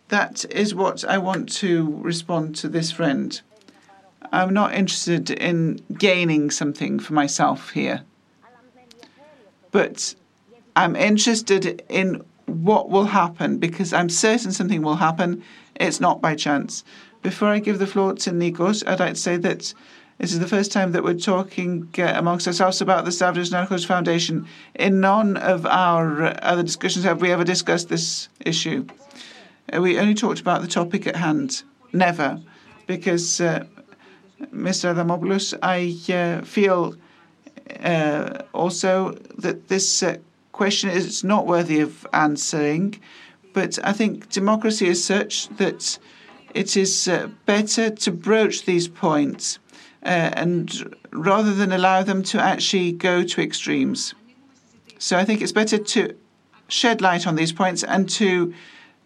That 0.09 0.47
is 0.49 0.75
what 0.75 1.05
I 1.05 1.19
want 1.19 1.53
to 1.65 1.99
respond 2.01 2.57
to 2.57 2.69
this 2.69 2.91
friend. 2.93 3.39
I'm 4.33 4.55
not 4.55 4.73
interested 4.73 5.29
in 5.29 5.83
gaining 5.99 6.51
something 6.51 6.99
for 6.99 7.13
myself 7.13 7.73
here, 7.73 8.05
but 9.71 10.15
I'm 10.75 10.97
interested 10.97 11.85
in 11.91 12.25
what 12.47 12.89
will 12.89 13.05
happen 13.05 13.59
because 13.59 13.93
I'm 13.93 14.09
certain 14.09 14.53
something 14.53 14.81
will 14.81 14.97
happen. 14.97 15.45
It's 15.79 16.01
not 16.01 16.21
by 16.21 16.35
chance. 16.35 16.85
Before 17.23 17.49
I 17.49 17.59
give 17.59 17.79
the 17.79 17.87
floor 17.87 18.15
to 18.15 18.31
Nikos, 18.31 18.87
I'd 18.87 19.01
like 19.01 19.15
to 19.15 19.21
say 19.21 19.37
that 19.39 19.75
this 20.19 20.33
is 20.33 20.41
the 20.41 20.49
first 20.49 20.73
time 20.73 20.93
that 20.93 21.05
we're 21.05 21.15
talking 21.15 21.89
uh, 21.99 22.13
amongst 22.17 22.47
ourselves 22.49 22.81
about 22.81 23.05
the 23.05 23.13
Stavros 23.13 23.51
Niarchos 23.51 23.87
Foundation. 23.87 24.47
In 24.75 25.01
none 25.01 25.37
of 25.37 25.65
our 25.65 26.35
other 26.43 26.65
discussions 26.65 27.05
have 27.05 27.21
we 27.21 27.31
ever 27.31 27.45
discussed 27.45 27.89
this 27.89 28.29
issue. 28.45 28.85
Uh, 29.73 29.81
we 29.81 29.99
only 29.99 30.15
talked 30.15 30.41
about 30.41 30.63
the 30.63 30.69
topic 30.69 31.07
at 31.07 31.15
hand. 31.15 31.63
Never. 31.93 32.41
Because, 32.89 33.41
uh, 33.41 33.65
Mr. 34.53 34.93
Adamopoulos, 34.93 35.57
I 35.63 35.95
uh, 36.13 36.45
feel 36.45 36.97
uh, 37.85 38.43
also 38.53 39.13
that 39.39 39.69
this 39.69 40.03
question 40.51 40.91
is 40.91 41.23
not 41.23 41.47
worthy 41.47 41.79
of 41.79 42.05
answering. 42.13 42.99
But 43.53 43.79
I 43.85 43.93
think 43.93 44.29
democracy 44.31 44.87
is 44.87 45.05
such 45.05 45.49
that 45.57 45.99
it 46.55 46.77
is 46.77 47.11
better 47.47 47.91
to 47.91 48.11
broach 48.11 48.65
these 48.65 48.89
points 48.89 49.59
uh, 50.05 50.31
and 50.35 50.97
rather 51.13 51.55
than 51.55 51.73
allow 51.73 52.03
them 52.03 52.23
to 52.23 52.41
actually 52.41 52.93
go 52.93 53.25
to 53.25 53.43
extremes. 53.43 54.15
So 54.99 55.17
I 55.17 55.25
think 55.25 55.43
it's 55.43 55.53
better 55.53 55.79
to 55.79 56.15
shed 56.69 57.01
light 57.01 57.27
on 57.27 57.37
these 57.37 57.53
points 57.53 57.83
and 57.83 58.09
to 58.11 58.55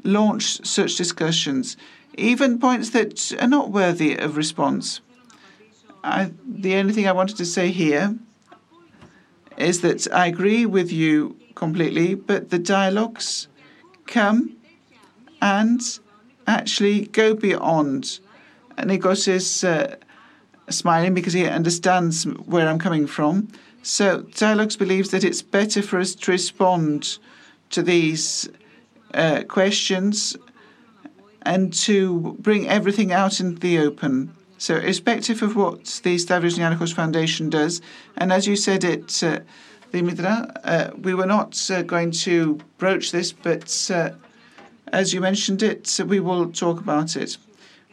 launch 0.04 0.64
such 0.66 0.96
discussions, 0.96 1.76
even 2.16 2.58
points 2.58 2.90
that 2.90 3.32
are 3.40 3.48
not 3.48 3.70
worthy 3.70 4.16
of 4.16 4.36
response. 4.36 5.00
I, 6.04 6.32
the 6.44 6.74
only 6.74 6.92
thing 6.92 7.06
I 7.06 7.12
wanted 7.12 7.36
to 7.36 7.44
say 7.44 7.70
here 7.70 8.16
is 9.56 9.80
that 9.82 10.12
I 10.12 10.26
agree 10.26 10.66
with 10.66 10.90
you 10.90 11.36
completely, 11.54 12.14
but 12.14 12.50
the 12.50 12.58
dialogues 12.58 13.48
come 14.06 14.56
and 15.40 15.80
actually 16.46 17.06
go 17.06 17.34
beyond 17.34 18.20
Nikos' 18.78 19.64
uh, 19.64 19.96
smiling 20.70 21.14
because 21.14 21.32
he 21.32 21.46
understands 21.46 22.24
where 22.24 22.68
I'm 22.68 22.78
coming 22.78 23.06
from. 23.06 23.48
So 23.82 24.22
Dialogues 24.22 24.76
believes 24.76 25.10
that 25.10 25.24
it's 25.24 25.42
better 25.42 25.82
for 25.82 25.98
us 25.98 26.14
to 26.14 26.30
respond 26.30 27.18
to 27.70 27.82
these 27.82 28.48
uh, 29.14 29.42
questions 29.48 30.36
and 31.42 31.72
to 31.72 32.36
bring 32.38 32.68
everything 32.68 33.12
out 33.12 33.40
into 33.40 33.58
the 33.58 33.78
open. 33.78 34.34
So, 34.58 34.76
irrespective 34.76 35.42
of 35.42 35.56
what 35.56 36.00
the 36.04 36.18
Stavros 36.18 36.56
Niarchos 36.56 36.94
Foundation 36.94 37.50
does, 37.50 37.80
and 38.16 38.32
as 38.32 38.46
you 38.46 38.54
said 38.54 38.84
it, 38.84 39.22
uh, 39.22 39.40
Uh, 39.94 40.90
we 41.02 41.14
were 41.14 41.26
not 41.26 41.70
uh, 41.70 41.82
going 41.82 42.10
to 42.10 42.58
broach 42.78 43.12
this, 43.12 43.32
but 43.32 43.90
uh, 43.92 44.10
as 44.92 45.12
you 45.12 45.20
mentioned 45.20 45.62
it, 45.62 46.00
we 46.06 46.18
will 46.18 46.50
talk 46.50 46.80
about 46.80 47.16
it 47.16 47.36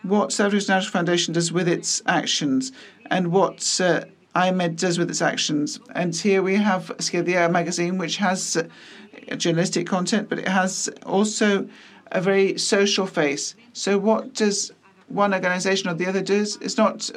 what 0.04 0.32
Stavros 0.32 0.68
Niarchos 0.68 0.90
Foundation 0.90 1.34
does 1.34 1.52
with 1.52 1.68
its 1.68 2.02
actions 2.06 2.72
and 3.08 3.32
what 3.32 3.58
iMEdD 3.58 4.78
does 4.78 4.98
with 4.98 5.10
its 5.10 5.22
actions. 5.22 5.80
And 5.96 6.16
here 6.16 6.42
we 6.42 6.56
have 6.56 6.88
Shedia 6.98 7.52
magazine, 7.52 7.98
which 7.98 8.18
has 8.18 8.58
uh, 8.58 9.36
journalistic 9.36 9.88
content, 9.88 10.30
but 10.30 10.40
it 10.40 10.48
has 10.48 10.90
also 11.06 11.68
a 12.12 12.22
very 12.22 12.58
social 12.58 13.06
face. 13.06 13.56
So 13.74 13.98
what 13.98 14.34
does 14.34 14.72
one 15.08 15.34
organization 15.34 15.90
or 15.90 15.94
the 15.96 16.06
other 16.06 16.22
do 16.22 16.42
is 16.42 16.78
not 16.78 17.10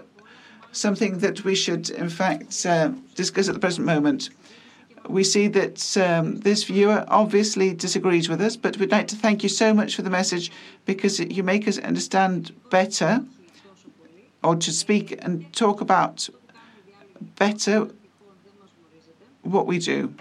something 0.72 1.18
that 1.18 1.44
we 1.44 1.54
should, 1.54 1.90
in 1.90 2.08
fact, 2.08 2.64
uh, 2.66 2.92
discuss 3.14 3.48
at 3.48 3.54
the 3.54 3.60
present 3.60 3.86
moment 3.86 4.30
we 5.08 5.24
see 5.24 5.48
that 5.48 5.96
um, 5.96 6.36
this 6.40 6.64
viewer 6.64 7.04
obviously 7.08 7.74
disagrees 7.74 8.28
with 8.28 8.40
us, 8.40 8.56
but 8.56 8.76
we'd 8.76 8.90
like 8.90 9.08
to 9.08 9.16
thank 9.16 9.42
you 9.42 9.48
so 9.48 9.74
much 9.74 9.96
for 9.96 10.02
the 10.02 10.10
message 10.10 10.50
because 10.84 11.20
you 11.20 11.42
make 11.42 11.66
us 11.66 11.78
understand 11.78 12.52
better 12.70 13.24
or 14.42 14.56
to 14.56 14.72
speak 14.72 15.18
and 15.24 15.52
talk 15.52 15.80
about 15.80 16.28
better 17.36 17.88
what 19.42 19.66
we 19.66 19.78
do. 19.78 20.14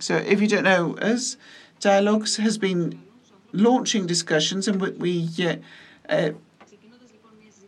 So 0.00 0.16
if 0.16 0.40
you 0.40 0.48
don't 0.48 0.64
know 0.64 0.96
us, 0.98 1.36
Dialogues 1.80 2.36
has 2.36 2.58
been 2.58 3.02
launching 3.52 4.06
discussions 4.06 4.68
and 4.68 4.80
we 4.80 5.28
uh, 5.40 5.56
uh, 6.08 6.30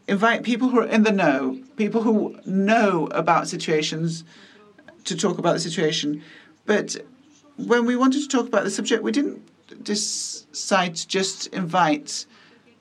invite 0.06 0.42
people 0.42 0.70
who 0.70 0.80
are 0.80 0.86
in 0.86 1.02
the 1.02 1.12
know, 1.12 1.58
people 1.76 2.02
who 2.02 2.38
know 2.44 3.06
about 3.08 3.48
situations 3.48 4.24
to 5.08 5.16
talk 5.16 5.38
about 5.38 5.54
the 5.54 5.60
situation. 5.60 6.22
But 6.66 6.96
when 7.56 7.86
we 7.86 7.96
wanted 7.96 8.22
to 8.22 8.28
talk 8.28 8.46
about 8.46 8.64
the 8.64 8.70
subject, 8.70 9.02
we 9.02 9.12
didn't 9.12 9.42
decide 9.82 10.96
to 10.96 11.08
just 11.08 11.46
invite 11.48 12.26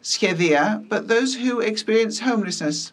Shedia, 0.03 0.87
but 0.87 1.07
those 1.07 1.35
who 1.35 1.59
experience 1.59 2.19
homelessness. 2.19 2.91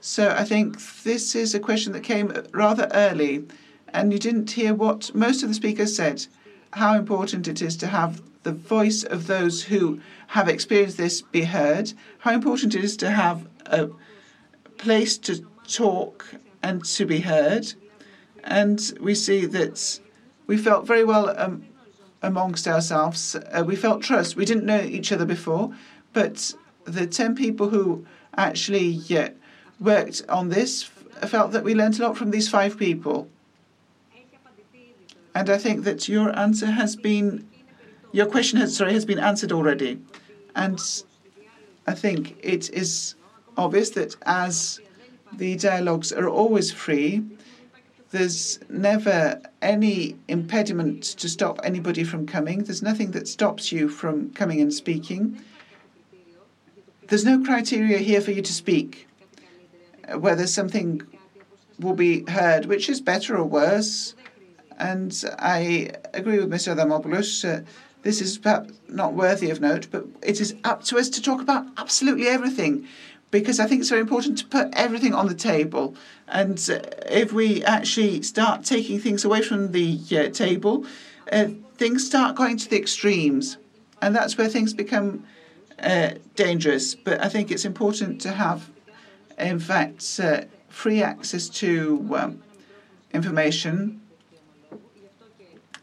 So 0.00 0.30
I 0.30 0.44
think 0.44 0.80
this 1.02 1.34
is 1.34 1.54
a 1.54 1.60
question 1.60 1.92
that 1.92 2.02
came 2.02 2.32
rather 2.52 2.88
early, 2.92 3.44
and 3.92 4.12
you 4.12 4.18
didn't 4.18 4.50
hear 4.50 4.74
what 4.74 5.14
most 5.14 5.42
of 5.42 5.48
the 5.48 5.54
speakers 5.54 5.96
said 5.96 6.26
how 6.74 6.94
important 6.94 7.46
it 7.46 7.62
is 7.62 7.76
to 7.76 7.86
have 7.86 8.20
the 8.42 8.52
voice 8.52 9.04
of 9.04 9.26
those 9.26 9.62
who 9.62 10.00
have 10.28 10.48
experienced 10.48 10.96
this 10.96 11.22
be 11.22 11.42
heard, 11.42 11.92
how 12.18 12.32
important 12.32 12.74
it 12.74 12.82
is 12.82 12.96
to 12.96 13.10
have 13.10 13.46
a 13.66 13.88
place 14.76 15.16
to 15.18 15.46
talk 15.68 16.34
and 16.62 16.84
to 16.84 17.06
be 17.06 17.20
heard, 17.20 17.72
and 18.44 18.92
we 19.00 19.14
see 19.14 19.46
that 19.46 20.00
we 20.46 20.56
felt 20.56 20.86
very 20.86 21.04
well 21.04 21.34
um, 21.38 21.64
amongst 22.22 22.68
ourselves. 22.68 23.34
Uh, 23.34 23.64
we 23.66 23.74
felt 23.74 24.02
trust. 24.02 24.36
We 24.36 24.44
didn't 24.44 24.66
know 24.66 24.80
each 24.80 25.10
other 25.10 25.24
before, 25.24 25.74
but 26.12 26.54
the 26.84 27.06
10 27.06 27.34
people 27.34 27.70
who 27.70 28.06
actually 28.36 29.00
uh, 29.16 29.30
worked 29.80 30.22
on 30.28 30.50
this 30.50 30.82
felt 30.82 31.52
that 31.52 31.64
we 31.64 31.74
learned 31.74 31.98
a 31.98 32.02
lot 32.02 32.16
from 32.16 32.30
these 32.30 32.48
five 32.48 32.78
people. 32.78 33.28
And 35.34 35.50
I 35.50 35.58
think 35.58 35.84
that 35.84 36.08
your 36.08 36.36
answer 36.38 36.66
has 36.66 36.94
been, 36.94 37.48
your 38.12 38.26
question 38.26 38.58
has, 38.60 38.76
sorry, 38.76 38.92
has 38.92 39.04
been 39.04 39.18
answered 39.18 39.52
already. 39.52 40.00
And 40.54 40.80
I 41.86 41.94
think 41.94 42.36
it 42.42 42.70
is 42.70 43.16
obvious 43.56 43.90
that 43.90 44.16
as 44.26 44.80
the 45.32 45.56
dialogues 45.56 46.12
are 46.12 46.28
always 46.28 46.70
free, 46.70 47.24
there's 48.14 48.60
never 48.68 49.42
any 49.60 50.16
impediment 50.28 51.02
to 51.02 51.28
stop 51.28 51.58
anybody 51.64 52.04
from 52.04 52.28
coming. 52.28 52.62
There's 52.62 52.80
nothing 52.80 53.10
that 53.10 53.26
stops 53.26 53.72
you 53.72 53.88
from 53.88 54.30
coming 54.30 54.60
and 54.60 54.72
speaking. 54.72 55.42
There's 57.08 57.24
no 57.24 57.42
criteria 57.42 57.98
here 57.98 58.20
for 58.20 58.30
you 58.30 58.40
to 58.40 58.52
speak, 58.52 59.08
whether 60.16 60.46
something 60.46 61.02
will 61.80 61.94
be 61.94 62.24
heard, 62.30 62.66
which 62.66 62.88
is 62.88 63.00
better 63.00 63.36
or 63.36 63.44
worse. 63.44 64.14
And 64.78 65.12
I 65.40 65.90
agree 66.12 66.38
with 66.38 66.50
Mr. 66.50 66.72
Adamopoulos. 66.72 67.44
Uh, 67.44 67.64
this 68.02 68.20
is 68.20 68.38
perhaps 68.38 68.74
not 68.88 69.14
worthy 69.14 69.50
of 69.50 69.60
note, 69.60 69.88
but 69.90 70.06
it 70.22 70.40
is 70.40 70.54
up 70.62 70.84
to 70.84 70.98
us 70.98 71.08
to 71.08 71.20
talk 71.20 71.40
about 71.40 71.66
absolutely 71.78 72.28
everything 72.28 72.86
because 73.34 73.58
I 73.58 73.66
think 73.66 73.80
it's 73.80 73.88
very 73.88 74.00
important 74.00 74.38
to 74.38 74.46
put 74.46 74.68
everything 74.74 75.12
on 75.12 75.26
the 75.26 75.34
table. 75.34 75.96
And 76.28 76.56
uh, 76.70 76.78
if 77.10 77.32
we 77.32 77.64
actually 77.64 78.22
start 78.22 78.64
taking 78.64 79.00
things 79.00 79.24
away 79.24 79.42
from 79.42 79.72
the 79.72 79.98
uh, 80.12 80.30
table, 80.30 80.86
uh, 81.32 81.46
things 81.76 82.06
start 82.06 82.36
going 82.36 82.58
to 82.58 82.70
the 82.70 82.76
extremes. 82.76 83.56
And 84.00 84.14
that's 84.14 84.38
where 84.38 84.48
things 84.48 84.72
become 84.72 85.24
uh, 85.82 86.10
dangerous. 86.36 86.94
But 86.94 87.20
I 87.24 87.28
think 87.28 87.50
it's 87.50 87.64
important 87.64 88.20
to 88.20 88.30
have, 88.30 88.70
in 89.36 89.58
fact, 89.58 90.20
uh, 90.22 90.42
free 90.68 91.02
access 91.02 91.48
to 91.62 92.08
um, 92.16 92.42
information. 93.12 94.00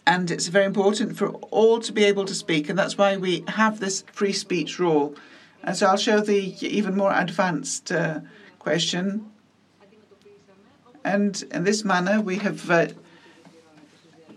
And 0.08 0.32
it's 0.32 0.48
very 0.48 0.68
important 0.74 1.18
for 1.18 1.32
all 1.60 1.82
to 1.82 1.92
be 1.92 2.06
able 2.06 2.24
to 2.24 2.34
speak. 2.34 2.70
And 2.70 2.80
that's 2.80 2.98
why 2.98 3.18
we 3.18 3.44
have 3.50 3.82
this 3.82 4.06
free 4.14 4.32
speech 4.32 4.80
rule. 4.80 5.18
And 5.64 5.76
so 5.78 5.88
I'll 5.88 5.98
show 5.98 6.22
the 6.22 6.56
even 6.66 6.96
more 6.96 7.14
advanced 7.14 7.92
uh, 7.92 8.22
question. 8.60 9.32
And 11.04 11.44
in 11.52 11.64
this 11.64 11.84
manner, 11.84 12.22
we 12.22 12.38
have 12.38 12.70
uh, 12.70 12.88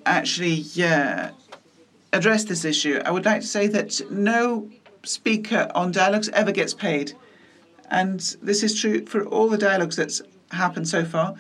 actually 0.07 0.65
uh, 0.83 1.31
addressed 2.13 2.49
this 2.49 2.65
issue. 2.65 3.01
I 3.05 3.11
would 3.11 3.25
like 3.25 3.41
to 3.41 3.47
say 3.47 3.67
that 3.69 4.01
no 4.11 4.71
speaker 5.03 5.71
on 5.75 5.93
dialogues 5.93 6.29
ever 6.31 6.53
gets 6.53 6.75
paid. 6.75 7.13
And 7.91 8.21
this 8.43 8.63
is 8.63 8.81
true 8.81 9.05
for 9.07 9.25
all 9.27 9.49
the 9.49 9.59
dialogues 9.59 9.97
that's 9.97 10.23
happened 10.51 10.89
so 10.89 11.05
far. 11.05 11.35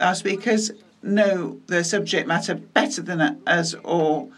Our 0.00 0.14
speakers 0.14 0.70
know 1.02 1.60
the 1.66 1.84
subject 1.84 2.26
matter 2.26 2.54
better 2.54 3.02
than 3.02 3.40
us 3.46 3.74
or 3.84 4.28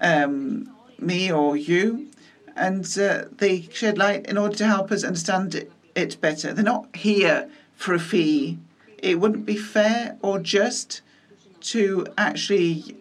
um, 0.00 0.70
me 0.98 1.30
or 1.32 1.56
you, 1.56 2.08
and 2.56 2.84
uh, 2.98 3.24
they 3.38 3.62
shed 3.72 3.98
light 3.98 4.26
in 4.26 4.38
order 4.38 4.56
to 4.56 4.66
help 4.66 4.90
us 4.90 5.04
understand 5.04 5.54
it, 5.94 6.20
better. 6.20 6.52
They're 6.52 6.64
not 6.64 6.94
here 6.96 7.50
for 7.74 7.94
a 7.94 7.98
fee. 7.98 8.58
It 8.98 9.20
wouldn't 9.20 9.44
be 9.44 9.56
fair 9.56 10.16
or 10.22 10.38
just 10.38 11.02
to 11.72 12.06
actually 12.16 12.96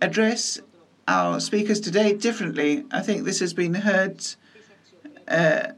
address 0.00 0.60
our 1.06 1.40
speakers 1.40 1.80
today 1.80 2.14
differently. 2.14 2.84
I 2.90 3.00
think 3.00 3.24
this 3.24 3.40
has 3.40 3.52
been 3.52 3.74
heard 3.74 4.24
uh, 5.28 5.72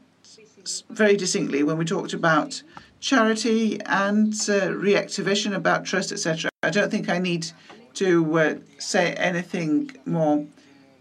very 0.89 1.17
distinctly 1.17 1.63
when 1.63 1.77
we 1.77 1.85
talked 1.85 2.13
about 2.13 2.63
charity 2.99 3.81
and 3.81 4.33
uh, 4.33 4.69
reactivation, 4.69 5.53
about 5.53 5.85
trust, 5.85 6.11
etc. 6.11 6.49
I 6.63 6.69
don't 6.69 6.89
think 6.89 7.09
I 7.09 7.19
need 7.19 7.51
to 7.95 8.39
uh, 8.39 8.55
say 8.77 9.13
anything 9.13 9.91
more. 10.05 10.45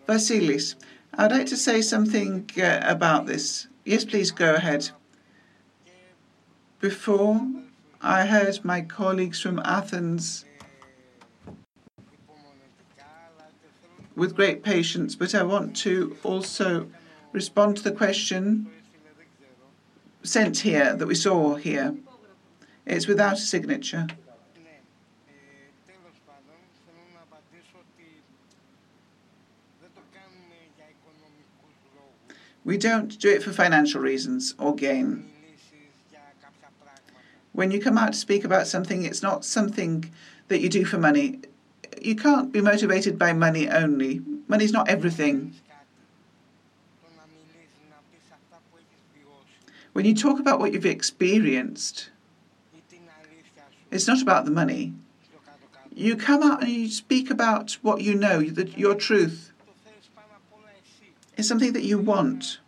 Vasilis, 0.08 0.74
I'd 1.14 1.30
like 1.30 1.46
to 1.46 1.56
say 1.56 1.82
something 1.82 2.48
uh, 2.56 2.80
about 2.82 3.26
this. 3.26 3.68
Yes, 3.84 4.04
please 4.04 4.30
go 4.30 4.54
ahead. 4.54 4.90
Before, 6.80 7.40
I 8.00 8.24
heard 8.26 8.64
my 8.64 8.80
colleagues 8.80 9.40
from 9.40 9.60
Athens 9.64 10.44
with 14.16 14.34
great 14.34 14.62
patience, 14.62 15.14
but 15.14 15.34
I 15.34 15.42
want 15.42 15.76
to 15.78 16.16
also 16.22 16.88
respond 17.32 17.76
to 17.76 17.82
the 17.82 17.92
question 17.92 18.70
sent 20.22 20.58
here 20.58 20.94
that 20.96 21.06
we 21.06 21.14
saw 21.14 21.56
here. 21.56 21.94
It's 22.86 23.06
without 23.06 23.34
a 23.34 23.36
signature. 23.36 24.06
We 32.64 32.78
don't 32.78 33.18
do 33.18 33.30
it 33.30 33.42
for 33.42 33.52
financial 33.52 34.00
reasons 34.00 34.54
or 34.58 34.74
gain. 34.74 35.28
When 37.52 37.70
you 37.70 37.80
come 37.80 37.98
out 37.98 38.12
to 38.12 38.18
speak 38.18 38.44
about 38.44 38.66
something, 38.66 39.04
it's 39.04 39.22
not 39.22 39.44
something 39.44 40.10
that 40.48 40.60
you 40.60 40.68
do 40.68 40.84
for 40.84 40.98
money. 40.98 41.40
You 42.00 42.16
can't 42.16 42.52
be 42.52 42.60
motivated 42.60 43.18
by 43.18 43.32
money 43.32 43.68
only. 43.68 44.22
Money's 44.48 44.72
not 44.72 44.88
everything. 44.88 45.54
When 49.92 50.06
you 50.06 50.14
talk 50.14 50.40
about 50.40 50.58
what 50.58 50.72
you've 50.72 50.86
experienced, 50.86 52.10
it's 53.90 54.06
not 54.06 54.22
about 54.22 54.46
the 54.46 54.50
money. 54.50 54.94
You 55.94 56.16
come 56.16 56.42
out 56.42 56.62
and 56.62 56.70
you 56.70 56.88
speak 56.88 57.30
about 57.30 57.72
what 57.82 58.00
you 58.00 58.14
know, 58.14 58.38
your 58.38 58.94
truth. 58.94 59.51
It's 61.42 61.48
something 61.48 61.72
that 61.72 61.82
you 61.82 61.98
want. 61.98 62.60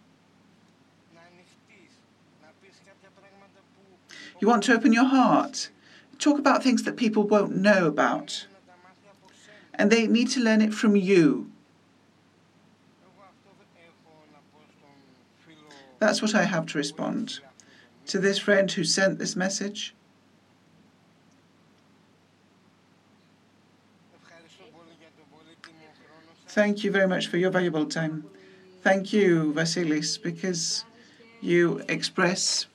You 4.41 4.49
want 4.49 4.65
to 4.65 4.75
open 4.75 4.93
your 4.93 5.05
heart. 5.05 5.71
Talk 6.19 6.41
about 6.41 6.65
things 6.65 6.83
that 6.83 6.97
people 6.97 7.23
won't 7.23 7.55
know 7.55 7.87
about. 7.87 8.49
And 9.75 9.93
they 9.93 10.09
need 10.09 10.29
to 10.31 10.41
learn 10.41 10.61
it 10.61 10.75
from 10.75 10.97
you. 10.97 11.53
That's 16.01 16.21
what 16.21 16.35
I 16.35 16.43
have 16.43 16.67
to 16.67 16.79
respond 16.79 17.39
to 18.07 18.19
this 18.19 18.41
friend 18.41 18.69
who 18.73 18.83
sent 18.83 19.21
this 19.21 19.37
message. 19.37 19.95
Thank 26.49 26.83
you 26.83 26.91
very 26.91 27.07
much 27.07 27.29
for 27.29 27.37
your 27.37 27.53
valuable 27.53 27.87
time. 27.87 28.25
Thank 28.85 29.15
you, 29.15 29.55
Vasilis, 29.57 30.23
because 30.23 30.85
you 31.41 31.83
express 31.89 32.67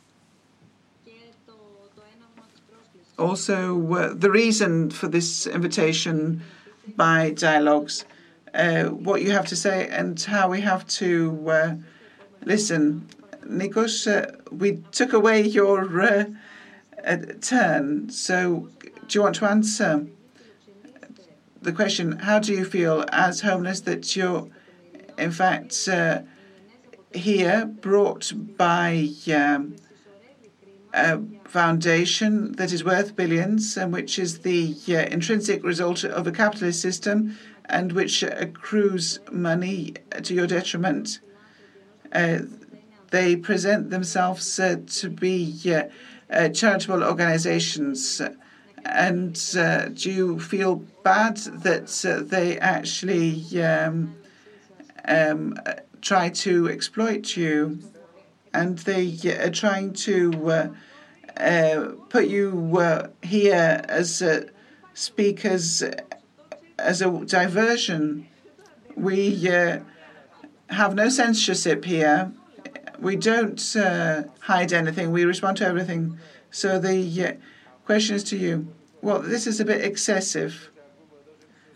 also 3.19 3.93
uh, 3.93 4.13
the 4.15 4.31
reason 4.31 4.89
for 4.89 5.07
this 5.07 5.45
invitation 5.45 6.41
by 6.95 7.29
dialogues, 7.31 8.05
uh, 8.55 8.85
what 8.85 9.21
you 9.21 9.29
have 9.31 9.45
to 9.47 9.55
say, 9.55 9.87
and 9.87 10.19
how 10.19 10.49
we 10.49 10.61
have 10.61 10.87
to 10.87 11.49
uh, 11.49 11.75
listen. 12.43 13.07
Nikos, 13.45 14.07
uh, 14.07 14.35
we 14.51 14.77
took 14.91 15.13
away 15.13 15.41
your 15.41 16.01
uh, 16.01 16.25
turn, 17.39 18.09
so 18.09 18.67
do 19.07 19.19
you 19.19 19.21
want 19.21 19.35
to 19.35 19.45
answer 19.45 20.07
the 21.61 21.71
question? 21.71 22.13
How 22.13 22.39
do 22.39 22.51
you 22.53 22.65
feel 22.65 23.05
as 23.11 23.41
homeless 23.41 23.81
that 23.81 24.15
you're, 24.15 24.47
in 25.19 25.31
fact, 25.31 25.87
uh, 25.87 26.21
here 27.13 27.65
brought 27.65 28.31
by 28.57 29.09
um, 29.33 29.75
a 30.93 31.19
foundation 31.45 32.53
that 32.53 32.71
is 32.71 32.83
worth 32.83 33.15
billions 33.15 33.77
and 33.77 33.91
which 33.91 34.19
is 34.19 34.39
the 34.39 34.75
uh, 34.89 34.93
intrinsic 35.11 35.63
result 35.63 36.03
of 36.03 36.27
a 36.27 36.31
capitalist 36.31 36.81
system 36.81 37.37
and 37.65 37.91
which 37.93 38.23
accrues 38.23 39.19
money 39.31 39.93
to 40.23 40.33
your 40.33 40.47
detriment? 40.47 41.19
Uh, 42.11 42.39
they 43.11 43.35
present 43.35 43.89
themselves 43.89 44.59
uh, 44.59 44.77
to 44.87 45.09
be 45.09 45.59
uh, 45.67 45.83
uh, 46.31 46.49
charitable 46.49 47.03
organizations. 47.03 48.21
And 48.85 49.33
do 49.95 50.11
you 50.11 50.39
feel 50.39 50.75
bad 51.03 51.37
that 51.37 52.27
they 52.29 52.57
actually 52.59 53.61
um, 53.61 54.15
um, 55.05 55.55
try 56.01 56.29
to 56.29 56.69
exploit 56.69 57.35
you? 57.35 57.79
And 58.53 58.79
they 58.79 59.15
are 59.39 59.51
trying 59.51 59.93
to 59.93 60.75
put 62.09 62.27
you 62.27 63.13
here 63.21 63.81
as 63.87 64.23
speakers 64.93 65.83
as 66.77 67.01
a 67.01 67.25
diversion. 67.25 68.27
We 68.95 69.49
have 70.69 70.95
no 70.95 71.09
censorship 71.09 71.85
here. 71.85 72.31
We 72.99 73.15
don't 73.15 73.75
uh, 73.75 74.23
hide 74.41 74.73
anything. 74.73 75.11
We 75.11 75.25
respond 75.25 75.57
to 75.57 75.65
everything. 75.65 76.17
So 76.51 76.79
the 76.79 77.25
uh, 77.25 77.33
question 77.85 78.15
is 78.15 78.23
to 78.25 78.37
you. 78.37 78.67
Well, 79.01 79.21
this 79.21 79.47
is 79.47 79.59
a 79.59 79.65
bit 79.65 79.83
excessive. 79.83 80.69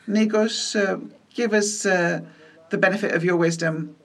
Nikos, 0.08 0.76
uh, 0.76 1.00
give 1.34 1.54
us 1.54 1.86
uh, 1.86 2.22
the 2.74 2.78
benefit 2.80 3.14
of 3.14 3.24
your 3.24 3.38
wisdom. 3.38 3.96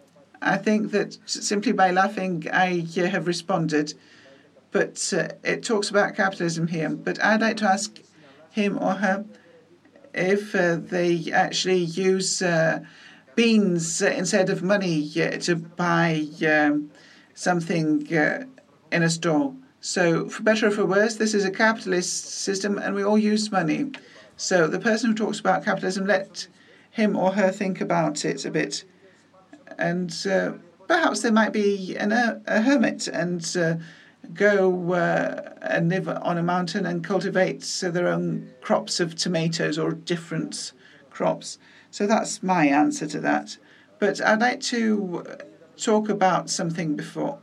I 0.43 0.59
think 0.59 0.91
that 0.91 1.17
simply 1.25 1.73
by 1.73 1.91
laughing, 1.91 2.47
I 2.53 2.87
uh, 2.99 3.07
have 3.07 3.27
responded. 3.27 3.95
But 4.73 4.97
uh, 5.17 5.29
it 5.43 5.65
talks 5.65 5.89
about 5.89 6.15
capitalism 6.15 6.67
here. 6.69 6.91
But 6.91 7.17
I'd 7.25 7.41
like 7.41 7.57
to 7.57 7.65
ask 7.65 7.99
him 8.51 8.77
or 8.79 8.93
her 8.93 9.25
if 10.13 10.53
they 10.53 11.33
actually 11.33 11.85
use 12.09 12.43
beans 13.35 14.03
instead 14.03 14.51
of 14.51 14.63
money 14.63 15.09
to 15.47 15.57
buy 15.57 16.27
um, 16.47 16.91
something 17.35 17.89
uh, 18.15 18.45
in 18.93 19.03
a 19.03 19.09
store. 19.09 19.55
So, 19.81 20.29
for 20.29 20.43
better 20.43 20.67
or 20.67 20.73
for 20.73 20.85
worse, 20.85 21.17
this 21.17 21.33
is 21.33 21.45
a 21.47 21.51
capitalist 21.51 22.13
system 22.47 22.77
and 22.77 22.95
we 22.95 23.03
all 23.03 23.17
use 23.17 23.51
money. 23.51 23.93
So, 24.37 24.67
the 24.67 24.81
person 24.81 25.11
who 25.11 25.17
talks 25.17 25.41
about 25.41 25.65
capitalism, 25.65 26.07
let 26.07 26.49
him 26.99 27.17
or 27.17 27.33
her 27.33 27.51
think 27.51 27.81
about 27.81 28.25
it 28.25 28.45
a 28.45 28.51
bit. 28.51 28.85
And 29.79 30.13
uh, 30.29 30.53
perhaps 30.89 31.23
there 31.23 31.33
might 31.33 31.53
be 31.53 31.97
an, 31.97 32.13
uh, 32.13 32.41
a 32.47 32.61
hermit 32.61 33.07
and 33.07 33.57
uh, 33.57 33.77
go 34.35 34.93
uh, 34.93 35.55
and 35.63 35.89
live 35.89 36.09
on 36.09 36.37
a 36.37 36.43
mountain 36.43 36.85
and 36.85 37.05
cultivate 37.05 37.63
their 37.83 38.09
own 38.09 38.51
crops 38.61 38.99
of 38.99 39.15
tomatoes 39.15 39.79
or 39.79 39.93
different 39.93 40.73
crops. 41.11 41.59
So 41.91 42.07
that's 42.07 42.43
my 42.43 42.67
answer 42.67 43.07
to 43.07 43.21
that. 43.21 43.57
But 44.01 44.21
I'd 44.21 44.41
like 44.41 44.61
to 44.63 45.25
talk 45.77 46.09
about 46.09 46.51
something 46.51 46.97
before. 46.97 47.39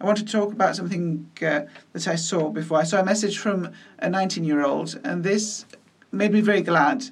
I 0.00 0.04
want 0.04 0.18
to 0.18 0.24
talk 0.24 0.52
about 0.52 0.76
something 0.76 1.28
uh, 1.42 1.62
that 1.92 2.06
I 2.06 2.14
saw 2.14 2.50
before. 2.50 2.78
I 2.78 2.84
saw 2.84 3.00
a 3.00 3.04
message 3.04 3.38
from 3.38 3.72
a 3.98 4.08
19 4.08 4.44
year 4.44 4.64
old, 4.64 5.00
and 5.02 5.24
this 5.24 5.66
made 6.12 6.32
me 6.32 6.40
very 6.40 6.62
glad. 6.62 7.04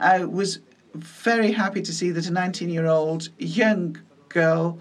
I 0.00 0.24
was 0.24 0.60
very 0.94 1.52
happy 1.52 1.82
to 1.82 1.92
see 1.92 2.10
that 2.10 2.26
a 2.26 2.32
19 2.32 2.70
year 2.70 2.86
old 2.86 3.28
young 3.38 3.98
girl 4.28 4.78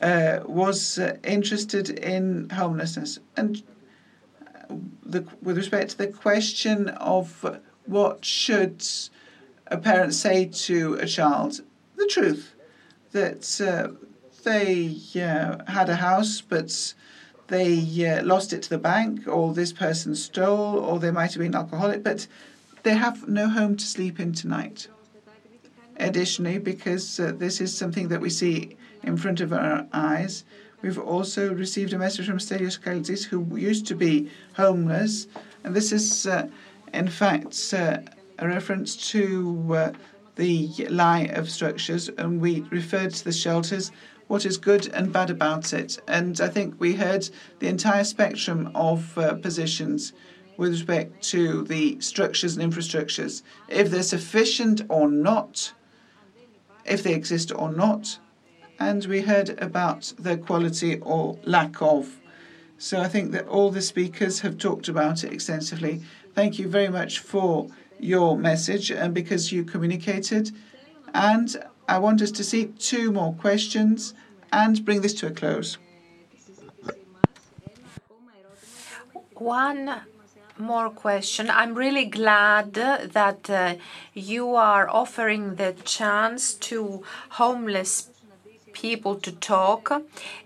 uh, 0.00 0.40
was 0.44 0.98
uh, 0.98 1.16
interested 1.22 1.90
in 1.90 2.50
homelessness. 2.50 3.18
And 3.36 3.62
the, 5.02 5.26
with 5.42 5.56
respect 5.56 5.90
to 5.90 5.98
the 5.98 6.08
question 6.08 6.88
of 6.88 7.60
what 7.86 8.24
should 8.24 8.84
a 9.68 9.78
parent 9.78 10.14
say 10.14 10.46
to 10.46 10.94
a 10.94 11.06
child, 11.06 11.60
the 11.96 12.06
truth 12.06 12.54
that 13.12 13.60
uh, 13.60 13.88
they 14.42 14.96
uh, 15.16 15.64
had 15.70 15.88
a 15.88 15.96
house, 15.96 16.40
but 16.40 16.94
they 17.48 17.78
uh, 18.06 18.22
lost 18.24 18.52
it 18.52 18.62
to 18.62 18.70
the 18.70 18.78
bank, 18.78 19.26
or 19.26 19.52
this 19.52 19.72
person 19.72 20.14
stole, 20.14 20.78
or 20.78 20.98
they 20.98 21.10
might 21.10 21.32
have 21.32 21.40
been 21.40 21.54
alcoholic, 21.54 22.02
but 22.02 22.26
they 22.84 22.94
have 22.94 23.26
no 23.28 23.48
home 23.48 23.76
to 23.76 23.84
sleep 23.84 24.20
in 24.20 24.32
tonight. 24.32 24.88
Additionally, 25.96 26.58
because 26.58 27.18
uh, 27.18 27.32
this 27.36 27.60
is 27.60 27.76
something 27.76 28.08
that 28.08 28.20
we 28.20 28.30
see 28.30 28.76
in 29.02 29.16
front 29.16 29.40
of 29.40 29.52
our 29.52 29.86
eyes, 29.92 30.44
we've 30.82 30.98
also 30.98 31.52
received 31.54 31.92
a 31.92 31.98
message 31.98 32.26
from 32.26 32.38
Stelios 32.38 32.78
Kalitzis, 32.78 33.24
who 33.24 33.56
used 33.56 33.86
to 33.86 33.94
be 33.94 34.30
homeless, 34.56 35.26
and 35.62 35.74
this 35.74 35.92
is, 35.92 36.26
uh, 36.26 36.46
in 36.92 37.08
fact, 37.08 37.72
uh, 37.74 37.98
a 38.38 38.46
reference 38.46 38.96
to 39.12 39.74
uh, 39.74 39.92
the 40.36 40.68
lie 40.90 41.30
of 41.32 41.50
structures, 41.50 42.10
and 42.18 42.40
we 42.40 42.60
referred 42.70 43.12
to 43.14 43.24
the 43.24 43.32
shelters 43.32 43.92
what 44.26 44.44
is 44.44 44.56
good 44.56 44.88
and 44.94 45.12
bad 45.12 45.30
about 45.30 45.72
it. 45.72 45.98
And 46.08 46.40
I 46.40 46.48
think 46.48 46.74
we 46.78 46.94
heard 46.94 47.28
the 47.60 47.68
entire 47.68 48.04
spectrum 48.04 48.70
of 48.74 49.16
uh, 49.16 49.34
positions 49.34 50.12
with 50.56 50.72
respect 50.72 51.22
to 51.22 51.64
the 51.64 52.00
structures 52.00 52.56
and 52.56 52.72
infrastructures, 52.72 53.42
if 53.68 53.90
they're 53.90 54.02
sufficient 54.02 54.82
or 54.88 55.08
not, 55.08 55.72
if 56.84 57.02
they 57.02 57.14
exist 57.14 57.52
or 57.54 57.72
not. 57.72 58.18
And 58.78 59.04
we 59.06 59.22
heard 59.22 59.50
about 59.60 60.12
their 60.18 60.36
quality 60.36 60.98
or 61.00 61.38
lack 61.44 61.80
of. 61.80 62.20
So 62.78 63.00
I 63.00 63.08
think 63.08 63.32
that 63.32 63.46
all 63.46 63.70
the 63.70 63.80
speakers 63.80 64.40
have 64.40 64.58
talked 64.58 64.88
about 64.88 65.24
it 65.24 65.32
extensively. 65.32 66.02
Thank 66.34 66.58
you 66.58 66.68
very 66.68 66.88
much 66.88 67.20
for 67.20 67.68
your 67.98 68.36
message 68.36 68.90
and 68.90 69.14
because 69.14 69.52
you 69.52 69.64
communicated. 69.64 70.50
And 71.14 71.56
I 71.88 71.98
want 71.98 72.20
us 72.20 72.32
to 72.32 72.44
see 72.44 72.66
two 72.66 73.12
more 73.12 73.32
questions 73.34 74.14
and 74.52 74.84
bring 74.84 75.00
this 75.00 75.14
to 75.14 75.28
a 75.28 75.30
close. 75.30 75.78
One 79.34 80.00
more 80.58 80.90
question. 80.90 81.50
I'm 81.50 81.74
really 81.74 82.04
glad 82.04 82.74
that 82.74 83.50
uh, 83.50 83.74
you 84.12 84.54
are 84.54 84.88
offering 84.88 85.56
the 85.56 85.74
chance 85.84 86.54
to 86.54 87.02
homeless 87.30 88.08
people 88.72 89.14
to 89.16 89.32
talk, 89.32 90.02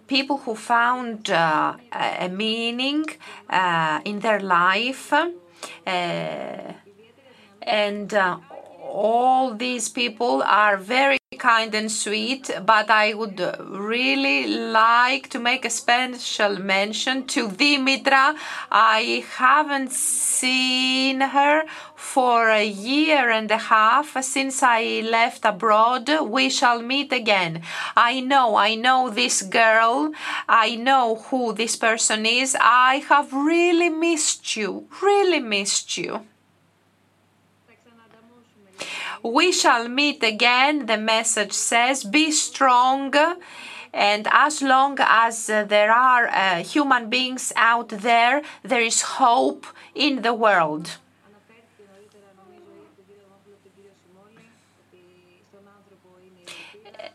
people 0.07 0.39
who 0.39 0.55
found 0.55 1.31
uh, 1.31 1.75
a 1.93 2.29
meaning 2.29 3.05
uh, 3.51 4.01
in 4.05 4.21
their 4.21 4.41
life. 4.41 5.13
Uh, 5.13 5.29
and 7.63 8.15
uh, 8.15 8.39
all 8.99 9.55
these 9.55 9.89
people 9.89 10.43
are 10.43 10.77
very 10.77 11.19
kind 11.39 11.73
and 11.73 11.91
sweet, 11.91 12.51
but 12.67 12.91
I 12.91 13.15
would 13.15 13.39
really 13.61 14.49
like 14.49 15.29
to 15.31 15.39
make 15.39 15.65
a 15.65 15.71
special 15.71 16.59
mention 16.59 17.25
to 17.29 17.49
Dimitra. 17.49 18.35
I 18.73 19.25
haven't 19.37 19.93
seen 19.93 21.21
her 21.21 21.63
for 21.95 22.49
a 22.49 22.67
year 22.67 23.31
and 23.31 23.51
a 23.53 23.59
half 23.59 24.21
since 24.25 24.65
I 24.65 25.03
left 25.05 25.45
abroad. 25.45 26.11
We 26.23 26.51
shall 26.51 26.83
meet 26.83 27.13
again. 27.13 27.63
I 27.97 28.19
know, 28.19 28.57
I 28.57 28.75
know 28.75 29.11
this 29.11 29.43
girl. 29.43 30.11
I 30.49 30.75
know 30.75 31.23
who 31.31 31.53
this 31.53 31.77
person 31.77 32.27
is. 32.27 32.57
I 32.61 33.05
have 33.09 33.33
really 33.33 33.91
missed 33.91 34.57
you, 34.57 34.89
really 35.01 35.41
missed 35.41 35.97
you. 35.97 36.27
We 39.29 39.53
shall 39.53 39.89
meet 39.89 40.23
again, 40.23 40.87
the 40.87 40.97
message 40.97 41.53
says. 41.53 42.03
Be 42.03 42.31
strong. 42.31 43.15
And 43.93 44.27
as 44.31 44.63
long 44.63 44.97
as 45.01 45.51
uh, 45.51 45.65
there 45.65 45.93
are 45.93 46.29
uh, 46.29 46.63
human 46.63 47.11
beings 47.11 47.53
out 47.55 47.91
there, 47.91 48.43
there 48.63 48.81
is 48.81 49.03
hope 49.03 49.67
in 49.95 50.23
the 50.23 50.33
world. 50.33 50.97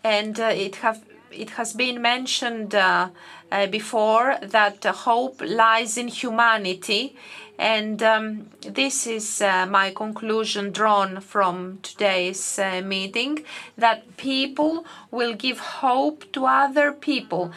And 0.03 0.39
uh, 0.39 0.51
it, 0.53 0.75
have, 0.77 1.03
it 1.31 1.51
has 1.51 1.73
been 1.73 1.99
mentioned 1.99 2.75
uh, 2.75 3.09
uh, 3.51 3.67
before 3.67 4.37
that 4.41 4.83
hope 4.83 5.41
lies 5.43 5.97
in 5.97 6.09
humanity 6.09 7.03
um, 7.05 7.19
this 7.63 9.07
is 9.07 9.41
uh, 9.41 9.65
my 9.65 9.91
conclusion 9.91 10.71
drawn 10.71 11.21
from 11.21 11.79
today's 11.81 12.59
uh, 12.59 12.81
meeting 12.83 13.45
that 13.77 14.17
people 14.17 14.85
will 15.11 15.33
give 15.33 15.59
hope 15.59 16.31
to 16.33 16.45
other 16.45 16.91
people. 16.91 17.51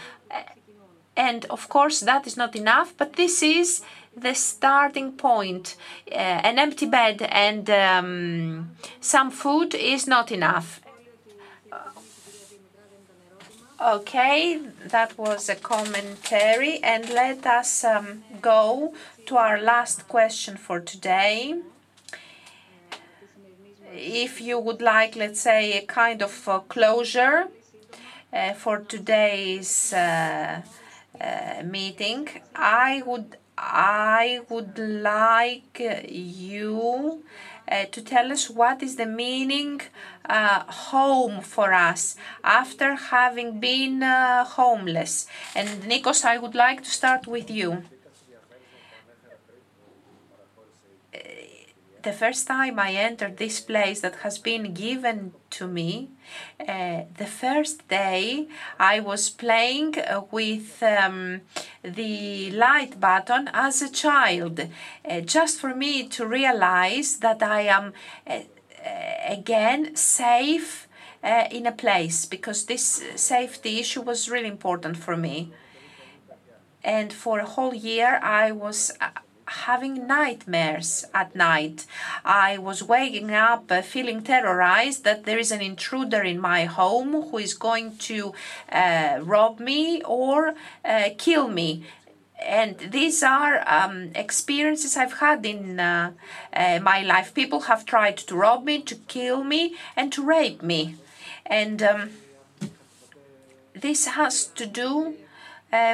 And 1.16 1.44
of 1.46 1.68
course, 1.68 2.00
that 2.00 2.26
is 2.26 2.36
not 2.36 2.54
enough, 2.54 2.94
but 2.96 3.14
this 3.14 3.42
is 3.42 3.82
the 4.16 4.34
starting 4.34 5.12
point. 5.12 5.76
Uh, 6.10 6.14
an 6.14 6.58
empty 6.58 6.86
bed 6.86 7.22
and 7.22 7.68
um, 7.70 8.70
some 9.00 9.30
food 9.30 9.74
is 9.74 10.06
not 10.06 10.30
enough. 10.30 10.80
Okay, 13.80 14.58
that 14.86 15.18
was 15.18 15.50
a 15.50 15.54
commentary, 15.54 16.78
and 16.82 17.10
let 17.10 17.44
us 17.46 17.84
um, 17.84 18.24
go 18.40 18.94
to 19.26 19.36
our 19.36 19.60
last 19.60 20.06
question 20.06 20.56
for 20.56 20.78
today. 20.80 21.54
If 23.92 24.40
you 24.40 24.58
would 24.58 24.80
like, 24.80 25.16
let's 25.16 25.40
say, 25.40 25.78
a 25.78 25.84
kind 25.84 26.22
of 26.22 26.48
uh, 26.48 26.60
closure 26.60 27.48
uh, 28.32 28.52
for 28.52 28.78
today's 28.78 29.92
uh, 29.92 30.62
uh 31.20 31.62
meeting, 31.64 32.28
I 32.54 33.02
would 33.06 33.36
I 33.58 34.40
would 34.50 34.78
like 34.78 35.80
you 36.08 37.24
uh, 37.68 37.84
to 37.86 38.02
tell 38.02 38.30
us 38.30 38.50
what 38.50 38.82
is 38.82 38.96
the 38.96 39.06
meaning 39.06 39.80
uh, 40.28 40.60
home 40.90 41.40
for 41.40 41.72
us 41.72 42.16
after 42.44 42.94
having 42.94 43.58
been 43.58 44.02
uh, 44.02 44.44
homeless. 44.44 45.26
And 45.54 45.68
Nikos, 45.84 46.24
I 46.24 46.36
would 46.38 46.54
like 46.54 46.82
to 46.84 46.90
start 46.90 47.26
with 47.26 47.50
you. 47.50 47.82
The 52.06 52.12
first 52.12 52.46
time 52.46 52.78
I 52.78 52.92
entered 52.92 53.36
this 53.36 53.58
place 53.60 54.00
that 54.00 54.16
has 54.22 54.38
been 54.38 54.72
given 54.72 55.32
to 55.50 55.66
me, 55.66 56.10
uh, 56.60 57.00
the 57.18 57.26
first 57.26 57.88
day 57.88 58.46
I 58.78 59.00
was 59.00 59.28
playing 59.28 59.96
with 60.30 60.80
um, 60.84 61.40
the 61.82 62.52
light 62.52 63.00
button 63.00 63.50
as 63.52 63.82
a 63.82 63.90
child, 63.90 64.60
uh, 64.60 65.20
just 65.22 65.58
for 65.58 65.74
me 65.74 66.06
to 66.16 66.24
realize 66.24 67.16
that 67.16 67.42
I 67.42 67.62
am 67.62 67.92
uh, 68.24 68.42
again 69.26 69.96
safe 69.96 70.86
uh, 71.24 71.48
in 71.50 71.66
a 71.66 71.72
place 71.72 72.24
because 72.24 72.66
this 72.66 73.02
safety 73.16 73.80
issue 73.80 74.02
was 74.02 74.30
really 74.30 74.52
important 74.56 74.96
for 74.96 75.16
me. 75.16 75.52
And 76.84 77.12
for 77.12 77.40
a 77.40 77.46
whole 77.54 77.74
year, 77.74 78.20
I 78.22 78.52
was 78.52 78.92
uh, 79.00 79.08
having 79.46 80.06
nightmares 80.06 81.04
at 81.14 81.34
night. 81.34 81.86
I 82.24 82.58
was 82.58 82.82
waking 82.82 83.32
up 83.32 83.70
uh, 83.70 83.82
feeling 83.82 84.22
terrorized 84.22 85.04
that 85.04 85.24
there 85.24 85.38
is 85.38 85.52
an 85.52 85.60
intruder 85.60 86.22
in 86.22 86.40
my 86.40 86.64
home 86.64 87.30
who 87.30 87.38
is 87.38 87.54
going 87.54 87.96
to 87.98 88.32
uh, 88.72 89.20
rob 89.22 89.60
me 89.60 90.02
or 90.02 90.54
uh, 90.84 91.10
kill 91.16 91.48
me. 91.48 91.84
And 92.44 92.78
these 92.78 93.22
are 93.22 93.64
um, 93.66 94.10
experiences 94.14 94.96
I've 94.96 95.20
had 95.20 95.46
in 95.46 95.80
uh, 95.80 96.12
uh, 96.52 96.80
my 96.82 97.02
life. 97.02 97.32
People 97.32 97.62
have 97.62 97.86
tried 97.86 98.18
to 98.18 98.36
rob 98.36 98.64
me, 98.64 98.82
to 98.82 98.94
kill 98.94 99.42
me, 99.42 99.74
and 99.96 100.12
to 100.12 100.22
rape 100.22 100.62
me. 100.62 100.96
And 101.46 101.82
um, 101.82 102.10
this 103.74 104.06
has 104.06 104.44
to 104.46 104.66
do 104.66 105.16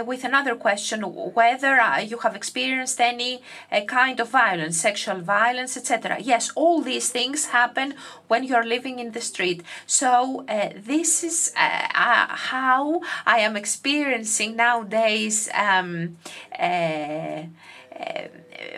with 0.07 0.24
another 0.24 0.55
question 0.55 1.03
whether 1.03 1.81
uh, 1.81 1.99
you 1.99 2.19
have 2.19 2.36
experienced 2.36 3.01
any 3.01 3.43
uh, 3.70 3.81
kind 3.82 4.20
of 4.20 4.28
violence, 4.28 4.77
sexual 4.81 5.20
violence, 5.20 5.77
etc. 5.77 6.19
Yes, 6.20 6.51
all 6.55 6.82
these 6.82 7.11
things 7.11 7.47
happen 7.47 7.94
when 8.28 8.44
you're 8.44 8.65
living 8.65 8.99
in 8.99 9.12
the 9.12 9.20
street. 9.20 9.62
So, 9.86 10.44
uh, 10.49 10.70
this 10.77 11.24
is 11.24 11.53
uh, 11.57 11.89
uh, 11.94 12.27
how 12.28 13.01
I 13.27 13.39
am 13.39 13.57
experiencing 13.57 14.57
nowadays 14.57 15.49
um, 15.55 16.16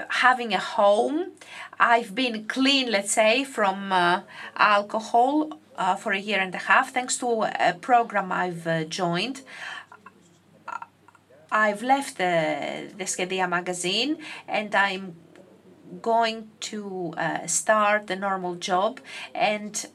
having 0.08 0.54
a 0.54 0.58
home. 0.58 1.32
I've 1.78 2.14
been 2.14 2.46
clean, 2.46 2.90
let's 2.90 3.12
say, 3.12 3.44
from 3.44 3.92
alcohol 4.56 5.58
for 5.98 6.12
a 6.12 6.18
year 6.18 6.38
and 6.38 6.54
a 6.54 6.58
half 6.58 6.92
thanks 6.94 7.16
to 7.18 7.42
a 7.42 7.74
program 7.80 8.30
I've 8.30 8.88
joined. 8.88 9.42
I've 11.54 11.84
left 11.84 12.18
the, 12.18 12.90
the 12.98 13.04
Shedia 13.04 13.48
magazine 13.48 14.18
and 14.48 14.74
I'm 14.74 15.14
going 16.02 16.50
to 16.60 17.14
uh, 17.16 17.46
start 17.46 18.10
a 18.10 18.16
normal 18.16 18.56
job 18.56 19.00
and 19.34 19.86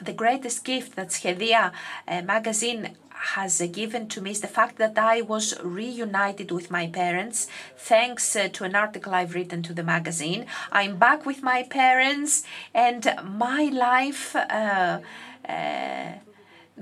the 0.00 0.14
greatest 0.14 0.64
gift 0.64 0.96
that 0.96 1.08
Shedia 1.08 1.72
uh, 2.08 2.22
magazine 2.22 2.96
has 3.36 3.60
given 3.72 4.08
to 4.08 4.22
me 4.22 4.30
is 4.30 4.40
the 4.40 4.46
fact 4.46 4.76
that 4.78 4.96
I 4.98 5.20
was 5.20 5.54
reunited 5.62 6.50
with 6.50 6.70
my 6.70 6.86
parents 6.86 7.48
thanks 7.76 8.34
uh, 8.34 8.48
to 8.54 8.64
an 8.64 8.74
article 8.74 9.14
I've 9.14 9.34
written 9.34 9.62
to 9.64 9.74
the 9.74 9.82
magazine. 9.82 10.46
I'm 10.72 10.96
back 10.96 11.26
with 11.26 11.42
my 11.42 11.62
parents, 11.64 12.44
and 12.74 13.14
my 13.22 13.64
life 13.64 14.34
uh, 14.36 15.00
uh, 15.48 16.12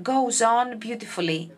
goes 0.01 0.41
on 0.41 0.79
beautifully. 0.79 1.51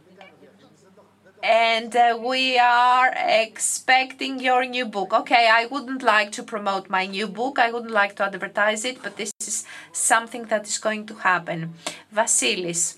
And 1.45 1.95
uh, 1.95 2.17
we 2.19 2.57
are 2.57 3.13
expecting 3.15 4.39
your 4.39 4.65
new 4.65 4.85
book. 4.85 5.13
Okay, 5.13 5.47
I 5.47 5.67
wouldn't 5.67 6.01
like 6.01 6.31
to 6.31 6.43
promote 6.43 6.89
my 6.89 7.05
new 7.05 7.27
book, 7.27 7.59
I 7.59 7.72
wouldn't 7.72 7.91
like 7.91 8.15
to 8.15 8.23
advertise 8.23 8.84
it, 8.84 9.03
but 9.03 9.15
this 9.15 9.31
is 9.39 9.63
something 9.91 10.45
that 10.45 10.67
is 10.67 10.80
going 10.80 11.05
to 11.05 11.13
happen. 11.13 11.76
Vasilis. 12.11 12.97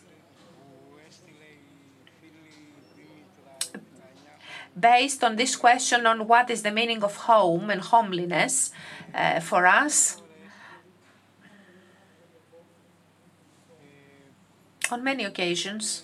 based 4.80 5.24
on 5.24 5.36
this 5.36 5.56
question 5.56 6.06
on 6.06 6.28
what 6.28 6.50
is 6.50 6.62
the 6.62 6.72
meaning 6.72 7.04
of 7.04 7.16
home 7.26 7.72
and 7.72 7.82
homeliness 7.82 8.72
uh, 9.14 9.40
for 9.40 9.66
us. 9.66 10.22
On 14.92 15.04
many 15.04 15.24
occasions, 15.24 16.04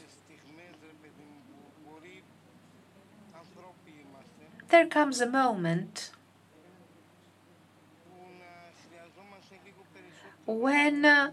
there 4.74 4.88
comes 4.88 5.22
a 5.22 5.28
moment 5.28 6.10
when 10.48 11.06
uh, 11.06 11.30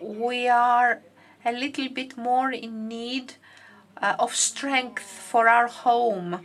we 0.00 0.48
are 0.48 1.02
a 1.44 1.52
little 1.52 1.88
bit 1.88 2.16
more 2.16 2.50
in 2.50 2.88
need 2.88 3.34
uh, 4.02 4.16
of 4.18 4.34
strength 4.34 5.04
for 5.04 5.48
our 5.48 5.68
home. 5.68 6.40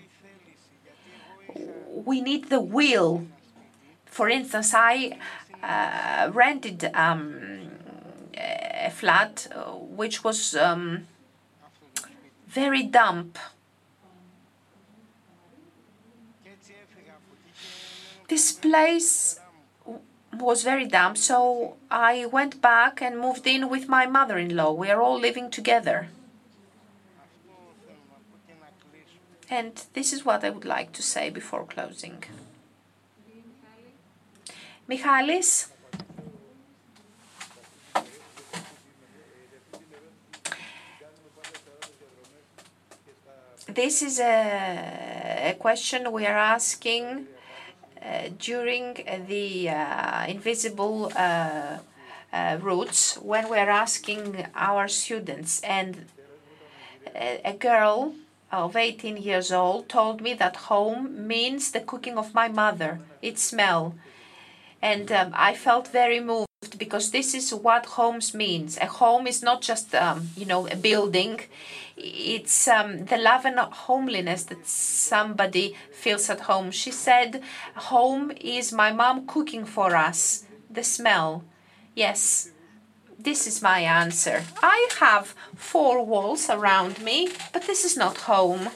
We 2.06 2.22
need 2.22 2.50
the 2.50 2.62
will. 2.62 3.26
For 4.06 4.30
instance, 4.30 4.72
I 4.76 5.18
uh, 5.64 6.30
rented 6.32 6.92
um, 6.94 7.72
a 8.38 8.92
flat 8.92 9.48
uh, 9.52 9.72
which 9.72 10.24
was 10.24 10.56
um, 10.56 11.08
very 12.54 12.84
damp. 12.84 13.40
This 18.28 18.52
place 18.52 19.40
was 20.32 20.64
very 20.64 20.86
damp, 20.86 21.18
so 21.18 21.76
I 21.92 22.26
went 22.26 22.62
back 22.62 23.02
and 23.02 23.20
moved 23.20 23.46
in 23.48 23.70
with 23.70 23.90
my 23.90 24.06
mother 24.06 24.38
in 24.38 24.56
law. 24.56 24.72
We 24.72 24.90
are 24.90 25.02
all 25.02 25.20
living 25.20 25.50
together. 25.50 26.08
And 29.50 29.84
this 29.94 30.14
is 30.14 30.26
what 30.26 30.44
I 30.44 30.50
would 30.50 30.66
like 30.66 30.94
to 30.94 31.04
say 31.04 31.30
before 31.30 31.66
closing. 31.66 32.24
Michalis? 34.88 35.73
This 43.74 44.04
is 44.04 44.20
a, 44.20 45.56
question 45.60 46.12
we 46.12 46.28
are 46.28 46.38
asking 46.38 47.26
uh, 48.00 48.30
during 48.38 49.04
the 49.28 49.70
uh, 49.70 50.26
invisible 50.28 51.12
uh, 51.16 51.78
routes 52.62 53.16
when 53.18 53.50
we're 53.50 53.72
asking 53.72 54.46
our 54.54 54.88
students. 54.88 55.60
And 55.62 56.06
a 57.16 57.54
girl 57.54 58.14
of 58.52 58.76
18 58.76 59.18
years 59.18 59.52
old 59.52 59.90
told 59.90 60.22
me 60.22 60.36
that 60.36 60.56
home 60.70 61.28
means 61.28 61.72
the 61.72 61.80
cooking 61.80 62.18
of 62.18 62.36
my 62.36 62.50
mother, 62.50 63.00
its 63.24 63.42
smell. 63.42 63.96
And 64.84 65.12
um, 65.12 65.32
I 65.34 65.56
felt 65.56 65.88
very 65.88 66.20
moved 66.20 66.53
because 66.84 67.12
this 67.12 67.34
is 67.34 67.54
what 67.54 67.86
homes 67.98 68.34
means. 68.34 68.78
A 68.78 68.86
home 68.86 69.26
is 69.28 69.42
not 69.42 69.60
just, 69.62 69.94
um, 69.96 70.30
you 70.36 70.46
know, 70.46 70.68
a 70.68 70.76
building 70.76 71.40
it's 71.96 72.68
um, 72.68 73.06
the 73.06 73.18
love 73.18 73.46
and 73.46 73.60
homeliness 73.60 74.44
that 74.46 74.68
somebody 74.68 75.76
feels 75.92 76.30
at 76.30 76.42
home. 76.42 76.72
She 76.72 76.92
said, 76.92 77.42
Home 77.76 78.32
is 78.42 78.72
my 78.72 78.92
mom 78.92 79.28
cooking 79.28 79.66
for 79.66 79.96
us, 79.96 80.46
the 80.70 80.84
smell. 80.84 81.44
Yes, 81.96 82.52
this 83.20 83.46
is 83.48 83.62
my 83.62 83.80
answer. 83.80 84.44
I 84.62 84.90
have 85.00 85.36
four 85.56 86.04
walls 86.06 86.50
around 86.50 87.00
me, 87.02 87.30
but 87.52 87.64
this 87.68 87.86
is 87.86 87.96
not 87.96 88.18
home. 88.18 88.70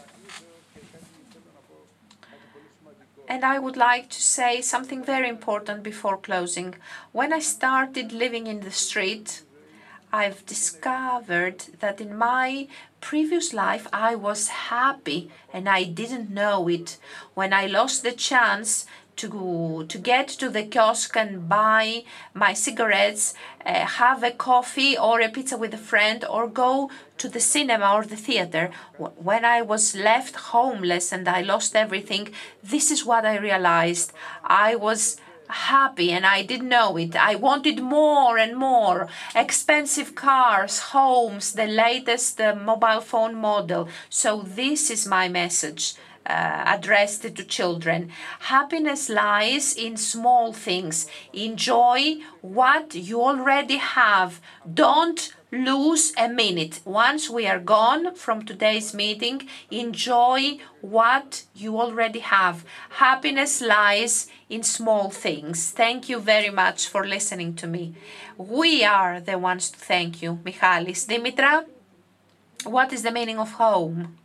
And 3.28 3.44
I 3.44 3.60
would 3.60 3.76
like 3.76 4.10
to 4.10 4.22
say 4.22 4.62
something 4.62 5.04
very 5.04 5.28
important 5.28 5.84
before 5.84 6.18
closing. 6.18 6.76
When 7.12 7.34
I 7.34 7.40
started 7.40 8.12
living 8.14 8.48
in 8.48 8.62
the 8.62 8.72
street, 8.72 9.44
I've 10.14 10.46
discovered 10.46 11.66
that 11.80 12.00
in 12.00 12.18
my 12.18 12.68
previous 13.02 13.54
life 13.54 13.86
I 13.92 14.16
was 14.16 14.48
happy 14.48 15.30
and 15.52 15.68
I 15.68 15.84
didn't 15.84 16.30
know 16.30 16.70
it. 16.70 16.98
When 17.34 17.52
I 17.52 17.66
lost 17.66 18.04
the 18.04 18.14
chance 18.14 18.86
to 19.18 19.86
to 19.88 19.98
get 19.98 20.28
to 20.28 20.50
the 20.50 20.64
kiosk 20.64 21.16
and 21.18 21.50
buy 21.50 22.04
my 22.34 22.54
cigarettes, 22.54 23.34
uh, 23.66 23.86
have 24.02 24.24
a 24.24 24.32
coffee 24.32 24.98
or 24.98 25.20
a 25.22 25.30
pizza 25.30 25.58
with 25.58 25.74
a 25.74 25.78
friend, 25.92 26.24
or 26.26 26.48
go 26.48 26.90
to 27.18 27.28
the 27.28 27.40
cinema 27.40 27.94
or 27.94 28.06
the 28.06 28.16
theater. 28.16 28.72
When 28.98 29.44
I 29.46 29.62
was 29.62 29.96
left 29.96 30.36
homeless 30.54 31.12
and 31.12 31.28
I 31.28 31.42
lost 31.42 31.76
everything, 31.76 32.30
this 32.64 32.92
is 32.92 33.06
what 33.06 33.26
I 33.26 33.38
realized. 33.38 34.14
I 34.44 34.76
was 34.76 35.18
happy 35.50 36.12
and 36.12 36.26
I 36.26 36.44
didn't 36.44 36.70
know 36.70 36.98
it. 36.98 37.16
I 37.16 37.36
wanted 37.36 37.82
more 37.82 38.38
and 38.38 38.56
more 38.56 39.08
expensive 39.36 40.16
cars, 40.16 40.80
homes, 40.80 41.54
the 41.54 41.68
latest 41.68 42.40
uh, 42.42 42.56
mobile 42.56 43.02
phone 43.02 43.36
model. 43.36 43.88
So, 44.10 44.42
this 44.42 44.90
is 44.90 45.08
my 45.08 45.30
message. 45.30 45.96
Uh, 46.28 46.64
addressed 46.76 47.22
to 47.22 47.44
children. 47.46 48.12
Happiness 48.56 49.08
lies 49.08 49.74
in 49.74 49.96
small 49.96 50.52
things. 50.52 51.08
Enjoy 51.32 52.18
what 52.42 52.94
you 52.94 53.22
already 53.22 53.78
have. 53.78 54.42
Don't 54.84 55.34
lose 55.52 56.12
a 56.18 56.28
minute. 56.28 56.82
Once 56.84 57.30
we 57.30 57.48
are 57.48 57.60
gone 57.60 58.14
from 58.14 58.44
today's 58.44 58.94
meeting, 58.94 59.48
enjoy 59.72 60.58
what 60.82 61.46
you 61.56 61.80
already 61.80 62.20
have. 62.20 62.66
Happiness 62.90 63.62
lies 63.62 64.28
in 64.50 64.64
small 64.64 65.10
things. 65.10 65.72
Thank 65.72 66.10
you 66.10 66.20
very 66.20 66.50
much 66.50 66.88
for 66.88 67.08
listening 67.08 67.56
to 67.56 67.68
me. 67.68 67.96
We 68.38 68.84
are 68.84 69.22
the 69.22 69.38
ones 69.40 69.70
to 69.72 69.80
thank 69.80 70.22
you, 70.22 70.40
Michalis. 70.44 71.06
Dimitra, 71.08 71.66
what 72.66 72.92
is 72.92 73.04
the 73.04 73.12
meaning 73.12 73.40
of 73.40 73.54
home? 73.54 74.18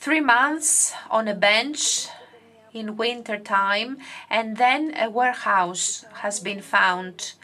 Three 0.00 0.20
months 0.20 0.94
on 1.10 1.28
a 1.28 1.34
bench 1.34 2.08
in 2.72 2.96
winter 2.96 3.38
time, 3.38 3.98
and 4.28 4.56
then 4.56 4.94
a 4.98 5.10
warehouse 5.10 6.04
has 6.22 6.40
been 6.40 6.62
found. 6.62 7.34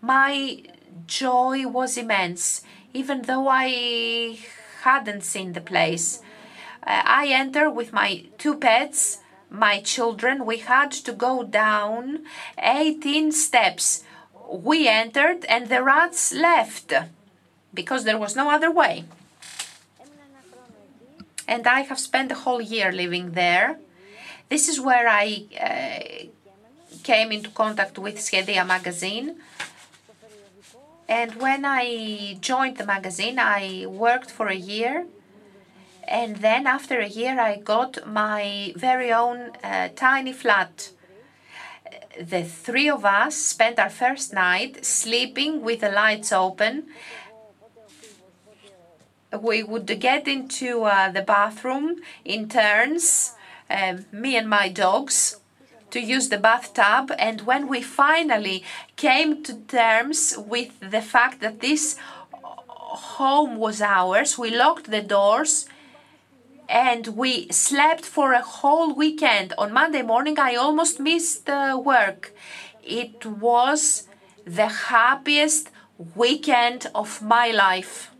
My 0.00 0.62
joy 1.06 1.66
was 1.66 1.98
immense, 1.98 2.62
even 2.92 3.22
though 3.22 3.48
I 3.48 4.38
hadn't 4.82 5.24
seen 5.24 5.54
the 5.54 5.60
place. 5.60 6.20
Uh, 6.86 7.02
I 7.04 7.26
enter 7.28 7.68
with 7.68 7.92
my 7.92 8.26
two 8.38 8.56
pets 8.58 9.18
my 9.50 9.80
children, 9.80 10.46
we 10.46 10.58
had 10.58 10.90
to 10.90 11.12
go 11.12 11.44
down 11.44 12.24
18 12.58 13.30
steps. 13.30 14.02
We 14.50 14.88
entered 14.88 15.44
and 15.46 15.68
the 15.68 15.82
rats 15.82 16.32
left 16.32 16.92
because 17.72 18.04
there 18.04 18.18
was 18.18 18.34
no 18.34 18.50
other 18.50 18.70
way. 18.70 19.04
And 21.46 21.66
I 21.66 21.80
have 21.80 21.98
spent 21.98 22.28
the 22.30 22.36
whole 22.36 22.60
year 22.60 22.92
living 22.92 23.32
there. 23.32 23.78
This 24.48 24.68
is 24.68 24.80
where 24.80 25.08
I 25.08 25.44
uh, 25.60 27.00
came 27.02 27.32
into 27.32 27.50
contact 27.50 27.98
with 27.98 28.16
Shedia 28.16 28.66
magazine. 28.66 29.36
And 31.08 31.34
when 31.36 31.64
I 31.64 32.38
joined 32.40 32.78
the 32.78 32.86
magazine, 32.86 33.38
I 33.38 33.86
worked 33.86 34.30
for 34.30 34.48
a 34.48 34.54
year 34.54 35.06
and 36.06 36.36
then 36.36 36.66
after 36.66 37.00
a 37.00 37.08
year, 37.08 37.40
I 37.40 37.56
got 37.56 38.06
my 38.06 38.72
very 38.76 39.12
own 39.12 39.52
uh, 39.62 39.88
tiny 39.96 40.32
flat. 40.32 40.90
The 42.20 42.44
three 42.44 42.88
of 42.88 43.04
us 43.04 43.36
spent 43.36 43.78
our 43.78 43.90
first 43.90 44.32
night 44.32 44.84
sleeping 44.84 45.62
with 45.62 45.80
the 45.80 45.88
lights 45.90 46.32
open. 46.32 46.84
We 49.40 49.62
would 49.62 49.86
get 50.00 50.28
into 50.28 50.82
uh, 50.82 51.10
the 51.10 51.22
bathroom 51.22 51.96
in 52.24 52.48
turns, 52.48 53.32
uh, 53.68 53.98
me 54.12 54.36
and 54.36 54.48
my 54.48 54.68
dogs, 54.68 55.40
to 55.90 56.00
use 56.00 56.28
the 56.28 56.38
bathtub. 56.38 57.12
And 57.18 57.42
when 57.42 57.68
we 57.68 57.80
finally 57.80 58.64
came 58.96 59.42
to 59.44 59.54
terms 59.68 60.34
with 60.36 60.78
the 60.80 61.02
fact 61.02 61.40
that 61.40 61.60
this 61.60 61.96
home 63.16 63.56
was 63.56 63.80
ours, 63.80 64.38
we 64.38 64.50
locked 64.54 64.90
the 64.90 65.02
doors 65.02 65.66
and 66.68 67.08
we 67.08 67.48
slept 67.50 68.04
for 68.04 68.32
a 68.32 68.42
whole 68.42 68.94
weekend. 68.94 69.52
On 69.58 69.72
Monday 69.72 70.02
morning, 70.02 70.38
I 70.38 70.54
almost 70.54 70.98
missed 71.00 71.48
uh, 71.48 71.80
work. 71.82 72.32
It 72.82 73.26
was 73.26 74.08
the 74.44 74.68
happiest 74.68 75.70
weekend 76.14 76.86
of 76.94 77.22
my 77.22 77.50
life. 77.50 78.13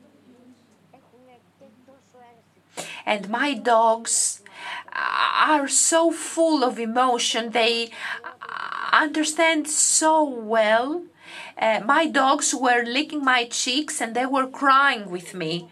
And 3.06 3.28
my 3.28 3.54
dogs 3.54 4.40
are 4.92 5.68
so 5.68 6.10
full 6.10 6.64
of 6.64 6.78
emotion. 6.78 7.50
They 7.50 7.90
understand 8.92 9.68
so 9.68 10.22
well. 10.24 11.04
Uh, 11.58 11.80
my 11.84 12.06
dogs 12.06 12.54
were 12.54 12.84
licking 12.84 13.24
my 13.24 13.44
cheeks 13.44 14.00
and 14.00 14.14
they 14.14 14.26
were 14.26 14.46
crying 14.46 15.10
with 15.10 15.34
me. 15.34 15.68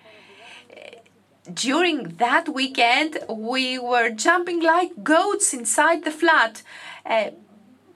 During 1.53 2.17
that 2.19 2.49
weekend, 2.49 3.19
we 3.29 3.77
were 3.77 4.11
jumping 4.11 4.63
like 4.63 5.03
goats 5.03 5.53
inside 5.53 6.05
the 6.05 6.13
flat, 6.13 6.63
uh, 7.05 7.31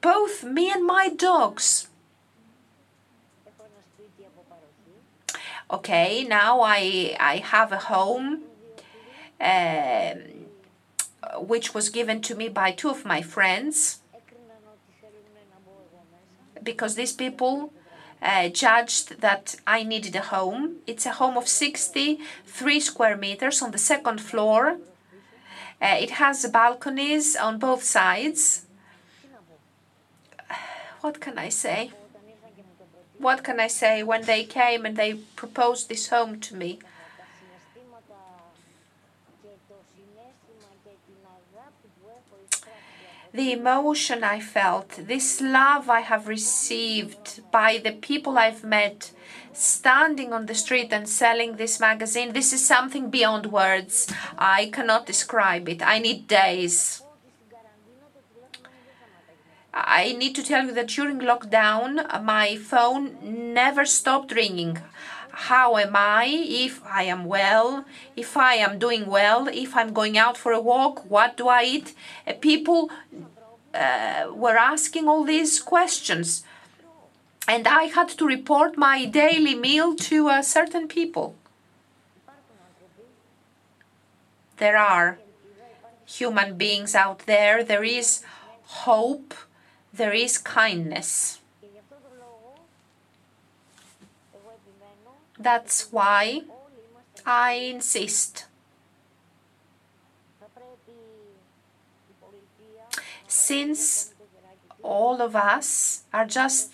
both 0.01 0.43
me 0.43 0.71
and 0.71 0.85
my 0.85 1.09
dogs. 1.09 1.87
Okay, 5.71 6.25
now 6.29 6.61
I 6.61 7.17
I 7.21 7.37
have 7.37 7.71
a 7.71 7.79
home. 7.79 8.46
Uh, 9.41 10.15
which 11.39 11.75
was 11.75 11.91
given 11.91 12.21
to 12.23 12.35
me 12.35 12.49
by 12.49 12.71
two 12.73 12.89
of 12.89 13.05
my 13.05 13.21
friends 13.21 14.01
because 16.67 16.97
these 16.97 17.13
people 17.13 17.73
uh, 18.21 18.49
judged 18.49 19.21
that 19.21 19.55
I 19.67 19.83
needed 19.83 20.17
a 20.17 20.21
home. 20.21 20.77
It's 20.87 21.07
a 21.07 21.13
home 21.13 21.37
of 21.37 21.49
63 21.49 22.81
square 22.81 23.17
meters 23.17 23.63
on 23.63 23.71
the 23.71 23.79
second 23.79 24.21
floor. 24.21 24.79
Uh, 25.81 25.97
it 26.01 26.13
has 26.13 26.45
balconies 26.47 27.37
on 27.37 27.59
both 27.59 27.83
sides. 27.83 28.67
What 31.03 31.21
can 31.21 31.39
I 31.39 31.51
say? 31.51 31.93
What 33.19 33.45
can 33.45 33.61
I 33.61 33.69
say 33.69 34.03
when 34.03 34.23
they 34.25 34.45
came 34.45 34.85
and 34.85 34.97
they 34.97 35.15
proposed 35.37 35.89
this 35.89 36.09
home 36.09 36.41
to 36.41 36.57
me? 36.57 36.81
The 43.37 43.53
emotion 43.53 44.25
I 44.25 44.41
felt, 44.41 44.89
this 45.07 45.41
love 45.41 45.91
I 45.91 46.01
have 46.01 46.27
received 46.27 47.43
by 47.53 47.79
the 47.83 47.93
people 47.93 48.39
I've 48.39 48.65
met, 48.65 49.13
standing 49.53 50.33
on 50.33 50.47
the 50.47 50.55
street 50.55 50.91
and 50.91 51.07
selling 51.07 51.57
this 51.57 51.79
magazine, 51.79 52.33
this 52.33 52.53
is 52.53 52.67
something 52.67 53.11
beyond 53.11 53.47
words. 53.47 54.11
I 54.39 54.71
cannot 54.73 55.07
describe 55.07 55.69
it. 55.69 55.83
I 55.87 55.99
need 55.99 56.27
days. 56.27 57.03
I 59.75 60.15
need 60.15 60.35
to 60.37 60.43
tell 60.43 60.65
you 60.65 60.73
that 60.73 60.89
during 60.89 61.19
lockdown, 61.19 61.91
my 62.25 62.57
phone 62.57 63.53
never 63.53 63.85
stopped 63.85 64.33
ringing 64.33 64.79
how 65.37 65.77
am 65.77 65.95
I, 65.95 66.25
if 66.49 66.83
I 66.87 67.03
am 67.03 67.27
well, 67.27 67.85
if 68.17 68.39
I 68.39 68.55
am 68.55 68.79
doing 68.79 69.05
well, 69.05 69.49
if 69.49 69.77
I'm 69.77 69.93
going 69.93 70.17
out 70.17 70.39
for 70.39 70.53
a 70.53 70.61
walk, 70.61 71.11
what 71.11 71.37
do 71.37 71.47
I 71.49 71.63
eat? 71.65 71.95
Uh, 72.27 72.33
people 72.41 72.91
uh, 73.75 74.29
were 74.33 74.57
asking 74.57 75.09
all 75.09 75.25
these 75.25 75.61
questions. 75.61 76.43
And 77.47 77.69
I 77.69 77.85
had 77.85 78.09
to 78.09 78.27
report 78.27 78.79
my 78.79 79.05
daily 79.05 79.55
meal 79.55 79.95
to 80.09 80.29
uh, 80.29 80.41
certain 80.41 80.89
people. 80.89 81.35
There 84.57 84.79
are 84.79 85.19
human 86.07 86.57
beings 86.57 86.95
out 86.95 87.27
there, 87.27 87.63
there 87.63 87.85
is 87.85 88.23
hope, 88.85 89.35
there 89.93 90.15
is 90.15 90.39
kindness. 90.39 91.41
That's 95.47 95.93
why 95.93 96.41
I 97.25 97.53
insist. 97.53 98.47
Since 103.29 104.13
all 104.83 105.23
of 105.23 105.37
us 105.37 106.03
are 106.13 106.27
just 106.27 106.73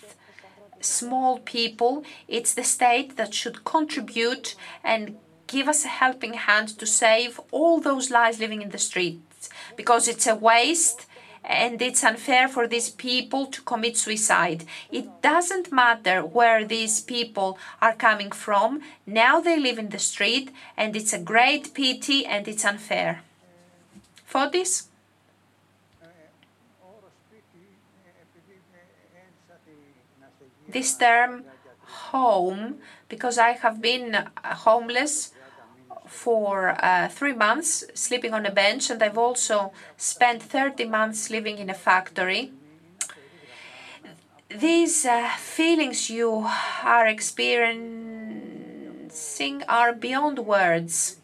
small 0.79 1.37
people, 1.37 2.03
it's 2.27 2.55
the 2.55 2.63
state 2.63 3.15
that 3.15 3.35
should 3.35 3.63
contribute 3.63 4.55
and 4.83 5.17
give 5.45 5.67
us 5.67 5.85
a 5.85 5.89
helping 5.89 6.33
hand 6.33 6.69
to 6.79 6.87
save 6.87 7.39
all 7.51 7.79
those 7.79 8.09
lives 8.09 8.39
living 8.39 8.63
in 8.63 8.69
the 8.69 8.79
streets 8.79 9.51
because 9.77 10.07
it's 10.07 10.25
a 10.25 10.33
waste 10.33 11.05
and 11.43 11.81
it's 11.81 12.03
unfair 12.03 12.47
for 12.47 12.67
these 12.67 12.89
people 12.89 13.45
to 13.47 13.61
commit 13.61 13.97
suicide. 13.97 14.63
It 14.91 15.21
doesn't 15.21 15.71
matter 15.71 16.21
where 16.21 16.63
these 16.65 17.01
people 17.01 17.57
are 17.81 17.93
coming 17.93 18.31
from. 18.31 18.81
Now 19.05 19.41
they 19.41 19.59
live 19.59 19.77
in 19.77 19.89
the 19.89 19.99
street, 19.99 20.51
and 20.77 20.95
it's 20.95 21.13
a 21.13 21.19
great 21.19 21.73
pity 21.73 22.25
and 22.25 22.47
it's 22.47 22.65
unfair. 22.65 23.21
For 24.25 24.49
this, 24.49 24.87
this 30.67 30.95
term 30.97 31.43
home, 31.85 32.79
because 33.09 33.37
I 33.37 33.51
have 33.51 33.81
been 33.81 34.27
homeless 34.43 35.32
for 36.13 36.77
uh, 36.79 37.09
three 37.09 37.33
months 37.33 37.83
sleeping 37.95 38.33
on 38.33 38.45
a 38.45 38.51
bench, 38.51 38.89
and 38.89 39.01
I've 39.01 39.17
also 39.17 39.71
spent 39.97 40.43
30 40.43 40.85
months 40.85 41.29
living 41.29 41.57
in 41.57 41.69
a 41.69 41.73
factory. 41.73 42.53
These 44.49 45.05
uh, 45.05 45.29
feelings 45.37 46.09
you 46.09 46.49
are 46.83 47.07
experiencing 47.07 49.63
are 49.67 49.91
beyond 49.91 50.39
words. 50.39 51.17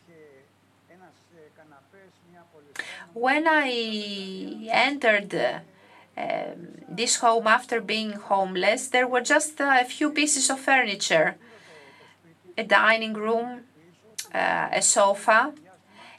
When 3.14 3.48
I 3.48 4.68
entered 4.72 5.34
uh, 5.36 5.60
um, 6.18 6.68
this 6.90 7.18
home 7.18 7.46
after 7.48 7.80
being 7.80 8.14
homeless, 8.14 8.88
there 8.88 9.08
were 9.08 9.22
just 9.22 9.60
a 9.60 9.86
few 9.86 10.10
pieces 10.10 10.50
of 10.50 10.60
furniture 10.60 11.36
a 12.60 12.64
dining 12.64 13.14
room, 13.14 13.62
uh, 14.34 14.70
a 14.72 14.82
sofa 14.82 15.54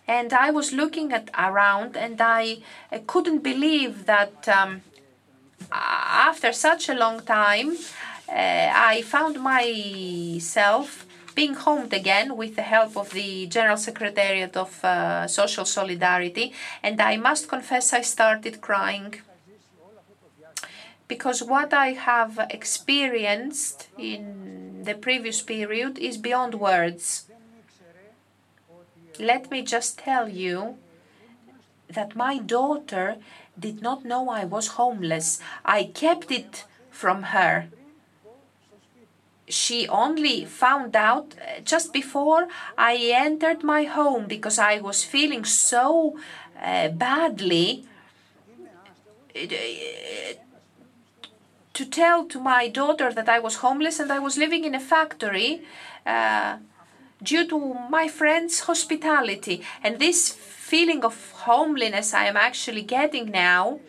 and 0.07 0.33
I 0.33 0.51
was 0.51 0.73
looking 0.73 1.13
at 1.13 1.31
around 1.39 1.97
and 1.97 2.21
I, 2.21 2.59
I 2.91 2.99
couldn't 2.99 3.43
believe 3.43 4.07
that 4.07 4.49
um, 4.49 4.83
after 5.73 6.53
such 6.53 6.89
a 6.89 6.95
long 6.95 7.21
time 7.21 7.77
uh, 8.29 8.71
I 8.93 9.03
found 9.03 9.41
myself 9.41 11.07
being 11.35 11.55
homed 11.55 11.93
again 11.93 12.37
with 12.37 12.57
the 12.57 12.63
help 12.63 12.97
of 12.97 13.11
the 13.11 13.47
General 13.47 13.77
Secretariat 13.77 14.57
of 14.57 14.85
uh, 14.85 15.27
Social 15.29 15.65
Solidarity 15.65 16.53
and 16.83 17.01
I 17.01 17.17
must 17.17 17.49
confess 17.49 17.93
I 17.93 18.03
started 18.03 18.61
crying 18.61 19.15
because 21.07 21.43
what 21.43 21.73
I 21.73 21.89
have 22.11 22.39
experienced 22.51 23.89
in 23.99 24.85
the 24.85 24.95
previous 24.95 25.41
period 25.43 25.99
is 25.99 26.17
beyond 26.17 26.55
words. 26.55 27.30
Let 29.21 29.51
me 29.51 29.63
just 29.63 29.99
tell 29.99 30.29
you 30.29 30.79
that 31.89 32.17
my 32.17 32.39
daughter 32.39 33.17
did 33.59 33.83
not 33.83 34.05
know 34.05 34.31
I 34.31 34.45
was 34.45 34.79
homeless. 34.79 35.41
I 35.65 35.85
kept 35.85 36.31
it 36.31 36.65
from 36.91 37.25
her. 37.35 37.69
She 39.49 39.89
only 39.89 40.45
found 40.45 40.95
out 40.97 41.35
uh, 41.35 41.61
just 41.61 41.93
before 41.93 42.49
I 42.79 42.97
entered 43.13 43.63
my 43.65 43.83
home 43.83 44.27
because 44.27 44.59
I 44.59 44.79
was 44.81 45.05
feeling 45.05 45.45
so 45.45 46.17
uh, 46.63 46.89
badly 46.89 47.85
uh, 49.35 49.41
to 51.75 51.85
tell 51.85 52.25
to 52.27 52.41
my 52.41 52.69
daughter 52.69 53.13
that 53.13 53.29
I 53.29 53.41
was 53.41 53.57
homeless 53.57 53.99
and 53.99 54.11
I 54.13 54.21
was 54.21 54.39
living 54.39 54.65
in 54.65 54.75
a 54.75 54.81
factory. 54.81 55.63
Uh, 56.07 56.59
due 57.23 57.47
to 57.49 57.75
my 57.91 58.09
friend's 58.09 58.61
hospitality. 58.61 59.63
And 59.83 59.99
this 59.99 60.33
feeling 60.33 61.05
of 61.05 61.33
homeliness 61.33 62.15
I 62.15 62.27
am 62.27 62.37
actually 62.37 62.83
getting 62.83 63.31
now 63.31 63.81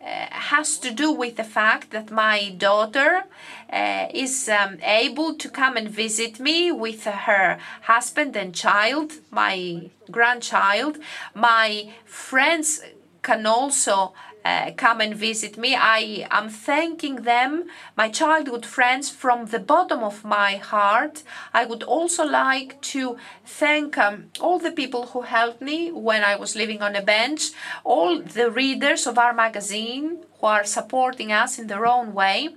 uh, 0.00 0.26
has 0.30 0.78
to 0.78 0.90
do 0.90 1.10
with 1.12 1.36
the 1.36 1.44
fact 1.44 1.90
that 1.90 2.10
my 2.10 2.50
daughter 2.50 3.24
uh, 3.72 4.06
is 4.12 4.48
um, 4.48 4.78
able 4.82 5.34
to 5.34 5.48
come 5.48 5.78
and 5.78 5.88
visit 5.88 6.38
me 6.38 6.70
with 6.70 7.04
her 7.04 7.58
husband 7.82 8.36
and 8.36 8.54
child, 8.54 9.12
my 9.30 9.90
grandchild. 10.10 10.98
My 11.34 11.90
friends 12.04 12.82
can 13.22 13.46
also 13.46 14.12
uh, 14.44 14.70
come 14.76 15.00
and 15.00 15.14
visit 15.14 15.56
me. 15.56 15.74
I 15.74 16.26
am 16.30 16.48
thanking 16.48 17.16
them, 17.22 17.64
my 17.96 18.08
childhood 18.10 18.66
friends, 18.66 19.10
from 19.10 19.46
the 19.46 19.58
bottom 19.58 20.02
of 20.02 20.24
my 20.24 20.56
heart. 20.56 21.22
I 21.52 21.64
would 21.64 21.82
also 21.82 22.24
like 22.24 22.80
to 22.92 23.16
thank 23.44 23.96
um, 23.96 24.30
all 24.40 24.58
the 24.58 24.72
people 24.72 25.06
who 25.06 25.22
helped 25.22 25.62
me 25.62 25.90
when 25.90 26.22
I 26.22 26.36
was 26.36 26.54
living 26.54 26.82
on 26.82 26.94
a 26.94 27.02
bench, 27.02 27.50
all 27.84 28.20
the 28.20 28.50
readers 28.50 29.06
of 29.06 29.18
our 29.18 29.32
magazine 29.32 30.18
who 30.40 30.46
are 30.46 30.64
supporting 30.64 31.32
us 31.32 31.58
in 31.58 31.68
their 31.68 31.86
own 31.86 32.12
way. 32.12 32.54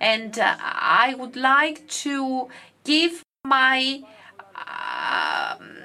And 0.00 0.38
uh, 0.38 0.56
I 0.58 1.14
would 1.18 1.36
like 1.36 1.86
to 2.04 2.48
give 2.84 3.22
my 3.44 4.02
um, 4.56 5.79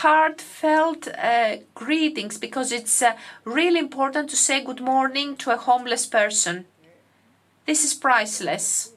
heartfelt 0.00 1.08
uh, 1.18 1.56
greetings 1.74 2.38
because 2.38 2.72
it's 2.72 3.02
uh, 3.02 3.16
really 3.44 3.78
important 3.78 4.30
to 4.30 4.36
say 4.36 4.64
good 4.64 4.80
morning 4.80 5.36
to 5.36 5.50
a 5.50 5.56
homeless 5.56 6.06
person. 6.06 6.64
This 7.66 7.84
is 7.84 7.94
priceless. 7.94 8.92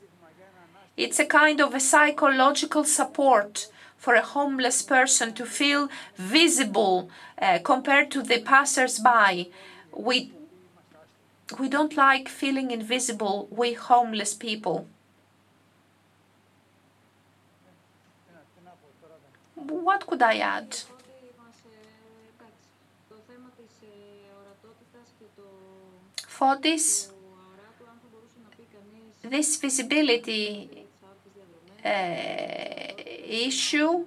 It's 0.98 1.20
a 1.20 1.26
kind 1.26 1.60
of 1.62 1.74
a 1.74 1.80
psychological 1.80 2.84
support 2.84 3.68
for 3.98 4.16
a 4.16 4.22
homeless 4.22 4.82
person 4.82 5.34
to 5.34 5.46
feel 5.46 5.90
visible 6.16 7.10
uh, 7.42 7.60
compared 7.64 8.12
to 8.12 8.22
the 8.22 8.40
passers-by. 8.42 9.48
We 9.96 10.32
we 11.60 11.70
don't 11.70 11.96
like 11.96 12.28
feeling 12.28 12.72
invisible, 12.72 13.48
we 13.52 13.74
homeless 13.74 14.34
people. 14.34 14.88
What 19.68 20.06
could 20.08 20.22
I 20.22 20.38
add? 20.38 20.78
Fotis, 26.28 27.10
this 29.24 29.56
visibility 29.58 30.86
uh, 31.84 31.90
issue, 33.26 34.06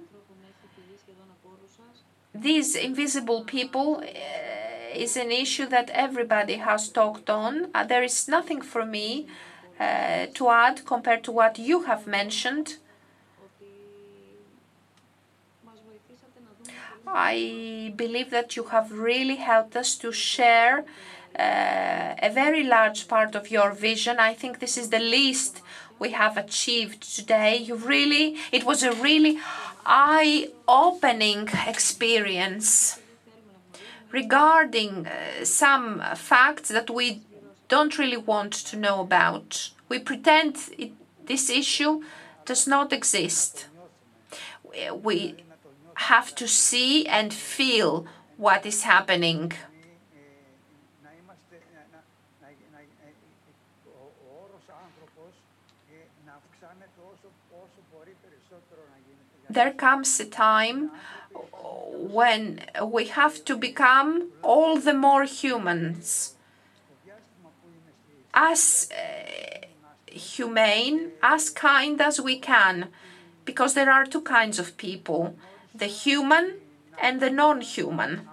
these 2.33 2.75
invisible 2.75 3.43
people 3.43 3.97
uh, 3.97 4.95
is 4.95 5.17
an 5.17 5.31
issue 5.31 5.65
that 5.67 5.89
everybody 5.89 6.55
has 6.57 6.89
talked 6.89 7.29
on. 7.29 7.69
Uh, 7.73 7.83
there 7.83 8.03
is 8.03 8.27
nothing 8.27 8.61
for 8.61 8.85
me 8.85 9.27
uh, 9.79 10.27
to 10.33 10.49
add 10.49 10.85
compared 10.85 11.23
to 11.23 11.31
what 11.31 11.57
you 11.57 11.83
have 11.83 12.05
mentioned. 12.07 12.77
I 17.11 17.93
believe 17.95 18.29
that 18.29 18.55
you 18.55 18.65
have 18.65 18.91
really 18.91 19.37
helped 19.37 19.75
us 19.75 19.95
to 19.97 20.11
share 20.11 20.85
uh, 21.37 22.15
a 22.21 22.29
very 22.31 22.63
large 22.63 23.07
part 23.07 23.35
of 23.35 23.49
your 23.49 23.71
vision. 23.71 24.19
I 24.19 24.33
think 24.33 24.59
this 24.59 24.77
is 24.77 24.89
the 24.89 24.99
least 24.99 25.61
we 25.97 26.11
have 26.11 26.37
achieved 26.37 27.01
today. 27.15 27.57
You 27.57 27.75
really, 27.75 28.37
it 28.51 28.63
was 28.63 28.83
a 28.83 28.93
really 28.93 29.39
eye 29.85 30.49
opening 30.67 31.49
experience 31.67 32.99
regarding 34.11 35.07
uh, 35.07 35.45
some 35.45 36.01
facts 36.15 36.69
that 36.69 36.89
we 36.89 37.21
don't 37.67 37.97
really 37.97 38.17
want 38.17 38.53
to 38.53 38.77
know 38.77 39.01
about. 39.01 39.71
We 39.87 39.99
pretend 39.99 40.57
it, 40.77 40.91
this 41.25 41.49
issue 41.49 42.01
does 42.45 42.67
not 42.67 42.91
exist. 42.91 43.67
We 45.03 45.35
have 46.07 46.33
to 46.33 46.47
see 46.47 47.05
and 47.05 47.33
feel 47.33 48.05
what 48.37 48.65
is 48.65 48.83
happening. 48.83 49.51
There 59.49 59.71
comes 59.71 60.19
a 60.19 60.25
time 60.25 60.91
when 61.93 62.61
we 62.85 63.05
have 63.05 63.43
to 63.45 63.57
become 63.57 64.31
all 64.41 64.77
the 64.77 64.93
more 64.93 65.25
humans. 65.25 66.35
As 68.33 68.89
uh, 68.91 69.65
humane, 70.07 71.11
as 71.21 71.49
kind 71.49 71.99
as 71.99 72.21
we 72.21 72.39
can, 72.39 72.89
because 73.43 73.73
there 73.73 73.91
are 73.91 74.05
two 74.05 74.21
kinds 74.21 74.59
of 74.59 74.77
people 74.77 75.35
the 75.73 75.87
human 75.87 76.55
and 77.01 77.19
the 77.21 77.29
non 77.29 77.61
human. 77.61 78.27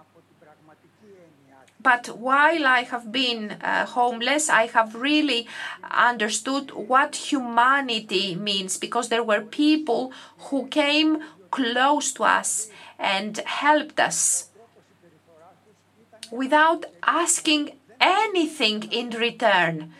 But 1.79 2.17
while 2.17 2.65
I 2.65 2.83
have 2.83 3.11
been 3.11 3.51
uh, 3.51 3.85
homeless, 3.85 4.49
I 4.49 4.67
have 4.67 4.95
really 4.95 5.47
understood 5.89 6.71
what 6.71 7.15
humanity 7.31 8.35
means 8.35 8.77
because 8.77 9.09
there 9.09 9.23
were 9.23 9.41
people 9.41 10.11
who 10.49 10.67
came 10.67 11.23
close 11.51 12.11
to 12.13 12.23
us 12.23 12.69
and 12.99 13.37
helped 13.37 13.99
us 13.99 14.49
without 16.31 16.85
asking 17.03 17.71
anything 18.01 18.83
in 18.91 19.11
return. 19.11 19.93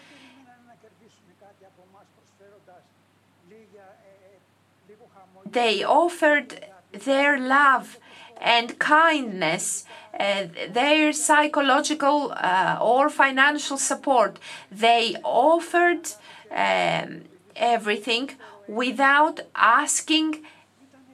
They 5.49 5.83
offered 5.83 6.66
their 7.05 7.39
love 7.39 7.97
and 8.39 8.77
kindness, 8.79 9.85
uh, 10.19 10.45
their 10.69 11.13
psychological 11.13 12.33
uh, 12.35 12.77
or 12.81 13.09
financial 13.09 13.77
support. 13.77 14.39
They 14.71 15.15
offered 15.23 16.09
um, 16.51 17.23
everything 17.55 18.31
without 18.67 19.41
asking 19.55 20.43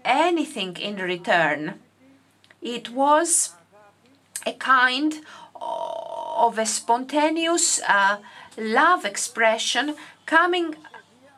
anything 0.03 0.75
in 0.77 0.95
return. 0.97 1.79
It 2.61 2.89
was 2.89 3.53
a 4.45 4.53
kind 4.53 5.13
of 5.55 6.57
a 6.57 6.65
spontaneous 6.65 7.81
uh, 7.87 8.17
love 8.57 9.05
expression 9.05 9.95
coming 10.25 10.75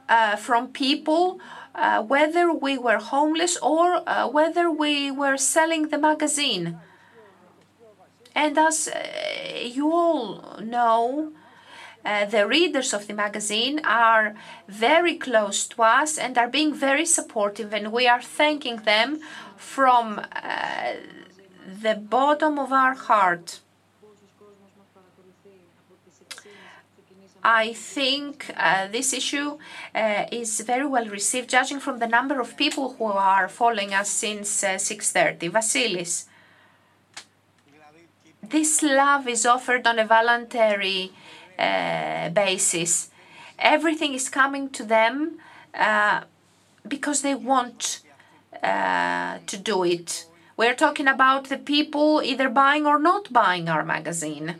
uh, 0.09 0.35
from 0.35 0.67
people 0.69 1.39
uh, 1.76 2.02
whether 2.02 2.52
we 2.53 2.77
were 2.77 2.97
homeless 2.97 3.57
or 3.57 4.02
uh, 4.07 4.27
whether 4.27 4.72
we 4.72 5.11
were 5.11 5.38
selling 5.38 5.89
the 5.89 5.97
magazine. 5.97 6.80
And 8.34 8.57
as 8.57 8.88
uh, 8.88 8.99
you 9.61 9.91
all 9.91 10.60
know, 10.61 11.31
uh, 12.06 12.26
the 12.26 12.47
readers 12.47 12.93
of 12.93 13.07
the 13.07 13.14
magazine 13.14 13.81
are 13.84 14.35
very 14.68 15.15
close 15.15 15.68
to 15.68 15.81
us 15.81 16.18
and 16.18 16.38
are 16.38 16.47
being 16.47 16.73
very 16.73 17.06
supportive, 17.06 17.73
and 17.73 17.91
we 17.91 18.07
are 18.07 18.22
thanking 18.22 18.77
them 18.77 19.19
from 19.57 20.19
uh, 20.19 20.93
the 21.81 21.95
bottom 21.95 22.60
of 22.60 22.72
our 22.72 22.93
heart. 22.93 23.60
I 27.47 27.73
think 27.73 28.51
uh, 28.57 28.88
this 28.88 29.13
issue 29.13 29.59
uh, 29.93 30.26
is 30.31 30.61
very 30.61 30.88
well 30.88 31.05
received, 31.05 31.47
judging 31.47 31.80
from 31.80 31.99
the 31.99 32.07
number 32.07 32.39
of 32.39 32.57
people 32.57 32.93
who 32.93 33.05
are 33.05 33.47
following 33.47 33.93
us 33.93 34.09
since 34.09 34.63
uh, 34.63 34.69
6.30. 34.77 35.51
Vasilis, 35.51 36.26
this 38.41 38.81
love 38.81 39.27
is 39.27 39.45
offered 39.45 39.85
on 39.85 39.99
a 39.99 40.05
voluntary 40.07 41.11
uh, 41.59 42.30
basis. 42.30 43.11
Everything 43.59 44.15
is 44.15 44.27
coming 44.27 44.72
to 44.72 44.84
them 44.84 45.38
uh, 45.76 46.22
because 46.88 47.22
they 47.22 47.35
want 47.35 48.01
to 48.63 49.57
do 49.61 49.84
it. 49.84 50.26
We're 50.57 50.73
talking 50.73 51.07
about 51.07 51.49
the 51.49 51.57
people 51.57 52.23
either 52.23 52.49
buying 52.49 52.88
or 52.88 52.97
not 52.97 53.31
buying 53.31 53.69
our 53.69 53.85
magazine. 53.85 54.55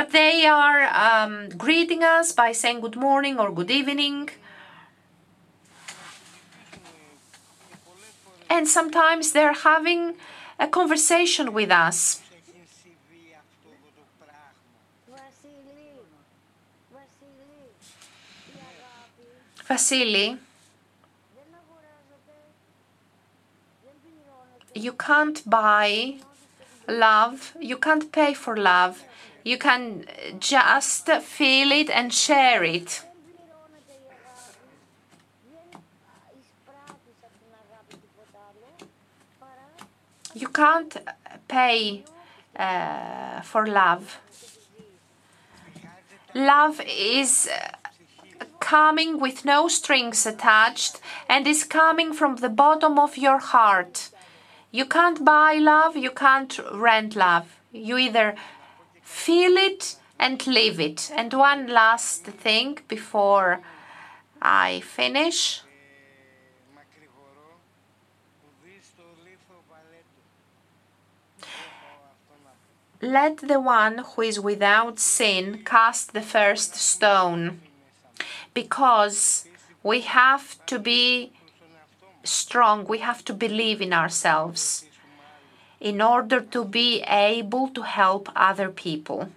But 0.00 0.12
they 0.12 0.46
are 0.46 0.84
um, 1.06 1.50
greeting 1.50 2.02
us 2.02 2.32
by 2.32 2.52
saying 2.52 2.80
good 2.80 2.96
morning 2.96 3.38
or 3.38 3.52
good 3.52 3.70
evening. 3.70 4.30
And 8.48 8.66
sometimes 8.66 9.32
they're 9.32 9.52
having 9.52 10.14
a 10.58 10.68
conversation 10.68 11.52
with 11.52 11.70
us. 11.70 12.22
Vasily, 19.68 20.38
you 24.74 24.92
can't 24.94 25.42
buy 25.44 26.14
love, 26.88 27.54
you 27.60 27.76
can't 27.76 28.10
pay 28.10 28.32
for 28.32 28.56
love. 28.56 29.04
You 29.42 29.58
can 29.58 30.06
just 30.38 31.08
feel 31.08 31.72
it 31.72 31.90
and 31.90 32.12
share 32.12 32.62
it. 32.62 33.02
You 40.34 40.48
can't 40.48 40.96
pay 41.48 42.04
uh, 42.56 43.40
for 43.40 43.66
love. 43.66 44.20
Love 46.34 46.80
is 46.86 47.50
coming 48.60 49.18
with 49.18 49.44
no 49.44 49.66
strings 49.66 50.26
attached 50.26 51.00
and 51.28 51.46
is 51.46 51.64
coming 51.64 52.12
from 52.12 52.36
the 52.36 52.48
bottom 52.48 52.98
of 52.98 53.16
your 53.16 53.38
heart. 53.38 54.10
You 54.70 54.84
can't 54.84 55.24
buy 55.24 55.54
love, 55.54 55.96
you 55.96 56.10
can't 56.10 56.60
rent 56.72 57.16
love. 57.16 57.56
You 57.72 57.98
either 57.98 58.36
feel 59.10 59.56
it 59.56 59.96
and 60.18 60.46
live 60.46 60.78
it. 60.78 61.10
And 61.14 61.32
one 61.32 61.66
last 61.66 62.24
thing 62.24 62.78
before 62.88 63.60
I 64.40 64.80
finish. 64.80 65.62
Let 73.02 73.38
the 73.38 73.58
one 73.58 74.04
who 74.08 74.22
is 74.22 74.38
without 74.38 74.98
sin 74.98 75.62
cast 75.64 76.12
the 76.12 76.20
first 76.20 76.74
stone, 76.74 77.62
because 78.52 79.46
we 79.82 80.02
have 80.02 80.64
to 80.66 80.78
be 80.78 81.32
strong, 82.22 82.84
we 82.84 82.98
have 82.98 83.24
to 83.24 83.32
believe 83.32 83.80
in 83.80 83.94
ourselves 83.94 84.84
in 85.80 86.00
order 86.02 86.40
to 86.40 86.64
be 86.64 87.02
able 87.02 87.68
to 87.68 87.82
help 87.82 88.28
other 88.36 88.68
people. 88.68 89.30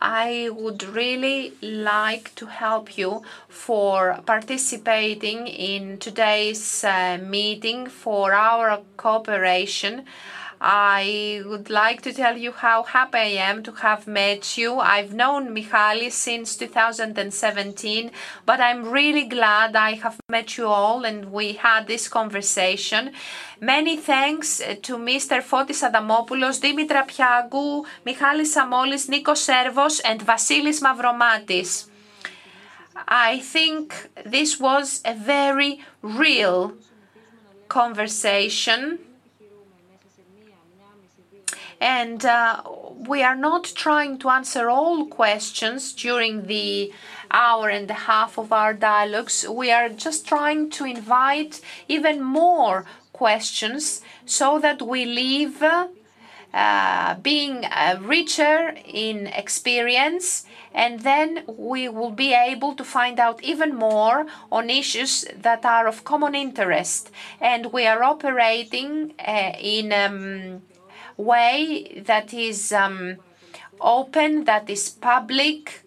I 0.00 0.50
would 0.50 0.82
really 0.82 1.52
like 1.60 2.34
to 2.36 2.46
help 2.46 2.96
you 2.96 3.22
for 3.48 4.20
participating 4.26 5.46
in 5.46 5.98
today's 5.98 6.84
uh, 6.84 7.18
meeting 7.22 7.86
for 7.86 8.32
our 8.32 8.80
cooperation. 8.96 10.06
I 10.60 11.42
would 11.46 11.70
like 11.70 12.02
to 12.02 12.12
tell 12.12 12.36
you 12.36 12.52
how 12.52 12.82
happy 12.84 13.18
I 13.18 13.48
am 13.50 13.62
to 13.64 13.72
have 13.72 14.06
met 14.06 14.56
you. 14.56 14.78
I've 14.78 15.12
known 15.12 15.52
Michalis 15.52 16.14
since 16.14 16.56
2017, 16.56 18.10
but 18.46 18.60
I'm 18.60 18.90
really 18.90 19.24
glad 19.24 19.76
I 19.76 19.92
have 19.92 20.18
met 20.28 20.56
you 20.56 20.66
all 20.66 21.04
and 21.04 21.32
we 21.32 21.54
had 21.54 21.86
this 21.86 22.08
conversation. 22.08 23.12
Many 23.60 23.96
thanks 23.96 24.58
to 24.58 24.96
Mr. 24.96 25.42
Fotis 25.42 25.82
Adamopoulos, 25.82 26.60
Dimitra 26.60 27.06
Piangou, 27.06 27.84
Michalis 28.06 28.54
Samolis, 28.54 29.08
Nikos 29.08 29.38
Servos 29.38 30.00
and 30.00 30.20
Vasilis 30.20 30.80
Mavromatis. 30.80 31.88
I 33.08 33.40
think 33.40 34.10
this 34.24 34.60
was 34.60 35.02
a 35.04 35.14
very 35.14 35.80
real 36.00 36.74
conversation 37.68 38.98
and 41.80 42.24
uh, 42.24 42.62
we 43.06 43.22
are 43.22 43.36
not 43.36 43.64
trying 43.74 44.18
to 44.18 44.28
answer 44.30 44.68
all 44.70 45.06
questions 45.06 45.92
during 45.92 46.46
the 46.46 46.92
hour 47.30 47.68
and 47.68 47.90
a 47.90 47.94
half 47.94 48.38
of 48.38 48.52
our 48.52 48.72
dialogues. 48.72 49.46
We 49.48 49.70
are 49.70 49.88
just 49.88 50.26
trying 50.26 50.70
to 50.70 50.84
invite 50.84 51.60
even 51.88 52.22
more 52.22 52.86
questions 53.12 54.02
so 54.26 54.58
that 54.60 54.82
we 54.82 55.04
leave 55.04 55.62
uh, 56.54 57.14
being 57.16 57.64
uh, 57.64 57.98
richer 58.00 58.76
in 58.84 59.26
experience 59.26 60.46
and 60.72 61.00
then 61.00 61.44
we 61.46 61.88
will 61.88 62.10
be 62.10 62.32
able 62.32 62.74
to 62.74 62.84
find 62.84 63.18
out 63.18 63.42
even 63.42 63.74
more 63.74 64.26
on 64.50 64.70
issues 64.70 65.24
that 65.36 65.64
are 65.64 65.86
of 65.88 66.04
common 66.04 66.34
interest 66.34 67.10
and 67.40 67.72
we 67.72 67.86
are 67.86 68.02
operating 68.02 69.12
uh, 69.18 69.52
in 69.58 69.92
um, 69.92 70.62
way 71.16 72.02
that 72.06 72.32
is 72.34 72.72
um, 72.72 73.16
open, 73.80 74.44
that 74.44 74.68
is 74.70 74.90
public, 74.90 75.84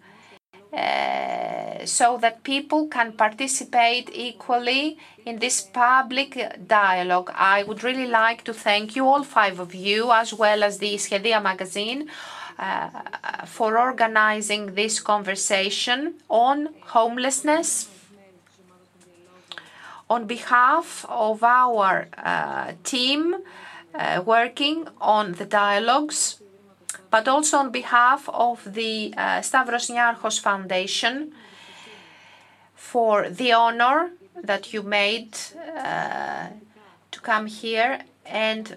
uh, 0.72 1.84
so 1.86 2.18
that 2.18 2.42
people 2.42 2.88
can 2.88 3.12
participate 3.12 4.10
equally 4.12 4.98
in 5.24 5.38
this 5.38 5.60
public 5.62 6.38
dialogue. 6.66 7.30
I 7.34 7.62
would 7.62 7.82
really 7.82 8.06
like 8.06 8.44
to 8.44 8.52
thank 8.52 8.94
you, 8.94 9.06
all 9.06 9.24
five 9.24 9.58
of 9.58 9.74
you, 9.74 10.12
as 10.12 10.34
well 10.34 10.62
as 10.62 10.78
the 10.78 10.94
Shedia 10.94 11.42
magazine, 11.42 12.10
uh, 12.58 12.90
for 13.46 13.78
organizing 13.78 14.74
this 14.74 15.00
conversation 15.00 16.14
on 16.28 16.68
homelessness. 16.80 17.88
On 20.10 20.26
behalf 20.26 21.04
of 21.08 21.42
our 21.42 22.08
uh, 22.16 22.72
team, 22.82 23.36
working 24.24 24.88
on 25.00 25.32
the 25.32 25.44
dialogues, 25.44 26.40
but 27.10 27.26
also 27.28 27.58
on 27.58 27.70
behalf 27.70 28.28
of 28.28 28.74
the 28.74 29.14
uh, 29.16 29.40
Stavros 29.40 29.88
Niarchos 29.88 30.40
Foundation 30.40 31.32
for 32.74 33.28
the 33.28 33.52
honor 33.52 34.10
that 34.42 34.72
you 34.72 34.82
made 34.82 35.36
uh, 35.76 36.48
to 37.10 37.20
come 37.20 37.46
here 37.46 38.00
and 38.24 38.76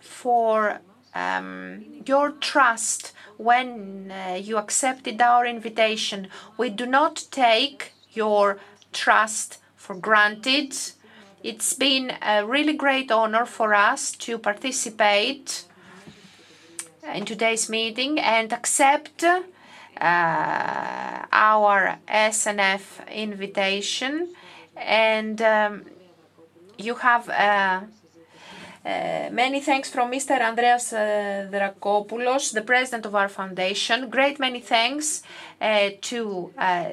for 0.00 0.80
um, 1.14 1.84
your 2.06 2.32
trust 2.32 3.12
when 3.36 4.10
uh, 4.10 4.34
you 4.34 4.56
accepted 4.56 5.20
our 5.20 5.46
invitation. 5.46 6.28
We 6.56 6.70
do 6.70 6.86
not 6.86 7.24
take 7.30 7.92
your 8.10 8.58
trust 8.92 9.58
for 9.76 9.94
granted. 9.94 10.76
It's 11.42 11.72
been 11.72 12.12
a 12.20 12.44
really 12.44 12.72
great 12.72 13.12
honor 13.12 13.46
for 13.46 13.72
us 13.72 14.10
to 14.26 14.38
participate 14.38 15.64
in 17.14 17.24
today's 17.24 17.68
meeting 17.68 18.18
and 18.18 18.52
accept 18.52 19.22
uh, 19.22 19.42
our 20.00 21.98
SNF 22.08 23.08
invitation. 23.12 24.34
And 24.76 25.40
um, 25.40 25.84
you 26.76 26.96
have 26.96 27.28
uh, 27.28 27.82
uh, 28.84 29.30
many 29.30 29.60
thanks 29.60 29.90
from 29.90 30.10
Mr. 30.10 30.40
Andreas 30.40 30.92
uh, 30.92 31.48
Drakopoulos, 31.52 32.52
the 32.52 32.62
president 32.62 33.06
of 33.06 33.14
our 33.14 33.28
foundation. 33.28 34.10
Great 34.10 34.40
many 34.40 34.60
thanks 34.60 35.22
uh, 35.60 35.90
to 36.00 36.52
uh, 36.58 36.84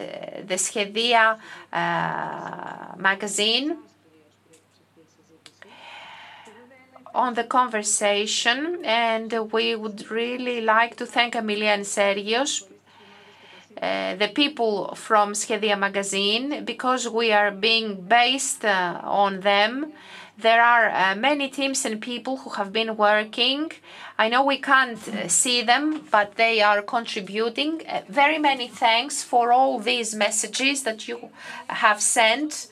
the 0.46 0.56
Shedia 0.56 1.40
uh, 1.74 2.96
magazine 2.96 3.78
on 7.16 7.34
the 7.34 7.44
conversation, 7.44 8.84
and 8.84 9.34
we 9.52 9.76
would 9.76 10.12
really 10.12 10.60
like 10.62 10.96
to 10.98 11.06
thank 11.06 11.34
Emilia 11.36 11.72
and 11.78 11.86
Sergios, 11.86 12.64
uh, 13.82 14.16
the 14.16 14.28
people 14.28 14.94
from 14.96 15.34
Shedia 15.34 15.78
magazine, 15.80 16.66
because 16.66 17.08
we 17.10 17.32
are 17.32 17.52
being 17.52 18.02
based 18.02 18.64
uh, 18.66 19.00
on 19.04 19.40
them. 19.42 19.94
There 20.38 20.62
are 20.62 20.90
uh, 20.90 21.16
many 21.16 21.48
teams 21.50 21.86
and 21.86 22.02
people 22.02 22.36
who 22.38 22.50
have 22.52 22.74
been 22.74 22.98
working. 22.98 23.72
I 24.18 24.28
know 24.28 24.44
we 24.44 24.58
can't 24.58 25.00
see 25.32 25.62
them, 25.62 25.84
but 26.12 26.36
they 26.36 26.62
are 26.62 26.82
contributing. 26.82 27.82
Very 28.10 28.38
many 28.38 28.68
thanks 28.68 29.24
for 29.24 29.54
all 29.54 29.80
these 29.80 30.14
messages 30.14 30.84
that 30.84 31.08
you 31.08 31.30
have 31.68 32.02
sent. 32.02 32.68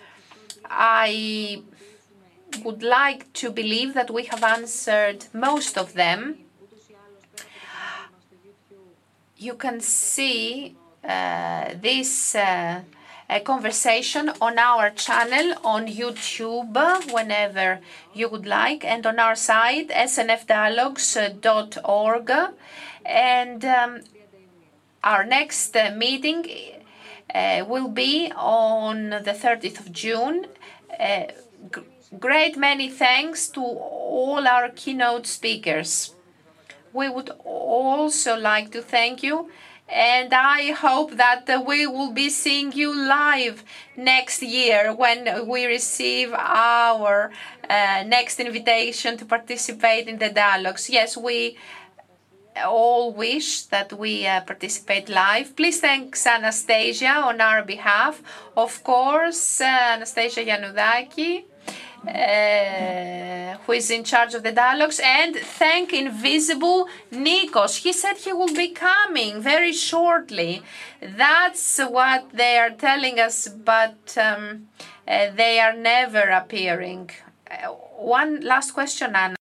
I 0.70 1.62
would 2.64 2.84
like 2.84 3.32
to 3.34 3.52
believe 3.52 3.94
that 3.94 4.10
we 4.12 4.24
have 4.26 4.44
answered 4.44 5.26
most 5.34 5.78
of 5.78 5.94
them. 5.94 6.40
You 9.38 9.56
can 9.56 9.80
see 9.82 10.76
uh, 11.04 11.74
this 11.82 12.36
uh, 12.36 12.82
conversation 13.44 14.32
on 14.40 14.58
our 14.58 14.90
channel 14.90 15.54
on 15.64 15.88
YouTube 15.88 17.12
whenever 17.12 17.82
you 18.14 18.30
would 18.30 18.46
like, 18.46 18.86
and 18.86 19.06
on 19.06 19.20
our 19.20 19.36
site 19.36 19.90
snfdialogues.org. 19.90 22.32
And 23.06 23.66
um, 23.66 24.00
our 25.04 25.26
next 25.26 25.76
uh, 25.76 25.92
meeting 25.96 26.46
uh, 27.34 27.66
will 27.68 27.90
be 27.90 28.32
on 28.36 29.10
the 29.10 29.36
30th 29.44 29.80
of 29.80 29.92
June. 29.92 30.46
Uh, 31.00 31.24
Great 32.20 32.58
many 32.58 32.90
thanks 32.90 33.48
to 33.50 33.62
all 33.62 34.48
our 34.48 34.70
keynote 34.70 35.26
speakers. 35.26 36.14
We 36.92 37.10
would 37.10 37.32
also 37.44 38.38
like 38.38 38.72
to 38.72 38.82
thank 38.82 39.24
you 39.24 39.50
and 39.90 40.34
I 40.34 40.72
hope 40.72 41.18
that 41.18 41.48
we 41.66 41.86
will 41.88 42.12
be 42.12 42.30
seeing 42.30 42.72
you 42.72 42.96
live 42.96 43.64
next 43.96 44.42
year 44.42 44.94
when 44.94 45.48
we 45.48 45.66
receive 45.66 46.34
our 46.34 47.32
uh, 47.70 48.04
next 48.06 48.40
invitation 48.40 49.18
to 49.18 49.26
participate 49.26 50.08
in 50.08 50.18
the 50.18 50.30
dialogues. 50.30 50.90
Yes, 50.90 51.18
we 51.18 51.58
all 52.66 53.12
wish 53.14 53.64
that 53.64 53.94
we 53.94 54.26
uh, 54.26 54.42
participate 54.42 55.10
live. 55.10 55.56
Please 55.56 55.80
thanks 55.80 56.26
Anastasia 56.26 57.10
on 57.10 57.42
our 57.42 57.64
behalf. 57.64 58.22
Of 58.56 58.84
course, 58.84 59.62
uh, 59.62 59.66
Anastasia 59.66 60.44
Yanoudaki 60.46 61.46
uh, 62.08 63.58
who 63.66 63.72
is 63.72 63.90
in 63.90 64.04
charge 64.04 64.34
of 64.34 64.44
the 64.44 64.52
dialogues, 64.52 65.00
and 65.04 65.36
thank 65.36 65.94
Invisible 65.94 66.88
Nikos. 67.12 67.78
He 67.78 67.94
said 67.94 68.18
he 68.18 68.34
will 68.34 68.54
be 68.54 68.70
coming 68.70 69.42
very 69.42 69.74
shortly. 69.74 70.62
That's 71.02 71.80
what 71.80 72.32
they 72.34 72.58
are 72.58 72.72
telling 72.72 73.20
us, 73.20 73.48
but 73.48 74.18
um, 74.18 74.68
uh, 75.08 75.30
they 75.36 75.60
are 75.60 75.74
never 75.74 76.30
appearing. 76.30 77.10
Uh, 77.50 77.68
one 77.68 78.42
last 78.42 78.72
question, 78.72 79.16
Anna. 79.16 79.36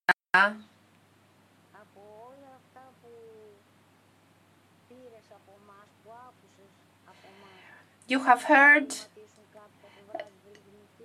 You 8.09 8.25
have 8.25 8.43
heard 8.45 8.95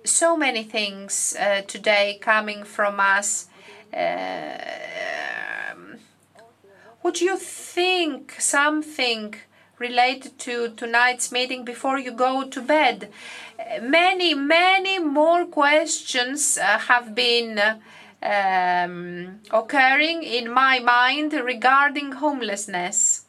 so 0.08 0.36
many 0.36 0.64
things 0.64 1.36
uh, 1.38 1.62
today 1.62 2.18
coming 2.20 2.64
from 2.64 2.98
us. 2.98 3.46
Uh, 3.92 4.58
would 7.02 7.20
you 7.20 7.36
think 7.36 8.36
something 8.38 9.34
related 9.78 10.38
to 10.40 10.70
tonight's 10.70 11.30
meeting 11.30 11.64
before 11.64 11.98
you 11.98 12.10
go 12.10 12.48
to 12.48 12.60
bed? 12.60 13.10
Many, 13.80 14.34
many 14.34 14.98
more 14.98 15.46
questions 15.46 16.58
uh, 16.58 16.78
have 16.78 17.14
been 17.14 17.60
um, 18.22 19.40
occurring 19.50 20.22
in 20.22 20.52
my 20.52 20.80
mind 20.80 21.32
regarding 21.32 22.12
homelessness. 22.12 23.24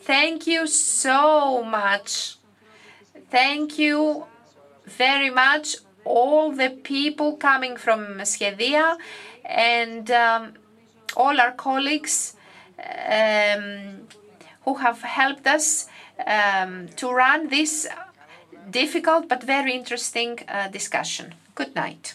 Thank 0.00 0.46
you 0.46 0.66
so 0.66 1.62
much. 1.62 2.36
Thank 3.30 3.78
you 3.78 4.26
very 4.96 5.30
much 5.30 5.76
all 6.04 6.52
the 6.52 6.70
people 6.70 7.36
coming 7.36 7.76
from 7.76 8.18
Shedia 8.18 8.96
and 9.44 10.10
um, 10.10 10.54
all 11.16 11.40
our 11.40 11.52
colleagues 11.52 12.34
um, 13.08 14.08
who 14.64 14.74
have 14.74 15.02
helped 15.02 15.46
us 15.46 15.86
um, 16.26 16.88
to 16.96 17.10
run 17.10 17.48
this 17.48 17.86
difficult 18.70 19.28
but 19.28 19.42
very 19.42 19.72
interesting 19.74 20.40
uh, 20.48 20.68
discussion. 20.68 21.34
Good 21.54 21.74
night. 21.74 22.14